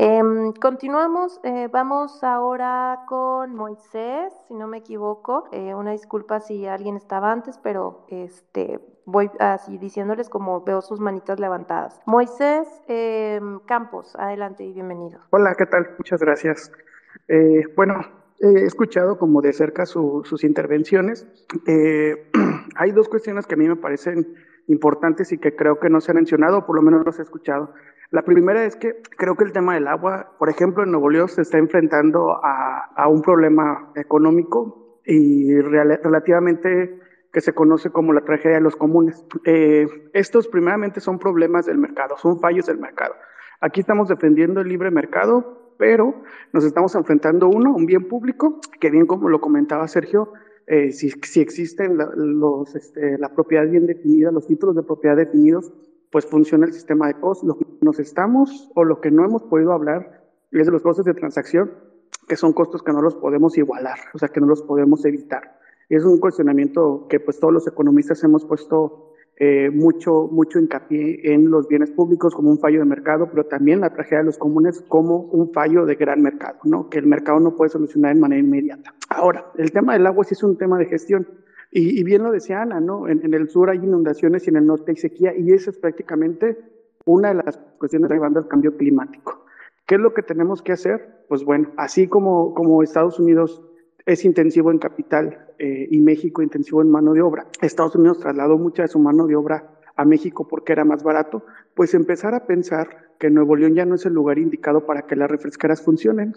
Em, 0.00 0.52
continuamos, 0.52 1.40
eh, 1.42 1.68
vamos 1.72 2.22
ahora 2.22 3.00
con 3.08 3.52
Moisés, 3.56 4.32
si 4.46 4.54
no 4.54 4.68
me 4.68 4.78
equivoco. 4.78 5.48
Eh, 5.50 5.74
una 5.74 5.90
disculpa 5.90 6.38
si 6.38 6.66
alguien 6.66 6.94
estaba 6.94 7.32
antes, 7.32 7.58
pero 7.58 8.06
este 8.06 8.78
voy 9.06 9.28
así 9.40 9.76
diciéndoles 9.76 10.28
como 10.28 10.62
veo 10.62 10.82
sus 10.82 11.00
manitas 11.00 11.40
levantadas. 11.40 12.00
Moisés 12.06 12.68
em, 12.86 13.58
Campos, 13.66 14.14
adelante 14.14 14.62
y 14.62 14.72
bienvenido. 14.72 15.18
Hola, 15.30 15.56
¿qué 15.58 15.66
tal? 15.66 15.88
Muchas 15.98 16.20
gracias. 16.20 16.70
Eh, 17.26 17.64
bueno, 17.74 17.94
he 18.38 18.66
escuchado 18.66 19.18
como 19.18 19.42
de 19.42 19.52
cerca 19.52 19.84
sus 19.84 20.44
intervenciones. 20.44 21.26
hay 22.76 22.92
dos 22.92 23.08
cuestiones 23.08 23.48
que 23.48 23.54
a 23.54 23.58
mí 23.58 23.66
me 23.66 23.74
parecen 23.74 24.32
importantes 24.68 25.32
y 25.32 25.38
que 25.38 25.56
creo 25.56 25.80
que 25.80 25.90
no 25.90 26.00
se 26.00 26.12
han 26.12 26.16
mencionado, 26.18 26.58
o 26.58 26.66
por 26.66 26.76
lo 26.76 26.82
menos 26.82 27.00
no 27.00 27.06
los 27.06 27.18
he 27.18 27.22
escuchado. 27.22 27.74
La 28.10 28.22
primera 28.22 28.64
es 28.64 28.76
que 28.76 29.02
creo 29.18 29.36
que 29.36 29.44
el 29.44 29.52
tema 29.52 29.74
del 29.74 29.86
agua, 29.86 30.32
por 30.38 30.48
ejemplo, 30.48 30.82
en 30.82 30.90
Nuevo 30.90 31.10
León 31.10 31.28
se 31.28 31.42
está 31.42 31.58
enfrentando 31.58 32.40
a, 32.42 33.06
un 33.08 33.20
problema 33.20 33.92
económico 33.96 35.00
y 35.04 35.60
relativamente 35.60 37.00
que 37.32 37.40
se 37.42 37.52
conoce 37.52 37.90
como 37.90 38.14
la 38.14 38.22
tragedia 38.22 38.56
de 38.56 38.62
los 38.62 38.76
comunes. 38.76 39.26
Eh, 39.44 39.86
estos 40.14 40.48
primeramente 40.48 41.00
son 41.00 41.18
problemas 41.18 41.66
del 41.66 41.76
mercado, 41.76 42.16
son 42.16 42.40
fallos 42.40 42.66
del 42.66 42.78
mercado. 42.78 43.14
Aquí 43.60 43.80
estamos 43.80 44.08
defendiendo 44.08 44.62
el 44.62 44.68
libre 44.68 44.90
mercado, 44.90 45.74
pero 45.78 46.22
nos 46.52 46.64
estamos 46.64 46.94
enfrentando 46.94 47.48
uno, 47.48 47.74
un 47.74 47.84
bien 47.84 48.08
público, 48.08 48.60
que 48.80 48.90
bien 48.90 49.06
como 49.06 49.28
lo 49.28 49.40
comentaba 49.40 49.86
Sergio, 49.86 50.32
eh, 50.66 50.92
si, 50.92 51.10
si, 51.10 51.40
existen 51.40 51.96
los, 51.96 52.74
este, 52.74 53.18
la 53.18 53.34
propiedad 53.34 53.66
bien 53.66 53.86
definida, 53.86 54.30
los 54.30 54.46
títulos 54.46 54.76
de 54.76 54.82
propiedad 54.82 55.16
definidos, 55.16 55.72
pues 56.10 56.26
funciona 56.26 56.66
el 56.66 56.72
sistema 56.72 57.06
de 57.08 57.14
costos. 57.14 57.48
Lo 57.48 57.58
que 57.58 57.66
nos 57.80 57.98
estamos 57.98 58.70
o 58.74 58.84
lo 58.84 59.00
que 59.00 59.10
no 59.10 59.24
hemos 59.24 59.42
podido 59.44 59.72
hablar 59.72 60.24
es 60.50 60.66
de 60.66 60.72
los 60.72 60.82
costos 60.82 61.04
de 61.04 61.14
transacción, 61.14 61.72
que 62.26 62.36
son 62.36 62.52
costos 62.52 62.82
que 62.82 62.92
no 62.92 63.02
los 63.02 63.14
podemos 63.14 63.56
igualar, 63.58 63.98
o 64.14 64.18
sea, 64.18 64.28
que 64.28 64.40
no 64.40 64.46
los 64.46 64.62
podemos 64.62 65.04
evitar. 65.04 65.58
Y 65.88 65.96
es 65.96 66.04
un 66.04 66.18
cuestionamiento 66.18 67.06
que 67.08 67.20
pues 67.20 67.38
todos 67.40 67.52
los 67.52 67.66
economistas 67.66 68.22
hemos 68.22 68.44
puesto 68.44 69.14
eh, 69.40 69.70
mucho, 69.70 70.28
mucho 70.32 70.58
hincapié 70.58 71.32
en 71.32 71.48
los 71.48 71.68
bienes 71.68 71.92
públicos 71.92 72.34
como 72.34 72.50
un 72.50 72.58
fallo 72.58 72.80
de 72.80 72.84
mercado, 72.84 73.28
pero 73.30 73.44
también 73.44 73.80
la 73.80 73.90
tragedia 73.90 74.18
de 74.18 74.24
los 74.24 74.36
comunes 74.36 74.82
como 74.88 75.20
un 75.20 75.52
fallo 75.52 75.86
de 75.86 75.94
gran 75.94 76.20
mercado, 76.20 76.58
¿no? 76.64 76.90
que 76.90 76.98
el 76.98 77.06
mercado 77.06 77.38
no 77.38 77.54
puede 77.54 77.70
solucionar 77.70 78.14
de 78.14 78.20
manera 78.20 78.40
inmediata. 78.40 78.94
Ahora, 79.08 79.46
el 79.56 79.70
tema 79.70 79.92
del 79.92 80.06
agua 80.06 80.24
sí 80.24 80.34
es 80.34 80.42
un 80.42 80.58
tema 80.58 80.76
de 80.76 80.86
gestión. 80.86 81.28
Y, 81.70 82.02
bien 82.02 82.22
lo 82.22 82.32
decía 82.32 82.62
Ana, 82.62 82.80
¿no? 82.80 83.08
En, 83.08 83.34
el 83.34 83.48
sur 83.50 83.68
hay 83.68 83.78
inundaciones 83.78 84.46
y 84.46 84.50
en 84.50 84.56
el 84.56 84.66
norte 84.66 84.92
hay 84.92 84.96
sequía, 84.96 85.36
y 85.36 85.52
esa 85.52 85.70
es 85.70 85.78
prácticamente 85.78 86.56
una 87.04 87.28
de 87.28 87.42
las 87.42 87.58
cuestiones 87.78 88.10
llevando 88.10 88.40
al 88.40 88.48
cambio 88.48 88.76
climático. 88.76 89.44
¿Qué 89.86 89.96
es 89.96 90.00
lo 90.00 90.14
que 90.14 90.22
tenemos 90.22 90.62
que 90.62 90.72
hacer? 90.72 91.24
Pues 91.28 91.44
bueno, 91.44 91.70
así 91.76 92.08
como, 92.08 92.54
como 92.54 92.82
Estados 92.82 93.18
Unidos 93.18 93.62
es 94.06 94.24
intensivo 94.24 94.70
en 94.70 94.78
capital 94.78 95.46
eh, 95.58 95.86
y 95.90 96.00
México 96.00 96.40
intensivo 96.40 96.80
en 96.80 96.90
mano 96.90 97.12
de 97.12 97.20
obra, 97.20 97.46
Estados 97.60 97.94
Unidos 97.96 98.20
trasladó 98.20 98.56
mucha 98.56 98.82
de 98.82 98.88
su 98.88 98.98
mano 98.98 99.26
de 99.26 99.36
obra 99.36 99.78
a 99.96 100.04
México 100.04 100.46
porque 100.48 100.72
era 100.72 100.84
más 100.84 101.02
barato, 101.02 101.44
pues 101.74 101.92
empezar 101.92 102.34
a 102.34 102.46
pensar 102.46 103.08
que 103.18 103.30
Nuevo 103.30 103.56
León 103.56 103.74
ya 103.74 103.84
no 103.84 103.96
es 103.96 104.06
el 104.06 104.14
lugar 104.14 104.38
indicado 104.38 104.86
para 104.86 105.02
que 105.02 105.16
las 105.16 105.30
refresqueras 105.30 105.82
funcionen, 105.82 106.34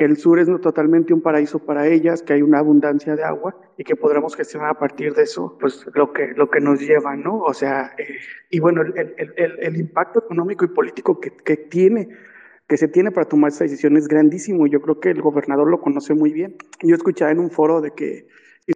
que 0.00 0.06
el 0.06 0.16
sur 0.16 0.38
es 0.38 0.48
totalmente 0.62 1.12
un 1.12 1.20
paraíso 1.20 1.58
para 1.58 1.86
ellas, 1.86 2.22
que 2.22 2.32
hay 2.32 2.40
una 2.40 2.60
abundancia 2.60 3.16
de 3.16 3.22
agua 3.22 3.54
y 3.76 3.84
que 3.84 3.96
podremos 3.96 4.34
gestionar 4.34 4.70
a 4.70 4.78
partir 4.78 5.12
de 5.12 5.24
eso, 5.24 5.58
pues 5.60 5.84
lo 5.92 6.14
que, 6.14 6.28
lo 6.28 6.48
que 6.48 6.58
nos 6.58 6.80
lleva, 6.80 7.16
¿no? 7.16 7.40
O 7.40 7.52
sea, 7.52 7.92
eh, 7.98 8.16
y 8.48 8.60
bueno, 8.60 8.80
el, 8.80 9.14
el, 9.18 9.58
el, 9.58 9.76
impacto 9.76 10.20
económico 10.20 10.64
y 10.64 10.68
político 10.68 11.20
que, 11.20 11.32
que 11.32 11.58
tiene 11.58 12.08
que 12.66 12.78
se 12.78 12.88
tiene 12.88 13.10
para 13.10 13.28
tomar 13.28 13.50
esa 13.50 13.64
decisión 13.64 13.94
es 13.98 14.08
grandísimo. 14.08 14.66
Yo 14.66 14.80
creo 14.80 15.00
que 15.00 15.10
el 15.10 15.20
gobernador 15.20 15.68
lo 15.68 15.82
conoce 15.82 16.14
muy 16.14 16.32
bien. 16.32 16.56
Yo 16.82 16.94
escuchaba 16.94 17.30
en 17.30 17.38
un 17.38 17.50
foro 17.50 17.82
de 17.82 17.90
que 17.90 18.26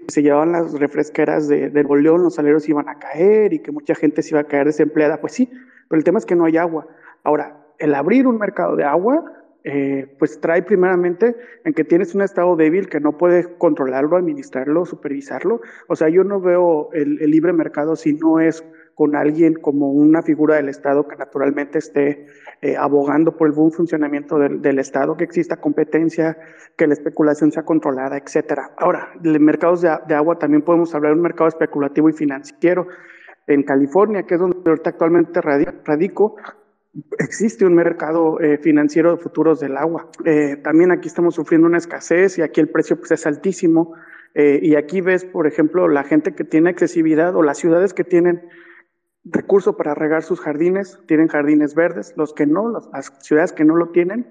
se 0.08 0.20
llevaban 0.20 0.52
las 0.52 0.78
refresqueras 0.78 1.48
de, 1.48 1.70
de 1.70 1.82
Boleón, 1.84 2.22
los 2.22 2.34
salarios 2.34 2.68
iban 2.68 2.90
a 2.90 2.98
caer 2.98 3.54
y 3.54 3.60
que 3.60 3.72
mucha 3.72 3.94
gente 3.94 4.20
se 4.20 4.34
iba 4.34 4.40
a 4.40 4.44
caer 4.44 4.66
desempleada. 4.66 5.22
Pues 5.22 5.32
sí, 5.32 5.50
pero 5.88 5.98
el 5.98 6.04
tema 6.04 6.18
es 6.18 6.26
que 6.26 6.36
no 6.36 6.44
hay 6.44 6.58
agua. 6.58 6.86
Ahora, 7.22 7.64
el 7.78 7.94
abrir 7.94 8.26
un 8.26 8.36
mercado 8.36 8.76
de 8.76 8.84
agua, 8.84 9.24
eh, 9.66 10.14
pues 10.18 10.38
trae 10.40 10.62
primeramente 10.62 11.34
en 11.64 11.72
que 11.72 11.84
tienes 11.84 12.14
un 12.14 12.20
estado 12.20 12.54
débil 12.54 12.90
que 12.90 13.00
no 13.00 13.16
puedes 13.16 13.48
controlarlo, 13.48 14.18
administrarlo, 14.18 14.84
supervisarlo. 14.84 15.62
O 15.88 15.96
sea, 15.96 16.10
yo 16.10 16.22
no 16.22 16.38
veo 16.38 16.90
el, 16.92 17.16
libre 17.16 17.54
mercado 17.54 17.96
si 17.96 18.12
no 18.12 18.40
es 18.40 18.62
con 18.94 19.16
alguien 19.16 19.54
como 19.54 19.90
una 19.90 20.20
figura 20.22 20.56
del 20.56 20.68
Estado 20.68 21.08
que 21.08 21.16
naturalmente 21.16 21.78
esté 21.78 22.26
eh, 22.60 22.76
abogando 22.76 23.38
por 23.38 23.48
el 23.48 23.54
buen 23.54 23.72
funcionamiento 23.72 24.38
del, 24.38 24.60
del, 24.60 24.78
Estado, 24.78 25.16
que 25.16 25.24
exista 25.24 25.56
competencia, 25.56 26.36
que 26.76 26.86
la 26.86 26.92
especulación 26.92 27.50
sea 27.50 27.64
controlada, 27.64 28.18
etcétera. 28.18 28.72
Ahora, 28.76 29.14
de 29.18 29.38
mercados 29.38 29.80
de, 29.80 29.90
de, 30.06 30.14
agua 30.14 30.38
también 30.38 30.62
podemos 30.62 30.94
hablar 30.94 31.12
de 31.12 31.16
un 31.16 31.22
mercado 31.22 31.48
especulativo 31.48 32.10
y 32.10 32.12
financiero. 32.12 32.86
En 33.46 33.62
California, 33.62 34.24
que 34.24 34.34
es 34.34 34.40
donde 34.40 34.58
ahorita 34.64 34.90
actualmente 34.90 35.40
radico, 35.40 36.36
existe 37.18 37.64
un 37.64 37.74
mercado 37.74 38.40
eh, 38.40 38.58
financiero 38.58 39.12
de 39.12 39.22
futuros 39.22 39.60
del 39.60 39.76
agua. 39.76 40.08
Eh, 40.24 40.56
también 40.56 40.90
aquí 40.90 41.08
estamos 41.08 41.34
sufriendo 41.34 41.66
una 41.66 41.78
escasez 41.78 42.38
y 42.38 42.42
aquí 42.42 42.60
el 42.60 42.68
precio 42.68 42.96
pues, 42.96 43.12
es 43.12 43.26
altísimo. 43.26 43.94
Eh, 44.34 44.58
y 44.62 44.74
aquí 44.74 45.00
ves, 45.00 45.24
por 45.24 45.46
ejemplo, 45.46 45.88
la 45.88 46.04
gente 46.04 46.34
que 46.34 46.44
tiene 46.44 46.70
accesibilidad 46.70 47.34
o 47.36 47.42
las 47.42 47.58
ciudades 47.58 47.94
que 47.94 48.04
tienen 48.04 48.42
recurso 49.24 49.76
para 49.76 49.94
regar 49.94 50.22
sus 50.22 50.40
jardines, 50.40 50.98
tienen 51.06 51.28
jardines 51.28 51.74
verdes, 51.74 52.14
los 52.16 52.34
que 52.34 52.46
no, 52.46 52.68
las, 52.68 52.88
las 52.92 53.12
ciudades 53.20 53.52
que 53.52 53.64
no 53.64 53.76
lo 53.76 53.90
tienen, 53.90 54.26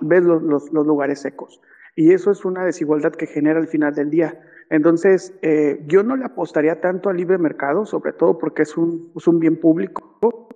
ves 0.00 0.22
los, 0.22 0.42
los, 0.42 0.72
los, 0.72 0.86
lugares 0.86 1.20
secos. 1.20 1.60
Y 1.96 2.12
eso 2.12 2.30
es 2.30 2.44
una 2.44 2.64
desigualdad 2.64 3.12
que 3.12 3.26
genera 3.26 3.58
al 3.58 3.66
final 3.66 3.94
del 3.94 4.10
día. 4.10 4.40
Entonces, 4.70 5.36
eh, 5.42 5.82
yo 5.86 6.02
no 6.02 6.16
le 6.16 6.24
apostaría 6.24 6.80
tanto 6.80 7.08
al 7.08 7.16
libre 7.16 7.38
mercado, 7.38 7.84
sobre 7.84 8.12
todo 8.12 8.38
porque 8.38 8.62
es 8.62 8.76
un, 8.76 9.12
es 9.16 9.26
un 9.26 9.40
bien 9.40 9.58
público. 9.58 10.47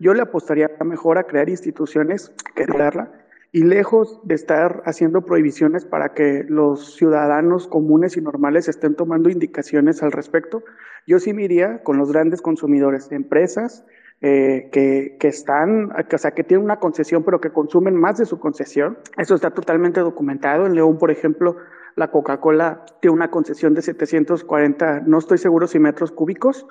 Yo 0.00 0.14
le 0.14 0.22
apostaría 0.22 0.70
mejor 0.84 1.18
a 1.18 1.24
crear 1.24 1.48
instituciones 1.48 2.32
que 2.54 2.64
crearla 2.64 3.10
y 3.52 3.62
lejos 3.62 4.20
de 4.24 4.34
estar 4.34 4.82
haciendo 4.84 5.22
prohibiciones 5.24 5.84
para 5.84 6.12
que 6.12 6.44
los 6.48 6.96
ciudadanos 6.96 7.66
comunes 7.66 8.16
y 8.16 8.20
normales 8.20 8.68
estén 8.68 8.94
tomando 8.94 9.30
indicaciones 9.30 10.02
al 10.02 10.12
respecto, 10.12 10.62
yo 11.06 11.18
sí 11.18 11.32
me 11.32 11.44
iría 11.44 11.82
con 11.82 11.96
los 11.96 12.12
grandes 12.12 12.42
consumidores, 12.42 13.10
empresas 13.12 13.84
eh, 14.20 14.68
que, 14.72 15.16
que, 15.20 15.28
están, 15.28 15.90
o 15.90 16.18
sea, 16.18 16.32
que 16.32 16.44
tienen 16.44 16.64
una 16.64 16.80
concesión, 16.80 17.22
pero 17.22 17.40
que 17.40 17.50
consumen 17.50 17.94
más 17.96 18.18
de 18.18 18.26
su 18.26 18.38
concesión. 18.38 18.98
Eso 19.16 19.34
está 19.34 19.50
totalmente 19.50 20.00
documentado. 20.00 20.66
En 20.66 20.74
León, 20.74 20.98
por 20.98 21.10
ejemplo, 21.10 21.56
la 21.96 22.10
Coca-Cola 22.10 22.84
tiene 23.00 23.14
una 23.14 23.30
concesión 23.30 23.74
de 23.74 23.82
740, 23.82 25.00
no 25.06 25.18
estoy 25.18 25.38
seguro 25.38 25.66
si 25.66 25.78
metros 25.78 26.12
cúbicos, 26.12 26.66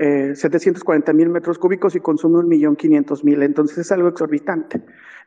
eh, 0.00 0.34
740 0.34 1.12
mil 1.12 1.28
metros 1.28 1.58
cúbicos 1.58 1.94
y 1.94 2.00
consume 2.00 2.38
un 2.38 2.48
millón 2.48 2.74
quinientos 2.74 3.22
mil. 3.22 3.42
Entonces 3.42 3.76
es 3.76 3.92
algo 3.92 4.08
exorbitante. 4.08 4.80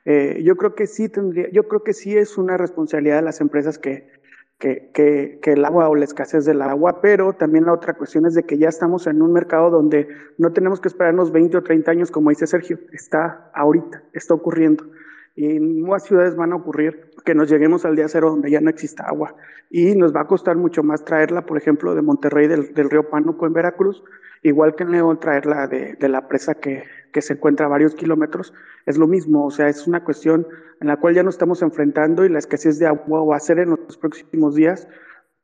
Eh, 0.04 0.42
yo 0.44 0.56
creo 0.56 0.74
que 0.74 0.88
sí 0.88 1.10
tendría, 1.10 1.48
yo 1.52 1.68
creo 1.68 1.84
que 1.84 1.94
sí 1.94 2.18
es 2.18 2.40
una 2.40 2.58
responsabilidad 2.58 3.18
de 3.18 3.22
las 3.22 3.40
empresas 3.40 3.78
que, 3.78 4.10
que, 4.58 4.90
que, 4.92 5.38
que, 5.44 5.54
el 5.54 5.64
agua 5.64 5.90
o 5.90 5.96
la 5.96 6.06
escasez 6.06 6.46
del 6.46 6.64
agua, 6.64 7.02
pero 7.02 7.34
también 7.34 7.66
la 7.66 7.74
otra 7.74 7.94
cuestión 7.94 8.26
es 8.26 8.34
de 8.34 8.44
que 8.44 8.58
ya 8.58 8.68
estamos 8.68 9.06
en 9.06 9.22
un 9.22 9.32
mercado 9.32 9.70
donde 9.70 10.08
no 10.40 10.52
tenemos 10.54 10.82
que 10.82 10.88
esperarnos 10.88 11.32
20 11.32 11.56
o 11.58 11.62
30 11.62 11.92
años, 11.92 12.10
como 12.10 12.32
dice 12.32 12.48
Sergio, 12.48 12.80
está 12.92 13.52
ahorita, 13.54 14.04
está 14.14 14.34
ocurriendo. 14.34 14.86
Y 15.36 15.58
en 15.58 15.82
muchas 15.82 16.04
ciudades 16.04 16.36
van 16.36 16.54
a 16.54 16.58
ocurrir 16.58 17.12
que 17.26 17.34
nos 17.34 17.50
lleguemos 17.50 17.86
al 17.86 17.96
día 17.96 18.08
cero 18.08 18.30
donde 18.30 18.52
ya 18.52 18.62
no 18.62 18.70
exista 18.70 19.06
agua. 19.06 19.36
Y 19.70 19.96
nos 19.96 20.14
va 20.16 20.22
a 20.22 20.28
costar 20.28 20.56
mucho 20.58 20.84
más 20.84 21.04
traerla, 21.04 21.46
por 21.46 21.58
ejemplo, 21.58 21.96
de 21.96 22.02
Monterrey, 22.02 22.48
del, 22.48 22.74
del 22.74 22.90
río 22.90 23.10
Pánuco 23.10 23.48
en 23.48 23.54
Veracruz, 23.54 24.04
igual 24.44 24.76
que 24.76 24.84
en 24.84 24.92
León 24.92 25.20
traerla 25.20 25.68
de, 25.68 25.96
de 26.00 26.10
la 26.10 26.28
presa 26.28 26.54
que, 26.54 26.84
que, 27.12 27.22
se 27.22 27.34
encuentra 27.34 27.66
a 27.66 27.70
varios 27.70 27.96
kilómetros, 27.96 28.54
es 28.86 28.98
lo 28.98 29.08
mismo, 29.08 29.46
o 29.46 29.52
sea, 29.52 29.70
es 29.70 29.88
una 29.88 30.04
cuestión 30.04 30.46
en 30.82 30.88
la 30.88 30.98
cual 30.98 31.16
ya 31.16 31.24
nos 31.24 31.36
estamos 31.36 31.62
enfrentando 31.62 32.26
y 32.26 32.30
la 32.30 32.40
escasez 32.40 32.78
de 32.78 32.88
agua 32.88 33.24
va 33.24 33.38
a 33.38 33.40
ser 33.40 33.60
en 33.60 33.72
los 33.72 33.98
próximos 33.98 34.56
días, 34.56 34.88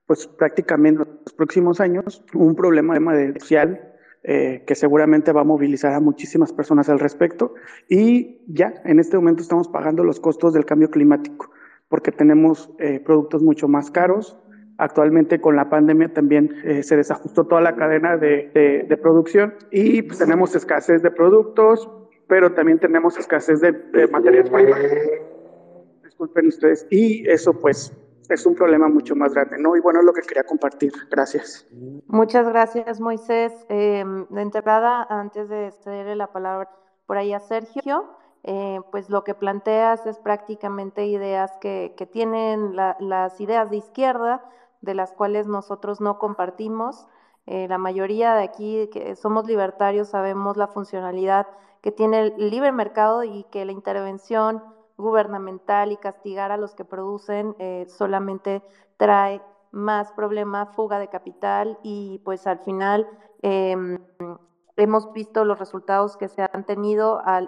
pues 0.06 0.28
prácticamente 0.28 1.04
en 1.04 1.10
los 1.26 1.34
próximos 1.34 1.80
años, 1.80 2.24
un 2.34 2.56
problema 2.56 3.16
de 3.16 3.40
social 3.40 3.89
eh, 4.24 4.64
que 4.68 4.76
seguramente 4.76 5.32
va 5.32 5.42
a 5.42 5.46
movilizar 5.46 5.94
a 5.94 6.00
muchísimas 6.00 6.52
personas 6.54 6.90
al 6.90 7.00
respecto 7.00 7.54
y 7.88 8.42
ya 8.48 8.74
en 8.86 9.00
este 9.00 9.18
momento 9.18 9.42
estamos 9.42 9.68
pagando 9.68 10.04
los 10.04 10.20
costos 10.20 10.54
del 10.54 10.66
cambio 10.66 10.90
climático 10.90 11.52
porque 11.88 12.12
tenemos 12.12 12.70
eh, 12.80 13.00
productos 13.00 13.42
mucho 13.42 13.68
más 13.68 13.90
caros, 13.92 14.38
Actualmente 14.80 15.42
con 15.42 15.58
la 15.58 15.70
pandemia 15.70 16.14
también 16.14 16.56
eh, 16.64 16.84
se 16.84 16.96
desajustó 16.96 17.46
toda 17.46 17.60
la 17.60 17.76
cadena 17.76 18.16
de, 18.16 18.50
de, 18.54 18.86
de 18.88 18.98
producción 18.98 19.54
y 19.72 20.04
pues, 20.04 20.20
tenemos 20.20 20.56
escasez 20.56 21.02
de 21.02 21.12
productos, 21.12 21.90
pero 22.30 22.54
también 22.54 22.80
tenemos 22.80 23.18
escasez 23.18 23.60
de, 23.60 23.74
de 23.74 24.08
materias. 24.08 24.50
Disculpen 26.02 26.48
ustedes. 26.48 26.88
Y 26.90 27.30
eso 27.30 27.60
pues 27.60 27.92
es 28.30 28.46
un 28.46 28.56
problema 28.56 28.88
mucho 28.88 29.16
más 29.16 29.34
grande, 29.34 29.58
¿no? 29.58 29.76
Y 29.76 29.80
bueno, 29.80 30.00
es 30.00 30.06
lo 30.06 30.14
que 30.14 30.22
quería 30.22 30.44
compartir. 30.44 30.94
Gracias. 31.10 31.68
Muchas 32.08 32.48
gracias, 32.48 33.00
Moisés. 33.00 33.54
Eh, 33.70 34.04
de 34.30 34.42
entrada, 34.42 35.06
antes 35.10 35.50
de 35.50 35.72
cederle 35.72 36.16
la 36.16 36.32
palabra 36.32 36.70
por 37.06 37.18
ahí 37.18 37.34
a 37.34 37.40
Sergio, 37.40 38.06
eh, 38.44 38.80
pues 38.92 39.10
lo 39.10 39.24
que 39.24 39.34
planteas 39.34 40.06
es 40.06 40.20
prácticamente 40.20 41.06
ideas 41.08 41.58
que, 41.60 41.94
que 41.98 42.06
tienen 42.06 42.76
la, 42.76 42.96
las 43.00 43.42
ideas 43.42 43.70
de 43.70 43.78
izquierda, 43.78 44.46
de 44.82 44.94
las 44.94 45.12
cuales 45.14 45.48
nosotros 45.48 46.00
no 46.00 46.20
compartimos. 46.20 47.08
Eh, 47.48 47.68
la 47.68 47.80
mayoría 47.80 48.36
de 48.36 48.44
aquí 48.44 48.90
que 48.94 49.16
somos 49.16 49.48
libertarios 49.48 50.10
sabemos 50.10 50.56
la 50.56 50.68
funcionalidad 50.68 51.48
que 51.82 51.92
tiene 51.92 52.20
el 52.20 52.50
libre 52.50 52.72
mercado 52.72 53.24
y 53.24 53.44
que 53.46 53.66
la 53.66 53.72
intervención 53.72 54.64
gubernamental 55.00 55.92
y 55.92 55.98
castigar 55.98 56.52
a 56.52 56.58
los 56.58 56.76
que 56.76 56.86
producen 56.86 57.56
eh, 57.58 57.86
solamente 57.88 58.62
trae 58.98 59.42
más 59.72 60.12
problema, 60.12 60.68
fuga 60.68 61.00
de 61.00 61.08
capital 61.08 61.80
y 61.84 62.22
pues 62.26 62.46
al 62.48 62.60
final 62.60 63.08
eh, 63.42 63.76
hemos 64.76 65.12
visto 65.14 65.46
los 65.46 65.60
resultados 65.60 66.18
que 66.18 66.28
se 66.28 66.42
han 66.42 66.66
tenido 66.66 67.22
al, 67.24 67.48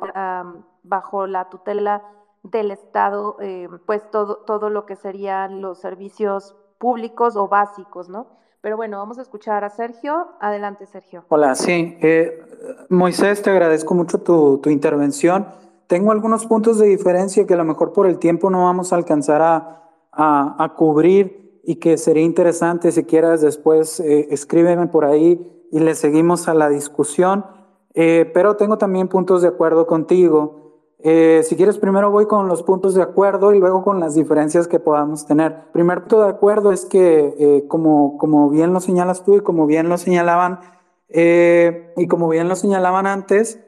bajo 0.84 1.28
la 1.28 1.49
tutela 1.49 2.03
del 2.44 2.72
Estado, 2.72 3.38
eh, 3.40 3.68
pues 3.86 4.10
todo, 4.10 4.38
todo 4.38 4.69
lo 4.69 4.86
que 4.86 4.95
serían 4.95 5.61
los 5.61 5.80
servicios 5.80 6.56
públicos 6.80 7.36
o 7.36 7.48
básicos, 7.48 8.10
¿no? 8.10 8.28
Pero 8.61 8.78
bueno, 8.78 8.98
vamos 8.98 9.18
a 9.18 9.23
escuchar 9.23 9.64
a 9.64 9.69
Sergio. 9.69 10.28
Adelante, 10.40 10.86
Sergio. 10.86 11.26
Hola, 11.30 11.56
sí. 11.56 11.98
Eh, 12.02 12.86
Moisés, 12.90 13.41
te 13.41 13.49
agradezco 13.49 13.95
mucho 13.95 14.19
tu, 14.19 14.60
tu, 14.60 14.69
intervención. 14.69 15.48
Tengo 15.91 16.13
algunos 16.13 16.45
puntos 16.45 16.80
de 16.80 16.88
diferencia 16.88 17.45
que 17.45 17.53
a 17.53 17.57
lo 17.57 17.65
mejor 17.65 17.91
por 17.91 18.07
el 18.07 18.18
tiempo 18.18 18.49
no 18.49 18.63
vamos 18.63 18.93
a 18.93 18.95
alcanzar 18.95 19.41
a, 19.41 19.91
a, 20.13 20.63
a 20.63 20.73
cubrir 20.73 21.59
y 21.65 21.76
que 21.81 21.97
sería 21.97 22.23
interesante 22.23 22.93
si 22.93 23.03
quieras 23.03 23.41
después 23.41 23.99
eh, 23.99 24.30
escríbeme 24.31 24.88
por 24.88 25.03
ahí 25.03 25.68
y 25.69 25.81
le 25.81 25.93
seguimos 25.95 26.47
a 26.47 26.53
la 26.53 26.69
discusión. 26.69 27.45
Eh, 27.93 28.31
pero 28.34 28.55
tengo 28.55 28.77
también 28.77 29.09
puntos 29.09 29.41
de 29.41 29.49
acuerdo 29.49 29.85
contigo. 29.85 30.95
Eh, 30.99 31.41
si 31.43 31.57
quieres, 31.57 31.77
primero 31.77 32.09
voy 32.09 32.26
con 32.26 32.47
los 32.47 32.63
puntos 32.63 32.93
de 32.93 33.01
acuerdo 33.01 33.53
y 33.53 33.59
luego 33.59 33.84
con 33.84 33.99
las 33.99 34.15
diferencias 34.15 34.69
que 34.69 34.80
podamos 34.80 35.26
tener. 35.26 35.72
Primer 35.73 36.03
punto 36.03 36.23
de 36.23 36.30
acuerdo 36.30 36.72
es 36.72 36.85
que, 36.85 37.35
eh, 37.38 37.65
como, 37.68 38.18
como 38.18 38.49
bien 38.49 38.72
lo 38.72 38.80
señalas 38.80 39.26
tú 39.26 39.35
y 39.35 39.41
como 39.41 39.65
bien 39.65 39.89
lo 39.89 39.97
señalaban, 39.97 40.61
eh, 41.09 41.91
y 41.97 42.07
como 42.07 42.30
bien 42.30 42.47
lo 42.47 42.55
señalaban 42.55 43.07
antes, 43.07 43.59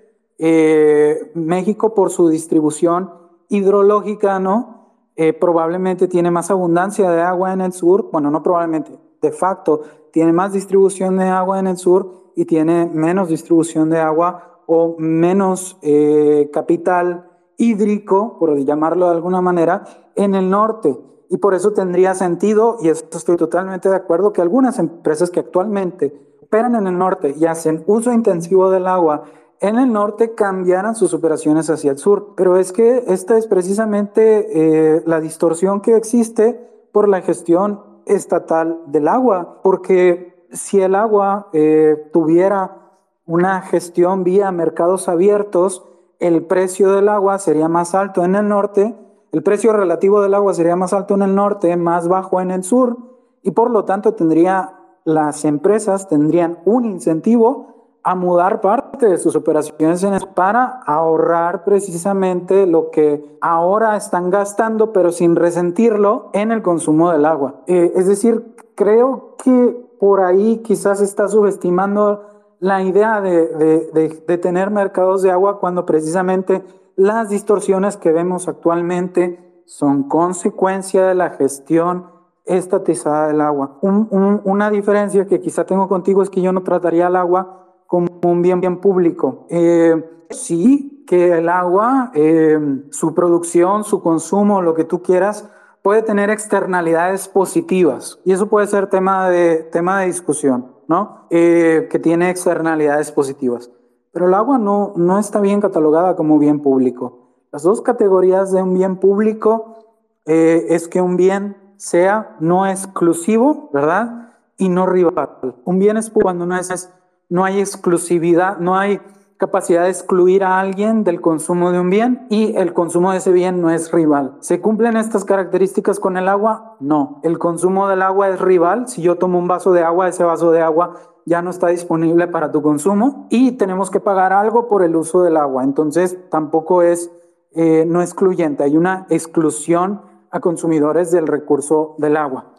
eh, 0.46 1.32
México 1.36 1.94
por 1.94 2.10
su 2.10 2.28
distribución 2.28 3.10
hidrológica, 3.48 4.40
¿no? 4.40 4.90
Eh, 5.16 5.32
probablemente 5.32 6.10
tiene 6.10 6.32
más 6.32 6.52
abundancia 6.52 7.10
de 7.12 7.22
agua 7.22 7.54
en 7.54 7.62
el 7.62 7.72
sur, 7.72 8.10
bueno, 8.12 8.30
no 8.30 8.44
probablemente, 8.44 8.92
de 9.22 9.32
facto, 9.32 9.84
tiene 10.12 10.34
más 10.34 10.52
distribución 10.52 11.16
de 11.16 11.30
agua 11.30 11.60
en 11.60 11.68
el 11.68 11.78
sur 11.78 12.34
y 12.36 12.44
tiene 12.44 12.88
menos 12.88 13.30
distribución 13.30 13.90
de 13.90 14.02
agua 14.02 14.60
o 14.66 14.98
menos 15.00 15.78
eh, 15.82 16.50
capital 16.52 17.32
hídrico, 17.56 18.38
por 18.38 18.58
llamarlo 18.58 19.06
de 19.06 19.16
alguna 19.16 19.40
manera, 19.40 19.86
en 20.16 20.36
el 20.36 20.50
norte. 20.50 21.00
Y 21.30 21.38
por 21.38 21.54
eso 21.54 21.72
tendría 21.72 22.16
sentido, 22.16 22.80
y 22.82 22.90
esto 22.90 23.18
estoy 23.18 23.38
totalmente 23.38 23.88
de 23.88 23.96
acuerdo, 23.96 24.34
que 24.34 24.42
algunas 24.42 24.78
empresas 24.78 25.30
que 25.30 25.40
actualmente 25.40 26.36
operan 26.42 26.76
en 26.76 26.88
el 26.88 26.98
norte 26.98 27.34
y 27.40 27.46
hacen 27.46 27.86
uso 27.88 28.12
intensivo 28.12 28.70
del 28.70 28.88
agua 28.88 29.24
en 29.64 29.80
el 29.80 29.94
norte 29.94 30.36
cambiaran 30.36 30.94
sus 30.94 31.14
operaciones 31.14 31.70
hacia 31.70 31.92
el 31.92 31.98
sur. 31.98 32.34
Pero 32.36 32.58
es 32.58 32.74
que 32.74 33.06
esta 33.08 33.38
es 33.38 33.48
precisamente 33.48 34.98
eh, 34.98 35.04
la 35.06 35.22
distorsión 35.22 35.80
que 35.80 35.96
existe 35.96 36.70
por 36.92 37.08
la 37.08 37.22
gestión 37.22 37.82
estatal 38.06 38.82
del 38.88 39.08
agua, 39.08 39.62
porque 39.64 40.46
si 40.52 40.82
el 40.82 40.94
agua 40.94 41.48
eh, 41.54 42.10
tuviera 42.12 42.92
una 43.26 43.62
gestión 43.62 44.26
vía 44.26 44.52
mercados 44.52 45.08
abiertos, 45.08 45.86
el 46.20 46.44
precio 46.44 46.92
del 46.92 47.08
agua 47.08 47.40
sería 47.40 47.70
más 47.70 47.96
alto 47.96 48.26
en 48.26 48.36
el 48.36 48.50
norte, 48.50 48.94
el 49.32 49.44
precio 49.44 49.72
relativo 49.72 50.22
del 50.22 50.34
agua 50.34 50.54
sería 50.54 50.76
más 50.76 50.92
alto 50.92 51.14
en 51.14 51.22
el 51.22 51.34
norte, 51.34 51.76
más 51.78 52.10
bajo 52.10 52.42
en 52.42 52.52
el 52.52 52.64
sur, 52.64 52.98
y 53.42 53.52
por 53.52 53.72
lo 53.72 53.86
tanto 53.86 54.14
tendría, 54.14 54.74
las 55.06 55.46
empresas 55.46 56.10
tendrían 56.10 56.60
un 56.66 56.84
incentivo 56.84 57.73
a 58.04 58.16
mudar 58.16 58.60
parte 58.60 59.08
de 59.08 59.18
sus 59.18 59.36
operaciones 59.36 60.26
para 60.26 60.82
ahorrar 60.86 61.64
precisamente 61.64 62.68
lo 62.68 62.92
que 62.92 63.38
ahora 63.40 63.96
están 63.96 64.30
gastando, 64.30 64.92
pero 64.92 65.12
sin 65.12 65.36
resentirlo 65.38 66.30
en 66.34 66.52
el 66.52 66.62
consumo 66.62 67.12
del 67.12 67.26
agua. 67.26 67.62
Eh, 67.68 67.94
es 67.96 68.08
decir, 68.08 68.56
creo 68.76 69.36
que 69.42 69.84
por 70.00 70.20
ahí 70.20 70.58
quizás 70.58 71.00
está 71.00 71.30
subestimando 71.30 72.30
la 72.60 72.84
idea 72.84 73.22
de, 73.22 73.48
de, 73.94 74.38
tener 74.38 74.70
mercados 74.70 75.22
de 75.22 75.32
agua 75.32 75.60
cuando 75.60 75.86
precisamente 75.86 76.64
las 76.96 77.30
distorsiones 77.30 77.98
que 77.98 78.12
vemos 78.12 78.48
actualmente 78.48 79.64
son 79.66 80.04
consecuencia 80.04 81.06
de 81.06 81.16
la 81.16 81.32
gestión 81.32 82.08
estatizada 82.46 83.28
del 83.28 83.42
agua. 83.42 83.80
una 83.82 84.70
diferencia 84.70 85.26
que 85.26 85.40
quizá 85.40 85.66
tengo 85.66 85.88
contigo 85.88 86.22
es 86.22 86.30
que 86.30 86.42
yo 86.42 86.52
no 86.52 86.64
trataría 86.64 87.08
el 87.08 87.16
agua 87.16 87.63
como 87.88 88.08
un 88.24 88.42
bien, 88.42 88.78
público. 88.78 89.46
Eh, 89.50 90.26
sí, 90.30 91.04
que 91.08 91.38
el 91.38 91.50
agua, 91.50 92.12
eh, 92.14 92.60
su 92.92 93.14
producción, 93.14 93.84
su 93.84 94.02
consumo, 94.02 94.62
lo 94.62 94.74
que 94.74 94.84
tú 94.84 95.02
quieras, 95.02 95.50
puede 95.82 96.02
tener 96.02 96.30
externalidades 96.30 97.28
positivas 97.28 98.20
y 98.24 98.32
eso 98.32 98.48
puede 98.48 98.68
ser 98.68 98.88
tema 98.88 99.30
de, 99.30 99.58
tema 99.58 100.00
de 100.00 100.08
discusión, 100.08 100.72
¿no? 100.88 101.28
Eh, 101.30 101.88
que 101.92 102.00
tiene 102.00 102.30
externalidades 102.30 103.12
positivas. 103.12 103.70
Pero 104.12 104.28
el 104.28 104.34
agua 104.34 104.58
no, 104.58 104.94
no 104.96 105.20
está 105.20 105.42
bien 105.42 105.60
catalogada 105.60 106.16
como 106.16 106.40
bien 106.40 106.62
público. 106.62 107.36
Las 107.52 107.64
dos 107.64 107.82
categorías 107.82 108.52
de 108.52 108.62
un 108.62 108.74
bien 108.74 108.98
público 108.98 109.78
es 110.26 110.88
que 110.88 111.02
un 111.02 111.18
bien 111.18 111.58
sea 111.78 112.38
no 112.40 112.66
exclusivo, 112.66 113.70
¿verdad? 113.74 114.32
Y 114.58 114.70
no 114.70 114.86
rival. 114.86 115.58
Un 115.66 115.80
bien 115.80 115.98
es 115.98 116.10
cuando 116.10 116.46
no 116.46 116.56
es 116.56 116.90
no 117.34 117.46
hay 117.46 117.60
exclusividad, 117.60 118.60
no 118.60 118.78
hay 118.78 119.02
capacidad 119.38 119.86
de 119.86 119.90
excluir 119.90 120.44
a 120.44 120.60
alguien 120.60 121.04
del 121.04 121.20
consumo 121.20 121.72
de 121.72 121.80
un 121.80 121.90
bien 121.90 122.28
y 122.30 122.56
el 122.58 122.74
consumo 122.74 123.12
de 123.12 123.18
ese 123.18 123.32
bien 123.32 123.60
no 123.60 123.72
es 123.72 123.92
rival. 123.92 124.38
¿Se 124.40 124.62
cumplen 124.62 124.98
estas 124.98 125.26
características 125.26 126.00
con 126.00 126.16
el 126.16 126.28
agua? 126.28 126.78
No. 126.80 127.22
El 127.24 127.40
consumo 127.40 127.88
del 127.88 128.04
agua 128.04 128.30
es 128.30 128.40
rival. 128.40 128.88
Si 128.88 129.02
yo 129.02 129.16
tomo 129.16 129.40
un 129.40 129.48
vaso 129.48 129.74
de 129.74 129.82
agua, 129.82 130.10
ese 130.10 130.24
vaso 130.24 130.52
de 130.52 130.62
agua 130.62 130.94
ya 131.26 131.42
no 131.42 131.50
está 131.50 131.70
disponible 131.70 132.28
para 132.28 132.52
tu 132.52 132.62
consumo 132.62 133.26
y 133.32 133.54
tenemos 133.54 133.90
que 133.90 134.00
pagar 134.00 134.32
algo 134.32 134.68
por 134.68 134.84
el 134.84 134.96
uso 134.96 135.24
del 135.24 135.38
agua. 135.38 135.64
Entonces 135.64 136.16
tampoco 136.30 136.84
es 136.84 137.12
eh, 137.56 137.84
no 137.88 138.04
excluyente. 138.04 138.64
Hay 138.64 138.78
una 138.78 139.08
exclusión 139.10 140.02
a 140.30 140.40
consumidores 140.40 141.10
del 141.10 141.26
recurso 141.26 141.96
del 141.98 142.16
agua. 142.16 142.54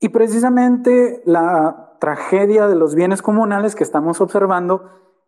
Y 0.00 0.10
precisamente 0.10 1.22
la 1.24 1.87
tragedia 1.98 2.66
de 2.66 2.74
los 2.74 2.94
bienes 2.94 3.22
comunales 3.22 3.74
que 3.74 3.84
estamos 3.84 4.20
observando 4.20 4.84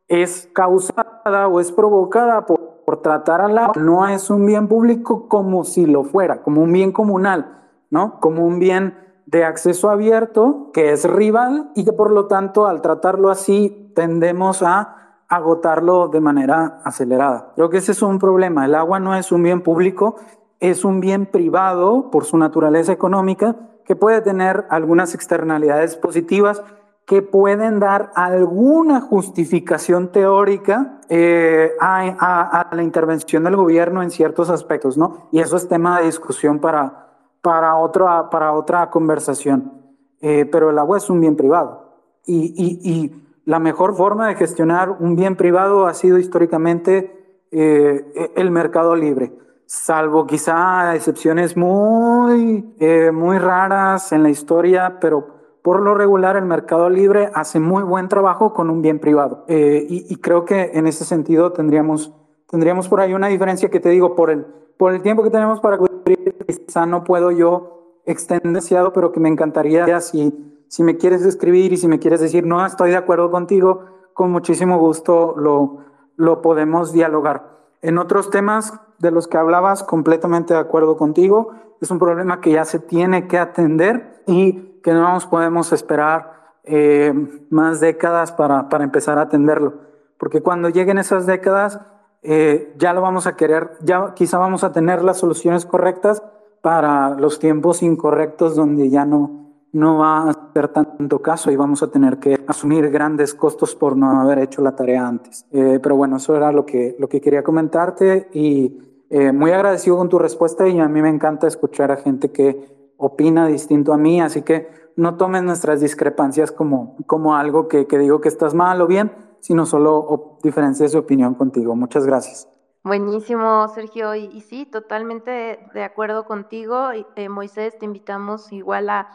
es 0.08 0.48
causada 0.52 1.48
o 1.48 1.60
es 1.60 1.72
provocada 1.72 2.46
por, 2.46 2.60
tratar 3.02 3.40
al 3.40 3.56
agua. 3.56 3.74
No 3.76 4.08
es 4.08 4.30
un 4.30 4.44
bien 4.44 4.66
público 4.66 5.28
como 5.28 5.62
si 5.62 5.86
lo 5.86 6.02
fuera, 6.02 6.42
como 6.42 6.60
un 6.62 6.72
bien 6.72 6.90
comunal, 6.90 7.70
¿no? 7.88 8.18
Como 8.18 8.44
un 8.44 8.58
bien 8.58 8.98
de 9.26 9.44
acceso 9.44 9.90
abierto 9.90 10.70
que 10.72 10.90
es 10.90 11.08
rival 11.08 11.70
y 11.76 11.84
que 11.84 11.92
por 11.92 12.10
lo 12.10 12.26
tanto 12.26 12.66
al 12.66 12.82
tratarlo 12.82 13.30
así 13.30 13.92
tendemos 13.94 14.64
a 14.64 15.22
agotarlo 15.28 16.08
de 16.08 16.20
manera 16.20 16.80
acelerada. 16.82 17.52
Creo 17.54 17.70
que 17.70 17.76
ese 17.76 17.92
es 17.92 18.02
un 18.02 18.18
problema. 18.18 18.64
El 18.64 18.74
agua 18.74 18.98
no 18.98 19.14
es 19.14 19.30
un 19.30 19.44
bien 19.44 19.62
público, 19.62 20.16
es 20.58 20.84
un 20.84 20.98
bien 20.98 21.26
privado 21.26 22.10
por 22.10 22.24
su 22.24 22.36
naturaleza 22.38 22.90
económica 22.90 23.69
que 23.90 23.96
puede 23.96 24.20
tener 24.20 24.66
algunas 24.70 25.16
externalidades 25.16 25.96
positivas 25.96 26.62
que 27.06 27.22
pueden 27.22 27.80
dar 27.80 28.12
alguna 28.14 29.00
justificación 29.00 30.12
teórica 30.12 31.00
eh, 31.08 31.72
a, 31.80 32.70
la 32.70 32.82
intervención 32.84 33.42
del 33.42 33.56
gobierno 33.56 34.00
en 34.04 34.12
ciertos 34.12 34.48
aspectos, 34.48 34.96
¿no? 34.96 35.26
Y 35.32 35.40
eso 35.40 35.56
es 35.56 35.66
tema 35.66 35.98
de 35.98 36.06
discusión 36.06 36.60
para, 36.60 37.08
para, 37.42 37.74
otra, 37.74 38.30
para 38.30 38.52
otra 38.52 38.90
conversación. 38.90 39.72
Eh, 40.20 40.44
pero 40.44 40.70
el 40.70 40.78
agua 40.78 40.98
es 40.98 41.10
un 41.10 41.20
bien 41.20 41.34
privado. 41.34 41.96
Y, 42.24 42.54
y, 42.56 43.26
la 43.44 43.58
mejor 43.58 43.96
forma 43.96 44.28
de 44.28 44.36
gestionar 44.36 44.90
un 45.00 45.16
bien 45.16 45.34
privado 45.34 45.88
ha 45.88 45.94
sido 45.94 46.16
históricamente 46.16 47.42
eh, 47.50 48.32
el 48.36 48.52
mercado 48.52 48.94
libre 48.94 49.32
salvo 49.70 50.26
quizá 50.26 50.96
excepciones 50.96 51.56
muy, 51.56 52.74
eh, 52.80 53.12
muy 53.12 53.38
raras 53.38 54.10
en 54.10 54.24
la 54.24 54.28
historia, 54.28 54.98
pero 55.00 55.28
por 55.62 55.80
lo 55.80 55.94
regular 55.94 56.36
el 56.36 56.44
mercado 56.44 56.90
libre 56.90 57.30
hace 57.34 57.60
muy 57.60 57.84
buen 57.84 58.08
trabajo 58.08 58.52
con 58.52 58.68
un 58.68 58.82
bien 58.82 58.98
privado. 58.98 59.44
Eh, 59.46 59.86
y, 59.88 60.16
creo 60.16 60.44
que 60.44 60.72
en 60.74 60.88
ese 60.88 61.04
sentido 61.04 61.52
tendríamos, 61.52 62.12
tendríamos 62.48 62.88
por 62.88 63.00
ahí 63.00 63.14
una 63.14 63.28
diferencia 63.28 63.70
que 63.70 63.78
te 63.78 63.90
digo, 63.90 64.16
por 64.16 64.30
el, 64.30 64.44
por 64.76 64.92
el 64.92 65.02
tiempo 65.02 65.22
que 65.22 65.30
tenemos 65.30 65.60
para 65.60 65.78
cubrir, 65.78 66.36
quizá 66.48 66.84
no 66.84 67.04
puedo 67.04 67.30
yo 67.30 68.00
extender 68.06 68.42
demasiado, 68.42 68.92
pero 68.92 69.12
que 69.12 69.20
me 69.20 69.28
encantaría 69.28 70.00
si, 70.00 70.64
si 70.66 70.82
me 70.82 70.96
quieres 70.96 71.24
escribir 71.24 71.72
y 71.72 71.76
si 71.76 71.86
me 71.86 72.00
quieres 72.00 72.18
decir, 72.18 72.44
no, 72.44 72.66
estoy 72.66 72.90
de 72.90 72.96
acuerdo 72.96 73.30
contigo, 73.30 73.84
con 74.14 74.32
muchísimo 74.32 74.80
gusto 74.80 75.36
lo, 75.36 75.78
lo 76.16 76.42
podemos 76.42 76.92
dialogar. 76.92 77.59
En 77.82 77.98
otros 77.98 78.30
temas 78.30 78.74
de 78.98 79.10
los 79.10 79.26
que 79.26 79.38
hablabas, 79.38 79.82
completamente 79.82 80.54
de 80.54 80.60
acuerdo 80.60 80.96
contigo, 80.96 81.52
es 81.80 81.90
un 81.90 81.98
problema 81.98 82.40
que 82.40 82.52
ya 82.52 82.64
se 82.64 82.78
tiene 82.78 83.26
que 83.26 83.38
atender 83.38 84.22
y 84.26 84.80
que 84.82 84.92
no 84.92 85.12
nos 85.12 85.26
podemos 85.26 85.72
esperar 85.72 86.58
eh, 86.64 87.12
más 87.48 87.80
décadas 87.80 88.32
para, 88.32 88.68
para, 88.68 88.84
empezar 88.84 89.18
a 89.18 89.22
atenderlo. 89.22 89.74
Porque 90.18 90.42
cuando 90.42 90.68
lleguen 90.68 90.98
esas 90.98 91.24
décadas, 91.24 91.80
eh, 92.22 92.74
ya 92.76 92.92
lo 92.92 93.00
vamos 93.00 93.26
a 93.26 93.34
querer, 93.34 93.78
ya 93.80 94.12
quizá 94.14 94.38
vamos 94.38 94.62
a 94.62 94.72
tener 94.72 95.02
las 95.02 95.18
soluciones 95.18 95.64
correctas 95.64 96.22
para 96.60 97.10
los 97.10 97.38
tiempos 97.38 97.82
incorrectos 97.82 98.54
donde 98.54 98.90
ya 98.90 99.06
no, 99.06 99.39
no 99.72 99.98
va 99.98 100.18
a 100.18 100.30
hacer 100.30 100.68
tanto 100.68 101.20
caso 101.20 101.50
y 101.50 101.56
vamos 101.56 101.82
a 101.82 101.90
tener 101.90 102.18
que 102.18 102.42
asumir 102.46 102.90
grandes 102.90 103.34
costos 103.34 103.74
por 103.74 103.96
no 103.96 104.20
haber 104.20 104.38
hecho 104.38 104.62
la 104.62 104.74
tarea 104.74 105.06
antes. 105.06 105.46
Eh, 105.52 105.78
pero 105.82 105.96
bueno, 105.96 106.16
eso 106.16 106.36
era 106.36 106.52
lo 106.52 106.66
que, 106.66 106.96
lo 106.98 107.08
que 107.08 107.20
quería 107.20 107.42
comentarte 107.42 108.28
y 108.32 108.78
eh, 109.10 109.32
muy 109.32 109.52
agradecido 109.52 109.96
con 109.96 110.08
tu 110.08 110.18
respuesta 110.18 110.68
y 110.68 110.78
a 110.80 110.88
mí 110.88 111.02
me 111.02 111.08
encanta 111.08 111.46
escuchar 111.46 111.92
a 111.92 111.96
gente 111.96 112.30
que 112.30 112.92
opina 112.96 113.46
distinto 113.46 113.92
a 113.92 113.96
mí, 113.96 114.20
así 114.20 114.42
que 114.42 114.68
no 114.96 115.16
tomen 115.16 115.46
nuestras 115.46 115.80
discrepancias 115.80 116.52
como, 116.52 116.96
como 117.06 117.34
algo 117.34 117.68
que, 117.68 117.86
que 117.86 117.98
digo 117.98 118.20
que 118.20 118.28
estás 118.28 118.54
mal 118.54 118.80
o 118.82 118.86
bien, 118.86 119.10
sino 119.40 119.64
solo 119.64 120.38
diferencias 120.42 120.92
de 120.92 120.98
opinión 120.98 121.34
contigo. 121.34 121.74
Muchas 121.74 122.06
gracias. 122.06 122.48
Buenísimo, 122.82 123.68
Sergio. 123.68 124.14
Y, 124.14 124.40
sí, 124.40 124.64
totalmente 124.64 125.60
de 125.74 125.84
acuerdo 125.84 126.24
contigo. 126.24 126.90
Eh, 127.16 127.28
Moisés, 127.28 127.78
te 127.78 127.84
invitamos 127.84 128.52
igual 128.52 128.88
a 128.88 129.08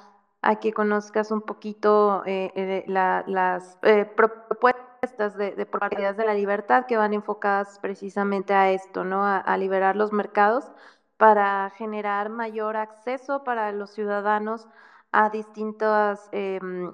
a 0.45 0.57
que 0.59 0.73
conozcas 0.73 1.31
un 1.31 1.41
poquito 1.41 2.22
eh, 2.27 2.51
eh, 2.55 2.84
las 2.88 3.80
eh, 3.81 4.05
propuestas 4.05 5.35
de, 5.35 5.55
de, 5.55 5.65
propiedades 5.65 6.17
de 6.17 6.26
la 6.26 6.35
libertad 6.35 6.85
que 6.85 6.97
van 6.97 7.15
enfocadas 7.15 7.80
precisamente 7.80 8.53
a 8.53 8.69
esto, 8.69 9.03
¿no? 9.03 9.26
A, 9.26 9.57
liberar 9.57 9.95
los 9.95 10.11
mercados 10.13 10.72
para 11.17 11.72
generar 11.72 12.30
mayor 12.30 12.77
acceso 12.77 13.43
para 13.43 13.72
los 13.72 13.89
ciudadanos 13.91 14.67
a 15.11 15.31
distintos 15.31 16.19
em, 16.31 16.93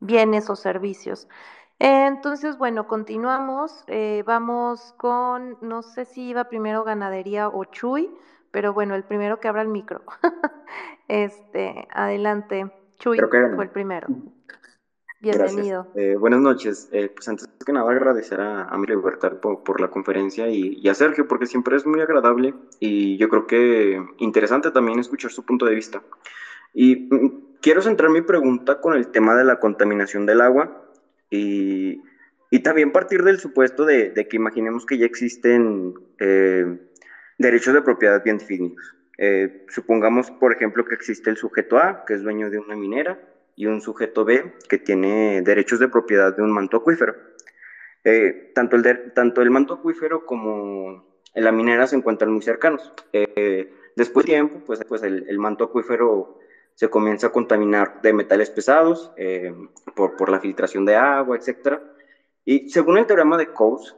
bienes 0.00 0.50
o 0.50 0.56
servicios. 0.56 1.26
Entonces, 1.78 2.58
bueno, 2.58 2.86
continuamos. 2.86 3.84
vamos 4.26 4.92
con, 4.98 5.56
no 5.62 5.82
sé 5.82 6.04
si 6.04 6.28
iba 6.28 6.44
primero 6.44 6.84
ganadería 6.84 7.48
o 7.48 7.64
Chuy, 7.64 8.14
pero 8.50 8.74
bueno, 8.74 8.94
el 8.94 9.04
primero 9.04 9.40
que 9.40 9.48
abra 9.48 9.62
el 9.62 9.68
micro. 9.68 10.02
este, 11.08 11.88
adelante. 11.92 12.79
Chuy 13.00 13.18
fue 13.18 13.64
el 13.64 13.70
primero. 13.70 14.08
Bienvenido. 15.20 15.90
Eh, 15.94 16.16
buenas 16.16 16.40
noches. 16.40 16.90
Eh, 16.92 17.08
pues 17.08 17.26
antes 17.28 17.48
que 17.64 17.72
nada 17.72 17.90
agradecer 17.90 18.38
a, 18.42 18.64
a 18.64 18.76
mi 18.76 18.86
libertad 18.86 19.40
por, 19.40 19.80
la 19.80 19.88
conferencia 19.88 20.48
y, 20.48 20.86
a 20.86 20.92
Sergio 20.92 21.26
porque 21.26 21.46
siempre 21.46 21.76
es 21.76 21.86
muy 21.86 22.02
agradable 22.02 22.54
y 22.78 23.16
yo 23.16 23.30
creo 23.30 23.46
que 23.46 24.04
interesante 24.18 24.70
también 24.70 24.98
escuchar 24.98 25.30
su 25.30 25.46
punto 25.46 25.64
de 25.64 25.74
vista. 25.74 26.02
Y 26.74 27.08
mm, 27.10 27.58
quiero 27.62 27.80
centrar 27.80 28.10
mi 28.10 28.20
pregunta 28.20 28.82
con 28.82 28.94
el 28.94 29.08
tema 29.08 29.34
de 29.34 29.44
la 29.44 29.58
contaminación 29.60 30.26
del 30.26 30.42
agua 30.42 30.84
y, 31.30 32.02
también 32.62 32.92
partir 32.92 33.22
del 33.24 33.38
supuesto 33.38 33.86
de, 33.86 34.12
que 34.28 34.36
imaginemos 34.36 34.84
que 34.84 34.98
ya 34.98 35.06
existen 35.06 35.94
eh, 36.18 36.78
derechos 37.38 37.72
de 37.72 37.80
propiedad 37.80 38.22
bien 38.22 38.36
definidos. 38.36 38.94
Eh, 39.22 39.66
supongamos, 39.68 40.30
por 40.30 40.50
ejemplo, 40.50 40.86
que 40.86 40.94
existe 40.94 41.28
el 41.28 41.36
sujeto 41.36 41.76
A, 41.76 42.06
que 42.06 42.14
es 42.14 42.22
dueño 42.22 42.48
de 42.48 42.58
una 42.58 42.74
minera, 42.74 43.20
y 43.54 43.66
un 43.66 43.82
sujeto 43.82 44.24
B, 44.24 44.54
que 44.66 44.78
tiene 44.78 45.42
derechos 45.42 45.78
de 45.78 45.88
propiedad 45.88 46.34
de 46.34 46.42
un 46.42 46.50
manto 46.50 46.78
acuífero. 46.78 47.14
Eh, 48.02 48.50
tanto, 48.54 48.76
el 48.76 49.12
tanto 49.12 49.42
el 49.42 49.50
manto 49.50 49.74
acuífero 49.74 50.24
como 50.24 51.04
la 51.34 51.52
minera 51.52 51.86
se 51.86 51.96
encuentran 51.96 52.32
muy 52.32 52.40
cercanos. 52.40 52.94
Eh, 53.12 53.70
después 53.94 54.24
de 54.24 54.32
tiempo, 54.32 54.62
pues, 54.64 54.80
pues 54.88 55.02
el, 55.02 55.38
manto 55.38 55.64
acuífero 55.64 56.38
se 56.74 56.88
comienza 56.88 57.26
a 57.26 57.32
contaminar 57.32 58.00
de 58.00 58.14
metales 58.14 58.48
pesados 58.48 59.12
por, 59.94 60.16
por, 60.16 60.30
la 60.30 60.40
filtración 60.40 60.86
de 60.86 60.96
agua, 60.96 61.36
etc. 61.36 61.78
Y 62.46 62.70
según 62.70 62.96
el 62.96 63.04
teorema 63.04 63.36
de 63.36 63.52
Coase, 63.52 63.92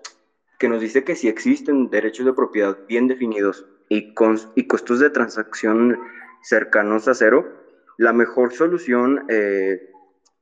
que 0.59 0.69
nos 0.69 0.81
dice 0.81 1.05
que 1.05 1.15
si 1.15 1.28
existen 1.28 1.90
derechos 1.90 2.27
de 2.27 2.32
propiedad 2.32 2.77
bien 2.89 3.07
definidos 3.07 3.66
y, 3.93 4.14
y 4.55 4.66
costos 4.66 5.01
de 5.01 5.10
transacción 5.10 6.01
cercanos 6.43 7.09
a 7.09 7.14
cero, 7.14 7.47
la 7.98 8.12
mejor 8.12 8.52
solución 8.52 9.27
eh, 9.28 9.90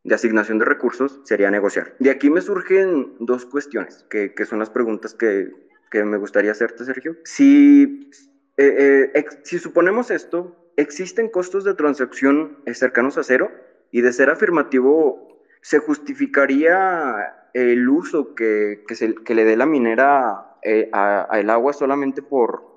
de 0.04 0.14
asignación 0.14 0.58
de 0.58 0.64
recursos 0.64 1.20
sería 1.24 1.50
negociar. 1.50 1.96
De 1.98 2.10
aquí 2.10 2.30
me 2.30 2.40
surgen 2.40 3.16
dos 3.18 3.44
cuestiones, 3.46 4.06
que, 4.08 4.34
que 4.34 4.46
son 4.46 4.60
las 4.60 4.70
preguntas 4.70 5.14
que, 5.14 5.50
que, 5.90 6.04
me 6.04 6.16
gustaría 6.16 6.52
hacerte, 6.52 6.84
Sergio. 6.84 7.16
Si, 7.24 8.08
eh, 8.56 9.10
eh, 9.14 9.24
si 9.42 9.58
suponemos 9.58 10.12
esto, 10.12 10.72
¿existen 10.76 11.28
costos 11.28 11.64
de 11.64 11.74
transacción 11.74 12.58
cercanos 12.72 13.18
a 13.18 13.24
cero? 13.24 13.50
Y 13.90 14.00
de 14.02 14.12
ser 14.12 14.30
afirmativo, 14.30 15.44
¿se 15.60 15.80
justificaría 15.80 17.34
el 17.52 17.88
uso 17.88 18.36
que, 18.36 18.84
que, 18.86 18.94
se, 18.94 19.08
le 19.08 19.44
dé 19.44 19.56
la 19.56 19.66
minera 19.66 20.46
al 20.92 21.50
agua 21.50 21.72
solamente 21.72 22.22
por, 22.22 22.69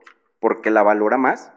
porque 0.43 0.71
la 0.71 0.83
valora 0.83 1.17
más? 1.17 1.53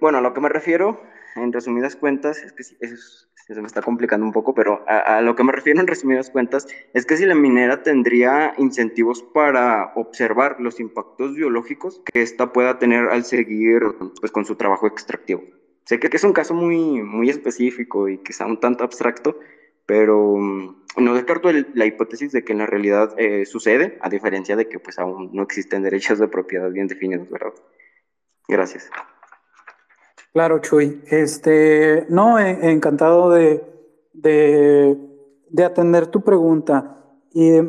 bueno, 0.00 0.18
a 0.18 0.20
lo 0.20 0.34
que 0.34 0.42
me 0.42 0.50
refiero, 0.50 1.02
en 1.34 1.52
resumidas 1.52 1.96
cuentas, 1.96 2.38
es 2.42 2.52
que 2.52 3.54
se 3.54 3.60
me 3.60 3.66
está 3.66 3.82
complicando 3.82 4.24
un 4.24 4.32
poco, 4.32 4.54
pero 4.54 4.84
a, 4.86 5.20
lo 5.22 5.34
que 5.34 5.42
me 5.42 5.52
refiero 5.52 5.80
en 5.80 5.86
resumidas 5.86 6.30
cuentas 6.30 6.68
es 6.92 7.06
que 7.06 7.16
si 7.16 7.24
la 7.24 7.34
minera 7.34 7.82
tendría 7.82 8.52
incentivos 8.58 9.22
para 9.22 9.92
observar 9.96 10.60
los 10.60 10.78
impactos 10.80 11.34
biológicos 11.34 12.02
que 12.04 12.22
ésta 12.22 12.52
pueda 12.52 12.78
tener 12.78 13.08
al 13.08 13.24
seguir 13.24 13.80
pues, 14.20 14.30
con 14.30 14.44
su 14.44 14.56
trabajo 14.56 14.86
extractivo. 14.86 15.42
Sé 15.86 15.98
que 15.98 16.14
es 16.14 16.24
un 16.24 16.34
caso 16.34 16.52
muy, 16.52 17.02
muy 17.02 17.30
específico 17.30 18.08
y 18.08 18.18
quizá 18.18 18.44
un 18.44 18.60
tanto 18.60 18.84
abstracto, 18.84 19.40
pero 19.86 20.36
mm, 20.36 20.84
no 20.98 21.14
descarto 21.14 21.50
la 21.72 21.86
hipótesis 21.86 22.30
de 22.32 22.44
que 22.44 22.52
en 22.52 22.58
la 22.58 22.66
realidad 22.66 23.14
eh, 23.16 23.46
sucede, 23.46 23.98
a 24.02 24.10
diferencia 24.10 24.54
de 24.54 24.68
que 24.68 24.78
pues 24.78 24.98
aún 24.98 25.30
no 25.32 25.42
existen 25.42 25.82
derechos 25.82 26.18
de 26.18 26.28
propiedad 26.28 26.70
bien 26.70 26.86
definidos, 26.86 27.30
¿verdad? 27.30 27.54
Gracias. 28.48 28.90
Claro, 30.32 30.60
Chuy. 30.60 31.02
Este, 31.06 32.06
no, 32.08 32.38
encantado 32.38 33.30
de, 33.30 33.64
de, 34.12 35.64
atender 35.64 36.06
tu 36.08 36.22
pregunta. 36.22 36.96
Y 37.32 37.60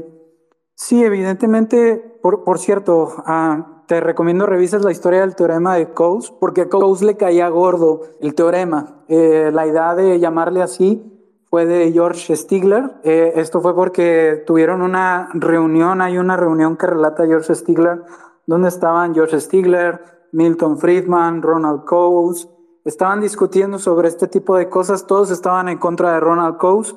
sí, 0.76 1.04
evidentemente, 1.04 1.98
por, 2.22 2.44
por 2.44 2.60
cierto, 2.60 3.14
ah, 3.26 3.84
te 3.88 4.00
recomiendo 4.02 4.46
revises 4.46 4.84
la 4.84 4.92
historia 4.92 5.22
del 5.22 5.36
teorema 5.36 5.76
de 5.76 5.90
Coase, 5.94 6.32
porque 6.40 6.62
a 6.62 6.70
Coase 6.70 7.06
le 7.06 7.18
caía 7.18 7.50
gordo 7.50 8.02
el 8.22 8.36
teorema. 8.36 9.04
Eh, 9.08 9.50
la 9.52 9.66
idea 9.66 9.96
de 9.96 10.20
llamarle 10.20 10.62
así 10.62 11.04
fue 11.50 11.66
de 11.66 11.92
George 11.92 12.36
Stigler. 12.36 13.00
Eh, 13.04 13.34
esto 13.36 13.62
fue 13.62 13.74
porque 13.76 14.44
tuvieron 14.46 14.84
una 14.84 15.30
reunión, 15.34 16.02
hay 16.02 16.20
una 16.20 16.38
reunión 16.38 16.78
que 16.78 16.86
relata 16.86 17.26
George 17.26 17.56
Stigler, 17.56 18.04
donde 18.46 18.70
estaban 18.70 19.16
George 19.16 19.40
Stigler, 19.40 20.19
Milton 20.32 20.78
Friedman, 20.78 21.42
Ronald 21.42 21.86
Coase, 21.86 22.48
estaban 22.86 23.22
discutiendo 23.22 23.80
sobre 23.80 24.08
este 24.08 24.28
tipo 24.28 24.56
de 24.56 24.70
cosas, 24.70 25.06
todos 25.06 25.32
estaban 25.32 25.70
en 25.70 25.78
contra 25.78 26.14
de 26.14 26.20
Ronald 26.20 26.58
Coase 26.58 26.96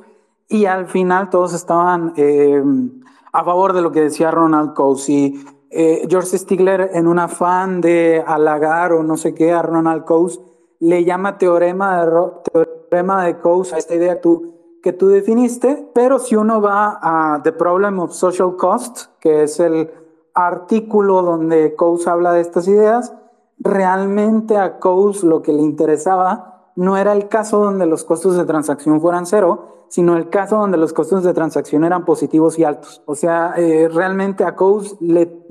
y 0.49 0.67
al 0.67 0.87
final 0.87 1.31
todos 1.31 1.55
estaban 1.55 2.13
eh, 2.17 2.63
a 3.33 3.45
favor 3.45 3.73
de 3.73 3.83
lo 3.83 3.93
que 3.93 4.03
decía 4.03 4.31
Ronald 4.31 4.75
Coase. 4.75 5.13
Y 5.13 5.45
eh, 5.71 6.07
George 6.09 6.37
Stigler, 6.37 6.91
en 6.93 7.07
un 7.07 7.19
afán 7.19 7.81
de 7.81 8.23
halagar 8.27 8.93
o 8.93 9.03
no 9.03 9.17
sé 9.17 9.35
qué 9.35 9.53
a 9.53 9.63
Ronald 9.63 10.05
Coase, 10.05 10.41
le 10.81 11.05
llama 11.05 11.39
teorema 11.39 12.05
de, 12.05 12.31
teorema 12.91 13.25
de 13.25 13.39
Coase 13.39 13.75
a 13.75 13.79
esta 13.79 13.95
idea 13.95 14.21
tú, 14.21 14.55
que 14.83 14.93
tú 14.93 15.09
definiste, 15.09 15.89
pero 15.95 16.19
si 16.19 16.37
uno 16.37 16.61
va 16.61 16.99
a 17.01 17.41
The 17.43 17.53
Problem 17.53 18.01
of 18.01 18.13
Social 18.13 18.57
Cost, 18.57 19.07
que 19.21 19.45
es 19.45 19.61
el 19.61 19.91
artículo 20.35 21.23
donde 21.23 21.75
Coase 21.77 22.11
habla 22.11 22.33
de 22.33 22.41
estas 22.41 22.69
ideas, 22.69 23.15
realmente 23.63 24.57
a 24.57 24.79
Coase 24.79 25.27
lo 25.27 25.43
que 25.43 25.53
le 25.53 25.63
interesaba 25.63 26.71
no 26.75 26.97
era 26.97 27.13
el 27.13 27.29
caso 27.29 27.59
donde 27.59 27.87
los 27.87 28.05
costos 28.05 28.37
de 28.37 28.45
transacción 28.45 29.01
fueran 29.01 29.27
cero, 29.27 29.87
sino 29.89 30.17
el 30.17 30.31
caso 30.31 30.57
donde 30.57 30.79
los 30.79 30.93
costos 30.93 31.23
de 31.23 31.35
transacción 31.35 31.85
eran 31.85 32.05
positivos 32.05 32.59
y 32.59 32.65
altos. 32.65 33.03
O 33.07 33.15
sea, 33.15 33.55
eh, 33.57 33.89
realmente 33.93 34.45
a 34.45 34.57
Coase 34.57 34.97
le, 35.01 35.45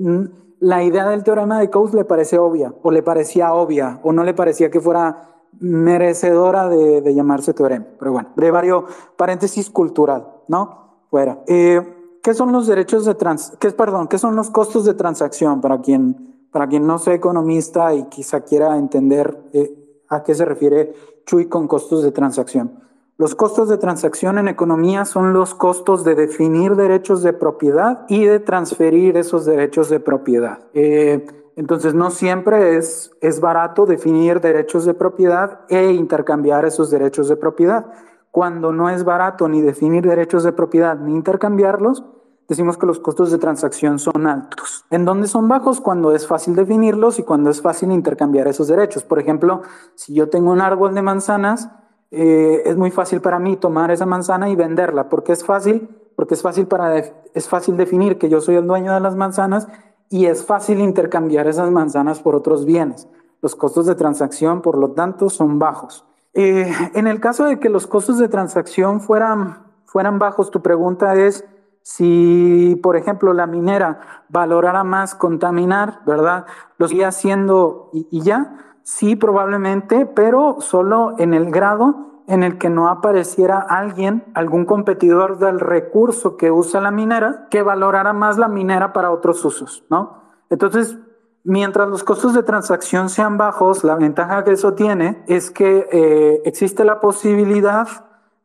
la 0.58 0.82
idea 0.82 1.08
del 1.08 1.22
teorema 1.22 1.60
de 1.60 1.70
Coase 1.70 1.96
le 1.96 2.04
parece 2.04 2.38
obvia, 2.38 2.74
o 2.82 2.90
le 2.90 3.02
parecía 3.02 3.54
obvia, 3.54 4.00
o 4.02 4.12
no 4.12 4.24
le 4.24 4.34
parecía 4.34 4.70
que 4.70 4.80
fuera 4.80 5.28
merecedora 5.60 6.68
de, 6.68 7.14
llamarse 7.14 7.54
teorema. 7.54 7.86
Pero 7.98 8.12
bueno, 8.12 8.30
brevario, 8.34 8.84
paréntesis 9.16 9.70
cultural, 9.70 10.26
¿no? 10.48 11.04
Fuera. 11.08 11.38
Eh, 11.46 12.18
¿Qué 12.22 12.34
son 12.34 12.52
los 12.52 12.66
derechos 12.66 13.04
de 13.04 13.14
trans, 13.14 13.52
qué, 13.58 13.70
perdón, 13.70 14.08
qué 14.08 14.18
son 14.18 14.36
los 14.36 14.50
costos 14.50 14.84
de 14.84 14.94
transacción 14.94 15.60
para 15.60 15.80
quien 15.80 16.31
para 16.52 16.68
quien 16.68 16.86
no 16.86 16.98
sea 16.98 17.14
economista 17.14 17.94
y 17.94 18.04
quizá 18.04 18.42
quiera 18.42 18.76
entender 18.76 19.36
eh, 19.52 20.04
a 20.08 20.22
qué 20.22 20.34
se 20.34 20.44
refiere 20.44 20.94
Chuy 21.24 21.46
con 21.46 21.66
costos 21.66 22.02
de 22.04 22.12
transacción. 22.12 22.82
Los 23.18 23.34
costos 23.34 23.68
de 23.68 23.78
transacción 23.78 24.38
en 24.38 24.48
economía 24.48 25.04
son 25.04 25.32
los 25.32 25.54
costos 25.54 26.04
de 26.04 26.14
definir 26.14 26.76
derechos 26.76 27.22
de 27.22 27.32
propiedad 27.32 28.04
y 28.08 28.24
de 28.24 28.40
transferir 28.40 29.16
esos 29.16 29.44
derechos 29.44 29.88
de 29.88 30.00
propiedad. 30.00 30.60
Eh, 30.74 31.26
entonces, 31.54 31.94
no 31.94 32.10
siempre 32.10 32.76
es, 32.76 33.12
es 33.20 33.40
barato 33.40 33.84
definir 33.84 34.40
derechos 34.40 34.86
de 34.86 34.94
propiedad 34.94 35.60
e 35.68 35.92
intercambiar 35.92 36.64
esos 36.64 36.90
derechos 36.90 37.28
de 37.28 37.36
propiedad. 37.36 37.86
Cuando 38.30 38.72
no 38.72 38.88
es 38.88 39.04
barato 39.04 39.48
ni 39.48 39.60
definir 39.60 40.06
derechos 40.06 40.44
de 40.44 40.52
propiedad 40.52 40.98
ni 40.98 41.14
intercambiarlos, 41.14 42.04
decimos 42.52 42.76
que 42.76 42.86
los 42.86 43.00
costos 43.00 43.30
de 43.30 43.38
transacción 43.38 43.98
son 43.98 44.26
altos. 44.26 44.84
¿En 44.90 45.04
dónde 45.04 45.26
son 45.26 45.48
bajos? 45.48 45.80
Cuando 45.80 46.14
es 46.14 46.26
fácil 46.26 46.54
definirlos 46.54 47.18
y 47.18 47.22
cuando 47.22 47.50
es 47.50 47.60
fácil 47.62 47.90
intercambiar 47.90 48.46
esos 48.46 48.68
derechos. 48.68 49.04
Por 49.04 49.18
ejemplo, 49.18 49.62
si 49.94 50.14
yo 50.14 50.28
tengo 50.28 50.52
un 50.52 50.60
árbol 50.60 50.94
de 50.94 51.02
manzanas, 51.02 51.70
eh, 52.10 52.62
es 52.66 52.76
muy 52.76 52.90
fácil 52.90 53.20
para 53.20 53.38
mí 53.38 53.56
tomar 53.56 53.90
esa 53.90 54.06
manzana 54.06 54.50
y 54.50 54.56
venderla. 54.56 55.08
¿Por 55.08 55.24
qué 55.24 55.32
es 55.32 55.44
fácil? 55.44 55.88
Porque 56.14 56.34
es 56.34 56.42
fácil, 56.42 56.66
para 56.66 56.98
es 56.98 57.48
fácil 57.48 57.76
definir 57.76 58.18
que 58.18 58.28
yo 58.28 58.40
soy 58.40 58.56
el 58.56 58.66
dueño 58.66 58.92
de 58.92 59.00
las 59.00 59.16
manzanas 59.16 59.66
y 60.10 60.26
es 60.26 60.44
fácil 60.44 60.80
intercambiar 60.80 61.46
esas 61.48 61.70
manzanas 61.70 62.20
por 62.20 62.34
otros 62.34 62.66
bienes. 62.66 63.08
Los 63.40 63.56
costos 63.56 63.86
de 63.86 63.94
transacción, 63.94 64.60
por 64.60 64.76
lo 64.76 64.90
tanto, 64.90 65.30
son 65.30 65.58
bajos. 65.58 66.04
Eh, 66.34 66.70
en 66.94 67.06
el 67.06 67.18
caso 67.18 67.46
de 67.46 67.58
que 67.58 67.70
los 67.70 67.86
costos 67.86 68.18
de 68.18 68.28
transacción 68.28 69.00
fueran, 69.00 69.66
fueran 69.86 70.18
bajos, 70.18 70.50
tu 70.50 70.60
pregunta 70.60 71.14
es, 71.14 71.46
si, 71.82 72.78
por 72.82 72.96
ejemplo, 72.96 73.32
la 73.32 73.46
minera 73.46 74.00
valorara 74.28 74.84
más 74.84 75.14
contaminar, 75.14 76.00
¿verdad? 76.06 76.46
Lo 76.78 76.88
sigue 76.88 77.04
haciendo 77.04 77.90
y, 77.92 78.20
ya, 78.20 78.76
sí, 78.82 79.16
probablemente, 79.16 80.06
pero 80.06 80.56
solo 80.60 81.14
en 81.18 81.34
el 81.34 81.50
grado 81.50 82.22
en 82.28 82.44
el 82.44 82.56
que 82.56 82.70
no 82.70 82.88
apareciera 82.88 83.58
alguien, 83.58 84.24
algún 84.34 84.64
competidor 84.64 85.38
del 85.38 85.58
recurso 85.58 86.36
que 86.36 86.52
usa 86.52 86.80
la 86.80 86.92
minera, 86.92 87.48
que 87.50 87.62
valorara 87.62 88.12
más 88.12 88.38
la 88.38 88.48
minera 88.48 88.92
para 88.92 89.10
otros 89.10 89.44
usos, 89.44 89.84
¿no? 89.90 90.22
Entonces, 90.48 90.98
mientras 91.44 91.88
los 91.88 92.04
costos 92.04 92.32
de 92.34 92.44
transacción 92.44 93.08
sean 93.08 93.36
bajos, 93.38 93.82
la 93.82 93.96
ventaja 93.96 94.44
que 94.44 94.52
eso 94.52 94.74
tiene 94.74 95.24
es 95.26 95.50
que 95.50 95.88
eh, 95.90 96.42
existe 96.44 96.84
la 96.84 97.00
posibilidad 97.00 97.88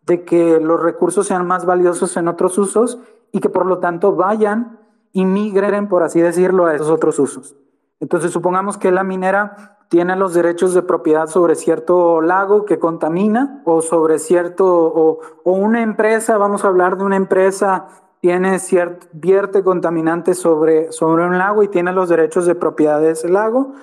de 0.08 0.24
que 0.24 0.60
los 0.60 0.82
recursos 0.82 1.28
sean 1.28 1.46
más 1.46 1.66
valiosos 1.66 2.18
en 2.18 2.28
otros 2.28 2.58
usos 2.58 3.00
y 3.38 3.40
que 3.40 3.50
por 3.50 3.68
lo 3.68 3.78
tanto 3.78 4.16
vayan 4.16 4.80
y 5.12 5.24
migren, 5.24 5.88
por 5.88 6.02
así 6.02 6.20
decirlo, 6.20 6.66
a 6.66 6.74
esos 6.74 6.90
otros 6.90 7.20
usos. 7.20 7.56
Entonces, 8.00 8.32
supongamos 8.32 8.80
que 8.80 8.92
la 8.92 9.04
minera 9.04 9.78
tiene 9.90 10.16
los 10.16 10.34
derechos 10.34 10.74
de 10.74 10.82
propiedad 10.82 11.28
sobre 11.28 11.54
cierto 11.54 12.20
lago 12.22 12.66
que 12.66 12.80
contamina 12.80 13.62
o 13.64 13.82
sobre 13.82 14.18
cierto, 14.18 14.66
o, 14.66 15.20
una 15.44 15.84
empresa, 15.84 16.40
vamos 16.40 16.66
a 16.66 16.70
hablar 16.70 16.98
de 16.98 17.04
una 17.04 17.16
empresa, 17.16 17.86
tiene 18.22 18.58
cierto, 18.58 19.06
vierte 19.14 19.64
contaminante 19.64 20.34
sobre, 20.34 20.92
sobre 20.92 21.28
un 21.28 21.38
lago 21.38 21.62
y 21.62 21.68
tiene 21.68 21.94
los 21.94 22.10
derechos 22.10 22.48
de 22.48 22.56
propiedad 22.56 23.00
de 23.00 23.12
ese 23.12 23.30
lago 23.30 23.74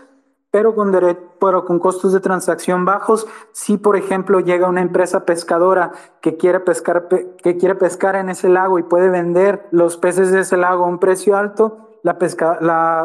pero 0.54 0.76
con, 0.76 0.92
pero 1.40 1.64
con 1.64 1.80
costos 1.80 2.12
de 2.12 2.20
transacción 2.20 2.84
bajos. 2.84 3.26
Si, 3.50 3.76
por 3.76 3.96
ejemplo, 3.96 4.38
llega 4.38 4.68
una 4.68 4.82
empresa 4.82 5.24
pescadora 5.24 5.90
que 6.20 6.36
quiere, 6.36 6.60
pescar, 6.60 7.08
que 7.08 7.56
quiere 7.56 7.74
pescar 7.74 8.14
en 8.14 8.28
ese 8.28 8.48
lago 8.48 8.78
y 8.78 8.84
puede 8.84 9.08
vender 9.08 9.66
los 9.72 9.96
peces 9.96 10.30
de 10.30 10.42
ese 10.42 10.56
lago 10.56 10.84
a 10.84 10.86
un 10.86 11.00
precio 11.00 11.36
alto, 11.36 11.98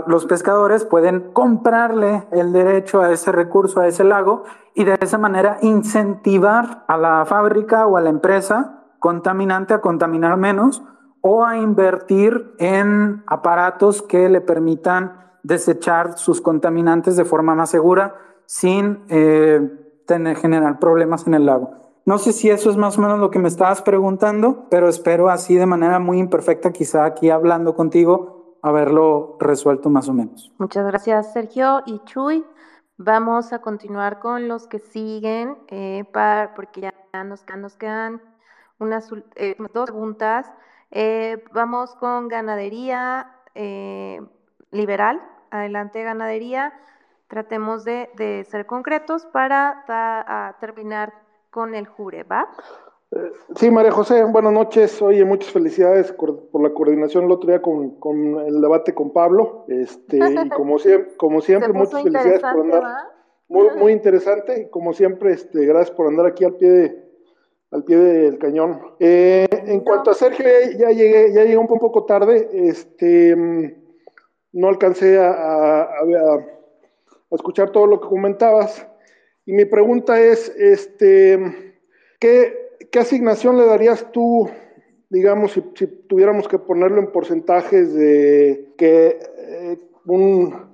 los 0.06 0.26
pescadores 0.28 0.86
pueden 0.86 1.32
comprarle 1.34 2.28
el 2.30 2.54
derecho 2.54 3.02
a 3.02 3.12
ese 3.12 3.32
recurso, 3.32 3.80
a 3.80 3.88
ese 3.88 4.04
lago, 4.04 4.44
y 4.76 4.84
de 4.84 5.00
esa 5.02 5.18
manera 5.18 5.58
incentivar 5.64 6.86
a 6.88 6.98
la 6.98 7.26
fábrica 7.26 7.88
o 7.88 7.98
a 7.98 8.02
la 8.02 8.12
empresa 8.12 8.84
contaminante 9.00 9.74
a 9.74 9.82
contaminar 9.82 10.38
menos 10.38 10.84
o 11.22 11.44
a 11.44 11.58
invertir 11.58 12.54
en 12.60 13.24
aparatos 13.26 14.04
que 14.04 14.30
le 14.30 14.40
permitan 14.40 15.29
desechar 15.44 16.18
sus 16.18 16.42
contaminantes 16.42 17.16
de 17.16 17.26
forma 17.26 17.56
más 17.56 17.70
segura 17.70 18.16
sin 18.46 19.04
eh, 19.10 19.62
tener, 20.06 20.38
generar 20.38 20.80
problemas 20.80 21.28
en 21.28 21.36
el 21.36 21.46
lago. 21.46 21.72
No 22.06 22.18
sé 22.18 22.34
si 22.34 22.50
eso 22.50 22.72
es 22.72 22.78
más 22.78 22.98
o 22.98 23.02
menos 23.02 23.20
lo 23.20 23.30
que 23.30 23.40
me 23.40 23.48
estabas 23.48 23.82
preguntando, 23.82 24.66
pero 24.72 24.90
espero 24.90 25.30
así 25.30 25.56
de 25.56 25.66
manera 25.66 26.00
muy 26.00 26.18
imperfecta, 26.18 26.72
quizá 26.72 27.06
aquí 27.06 27.30
hablando 27.30 27.76
contigo, 27.76 28.58
haberlo 28.64 29.38
resuelto 29.40 29.90
más 29.90 30.10
o 30.10 30.14
menos. 30.14 30.52
Muchas 30.58 30.86
gracias, 30.88 31.34
Sergio 31.34 31.84
y 31.86 32.00
Chuy. 32.06 32.44
Vamos 32.98 33.54
a 33.54 33.60
continuar 33.60 34.20
con 34.20 34.48
los 34.48 34.68
que 34.68 34.80
siguen, 34.80 35.56
eh, 35.68 36.04
para, 36.12 36.56
porque 36.56 36.82
ya 36.82 36.94
nos, 37.24 37.44
quedan 37.78 38.22
unas 38.80 39.10
eh, 39.36 39.56
dos 39.74 39.92
preguntas. 39.92 40.52
Vamos 41.54 41.94
con 41.96 42.28
ganadería 42.28 43.32
liberal. 44.72 45.22
Adelante, 45.52 46.04
ganadería. 46.04 46.74
Tratemos 47.28 47.84
de, 47.84 48.10
de 48.16 48.44
ser 48.46 48.66
concretos 48.66 49.26
para 49.28 50.56
terminar 50.60 51.14
con 51.52 51.76
el 51.76 51.88
jure, 51.88 52.24
¿va? 52.24 52.50
Sí, 53.56 53.72
María 53.72 53.92
José, 53.92 54.24
buenas 54.26 54.54
noches. 54.54 55.02
Oye, 55.02 55.26
muchas 55.26 55.52
felicidades 55.52 56.12
por 56.12 56.62
la 56.62 56.70
coordinación 56.74 57.26
el 57.26 57.32
otro 57.32 57.50
día 57.50 57.62
con, 57.62 58.00
con 58.00 58.40
el 58.40 58.62
debate 58.62 58.94
con 58.94 59.12
Pablo. 59.12 59.66
Este, 59.68 60.18
y 60.18 60.50
como, 60.56 60.78
siempre, 60.78 61.18
como 61.18 61.42
siempre 61.42 61.74
muchas 61.74 62.04
felicidades 62.04 62.42
por 62.42 62.62
andar. 62.62 62.84
Muy, 63.48 63.68
muy 63.78 63.92
interesante. 63.94 64.62
Y 64.62 64.70
como 64.70 64.94
siempre, 64.94 65.34
este, 65.34 65.66
gracias 65.66 65.96
por 65.96 66.08
andar 66.08 66.28
aquí 66.28 66.46
al 66.46 66.54
pie 66.54 66.70
de, 66.70 67.04
al 67.72 67.84
pie 67.84 67.98
del 67.98 68.38
cañón. 68.38 68.80
Eh, 69.00 69.48
en 69.52 69.80
cuanto 69.80 70.12
a 70.12 70.14
Sergio, 70.14 70.46
ya, 70.78 70.92
llegué, 70.92 71.34
ya 71.34 71.44
llegué 71.44 71.58
un 71.58 71.68
poco 71.68 72.06
tarde. 72.06 72.48
Este, 72.54 73.36
no 74.60 74.68
alcancé 74.68 75.18
a, 75.18 75.88
escuchar 77.32 77.72
todo 77.72 77.86
lo 77.86 78.02
que 78.02 78.08
comentabas. 78.08 78.86
Y 79.46 79.54
mi 79.54 79.66
pregunta 79.66 80.20
es, 80.20 80.50
este, 80.58 81.84
¿qué, 82.20 82.70
asignación 83.00 83.58
le 83.58 83.66
darías 83.66 84.12
tú, 84.12 84.50
digamos, 85.10 85.54
si, 85.54 85.62
tuviéramos 85.62 86.48
que 86.48 86.60
ponerlo 86.60 87.00
en 87.00 87.12
porcentajes 87.12 87.94
de 87.94 88.74
que 88.78 89.20
eh, 89.38 89.78
un 90.06 90.70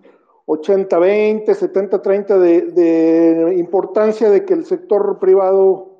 80-20, 0.47 1.45
70-30 1.45 2.37
de, 2.39 3.55
importancia 3.57 4.29
de 4.29 4.45
que 4.45 4.53
el 4.53 4.65
sector 4.65 5.19
privado 5.19 5.99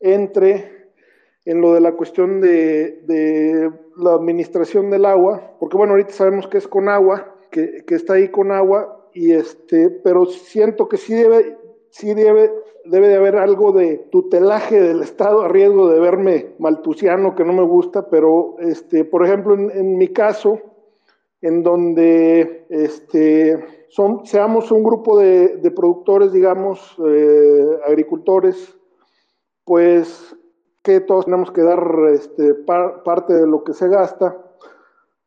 entre 0.00 0.90
en 1.44 1.60
lo 1.60 1.74
de 1.74 1.80
la 1.80 1.92
cuestión 1.92 2.40
de, 2.40 3.70
la 4.00 4.14
administración 4.14 4.90
del 4.90 5.04
agua, 5.04 5.54
porque 5.60 5.76
bueno, 5.76 5.92
ahorita 5.92 6.12
sabemos 6.12 6.48
que 6.48 6.58
es 6.58 6.68
con 6.68 6.88
agua, 6.88 7.34
que, 7.50 7.84
que, 7.86 7.94
está 7.94 8.14
ahí 8.14 8.28
con 8.28 8.52
agua, 8.52 9.08
y 9.12 9.32
este, 9.32 9.90
pero 9.90 10.26
siento 10.26 10.88
que 10.88 10.96
sí 10.96 11.14
debe, 11.14 11.56
sí 11.90 12.14
debe, 12.14 12.52
debe 12.84 13.08
de 13.08 13.16
haber 13.16 13.36
algo 13.36 13.72
de 13.72 13.98
tutelaje 14.10 14.80
del 14.80 15.02
Estado 15.02 15.42
a 15.42 15.48
riesgo 15.48 15.88
de 15.88 16.00
verme 16.00 16.54
maltusiano, 16.58 17.34
que 17.34 17.44
no 17.44 17.52
me 17.52 17.64
gusta, 17.64 18.08
pero, 18.08 18.56
este, 18.60 19.04
por 19.04 19.24
ejemplo, 19.24 19.54
en, 19.54 19.96
mi 19.96 20.08
caso, 20.08 20.60
en 21.40 21.62
donde 21.62 22.66
este, 22.68 23.84
son, 23.88 24.24
seamos 24.26 24.70
un 24.70 24.82
grupo 24.82 25.18
de, 25.18 25.72
productores, 25.74 26.32
digamos, 26.32 26.96
eh, 27.06 27.66
agricultores, 27.86 28.76
pues 29.64 30.36
que 30.82 31.00
todos 31.00 31.26
tenemos 31.26 31.50
que 31.50 31.62
dar 31.62 31.82
este, 32.12 32.54
parte 32.54 33.34
de 33.34 33.46
lo 33.46 33.64
que 33.64 33.72
se 33.72 33.88
gasta. 33.88 34.36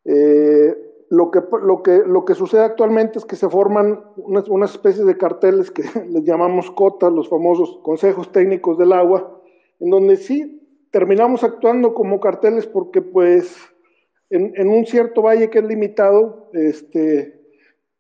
Eh, 0.06 0.76
lo 1.10 1.30
que, 1.30 1.42
lo, 1.62 1.84
que, 1.84 2.04
lo 2.06 2.26
que 2.26 2.34
sucede 2.34 2.64
actualmente 2.64 3.20
es 3.20 3.26
que 3.26 3.36
se 3.36 3.48
forman 3.48 4.04
unas, 4.16 4.50
unas 4.50 4.72
especies 4.72 5.06
de 5.06 5.18
carteles 5.18 5.70
que 5.70 5.84
les 6.10 6.24
llamamos 6.24 6.72
cotas, 6.72 7.12
los 7.12 7.30
famosos 7.30 7.80
consejos 7.84 8.32
técnicos 8.32 8.78
del 8.78 8.94
agua, 8.94 9.42
en 9.80 9.90
donde 9.90 10.18
sí 10.18 10.60
terminamos 10.92 11.44
actuando 11.44 11.94
como 11.94 12.20
carteles 12.20 12.68
porque 12.68 13.02
pues 13.02 13.56
en, 14.30 14.54
en 14.56 14.70
un 14.70 14.86
cierto 14.86 15.22
valle 15.22 15.50
que 15.50 15.60
es 15.60 15.66
limitado, 15.66 16.50
este, 16.54 17.44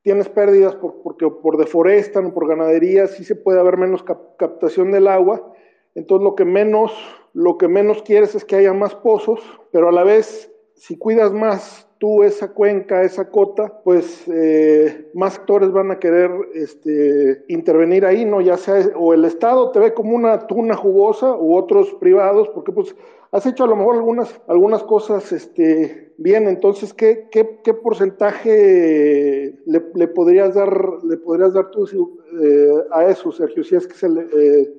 tienes 0.03 0.29
pérdidas 0.29 0.75
por, 0.75 1.01
porque 1.01 1.27
por 1.27 1.57
deforestan 1.57 2.33
por 2.33 2.47
ganadería, 2.47 3.07
sí 3.07 3.23
se 3.23 3.35
puede 3.35 3.59
haber 3.59 3.77
menos 3.77 4.03
captación 4.03 4.91
del 4.91 5.07
agua, 5.07 5.53
entonces 5.95 6.23
lo 6.23 6.35
que 6.35 6.45
menos, 6.45 6.91
lo 7.33 7.57
que 7.57 7.67
menos 7.67 8.03
quieres 8.03 8.35
es 8.35 8.45
que 8.45 8.55
haya 8.55 8.73
más 8.73 8.95
pozos, 8.95 9.41
pero 9.71 9.89
a 9.89 9.91
la 9.91 10.03
vez 10.03 10.51
si 10.75 10.97
cuidas 10.97 11.31
más 11.31 11.87
tú 11.97 12.23
esa 12.23 12.53
cuenca, 12.53 13.03
esa 13.03 13.29
cota, 13.29 13.79
pues 13.83 14.23
eh, 14.27 15.09
más 15.13 15.37
actores 15.37 15.71
van 15.71 15.89
a 15.91 15.99
querer 15.99 16.29
este, 16.53 17.45
intervenir 17.47 18.05
ahí, 18.05 18.25
¿no? 18.25 18.41
Ya 18.41 18.57
sea, 18.57 18.89
o 18.97 19.13
el 19.13 19.23
Estado 19.23 19.71
te 19.71 19.79
ve 19.79 19.93
como 19.93 20.13
una 20.13 20.45
tuna 20.45 20.75
jugosa, 20.75 21.37
u 21.37 21.55
otros 21.55 21.93
privados, 22.01 22.49
porque 22.49 22.73
pues 22.73 22.93
has 23.31 23.45
hecho 23.45 23.63
a 23.63 23.67
lo 23.67 23.77
mejor 23.77 23.95
algunas, 23.95 24.41
algunas 24.47 24.83
cosas 24.83 25.31
este, 25.31 26.11
bien, 26.17 26.49
entonces, 26.49 26.93
¿qué, 26.93 27.29
qué, 27.31 27.61
qué 27.63 27.73
porcentaje 27.73 29.57
le, 29.65 29.83
le, 29.95 30.07
podrías 30.09 30.53
dar, 30.55 30.77
le 31.03 31.15
podrías 31.15 31.53
dar 31.53 31.71
tú 31.71 32.19
eh, 32.43 32.67
a 32.91 33.05
eso, 33.05 33.31
Sergio, 33.31 33.63
si 33.63 33.75
es 33.75 33.87
que 33.87 33.95
se 33.95 34.09
le, 34.09 34.21
eh, 34.21 34.73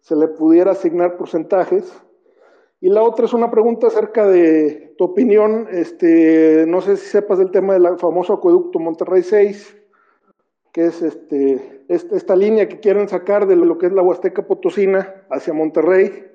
se 0.00 0.16
le 0.16 0.28
pudiera 0.28 0.72
asignar 0.72 1.16
porcentajes? 1.16 1.92
Y 2.80 2.88
la 2.88 3.02
otra 3.02 3.26
es 3.26 3.34
una 3.34 3.50
pregunta 3.50 3.88
acerca 3.88 4.26
de 4.26 4.94
tu 4.96 5.04
opinión. 5.04 5.68
Este, 5.70 6.64
no 6.66 6.80
sé 6.80 6.96
si 6.96 7.08
sepas 7.08 7.38
del 7.38 7.50
tema 7.50 7.74
del 7.74 7.98
famoso 7.98 8.32
acueducto 8.32 8.78
Monterrey 8.78 9.22
6, 9.22 9.76
que 10.72 10.86
es 10.86 11.02
este, 11.02 11.84
esta 11.88 12.34
línea 12.34 12.68
que 12.68 12.80
quieren 12.80 13.08
sacar 13.08 13.46
de 13.46 13.56
lo 13.56 13.76
que 13.76 13.86
es 13.86 13.92
la 13.92 14.02
Huasteca 14.02 14.46
Potosina 14.46 15.26
hacia 15.28 15.52
Monterrey. 15.52 16.26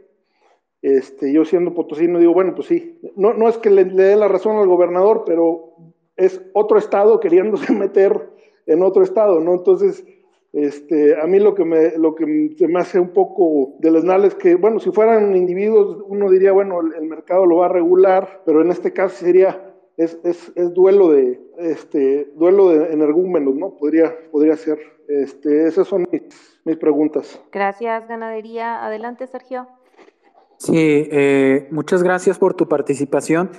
Este, 0.83 1.33
yo 1.33 1.45
siendo 1.45 1.73
potosino 1.73 2.19
digo, 2.19 2.35
bueno, 2.35 2.53
pues 2.53 2.67
sí, 2.67 2.99
no, 3.15 3.33
no 3.33 3.49
es 3.49 3.57
que 3.57 3.71
le, 3.71 3.85
le 3.85 4.03
dé 4.03 4.15
la 4.15 4.27
razón 4.27 4.57
al 4.57 4.67
gobernador, 4.67 5.23
pero 5.25 5.73
es 6.15 6.39
otro 6.53 6.77
estado 6.77 7.19
queriéndose 7.19 7.73
meter 7.73 8.29
en 8.67 8.83
otro 8.83 9.01
estado, 9.01 9.39
¿no? 9.39 9.53
Entonces, 9.53 10.05
este, 10.55 11.19
a 11.19 11.27
mí 11.27 11.37
lo 11.37 11.53
que, 11.53 11.65
me, 11.65 11.97
lo 11.97 12.15
que 12.15 12.55
se 12.57 12.69
me 12.69 12.79
hace 12.79 12.97
un 12.97 13.09
poco 13.09 13.75
de 13.79 13.91
lesnal 13.91 14.23
es 14.23 14.35
que, 14.35 14.55
bueno, 14.55 14.79
si 14.79 14.89
fueran 14.89 15.35
individuos, 15.35 16.01
uno 16.07 16.29
diría, 16.29 16.53
bueno, 16.53 16.79
el, 16.79 17.05
mercado 17.09 17.45
lo 17.45 17.57
va 17.57 17.65
a 17.65 17.69
regular, 17.69 18.41
pero 18.45 18.61
en 18.61 18.71
este 18.71 18.93
caso 18.93 19.17
sería, 19.17 19.75
es, 19.97 20.17
es, 20.23 20.53
es 20.55 20.73
duelo 20.73 21.09
de, 21.09 21.41
este, 21.57 22.31
duelo 22.35 22.69
de 22.69 22.93
energúmenos, 22.93 23.53
¿no? 23.53 23.75
Podría, 23.75 24.15
podría 24.31 24.55
ser. 24.55 24.79
Este, 25.09 25.67
esas 25.67 25.89
son 25.89 26.07
mis, 26.09 26.21
mis 26.63 26.77
preguntas. 26.77 27.37
Gracias, 27.51 28.07
ganadería. 28.07 28.85
Adelante, 28.85 29.27
Sergio. 29.27 29.67
Sí, 30.55 30.77
eh, 31.11 31.67
muchas 31.69 32.01
gracias 32.01 32.39
por 32.39 32.53
tu 32.53 32.69
participación. 32.69 33.49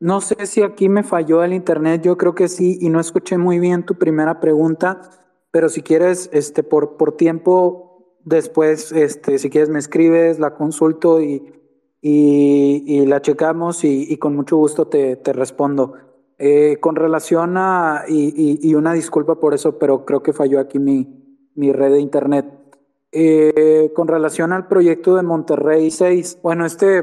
No 0.00 0.22
sé 0.22 0.46
si 0.46 0.62
aquí 0.62 0.88
me 0.88 1.02
falló 1.02 1.44
el 1.44 1.52
internet, 1.52 2.00
yo 2.02 2.16
creo 2.16 2.34
que 2.34 2.48
sí, 2.48 2.78
y 2.80 2.88
no 2.88 2.98
escuché 2.98 3.36
muy 3.36 3.58
bien 3.58 3.84
tu 3.84 3.96
primera 3.96 4.40
pregunta 4.40 5.02
pero 5.56 5.70
si 5.70 5.80
quieres, 5.80 6.28
este, 6.34 6.62
por, 6.62 6.98
por 6.98 7.16
tiempo, 7.16 8.18
después, 8.22 8.92
este, 8.92 9.38
si 9.38 9.48
quieres, 9.48 9.70
me 9.70 9.78
escribes, 9.78 10.38
la 10.38 10.52
consulto 10.52 11.22
y, 11.22 11.50
y, 12.02 13.06
la 13.06 13.22
checamos 13.22 13.82
y, 13.82 14.14
con 14.18 14.36
mucho 14.36 14.58
gusto 14.58 14.86
te, 14.86 15.16
te 15.16 15.32
respondo. 15.32 15.94
Eh, 16.36 16.76
con 16.78 16.94
relación 16.94 17.56
a, 17.56 18.04
y, 18.06 18.74
una 18.74 18.92
disculpa 18.92 19.40
por 19.40 19.54
eso, 19.54 19.78
pero 19.78 20.04
creo 20.04 20.22
que 20.22 20.34
falló 20.34 20.60
aquí 20.60 20.78
mi, 20.78 21.48
mi 21.54 21.72
red 21.72 21.92
de 21.92 22.00
internet. 22.00 22.44
Eh, 23.10 23.92
con 23.96 24.08
relación 24.08 24.52
al 24.52 24.68
proyecto 24.68 25.16
de 25.16 25.22
Monterrey 25.22 25.90
6, 25.90 26.40
bueno, 26.42 26.66
este, 26.66 27.02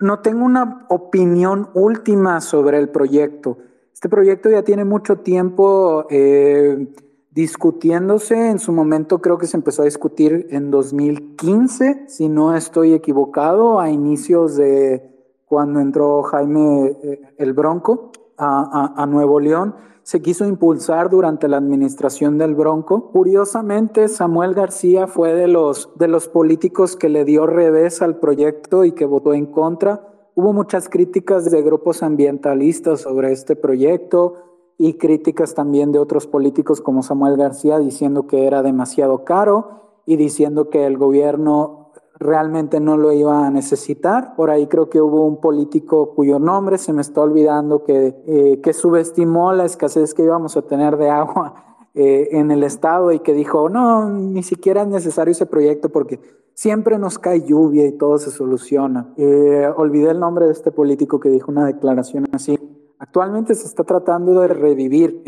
no 0.00 0.18
tengo 0.18 0.44
una 0.44 0.86
opinión 0.88 1.70
última 1.74 2.40
sobre 2.40 2.78
el 2.78 2.88
proyecto. 2.88 3.58
Este 3.94 4.08
proyecto 4.08 4.50
ya 4.50 4.64
tiene 4.64 4.84
mucho 4.84 5.18
tiempo. 5.18 6.08
Eh, 6.10 6.88
discutiéndose. 7.34 8.50
En 8.50 8.58
su 8.58 8.72
momento 8.72 9.20
creo 9.20 9.38
que 9.38 9.46
se 9.46 9.56
empezó 9.56 9.82
a 9.82 9.86
discutir 9.86 10.46
en 10.50 10.70
2015, 10.70 12.04
si 12.08 12.28
no 12.28 12.54
estoy 12.54 12.92
equivocado, 12.92 13.80
a 13.80 13.90
inicios 13.90 14.56
de 14.56 15.10
cuando 15.46 15.80
entró 15.80 16.22
Jaime 16.22 16.96
eh, 17.02 17.20
el 17.38 17.52
Bronco 17.52 18.12
a, 18.38 19.06
Nuevo 19.06 19.38
León. 19.38 19.74
Se 20.02 20.20
quiso 20.20 20.46
impulsar 20.46 21.10
durante 21.10 21.46
la 21.46 21.58
administración 21.58 22.36
del 22.38 22.56
Bronco. 22.56 23.10
Curiosamente, 23.12 24.08
Samuel 24.08 24.54
García 24.54 25.06
fue 25.06 25.32
de 25.34 25.46
los, 25.46 25.96
de 25.96 26.08
los 26.08 26.26
políticos 26.26 26.96
que 26.96 27.08
le 27.08 27.24
dio 27.24 27.46
revés 27.46 28.02
al 28.02 28.18
proyecto 28.18 28.84
y 28.84 28.92
que 28.92 29.04
votó 29.04 29.32
en 29.32 29.46
contra. 29.46 30.08
Hubo 30.34 30.52
muchas 30.52 30.88
críticas 30.88 31.48
de 31.50 31.62
grupos 31.62 32.02
ambientalistas 32.02 33.02
sobre 33.02 33.30
este 33.30 33.54
proyecto 33.54 34.51
y 34.82 34.94
críticas 34.94 35.54
también 35.54 35.92
de 35.92 36.00
otros 36.00 36.26
políticos 36.26 36.80
como 36.80 37.04
Samuel 37.04 37.36
García 37.36 37.78
diciendo 37.78 38.26
que 38.26 38.48
era 38.48 38.64
demasiado 38.64 39.22
caro 39.22 40.00
y 40.06 40.16
diciendo 40.16 40.70
que 40.70 40.86
el 40.86 40.98
gobierno 40.98 41.92
realmente 42.18 42.80
no 42.80 42.96
lo 42.96 43.12
iba 43.12 43.46
a 43.46 43.50
necesitar. 43.52 44.34
Por 44.34 44.50
ahí 44.50 44.66
creo 44.66 44.90
que 44.90 45.00
hubo 45.00 45.24
un 45.24 45.40
político 45.40 46.16
cuyo 46.16 46.40
nombre 46.40 46.78
se 46.78 46.92
me 46.92 47.00
está 47.00 47.20
olvidando 47.20 47.84
que, 47.84 48.24
eh, 48.26 48.60
que 48.60 48.72
subestimó 48.72 49.52
la 49.52 49.66
escasez 49.66 50.14
que 50.14 50.24
íbamos 50.24 50.56
a 50.56 50.62
tener 50.62 50.96
de 50.96 51.10
agua 51.10 51.54
eh, 51.94 52.30
en 52.32 52.50
el 52.50 52.64
estado 52.64 53.12
y 53.12 53.20
que 53.20 53.34
dijo, 53.34 53.68
no, 53.68 54.10
ni 54.10 54.42
siquiera 54.42 54.82
es 54.82 54.88
necesario 54.88 55.30
ese 55.30 55.46
proyecto 55.46 55.90
porque 55.90 56.18
siempre 56.54 56.98
nos 56.98 57.20
cae 57.20 57.44
lluvia 57.44 57.86
y 57.86 57.92
todo 57.92 58.18
se 58.18 58.32
soluciona. 58.32 59.14
Eh, 59.16 59.64
olvidé 59.76 60.10
el 60.10 60.18
nombre 60.18 60.46
de 60.46 60.52
este 60.52 60.72
político 60.72 61.20
que 61.20 61.28
dijo 61.28 61.52
una 61.52 61.66
declaración 61.66 62.26
así. 62.32 62.58
Actualmente 63.02 63.56
se 63.56 63.66
está 63.66 63.82
tratando 63.82 64.40
de 64.40 64.46
revivir. 64.46 65.24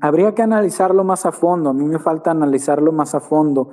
habría 0.00 0.34
que 0.34 0.42
analizarlo 0.42 1.04
más 1.04 1.24
a 1.24 1.30
fondo. 1.30 1.70
A 1.70 1.72
mí 1.72 1.84
me 1.84 2.00
falta 2.00 2.32
analizarlo 2.32 2.90
más 2.90 3.14
a 3.14 3.20
fondo. 3.20 3.68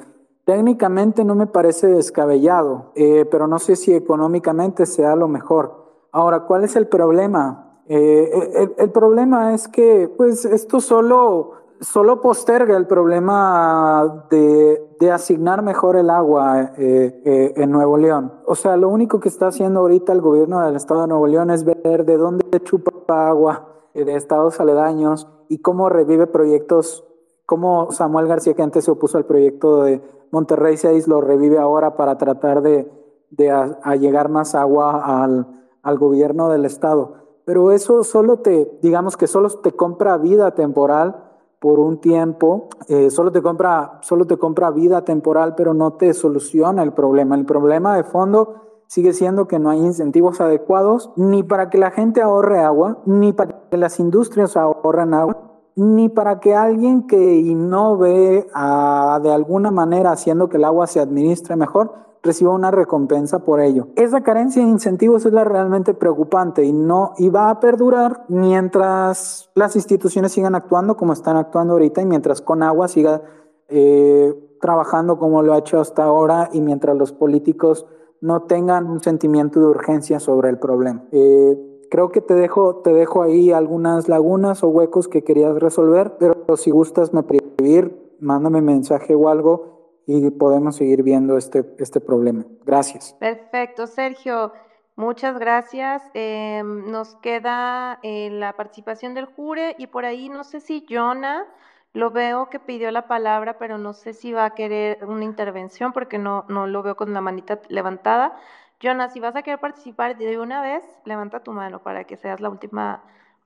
Técnicamente 0.46 1.26
no 1.26 1.34
me 1.34 1.48
parece 1.48 1.88
descabellado, 1.88 2.92
eh, 2.94 3.26
pero 3.32 3.48
no 3.48 3.58
sé 3.58 3.76
si 3.76 3.92
económicamente 3.92 4.86
sea 4.86 5.16
lo 5.16 5.28
mejor. 5.28 6.06
Ahora, 6.12 6.42
¿cuál 6.42 6.64
es 6.64 6.76
el 6.76 6.88
problema? 6.88 7.82
Eh, 7.88 8.70
el, 8.78 8.92
problema 8.92 9.56
es 9.56 9.68
que, 9.68 10.14
pues, 10.16 10.46
esto 10.46 10.80
solo, 10.80 11.54
solo 11.84 12.22
posterga 12.22 12.76
el 12.76 12.88
problema 12.88 14.26
de, 14.30 14.96
de 15.00 15.12
asignar 15.12 15.62
mejor 15.62 15.96
el 15.96 16.10
agua 16.10 16.74
eh, 16.78 17.54
en 17.56 17.72
Nuevo 17.72 17.98
León. 17.98 18.34
O 18.46 18.56
sea, 18.56 18.78
lo 18.78 18.90
único 18.90 19.20
que 19.20 19.30
está 19.30 19.48
haciendo 19.48 19.82
ahorita 19.82 20.14
el 20.14 20.22
gobierno 20.22 20.62
del 20.62 20.76
estado 20.76 21.02
de 21.02 21.08
Nuevo 21.08 21.28
León 21.28 21.52
es 21.52 21.64
ver 21.64 22.06
de 22.06 22.18
dónde 22.18 22.62
chupa 22.64 23.28
agua 23.28 23.70
de 23.94 24.16
estados 24.16 24.60
aledaños 24.60 25.28
y 25.50 25.60
cómo 25.60 25.90
revive 25.90 26.26
proyectos, 26.26 27.06
como 27.46 27.92
Samuel 27.92 28.28
García 28.28 28.56
que 28.56 28.64
antes 28.64 28.86
se 28.86 28.92
opuso 28.92 29.18
al 29.18 29.26
proyecto 29.26 29.84
de 29.84 30.02
Monterrey 30.34 30.78
6 30.78 31.08
lo 31.08 31.22
revive 31.22 31.60
ahora 31.60 31.96
para 31.96 32.18
tratar 32.18 32.64
de, 32.64 32.92
de 33.30 33.76
llegar 34.00 34.30
más 34.30 34.56
agua 34.56 35.22
al, 35.24 35.46
al, 35.84 36.00
gobierno 36.00 36.50
del 36.50 36.66
estado. 36.66 37.14
Pero 37.46 37.72
eso 37.72 38.04
solo 38.04 38.38
te, 38.38 38.80
digamos 38.82 39.16
que 39.16 39.28
solo 39.28 39.48
te 39.50 39.74
compra 39.74 40.18
vida 40.18 40.56
temporal 40.56 41.23
por 41.64 41.80
un 41.80 42.00
tiempo, 42.00 42.68
eh, 42.90 43.10
solo, 43.10 43.32
te 43.32 43.42
compra, 43.42 44.00
solo 44.02 44.26
te 44.26 44.36
compra 44.36 44.70
vida 44.70 45.06
temporal, 45.06 45.56
pero 45.56 45.74
no 45.74 45.94
te 45.94 46.14
soluciona 46.14 46.84
el 46.84 46.92
problema. 46.92 47.36
El 47.36 47.46
problema 47.46 47.96
de 47.96 48.04
fondo 48.04 48.84
sigue 48.88 49.14
siendo 49.14 49.48
que 49.48 49.60
no 49.60 49.70
hay 49.70 49.80
incentivos 49.80 50.42
adecuados 50.42 51.12
ni 51.16 51.42
para 51.42 51.70
que 51.70 51.78
la 51.78 51.92
gente 51.92 52.22
ahorre 52.22 52.60
agua, 52.60 52.98
ni 53.06 53.32
para 53.32 53.62
que 53.72 53.78
las 53.78 53.98
industrias 54.02 54.58
ahorren 54.58 55.14
agua, 55.14 55.38
ni 55.78 56.10
para 56.10 56.42
que 56.42 56.54
alguien 56.54 57.08
que 57.08 57.38
innove 57.38 58.46
a, 58.54 59.22
de 59.24 59.32
alguna 59.32 59.72
manera 59.72 60.12
haciendo 60.12 60.50
que 60.50 60.58
el 60.58 60.66
agua 60.66 60.86
se 60.86 61.00
administre 61.00 61.56
mejor 61.56 61.94
reciba 62.24 62.52
una 62.52 62.72
recompensa 62.72 63.40
por 63.40 63.60
ello. 63.60 63.90
Esa 63.96 64.22
carencia 64.22 64.64
de 64.64 64.70
incentivos 64.70 65.26
es 65.26 65.34
la 65.34 65.44
realmente 65.44 65.94
preocupante 65.94 66.64
y 66.64 66.74
no 66.74 67.14
y 67.18 67.30
va 67.30 67.50
a 67.50 67.60
perdurar 67.60 68.26
mientras 68.30 69.52
las 69.56 69.76
instituciones 69.76 70.32
sigan 70.32 70.56
actuando 70.56 70.98
como 70.98 71.14
están 71.14 71.38
actuando 71.38 71.74
ahorita 71.74 72.02
y 72.02 72.06
mientras 72.06 72.42
con 72.42 72.64
agua 72.64 72.88
siga 72.88 73.22
eh, 73.68 74.34
trabajando 74.62 75.20
como 75.20 75.44
lo 75.44 75.54
ha 75.54 75.60
hecho 75.60 75.80
hasta 75.80 76.04
ahora 76.04 76.50
y 76.54 76.62
mientras 76.62 76.98
los 76.98 77.12
políticos 77.12 77.86
no 78.22 78.44
tengan 78.44 78.90
un 78.90 79.04
sentimiento 79.04 79.60
de 79.60 79.68
urgencia 79.68 80.20
sobre 80.20 80.50
el 80.50 80.58
problema. 80.58 81.04
Eh, 81.12 81.70
Creo 81.94 82.10
que 82.10 82.22
te 82.22 82.34
dejo, 82.34 82.78
te 82.78 82.92
dejo 82.92 83.22
ahí 83.22 83.52
algunas 83.52 84.10
lagunas 84.10 84.64
o 84.64 84.68
huecos 84.68 85.08
que 85.08 85.24
querías 85.24 85.54
resolver, 85.60 86.18
pero 86.18 86.58
si 86.58 86.72
gustas 86.72 87.14
me 87.14 87.20
escribir, 87.20 88.16
mándame 88.20 88.62
mensaje 88.62 89.14
o 89.14 89.30
algo 89.30 89.73
y 90.06 90.30
podemos 90.32 90.76
seguir 90.76 91.04
viendo 91.04 91.38
este, 91.38 91.66
este 91.80 92.00
problema. 92.00 92.46
Gracias. 92.66 93.16
Perfecto, 93.20 93.88
Sergio. 93.88 94.54
Muchas 94.96 95.40
gracias. 95.40 96.04
Em, 96.14 96.92
nos 96.92 97.16
queda 97.16 98.00
eh, 98.04 98.30
la 98.32 98.54
participación 98.54 99.14
del 99.14 99.26
jure 99.26 99.76
y 99.80 99.88
por 99.88 100.06
ahí 100.06 100.30
no 100.30 100.44
sé 100.44 100.60
si 100.60 100.86
Jonah 100.88 101.48
lo 101.94 102.12
veo 102.12 102.50
que 102.50 102.60
pidió 102.60 102.92
la 102.92 103.08
palabra, 103.08 103.58
pero 103.58 103.78
no 103.78 103.94
sé 103.94 104.14
si 104.14 104.34
va 104.34 104.46
a 104.46 104.56
querer 104.56 105.04
una 105.06 105.24
intervención 105.24 105.94
porque 105.94 106.18
no, 106.18 106.46
no 106.48 106.68
lo 106.68 106.84
veo 106.84 106.96
con 106.96 107.14
la 107.14 107.22
manita 107.22 107.60
levantada. 107.70 108.36
Jonas, 108.80 109.14
si 109.14 109.20
vas 109.20 109.36
a 109.36 109.44
querer 109.44 109.60
participar 109.60 110.18
de 110.18 110.38
una 110.40 110.62
vez, 110.62 110.84
levanta 111.06 111.42
tu 111.42 111.52
mano 111.54 111.82
para 111.82 112.04
que 112.04 112.18
seas 112.18 112.42
la 112.42 112.50
última 112.50 113.04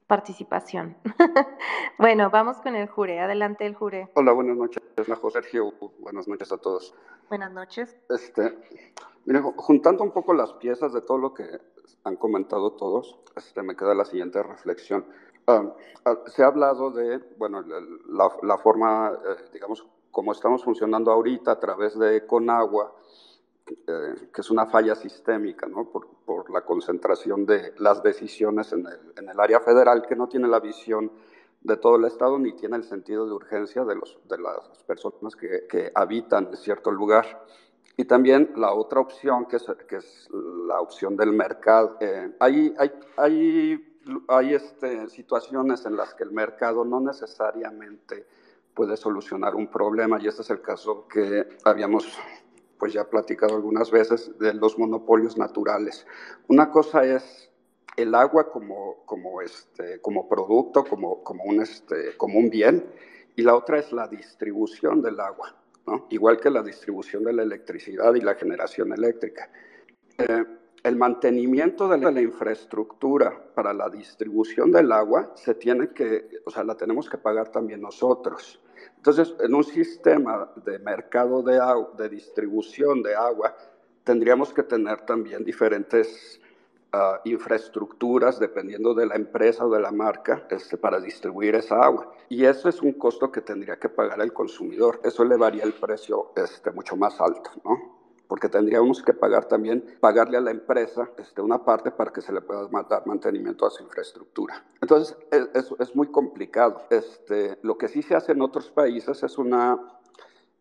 participación. 0.07 0.97
bueno, 1.99 2.29
vamos 2.29 2.57
con 2.57 2.75
el 2.75 2.87
jure. 2.87 3.19
Adelante 3.19 3.65
el 3.65 3.75
jure. 3.75 4.09
Hola, 4.15 4.31
buenas 4.31 4.57
noches, 4.57 4.81
Najo 5.07 5.29
Sergio. 5.29 5.73
Buenas 5.99 6.27
noches 6.27 6.51
a 6.51 6.57
todos. 6.57 6.95
Buenas 7.29 7.51
noches. 7.51 7.95
Este, 8.09 8.57
mire, 9.25 9.41
juntando 9.57 10.03
un 10.03 10.11
poco 10.11 10.33
las 10.33 10.53
piezas 10.53 10.93
de 10.93 11.01
todo 11.01 11.17
lo 11.17 11.33
que 11.33 11.45
han 12.05 12.15
comentado 12.15 12.71
todos, 12.71 13.19
este, 13.35 13.61
me 13.61 13.75
queda 13.75 13.93
la 13.93 14.05
siguiente 14.05 14.41
reflexión. 14.41 15.05
Ah, 15.45 15.63
se 16.27 16.43
ha 16.43 16.47
hablado 16.47 16.91
de, 16.91 17.19
bueno, 17.37 17.61
la, 17.61 18.29
la 18.43 18.57
forma, 18.57 19.11
eh, 19.11 19.49
digamos, 19.53 19.85
como 20.11 20.31
estamos 20.31 20.63
funcionando 20.63 21.11
ahorita 21.11 21.51
a 21.51 21.59
través 21.59 21.97
de 21.99 22.25
Conagua, 22.25 22.93
eh, 23.69 24.29
que 24.33 24.41
es 24.41 24.49
una 24.49 24.65
falla 24.65 24.95
sistémica, 24.95 25.67
¿no? 25.67 25.89
por, 25.89 26.07
por, 26.25 26.49
la 26.49 26.61
concentración 26.61 27.45
de 27.45 27.73
las 27.77 28.01
decisiones 28.01 28.71
en 28.73 28.85
el, 28.85 29.13
en 29.17 29.29
el, 29.29 29.39
área 29.39 29.59
federal, 29.59 30.05
que 30.07 30.15
no 30.15 30.27
tiene 30.27 30.47
la 30.47 30.59
visión 30.59 31.11
de 31.61 31.77
todo 31.77 31.97
el 31.97 32.05
Estado 32.05 32.39
ni 32.39 32.53
tiene 32.53 32.77
el 32.77 32.83
sentido 32.83 33.25
de 33.25 33.33
urgencia 33.33 33.83
de, 33.83 33.95
los, 33.95 34.19
de 34.27 34.37
las 34.37 34.83
personas 34.85 35.35
que, 35.35 35.67
que 35.67 35.91
habitan 35.93 36.55
cierto 36.55 36.91
lugar. 36.91 37.45
Y 37.97 38.05
también 38.05 38.53
la 38.55 38.73
otra 38.73 38.99
opción, 38.99 39.45
que 39.45 39.55
es, 39.55 39.65
que 39.87 39.97
es 39.97 40.29
la 40.67 40.79
opción 40.79 41.17
del 41.17 41.33
mercado. 41.33 41.97
Eh, 41.99 42.35
hay 42.39 42.73
hay, 42.77 42.91
hay, 43.17 43.97
hay 44.27 44.53
este, 44.53 45.09
situaciones 45.09 45.85
en 45.85 45.97
las 45.97 46.13
que 46.13 46.23
el 46.23 46.31
mercado 46.31 46.85
no 46.85 46.99
necesariamente 46.99 48.27
puede 48.73 48.95
solucionar 48.95 49.55
un 49.55 49.67
problema, 49.67 50.19
y 50.21 50.27
este 50.27 50.43
es 50.43 50.49
el 50.51 50.61
caso 50.61 51.07
que 51.07 51.57
habíamos 51.63 52.05
pues 52.79 52.93
ya 52.93 53.01
he 53.01 53.05
platicado 53.05 53.55
algunas 53.55 53.91
veces 53.91 54.37
de 54.39 54.53
los 54.53 54.77
monopolios 54.77 55.37
naturales. 55.37 56.05
Una 56.47 56.71
cosa 56.71 57.03
es 57.03 57.51
el 57.95 58.13
agua 58.13 58.51
como, 58.51 59.03
como, 59.05 59.41
este, 59.41 59.99
como 60.01 60.29
producto, 60.29 60.83
como, 60.83 61.23
como, 61.23 61.43
un, 61.45 61.61
este, 61.61 62.15
como 62.15 62.37
un 62.39 62.49
bien, 62.49 62.85
y 63.35 63.41
la 63.41 63.55
otra 63.55 63.79
es 63.79 63.91
la 63.91 64.07
distribución 64.07 65.01
del 65.01 65.19
agua, 65.19 65.55
¿no? 65.85 66.07
igual 66.09 66.39
que 66.39 66.49
la 66.49 66.61
distribución 66.63 67.23
de 67.23 67.33
la 67.33 67.43
electricidad 67.43 68.13
y 68.15 68.21
la 68.21 68.35
generación 68.35 68.93
eléctrica. 68.93 69.49
Eh, 70.17 70.45
el 70.83 70.95
mantenimiento 70.95 71.87
de 71.87 71.97
la 71.97 72.21
infraestructura 72.21 73.51
para 73.53 73.73
la 73.73 73.89
distribución 73.89 74.71
del 74.71 74.91
agua 74.91 75.33
se 75.35 75.55
tiene 75.55 75.89
que, 75.89 76.29
o 76.45 76.51
sea, 76.51 76.63
la 76.63 76.75
tenemos 76.75 77.09
que 77.09 77.17
pagar 77.17 77.49
también 77.49 77.81
nosotros. 77.81 78.61
Entonces, 78.97 79.33
en 79.39 79.55
un 79.55 79.63
sistema 79.63 80.51
de 80.65 80.79
mercado 80.79 81.41
de, 81.41 81.59
agua, 81.59 81.91
de 81.97 82.09
distribución 82.09 83.01
de 83.01 83.15
agua, 83.15 83.55
tendríamos 84.03 84.53
que 84.53 84.63
tener 84.63 85.01
también 85.05 85.43
diferentes 85.43 86.41
uh, 86.93 87.17
infraestructuras 87.25 88.39
dependiendo 88.39 88.93
de 88.93 89.05
la 89.05 89.15
empresa 89.15 89.65
o 89.65 89.69
de 89.69 89.79
la 89.79 89.91
marca 89.91 90.45
este, 90.49 90.77
para 90.77 90.99
distribuir 90.99 91.55
esa 91.55 91.81
agua. 91.81 92.11
Y 92.29 92.45
eso 92.45 92.69
es 92.69 92.81
un 92.81 92.93
costo 92.93 93.31
que 93.31 93.41
tendría 93.41 93.77
que 93.77 93.89
pagar 93.89 94.21
el 94.21 94.33
consumidor. 94.33 94.99
Eso 95.03 95.23
elevaría 95.23 95.63
el 95.63 95.73
precio 95.73 96.31
este, 96.35 96.71
mucho 96.71 96.95
más 96.95 97.19
alto, 97.21 97.51
¿no? 97.63 97.96
Porque 98.27 98.49
tendríamos 98.49 99.01
que 99.01 99.13
pagar 99.13 99.45
también, 99.45 99.97
pagarle 99.99 100.37
a 100.37 100.41
la 100.41 100.51
empresa 100.51 101.09
este, 101.17 101.41
una 101.41 101.63
parte 101.63 101.91
para 101.91 102.11
que 102.11 102.21
se 102.21 102.33
le 102.33 102.41
pueda 102.41 102.67
dar 102.89 103.07
mantenimiento 103.07 103.65
a 103.65 103.69
su 103.69 103.83
infraestructura. 103.83 104.65
Entonces, 104.81 105.17
es, 105.31 105.73
es 105.79 105.95
muy 105.95 106.07
complicado. 106.07 106.81
Este, 106.89 107.57
lo 107.61 107.77
que 107.77 107.87
sí 107.87 108.01
se 108.01 108.15
hace 108.15 108.33
en 108.33 108.41
otros 108.41 108.69
países 108.69 109.23
es 109.23 109.37
una 109.37 109.79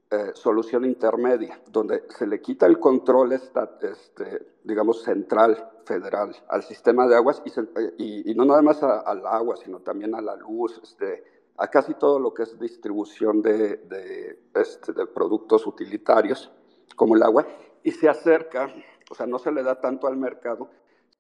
eh, 0.08 0.30
solución 0.34 0.84
intermedia, 0.84 1.60
donde 1.68 2.04
se 2.16 2.28
le 2.28 2.40
quita 2.40 2.66
el 2.66 2.78
control, 2.78 3.32
este, 3.32 4.46
digamos, 4.62 5.02
central, 5.02 5.72
federal, 5.84 6.30
al 6.48 6.62
sistema 6.62 7.08
de 7.08 7.16
aguas, 7.16 7.42
y, 7.98 8.30
y, 8.30 8.34
no 8.36 8.44
nada 8.44 8.62
más 8.62 8.84
al 8.84 9.26
agua, 9.26 9.56
sino 9.56 9.80
también 9.80 10.14
a 10.14 10.20
la 10.20 10.36
luz, 10.36 10.80
este, 10.80 11.24
a 11.56 11.66
casi 11.68 11.94
todo 11.94 12.20
lo 12.20 12.32
que 12.32 12.44
es 12.44 12.56
distribución 12.56 13.42
de, 13.42 13.78
de, 13.78 14.38
este, 14.54 14.92
de 14.92 15.06
productos 15.06 15.66
utilitarios 15.66 16.52
como 16.94 17.16
el 17.16 17.22
agua, 17.22 17.46
y 17.82 17.90
se 17.92 18.08
acerca, 18.08 18.72
o 19.10 19.14
sea, 19.14 19.26
no 19.26 19.38
se 19.38 19.52
le 19.52 19.62
da 19.62 19.80
tanto 19.80 20.06
al 20.06 20.16
mercado, 20.16 20.70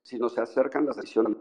sino 0.02 0.28
se 0.28 0.40
acercan 0.40 0.86
las 0.86 0.96
decisiones 0.96 1.36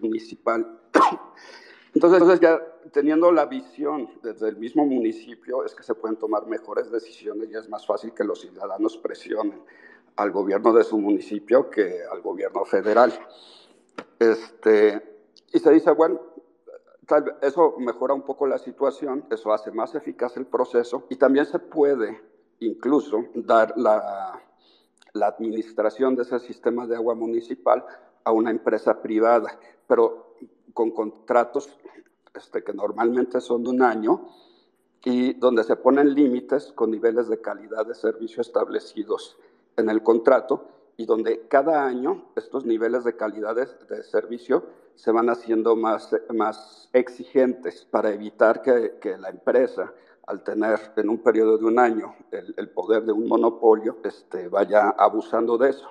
municipal. 0.00 0.80
Entonces, 1.94 2.20
entonces, 2.20 2.40
ya 2.40 2.60
teniendo 2.92 3.32
la 3.32 3.46
visión 3.46 4.10
desde 4.22 4.50
el 4.50 4.56
mismo 4.56 4.84
municipio, 4.84 5.64
es 5.64 5.74
que 5.74 5.82
se 5.82 5.94
pueden 5.94 6.16
tomar 6.16 6.46
mejores 6.46 6.90
decisiones 6.90 7.48
y 7.50 7.56
es 7.56 7.68
más 7.68 7.86
fácil 7.86 8.12
que 8.12 8.24
los 8.24 8.42
ciudadanos 8.42 8.98
presionen 8.98 9.62
al 10.16 10.30
gobierno 10.30 10.72
de 10.74 10.84
su 10.84 10.98
municipio 10.98 11.70
que 11.70 12.02
al 12.10 12.20
gobierno 12.20 12.64
federal. 12.66 13.12
Este, 14.18 15.02
y 15.52 15.58
se 15.58 15.70
dice, 15.70 15.90
bueno, 15.92 16.20
tal, 17.06 17.38
eso 17.40 17.76
mejora 17.78 18.14
un 18.14 18.22
poco 18.22 18.46
la 18.46 18.58
situación, 18.58 19.24
eso 19.30 19.52
hace 19.52 19.72
más 19.72 19.94
eficaz 19.94 20.36
el 20.36 20.46
proceso 20.46 21.06
y 21.08 21.16
también 21.16 21.46
se 21.46 21.58
puede 21.58 22.20
incluso 22.60 23.26
dar 23.34 23.74
la, 23.76 24.40
administración 25.20 26.14
de 26.14 26.22
ese 26.22 26.38
sistema 26.38 26.86
de 26.86 26.94
agua 26.94 27.16
municipal 27.16 27.84
a 28.22 28.30
una 28.30 28.52
empresa 28.52 29.02
privada, 29.02 29.58
pero 29.88 30.36
con 30.72 30.92
contratos 30.92 31.68
este, 32.36 32.62
que 32.62 32.72
normalmente 32.72 33.40
son 33.40 33.64
de 33.64 33.70
un 33.70 33.82
año 33.82 34.28
y 35.04 35.32
donde 35.32 35.64
se 35.64 35.74
ponen 35.74 36.14
límites 36.14 36.72
con 36.72 36.92
niveles 36.92 37.28
de 37.28 37.40
calidad 37.40 37.84
de 37.84 37.94
servicio 37.94 38.42
establecidos 38.42 39.36
en 39.76 39.90
el 39.90 40.02
contrato 40.02 40.68
y 40.96 41.06
donde 41.06 41.46
cada 41.48 41.84
año 41.84 42.26
estos 42.36 42.64
niveles 42.66 43.04
de 43.04 43.16
calidad 43.16 43.56
de, 43.56 44.02
servicio 44.02 44.64
se 44.96 45.12
van 45.12 45.30
haciendo 45.30 45.76
más, 45.76 46.14
más 46.34 46.90
exigentes 46.92 47.84
para 47.84 48.10
evitar 48.10 48.62
que, 48.62 48.98
que, 49.00 49.16
la 49.16 49.30
empresa, 49.30 49.92
al 50.28 50.42
tener 50.42 50.78
en 50.96 51.08
un 51.08 51.18
periodo 51.18 51.56
de 51.56 51.64
un 51.64 51.78
año 51.78 52.14
el, 52.30 52.68
poder 52.68 53.04
de 53.04 53.12
un 53.12 53.26
monopolio, 53.26 53.96
este, 54.04 54.48
vaya 54.48 54.90
abusando 54.90 55.56
de 55.56 55.70
eso. 55.70 55.88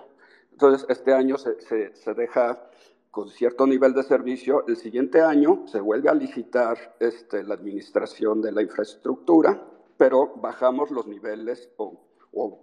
Entonces, 0.51 0.85
este 0.89 1.11
año 1.14 1.38
se, 1.38 2.14
deja 2.14 2.69
con 3.09 3.30
cierto 3.30 3.65
nivel 3.65 3.93
de 3.93 4.03
servicio, 4.03 4.64
el 4.68 4.77
siguiente 4.77 5.22
año 5.22 5.64
se 5.68 5.80
vuelve 5.80 6.09
a 6.09 6.14
licitar 6.14 6.95
este, 6.99 7.43
la 7.43 7.55
administración 7.55 8.41
de 8.41 8.51
la 8.51 8.61
infraestructura, 8.61 9.59
pero 9.97 10.34
bajamos 10.35 10.91
los 10.91 11.07
niveles 11.07 11.69
o, 11.77 12.03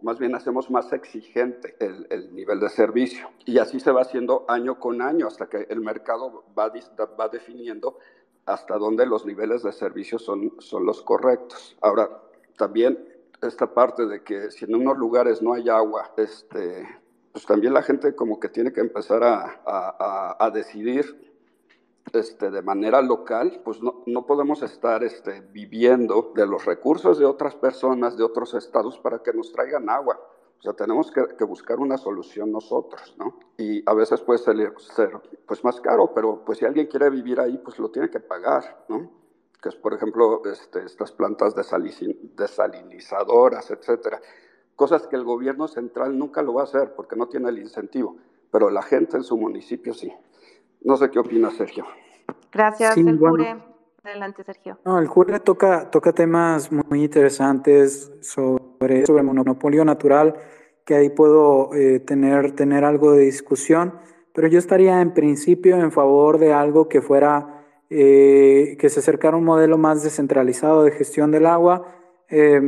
más 0.02 0.20
bien 0.20 0.36
hacemos 0.36 0.70
más 0.70 0.92
exigente 0.92 1.74
el, 1.80 2.06
el, 2.10 2.32
nivel 2.32 2.60
de 2.60 2.68
servicio. 2.68 3.28
Y 3.44 3.58
así 3.58 3.80
se 3.80 3.90
va 3.90 4.02
haciendo 4.02 4.44
año 4.46 4.78
con 4.78 5.02
año 5.02 5.26
hasta 5.26 5.48
que 5.48 5.66
el 5.68 5.80
mercado 5.80 6.44
va 6.56 7.28
definiendo 7.28 7.98
hasta 8.46 8.76
dónde 8.78 9.06
los 9.06 9.24
niveles 9.24 9.62
de 9.62 9.72
servicio 9.72 10.18
son, 10.18 10.54
son 10.58 10.84
los 10.84 11.02
correctos. 11.02 11.76
Ahora, 11.80 12.22
también 12.56 12.98
esta 13.42 13.72
parte 13.72 14.06
de 14.06 14.22
que 14.22 14.50
si 14.50 14.64
en 14.64 14.74
unos 14.74 14.98
lugares 14.98 15.42
no 15.42 15.54
hay 15.54 15.68
agua, 15.68 16.12
este, 16.16 16.86
pues 17.32 17.46
también 17.46 17.74
la 17.74 17.82
gente 17.82 18.14
como 18.14 18.38
que 18.38 18.48
tiene 18.48 18.72
que 18.72 18.80
empezar 18.80 19.22
a, 19.24 19.62
a, 19.66 20.36
a 20.38 20.50
decidir 20.50 21.34
este, 22.12 22.50
de 22.50 22.62
manera 22.62 23.02
local, 23.02 23.60
pues 23.64 23.82
no, 23.82 24.02
no 24.06 24.26
podemos 24.26 24.62
estar 24.62 25.02
este, 25.02 25.40
viviendo 25.40 26.32
de 26.34 26.46
los 26.46 26.64
recursos 26.64 27.18
de 27.18 27.24
otras 27.24 27.54
personas, 27.54 28.16
de 28.16 28.24
otros 28.24 28.54
estados, 28.54 28.98
para 28.98 29.22
que 29.22 29.32
nos 29.32 29.52
traigan 29.52 29.88
agua. 29.88 30.20
O 30.64 30.68
sea, 30.68 30.72
tenemos 30.72 31.10
que, 31.10 31.22
que, 31.36 31.44
buscar 31.44 31.78
una 31.78 31.98
solución 31.98 32.50
nosotros, 32.50 33.14
¿no? 33.18 33.38
Y 33.58 33.82
a 33.84 33.92
veces 33.92 34.22
puede 34.22 34.38
ser, 34.38 34.72
ser, 34.78 35.10
pues 35.46 35.62
más 35.62 35.78
caro, 35.82 36.14
pero 36.14 36.42
pues 36.42 36.56
si 36.58 36.64
alguien 36.64 36.86
quiere 36.86 37.10
vivir 37.10 37.38
ahí, 37.38 37.58
pues 37.58 37.78
lo 37.78 37.90
tiene 37.90 38.08
que 38.08 38.20
pagar, 38.20 38.86
¿no? 38.88 39.10
Que 39.60 39.68
es, 39.68 39.76
por 39.76 39.92
ejemplo, 39.92 40.40
este, 40.46 40.86
estas 40.86 41.12
plantas 41.12 41.54
desalinizadoras, 41.54 43.70
etcétera 43.70 44.22
cosas 44.76 45.06
que 45.06 45.16
el 45.16 45.24
gobierno 45.24 45.68
central 45.68 46.18
nunca 46.18 46.42
lo 46.42 46.54
va 46.54 46.62
a 46.62 46.64
hacer 46.64 46.94
porque 46.94 47.16
no 47.16 47.28
tiene 47.28 47.48
el 47.48 47.58
incentivo, 47.58 48.16
pero 48.50 48.70
la 48.70 48.82
gente 48.82 49.16
en 49.16 49.24
su 49.24 49.36
municipio 49.36 49.94
sí. 49.94 50.12
No 50.82 50.96
sé 50.96 51.10
qué 51.10 51.18
opina 51.18 51.50
Sergio. 51.50 51.86
Gracias, 52.52 52.94
sí, 52.94 53.00
el 53.00 53.16
bueno. 53.16 53.73
Adelante, 54.04 54.44
Sergio. 54.44 54.78
No, 54.84 54.98
el 54.98 55.06
jure 55.06 55.40
toca, 55.40 55.90
toca 55.90 56.12
temas 56.12 56.70
muy 56.70 57.04
interesantes 57.04 58.12
sobre, 58.20 59.06
sobre 59.06 59.22
monopolio 59.22 59.82
natural, 59.82 60.34
que 60.84 60.94
ahí 60.94 61.08
puedo 61.08 61.72
eh, 61.74 62.00
tener, 62.00 62.52
tener 62.52 62.84
algo 62.84 63.12
de 63.12 63.22
discusión, 63.22 63.94
pero 64.34 64.46
yo 64.48 64.58
estaría 64.58 65.00
en 65.00 65.14
principio 65.14 65.76
en 65.80 65.90
favor 65.90 66.36
de 66.36 66.52
algo 66.52 66.86
que 66.86 67.00
fuera, 67.00 67.64
eh, 67.88 68.76
que 68.78 68.90
se 68.90 69.00
acercara 69.00 69.36
a 69.36 69.38
un 69.38 69.46
modelo 69.46 69.78
más 69.78 70.02
descentralizado 70.02 70.82
de 70.82 70.90
gestión 70.90 71.30
del 71.30 71.46
agua. 71.46 71.86
Eh, 72.28 72.60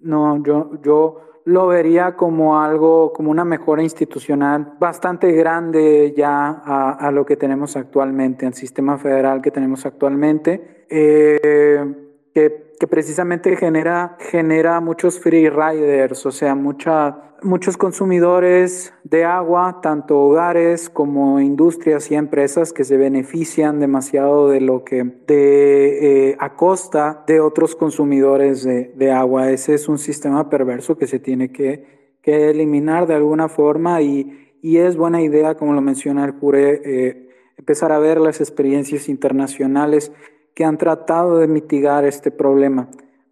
no, 0.00 0.42
yo, 0.42 0.72
yo 0.82 1.20
lo 1.44 1.68
vería 1.68 2.16
como 2.16 2.60
algo, 2.60 3.12
como 3.12 3.30
una 3.30 3.44
mejora 3.44 3.84
institucional 3.84 4.74
bastante 4.80 5.30
grande 5.30 6.12
ya 6.16 6.48
a, 6.64 6.90
a 6.94 7.12
lo 7.12 7.24
que 7.24 7.36
tenemos 7.36 7.76
actualmente, 7.76 8.44
al 8.44 8.54
sistema 8.54 8.98
federal 8.98 9.40
que 9.40 9.52
tenemos 9.52 9.86
actualmente, 9.86 10.79
eh, 10.90 11.94
que, 12.34 12.74
que, 12.78 12.86
precisamente 12.86 13.56
genera, 13.56 14.16
genera 14.18 14.80
muchos 14.80 15.20
free 15.20 15.48
riders, 15.48 16.26
o 16.26 16.32
sea, 16.32 16.54
mucha, 16.54 17.34
muchos 17.42 17.76
consumidores 17.76 18.92
de 19.04 19.24
agua, 19.24 19.80
tanto 19.82 20.18
hogares 20.18 20.90
como 20.90 21.40
industrias 21.40 22.10
y 22.10 22.14
empresas 22.14 22.72
que 22.72 22.84
se 22.84 22.96
benefician 22.96 23.80
demasiado 23.80 24.48
de 24.48 24.60
lo 24.60 24.84
que, 24.84 25.04
de, 25.26 26.30
eh, 26.30 26.36
a 26.38 26.56
costa 26.56 27.22
de 27.26 27.40
otros 27.40 27.74
consumidores 27.76 28.64
de, 28.64 28.92
de, 28.96 29.12
agua. 29.12 29.50
Ese 29.50 29.74
es 29.74 29.88
un 29.88 29.98
sistema 29.98 30.50
perverso 30.50 30.98
que 30.98 31.06
se 31.06 31.18
tiene 31.18 31.52
que, 31.52 32.18
que 32.22 32.50
eliminar 32.50 33.06
de 33.06 33.14
alguna 33.14 33.48
forma 33.48 34.02
y, 34.02 34.56
y, 34.62 34.78
es 34.78 34.96
buena 34.96 35.22
idea, 35.22 35.54
como 35.54 35.72
lo 35.72 35.80
menciona 35.80 36.24
el 36.24 36.34
Cure, 36.34 36.82
eh, 36.84 37.28
empezar 37.56 37.92
a 37.92 37.98
ver 37.98 38.20
las 38.20 38.40
experiencias 38.40 39.08
internacionales 39.08 40.12
que 40.54 40.64
han 40.64 40.78
tratado 40.78 41.38
de 41.38 41.48
mitigar 41.48 42.04
este 42.04 42.30
problema. 42.30 42.88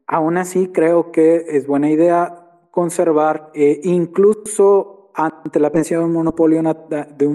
Aún 0.06 0.38
así, 0.38 0.68
creo 0.68 1.12
que 1.12 1.44
es 1.48 1.66
buena 1.66 1.90
idea 1.90 2.44
conservar, 2.70 3.50
eh, 3.54 3.80
incluso 3.84 5.10
ante 5.14 5.58
la 5.58 5.70
pensión 5.70 6.00
de 6.00 6.06
un, 6.06 6.12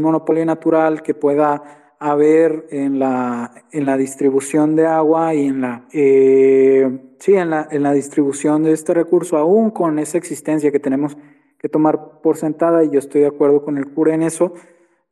monopolio, 0.02 0.46
natural 0.46 1.04
que 1.04 1.14
pueda 1.14 1.96
haber 2.00 2.66
en 2.72 2.98
la, 2.98 3.54
en 3.72 3.86
la 3.86 3.98
distribución 3.98 4.76
de 4.76 4.86
agua 4.86 5.36
y 5.36 5.48
en 5.48 5.62
la, 5.62 5.86
eh, 5.92 7.16
sí, 7.20 7.36
en 7.36 7.50
la, 7.50 7.68
en 7.70 7.84
la 7.84 7.92
distribución 7.92 8.64
de 8.64 8.72
este 8.72 8.94
recurso, 8.94 9.38
aún 9.38 9.70
con 9.70 10.00
esa 10.00 10.18
existencia 10.18 10.72
que 10.72 10.80
tenemos 10.80 11.18
que 11.60 11.70
tomar 11.70 12.22
por 12.22 12.38
sentada, 12.38 12.84
y 12.84 12.90
yo 12.90 13.00
estoy 13.00 13.22
de 13.22 13.28
acuerdo 13.28 13.64
con 13.64 13.78
el 13.78 13.94
cura 13.94 14.14
en 14.14 14.24
eso, 14.24 14.54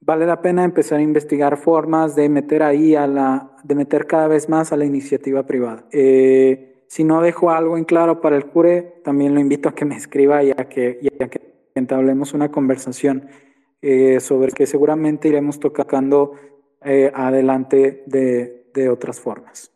vale 0.02 0.26
la 0.26 0.42
pena 0.42 0.64
empezar 0.64 1.00
a 1.00 1.04
investigar 1.04 1.58
formas 1.58 2.16
de 2.16 2.28
meter 2.28 2.64
ahí 2.64 2.96
a 2.96 3.08
la, 3.08 3.56
de 3.64 3.76
meter 3.76 4.08
cada 4.08 4.28
vez 4.28 4.50
más 4.50 4.74
a 4.74 4.78
la 4.78 4.86
iniciativa 4.86 5.46
privada. 5.46 5.86
Eh, 5.92 6.84
si 6.88 7.04
no 7.04 7.22
dejo 7.22 7.52
algo 7.52 7.78
en 7.78 7.86
claro 7.86 8.20
para 8.20 8.36
el 8.36 8.48
cure, 8.48 8.82
también 9.04 9.34
lo 9.34 9.40
invito 9.40 9.70
a 9.70 9.76
que 9.76 9.86
me 9.86 9.96
escriba 9.96 10.44
y 10.44 10.52
a 10.52 10.68
que, 10.68 11.00
y 11.02 11.10
que 11.10 11.70
entablemos 11.76 12.34
una 12.34 12.52
conversación 12.52 13.30
eh, 13.82 14.20
sobre 14.20 14.52
que 14.52 14.66
seguramente 14.68 15.30
iremos 15.30 15.60
tocando 15.60 16.34
eh, 16.84 17.12
adelante 17.14 18.04
de, 18.08 18.68
de, 18.74 18.90
otras 18.90 19.20
formas. 19.20 19.72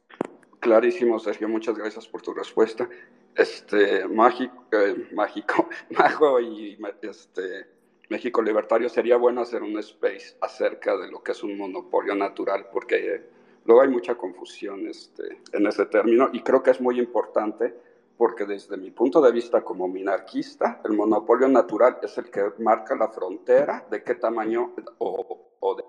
Clarísimo, 0.59 1.19
Sergio, 1.19 1.47
muchas 1.47 1.77
gracias 1.77 2.07
por 2.07 2.21
tu 2.21 2.33
respuesta. 2.33 2.89
Este, 3.35 4.07
mágico, 4.07 4.65
mágico, 5.13 5.69
mago 5.97 6.39
y 6.39 6.77
este, 7.01 7.74
México 8.09 8.41
Libertario, 8.41 8.89
sería 8.89 9.17
bueno 9.17 9.41
hacer 9.41 9.63
un 9.63 9.77
space 9.79 10.37
acerca 10.41 10.95
de 10.97 11.09
lo 11.09 11.23
que 11.23 11.31
es 11.31 11.43
un 11.43 11.57
monopolio 11.57 12.15
natural, 12.15 12.67
porque 12.71 13.23
Luego 13.65 13.81
hay 13.81 13.89
mucha 13.89 14.15
confusión 14.15 14.87
este, 14.87 15.41
en 15.51 15.65
ese 15.65 15.87
término 15.87 16.29
y 16.31 16.41
creo 16.41 16.61
que 16.61 16.71
es 16.71 16.79
muy 16.79 16.99
importante 16.99 17.73
porque 18.15 18.45
desde 18.45 18.77
mi 18.77 18.91
punto 18.91 19.19
de 19.21 19.31
vista 19.31 19.61
como 19.61 19.87
minarquista, 19.87 20.81
el 20.85 20.93
monopolio 20.93 21.49
natural 21.49 21.97
es 22.01 22.17
el 22.17 22.29
que 22.29 22.53
marca 22.59 22.95
la 22.95 23.09
frontera 23.09 23.85
de 23.89 24.03
qué 24.03 24.15
tamaño 24.15 24.71
o, 24.99 25.49
o 25.59 25.75
de, 25.75 25.83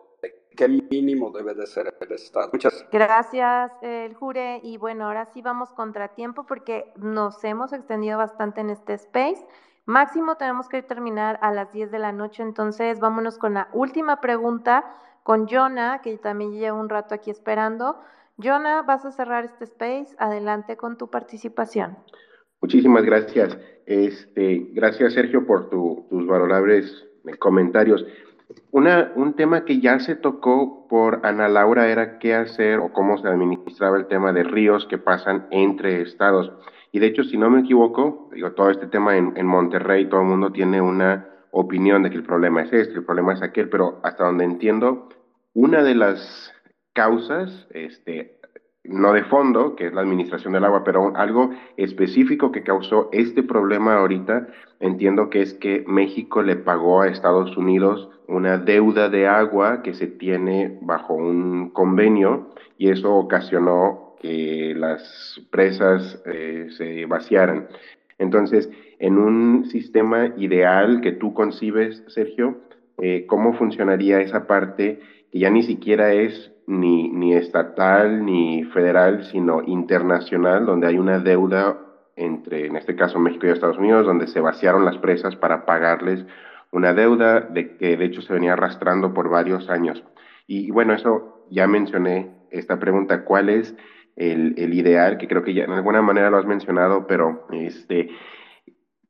qué 0.57 0.69
mínimo 0.69 1.31
debe 1.31 1.55
de 1.55 1.67
ser 1.67 1.95
el 2.01 2.13
Estado. 2.13 2.49
Muchas 2.53 2.87
gracias, 2.91 3.71
el 3.83 4.15
Jure. 4.15 4.61
Y 4.65 4.79
bueno, 4.79 5.07
ahora 5.07 5.27
sí 5.27 5.43
vamos 5.43 5.73
contratiempo 5.75 6.47
porque 6.47 6.93
nos 6.97 7.45
hemos 7.45 7.75
extendido 7.75 8.17
bastante 8.17 8.63
en 8.63 8.71
este 8.71 8.95
space. 8.95 9.47
Máximo 9.87 10.37
tenemos 10.37 10.69
que 10.69 10.83
terminar 10.83 11.39
a 11.43 11.53
las 11.53 11.73
10 11.73 11.91
de 11.91 11.99
la 11.99 12.13
noche, 12.13 12.43
entonces 12.43 12.99
vámonos 13.01 13.39
con 13.39 13.55
la 13.55 13.69
última 13.73 14.21
pregunta 14.21 14.85
con 15.23 15.49
Jonah, 15.49 16.01
que 16.03 16.19
también 16.19 16.53
lleva 16.53 16.79
un 16.79 16.89
rato 16.89 17.15
aquí 17.15 17.31
esperando. 17.31 17.97
Jonah, 18.37 18.83
vas 18.83 19.05
a 19.05 19.13
cerrar 19.13 19.45
este 19.45 19.65
space. 19.65 20.15
Adelante 20.19 20.77
con 20.77 20.97
tu 20.97 21.09
participación. 21.09 21.97
Muchísimas 22.61 23.05
gracias. 23.05 23.59
Este, 23.87 24.69
gracias, 24.73 25.15
Sergio, 25.15 25.47
por 25.47 25.71
tu, 25.71 26.07
tus 26.11 26.27
valorables 26.27 27.07
comentarios. 27.39 28.05
Una, 28.71 29.13
un 29.17 29.35
tema 29.35 29.65
que 29.65 29.81
ya 29.81 29.99
se 29.99 30.15
tocó 30.15 30.87
por 30.89 31.21
Ana 31.25 31.49
Laura 31.49 31.89
era 31.89 32.19
qué 32.19 32.35
hacer 32.35 32.79
o 32.79 32.93
cómo 32.93 33.19
se 33.19 33.27
administraba 33.29 33.97
el 33.97 34.07
tema 34.07 34.33
de 34.33 34.45
ríos 34.45 34.87
que 34.87 34.99
pasan 34.99 35.47
entre 35.51 36.03
estados. 36.03 36.53
Y 36.97 36.99
de 36.99 37.09
hecho, 37.09 37.25
si 37.25 37.37
no 37.37 37.51
me 37.51 37.61
equivoco, 37.61 38.31
digo, 38.33 38.53
todo 38.53 38.71
este 38.71 38.87
tema 38.87 39.19
en, 39.19 39.35
en 39.37 39.47
Monterrey, 39.47 40.09
todo 40.09 40.23
el 40.23 40.29
mundo 40.29 40.51
tiene 40.51 40.81
una 40.81 41.29
opinión 41.51 42.03
de 42.03 42.09
que 42.09 42.17
el 42.17 42.23
problema 42.23 42.63
es 42.63 42.73
este, 42.73 42.95
el 42.95 43.05
problema 43.05 43.35
es 43.35 43.43
aquel, 43.43 43.69
pero 43.69 44.01
hasta 44.03 44.25
donde 44.25 44.45
entiendo, 44.45 45.11
una 45.53 45.83
de 45.83 45.95
las 45.95 46.55
causas, 46.95 47.69
este, 47.69 48.41
no 48.83 49.13
de 49.13 49.25
fondo, 49.25 49.77
que 49.77 49.89
es 49.89 49.93
la 49.93 50.01
administración 50.01 50.55
del 50.55 50.65
agua, 50.65 50.85
pero 50.85 51.15
algo 51.17 51.51
específico 51.77 52.51
que 52.51 52.63
causó 52.63 53.11
este 53.13 53.43
problema 53.43 53.97
ahorita, 53.97 54.47
entiendo 54.81 55.29
que 55.29 55.43
es 55.43 55.53
que 55.53 55.85
México 55.87 56.43
le 56.43 56.57
pagó 56.57 57.03
a 57.03 57.09
Estados 57.09 57.59
Unidos 57.59 58.09
una 58.27 58.57
deuda 58.57 59.11
de 59.11 59.27
agua 59.27 59.83
que 59.83 59.93
se 59.93 60.07
tiene 60.07 60.79
bajo 60.81 61.13
un 61.13 61.69
convenio 61.69 62.55
y 62.79 62.89
eso 62.89 63.15
ocasionó 63.15 64.06
que 64.21 64.75
las 64.77 65.41
presas 65.51 66.23
eh, 66.27 66.69
se 66.71 67.07
vaciaran. 67.07 67.69
Entonces, 68.19 68.71
en 68.99 69.19
un 69.19 69.67
sistema 69.67 70.33
ideal 70.37 71.01
que 71.01 71.13
tú 71.13 71.35
concibes, 71.35 72.03
Sergio, 72.09 72.61
eh, 72.99 73.27
¿cómo 73.27 73.53
funcionaría 73.55 74.21
esa 74.21 74.47
parte 74.47 75.01
que 75.31 75.39
ya 75.39 75.51
ni 75.51 75.63
siquiera 75.63 76.13
es 76.13 76.53
ni, 76.67 77.11
ni 77.11 77.35
estatal 77.35 78.25
ni 78.25 78.65
federal, 78.65 79.25
sino 79.25 79.63
internacional, 79.63 80.67
donde 80.67 80.87
hay 80.89 80.99
una 80.99 81.19
deuda 81.19 81.79
entre, 82.17 82.67
en 82.67 82.77
este 82.77 82.97
caso, 82.97 83.19
México 83.19 83.47
y 83.47 83.51
Estados 83.51 83.79
Unidos, 83.79 84.07
donde 84.07 84.27
se 84.27 84.41
vaciaron 84.41 84.85
las 84.85 84.97
presas 84.99 85.37
para 85.37 85.67
pagarles 85.67 86.25
una 86.73 86.95
deuda 86.95 87.41
de 87.41 87.77
que 87.77 87.97
de 87.97 88.05
hecho 88.05 88.23
se 88.23 88.33
venía 88.33 88.55
arrastrando 88.55 89.13
por 89.15 89.29
varios 89.29 89.69
años. 89.69 90.03
Y, 90.47 90.71
bueno, 90.71 90.95
eso 90.95 91.47
ya 91.51 91.67
mencioné 91.67 92.31
esta 92.51 92.79
pregunta, 92.79 93.25
¿cuál 93.25 93.49
es 93.51 93.77
el, 94.17 94.55
el, 94.59 94.75
ideal? 94.75 95.19
Que 95.19 95.29
creo 95.29 95.45
que 95.45 95.55
ya 95.55 95.65
en 95.65 95.73
alguna 95.73 96.03
manera 96.03 96.31
lo 96.31 96.39
has 96.39 96.47
mencionado, 96.47 97.07
pero 97.07 97.47
este, 97.53 98.11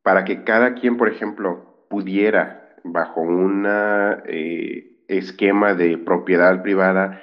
para 0.03 0.25
que 0.25 0.45
cada 0.45 0.75
quien, 0.75 0.97
por 0.97 1.09
ejemplo, 1.09 1.87
pudiera, 1.89 2.75
bajo 2.85 3.21
un 3.21 3.67
eh, 3.67 4.99
esquema 5.09 5.75
de 5.75 5.99
propiedad 5.99 6.63
privada, 6.63 7.23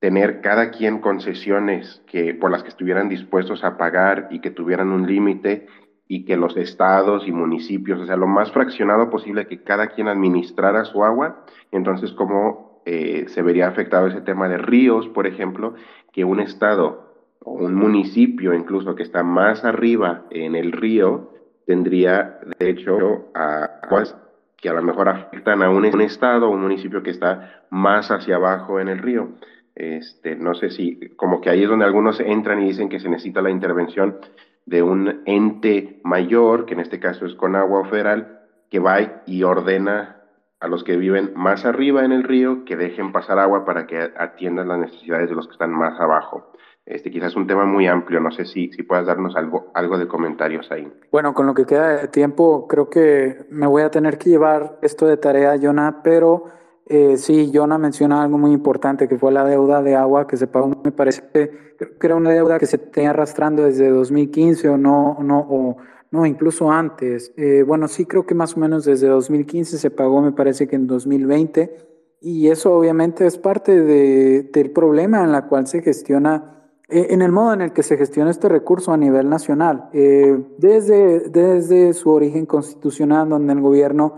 tener 0.00 0.40
cada 0.40 0.70
quien 0.70 1.00
concesiones 1.00 2.02
que, 2.06 2.34
por 2.34 2.50
las 2.50 2.62
que 2.62 2.68
estuvieran 2.68 3.08
dispuestos 3.08 3.64
a 3.64 3.76
pagar 3.76 4.28
y 4.30 4.40
que 4.40 4.50
tuvieran 4.50 4.90
un 4.90 5.06
límite 5.06 5.66
y 6.06 6.24
que 6.24 6.36
los 6.36 6.56
estados 6.56 7.26
y 7.26 7.32
municipios, 7.32 8.00
o 8.00 8.06
sea, 8.06 8.16
lo 8.16 8.26
más 8.26 8.50
fraccionado 8.52 9.10
posible 9.10 9.46
que 9.46 9.62
cada 9.62 9.88
quien 9.88 10.08
administrara 10.08 10.84
su 10.84 11.04
agua, 11.04 11.44
entonces 11.70 12.12
cómo 12.12 12.67
eh, 12.90 13.28
se 13.28 13.42
vería 13.42 13.68
afectado 13.68 14.06
ese 14.06 14.22
tema 14.22 14.48
de 14.48 14.56
ríos, 14.56 15.08
por 15.08 15.26
ejemplo, 15.26 15.74
que 16.10 16.24
un 16.24 16.40
estado 16.40 17.12
o 17.40 17.52
un 17.52 17.74
municipio 17.74 18.54
incluso 18.54 18.94
que 18.94 19.02
está 19.02 19.22
más 19.22 19.62
arriba 19.62 20.24
en 20.30 20.54
el 20.54 20.72
río, 20.72 21.34
tendría, 21.66 22.38
de 22.58 22.70
hecho, 22.70 23.26
aguas 23.34 24.16
que 24.56 24.70
a 24.70 24.72
lo 24.72 24.82
mejor 24.82 25.10
afectan 25.10 25.62
a 25.62 25.68
un, 25.68 25.84
estado 26.00 26.48
o 26.48 26.50
un 26.50 26.62
municipio 26.62 27.02
que 27.02 27.10
está 27.10 27.62
más 27.68 28.10
hacia 28.10 28.36
abajo 28.36 28.80
en 28.80 28.88
el 28.88 29.00
río. 29.00 29.32
Este, 29.74 30.34
no 30.34 30.54
sé 30.54 30.70
si, 30.70 31.10
como 31.14 31.42
que 31.42 31.50
ahí 31.50 31.64
es 31.64 31.68
donde 31.68 31.84
algunos 31.84 32.18
entran 32.20 32.62
y 32.62 32.68
dicen 32.68 32.88
que 32.88 33.00
se 33.00 33.10
necesita 33.10 33.42
la 33.42 33.50
intervención 33.50 34.16
de 34.64 34.82
un 34.82 35.24
ente 35.26 36.00
mayor, 36.04 36.64
que 36.64 36.72
en 36.72 36.80
este 36.80 36.98
caso 36.98 37.26
es 37.26 37.34
con 37.34 37.54
agua 37.54 37.84
federal, 37.84 38.40
que 38.70 38.78
va 38.78 39.22
y 39.26 39.42
ordena 39.42 40.17
a 40.60 40.68
los 40.68 40.82
que 40.82 40.96
viven 40.96 41.32
más 41.36 41.64
arriba 41.64 42.04
en 42.04 42.12
el 42.12 42.24
río 42.24 42.64
que 42.64 42.76
dejen 42.76 43.12
pasar 43.12 43.38
agua 43.38 43.64
para 43.64 43.86
que 43.86 44.10
atiendan 44.16 44.68
las 44.68 44.78
necesidades 44.78 45.28
de 45.28 45.36
los 45.36 45.46
que 45.46 45.52
están 45.52 45.70
más 45.70 45.98
abajo. 46.00 46.52
Este 46.84 47.10
quizás 47.10 47.36
un 47.36 47.46
tema 47.46 47.66
muy 47.66 47.86
amplio, 47.86 48.18
no 48.18 48.30
sé 48.30 48.46
si, 48.46 48.72
si 48.72 48.82
puedas 48.82 49.06
darnos 49.06 49.36
algo, 49.36 49.70
algo 49.74 49.98
de 49.98 50.08
comentarios 50.08 50.70
ahí. 50.72 50.90
Bueno, 51.12 51.34
con 51.34 51.46
lo 51.46 51.54
que 51.54 51.66
queda 51.66 51.98
de 51.98 52.08
tiempo, 52.08 52.66
creo 52.66 52.88
que 52.88 53.46
me 53.50 53.66
voy 53.66 53.82
a 53.82 53.90
tener 53.90 54.16
que 54.16 54.30
llevar 54.30 54.78
esto 54.80 55.06
de 55.06 55.18
tarea, 55.18 55.58
Jonah, 55.60 56.00
pero 56.02 56.44
eh, 56.86 57.18
sí, 57.18 57.52
Jonah 57.54 57.76
menciona 57.76 58.22
algo 58.22 58.38
muy 58.38 58.52
importante, 58.52 59.06
que 59.06 59.18
fue 59.18 59.30
la 59.30 59.44
deuda 59.44 59.82
de 59.82 59.94
agua 59.94 60.26
que 60.26 60.38
se 60.38 60.46
pagó, 60.46 60.80
me 60.82 60.90
parece 60.90 61.28
que 61.30 62.06
era 62.06 62.16
una 62.16 62.30
deuda 62.30 62.58
que 62.58 62.66
se 62.66 62.78
tenía 62.78 63.10
arrastrando 63.10 63.64
desde 63.64 63.90
2015 63.90 64.70
o 64.70 64.78
no, 64.78 65.18
no, 65.20 65.38
o 65.40 65.76
no, 66.10 66.26
incluso 66.26 66.70
antes. 66.70 67.32
Eh, 67.36 67.62
bueno, 67.66 67.88
sí 67.88 68.06
creo 68.06 68.26
que 68.26 68.34
más 68.34 68.56
o 68.56 68.60
menos 68.60 68.84
desde 68.84 69.08
2015 69.08 69.78
se 69.78 69.90
pagó, 69.90 70.22
me 70.22 70.32
parece 70.32 70.66
que 70.66 70.76
en 70.76 70.86
2020, 70.86 71.76
y 72.20 72.48
eso 72.48 72.74
obviamente 72.74 73.26
es 73.26 73.38
parte 73.38 73.80
de, 73.80 74.42
del 74.52 74.70
problema 74.70 75.22
en 75.22 75.32
la 75.32 75.46
cual 75.46 75.66
se 75.66 75.82
gestiona 75.82 76.58
eh, 76.90 77.08
en 77.10 77.20
el 77.20 77.32
modo 77.32 77.52
en 77.52 77.60
el 77.60 77.72
que 77.72 77.82
se 77.82 77.98
gestiona 77.98 78.30
este 78.30 78.48
recurso 78.48 78.92
a 78.92 78.96
nivel 78.96 79.28
nacional, 79.28 79.90
eh, 79.92 80.42
desde, 80.56 81.28
desde 81.28 81.92
su 81.92 82.10
origen 82.10 82.46
constitucional, 82.46 83.28
donde 83.28 83.52
el 83.52 83.60
gobierno 83.60 84.14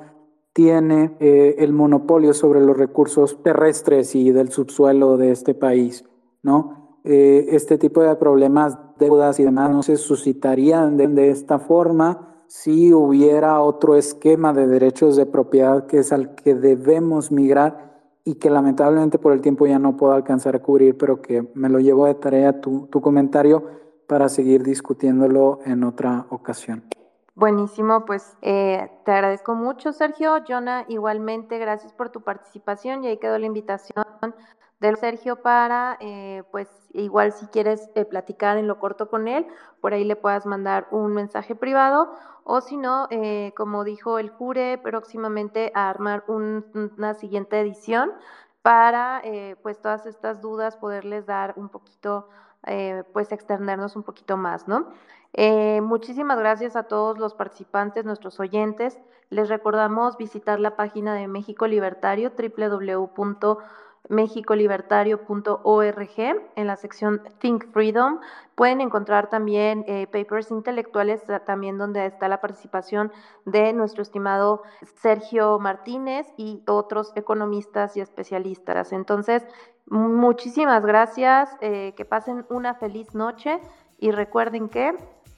tiene 0.52 1.16
eh, 1.18 1.56
el 1.58 1.72
monopolio 1.72 2.32
sobre 2.32 2.60
los 2.60 2.76
recursos 2.76 3.42
terrestres 3.42 4.14
y 4.14 4.30
del 4.30 4.50
subsuelo 4.50 5.16
de 5.16 5.32
este 5.32 5.54
país, 5.54 6.04
¿no? 6.42 6.78
este 7.02 7.78
tipo 7.78 8.02
de 8.02 8.14
problemas, 8.16 8.78
deudas 9.00 9.40
y 9.40 9.44
demás 9.44 9.70
no 9.70 9.82
se 9.82 9.96
suscitarían 9.96 10.96
de, 10.96 11.30
esta 11.30 11.58
forma 11.58 12.44
si 12.46 12.94
hubiera 12.94 13.60
otro 13.60 13.96
esquema 13.96 14.52
de 14.52 14.68
derechos 14.68 15.16
de 15.16 15.26
propiedad 15.26 15.86
que 15.86 15.98
es 15.98 16.12
al 16.12 16.36
que 16.36 16.54
debemos 16.54 17.32
migrar 17.32 17.90
y 18.24 18.36
que 18.36 18.50
lamentablemente 18.50 19.18
por 19.18 19.32
el 19.32 19.40
tiempo 19.40 19.66
ya 19.66 19.78
no 19.78 19.96
puedo 19.96 20.12
alcanzar 20.12 20.54
a 20.54 20.62
cubrir, 20.62 20.96
pero 20.96 21.20
que 21.20 21.50
me 21.54 21.68
lo 21.68 21.80
llevo 21.80 22.06
de 22.06 22.14
tarea 22.14 22.60
tu, 22.60 22.86
tu 22.86 23.00
comentario 23.00 23.64
para 24.06 24.28
seguir 24.28 24.62
discutiéndolo 24.62 25.60
en 25.64 25.82
otra 25.82 26.26
ocasión. 26.30 26.84
Buenísimo, 27.34 28.04
pues 28.04 28.36
eh, 28.42 28.90
te 29.04 29.12
agradezco 29.12 29.54
mucho, 29.54 29.92
Sergio. 29.92 30.44
Jonah, 30.46 30.84
igualmente, 30.88 31.58
gracias 31.58 31.92
por 31.94 32.10
tu 32.10 32.20
participación 32.20 33.02
y 33.02 33.06
ahí 33.06 33.16
quedó 33.16 33.38
la 33.38 33.46
invitación 33.46 34.04
de 34.80 34.96
Sergio 34.96 35.36
para, 35.36 35.98
eh, 36.00 36.42
pues 36.50 36.68
igual 36.94 37.32
si 37.32 37.46
quieres 37.46 37.90
eh, 37.94 38.04
platicar 38.06 38.56
en 38.56 38.66
lo 38.66 38.78
corto 38.78 39.10
con 39.10 39.28
él, 39.28 39.46
por 39.80 39.92
ahí 39.92 40.04
le 40.04 40.16
puedas 40.16 40.46
mandar 40.46 40.88
un 40.90 41.12
mensaje 41.12 41.54
privado 41.54 42.12
o 42.44 42.62
si 42.62 42.78
no, 42.78 43.06
eh, 43.10 43.52
como 43.56 43.84
dijo 43.84 44.18
el 44.18 44.32
Cure, 44.32 44.78
próximamente 44.78 45.70
a 45.74 45.90
armar 45.90 46.24
una 46.26 47.14
siguiente 47.14 47.60
edición 47.60 48.12
para 48.62 49.22
pues 49.62 49.80
todas 49.80 50.04
estas 50.04 50.42
dudas 50.42 50.76
poderles 50.76 51.24
dar 51.24 51.54
un 51.56 51.68
poquito, 51.70 52.28
pues 53.12 53.32
extendernos 53.32 53.96
un 53.96 54.02
poquito 54.02 54.36
más, 54.36 54.68
¿no? 54.68 54.88
muchísimas 55.82 56.38
gracias 56.38 56.76
a 56.76 56.82
todos 56.82 57.18
los 57.18 57.34
participantes, 57.34 58.04
nuestros 58.04 58.38
oyentes. 58.40 58.98
Les 59.30 59.48
recordamos 59.48 60.18
visitar 60.18 60.60
la 60.60 60.76
página 60.76 61.14
de 61.14 61.28
México 61.28 61.66
Libertario, 61.66 62.32
www 62.36 63.58
mexicolibertario.org 64.10 66.18
en 66.56 66.66
la 66.66 66.76
sección 66.76 67.22
Think 67.38 67.72
Freedom. 67.72 68.20
Pueden 68.54 68.82
encontrar 68.82 69.30
también 69.30 69.86
eh, 69.86 70.06
papers 70.06 70.50
intelectuales, 70.50 71.22
también 71.46 71.78
donde 71.78 72.04
está 72.04 72.28
la 72.28 72.42
participación 72.42 73.10
de 73.46 73.72
nuestro 73.72 74.02
estimado 74.02 74.62
Sergio 75.00 75.58
Martínez 75.58 76.26
y 76.36 76.62
otros 76.66 77.12
economistas 77.14 77.96
y 77.96 78.00
especialistas. 78.00 78.92
Entonces, 78.92 79.46
muchísimas 79.86 80.84
gracias, 80.84 81.48
eh, 81.60 81.94
que 81.96 82.04
pasen 82.04 82.44
una 82.50 82.74
feliz 82.74 83.14
noche 83.14 83.58
y 83.98 84.10
recuerden 84.10 84.68
que 84.68 84.92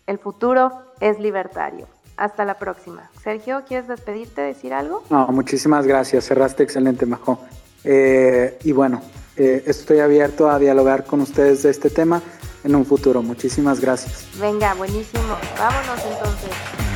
el 0.07 0.19
futuro 0.19 0.73
es 1.01 1.21
libertario. 1.21 1.87
Hasta 2.17 2.45
la 2.45 2.59
próxima. 2.59 3.09
Sergio, 3.23 3.63
¿quieres 3.67 3.89
despedirte, 3.89 4.43
decir 4.43 4.75
algo? 4.75 5.03
No, 5.11 5.27
muchísimas 5.29 5.87
gracias. 5.87 6.27
Cerraste 6.27 6.63
excelente, 6.63 7.07
Majo. 7.07 7.39
Eh, 7.85 8.59
y 8.65 8.73
bueno, 8.73 9.03
eh, 9.37 9.65
estoy 9.67 10.01
abierto 10.01 10.51
a 10.51 10.59
dialogar 10.59 11.05
con 11.05 11.21
ustedes 11.21 11.63
de 11.63 11.71
este 11.71 11.91
tema 11.91 12.23
en 12.65 12.75
un 12.75 12.85
futuro. 12.85 13.23
Muchísimas 13.23 13.81
gracias. 13.81 14.27
Venga, 14.39 14.75
buenísimo. 14.75 15.37
Vámonos 15.59 16.01
entonces. 16.05 16.92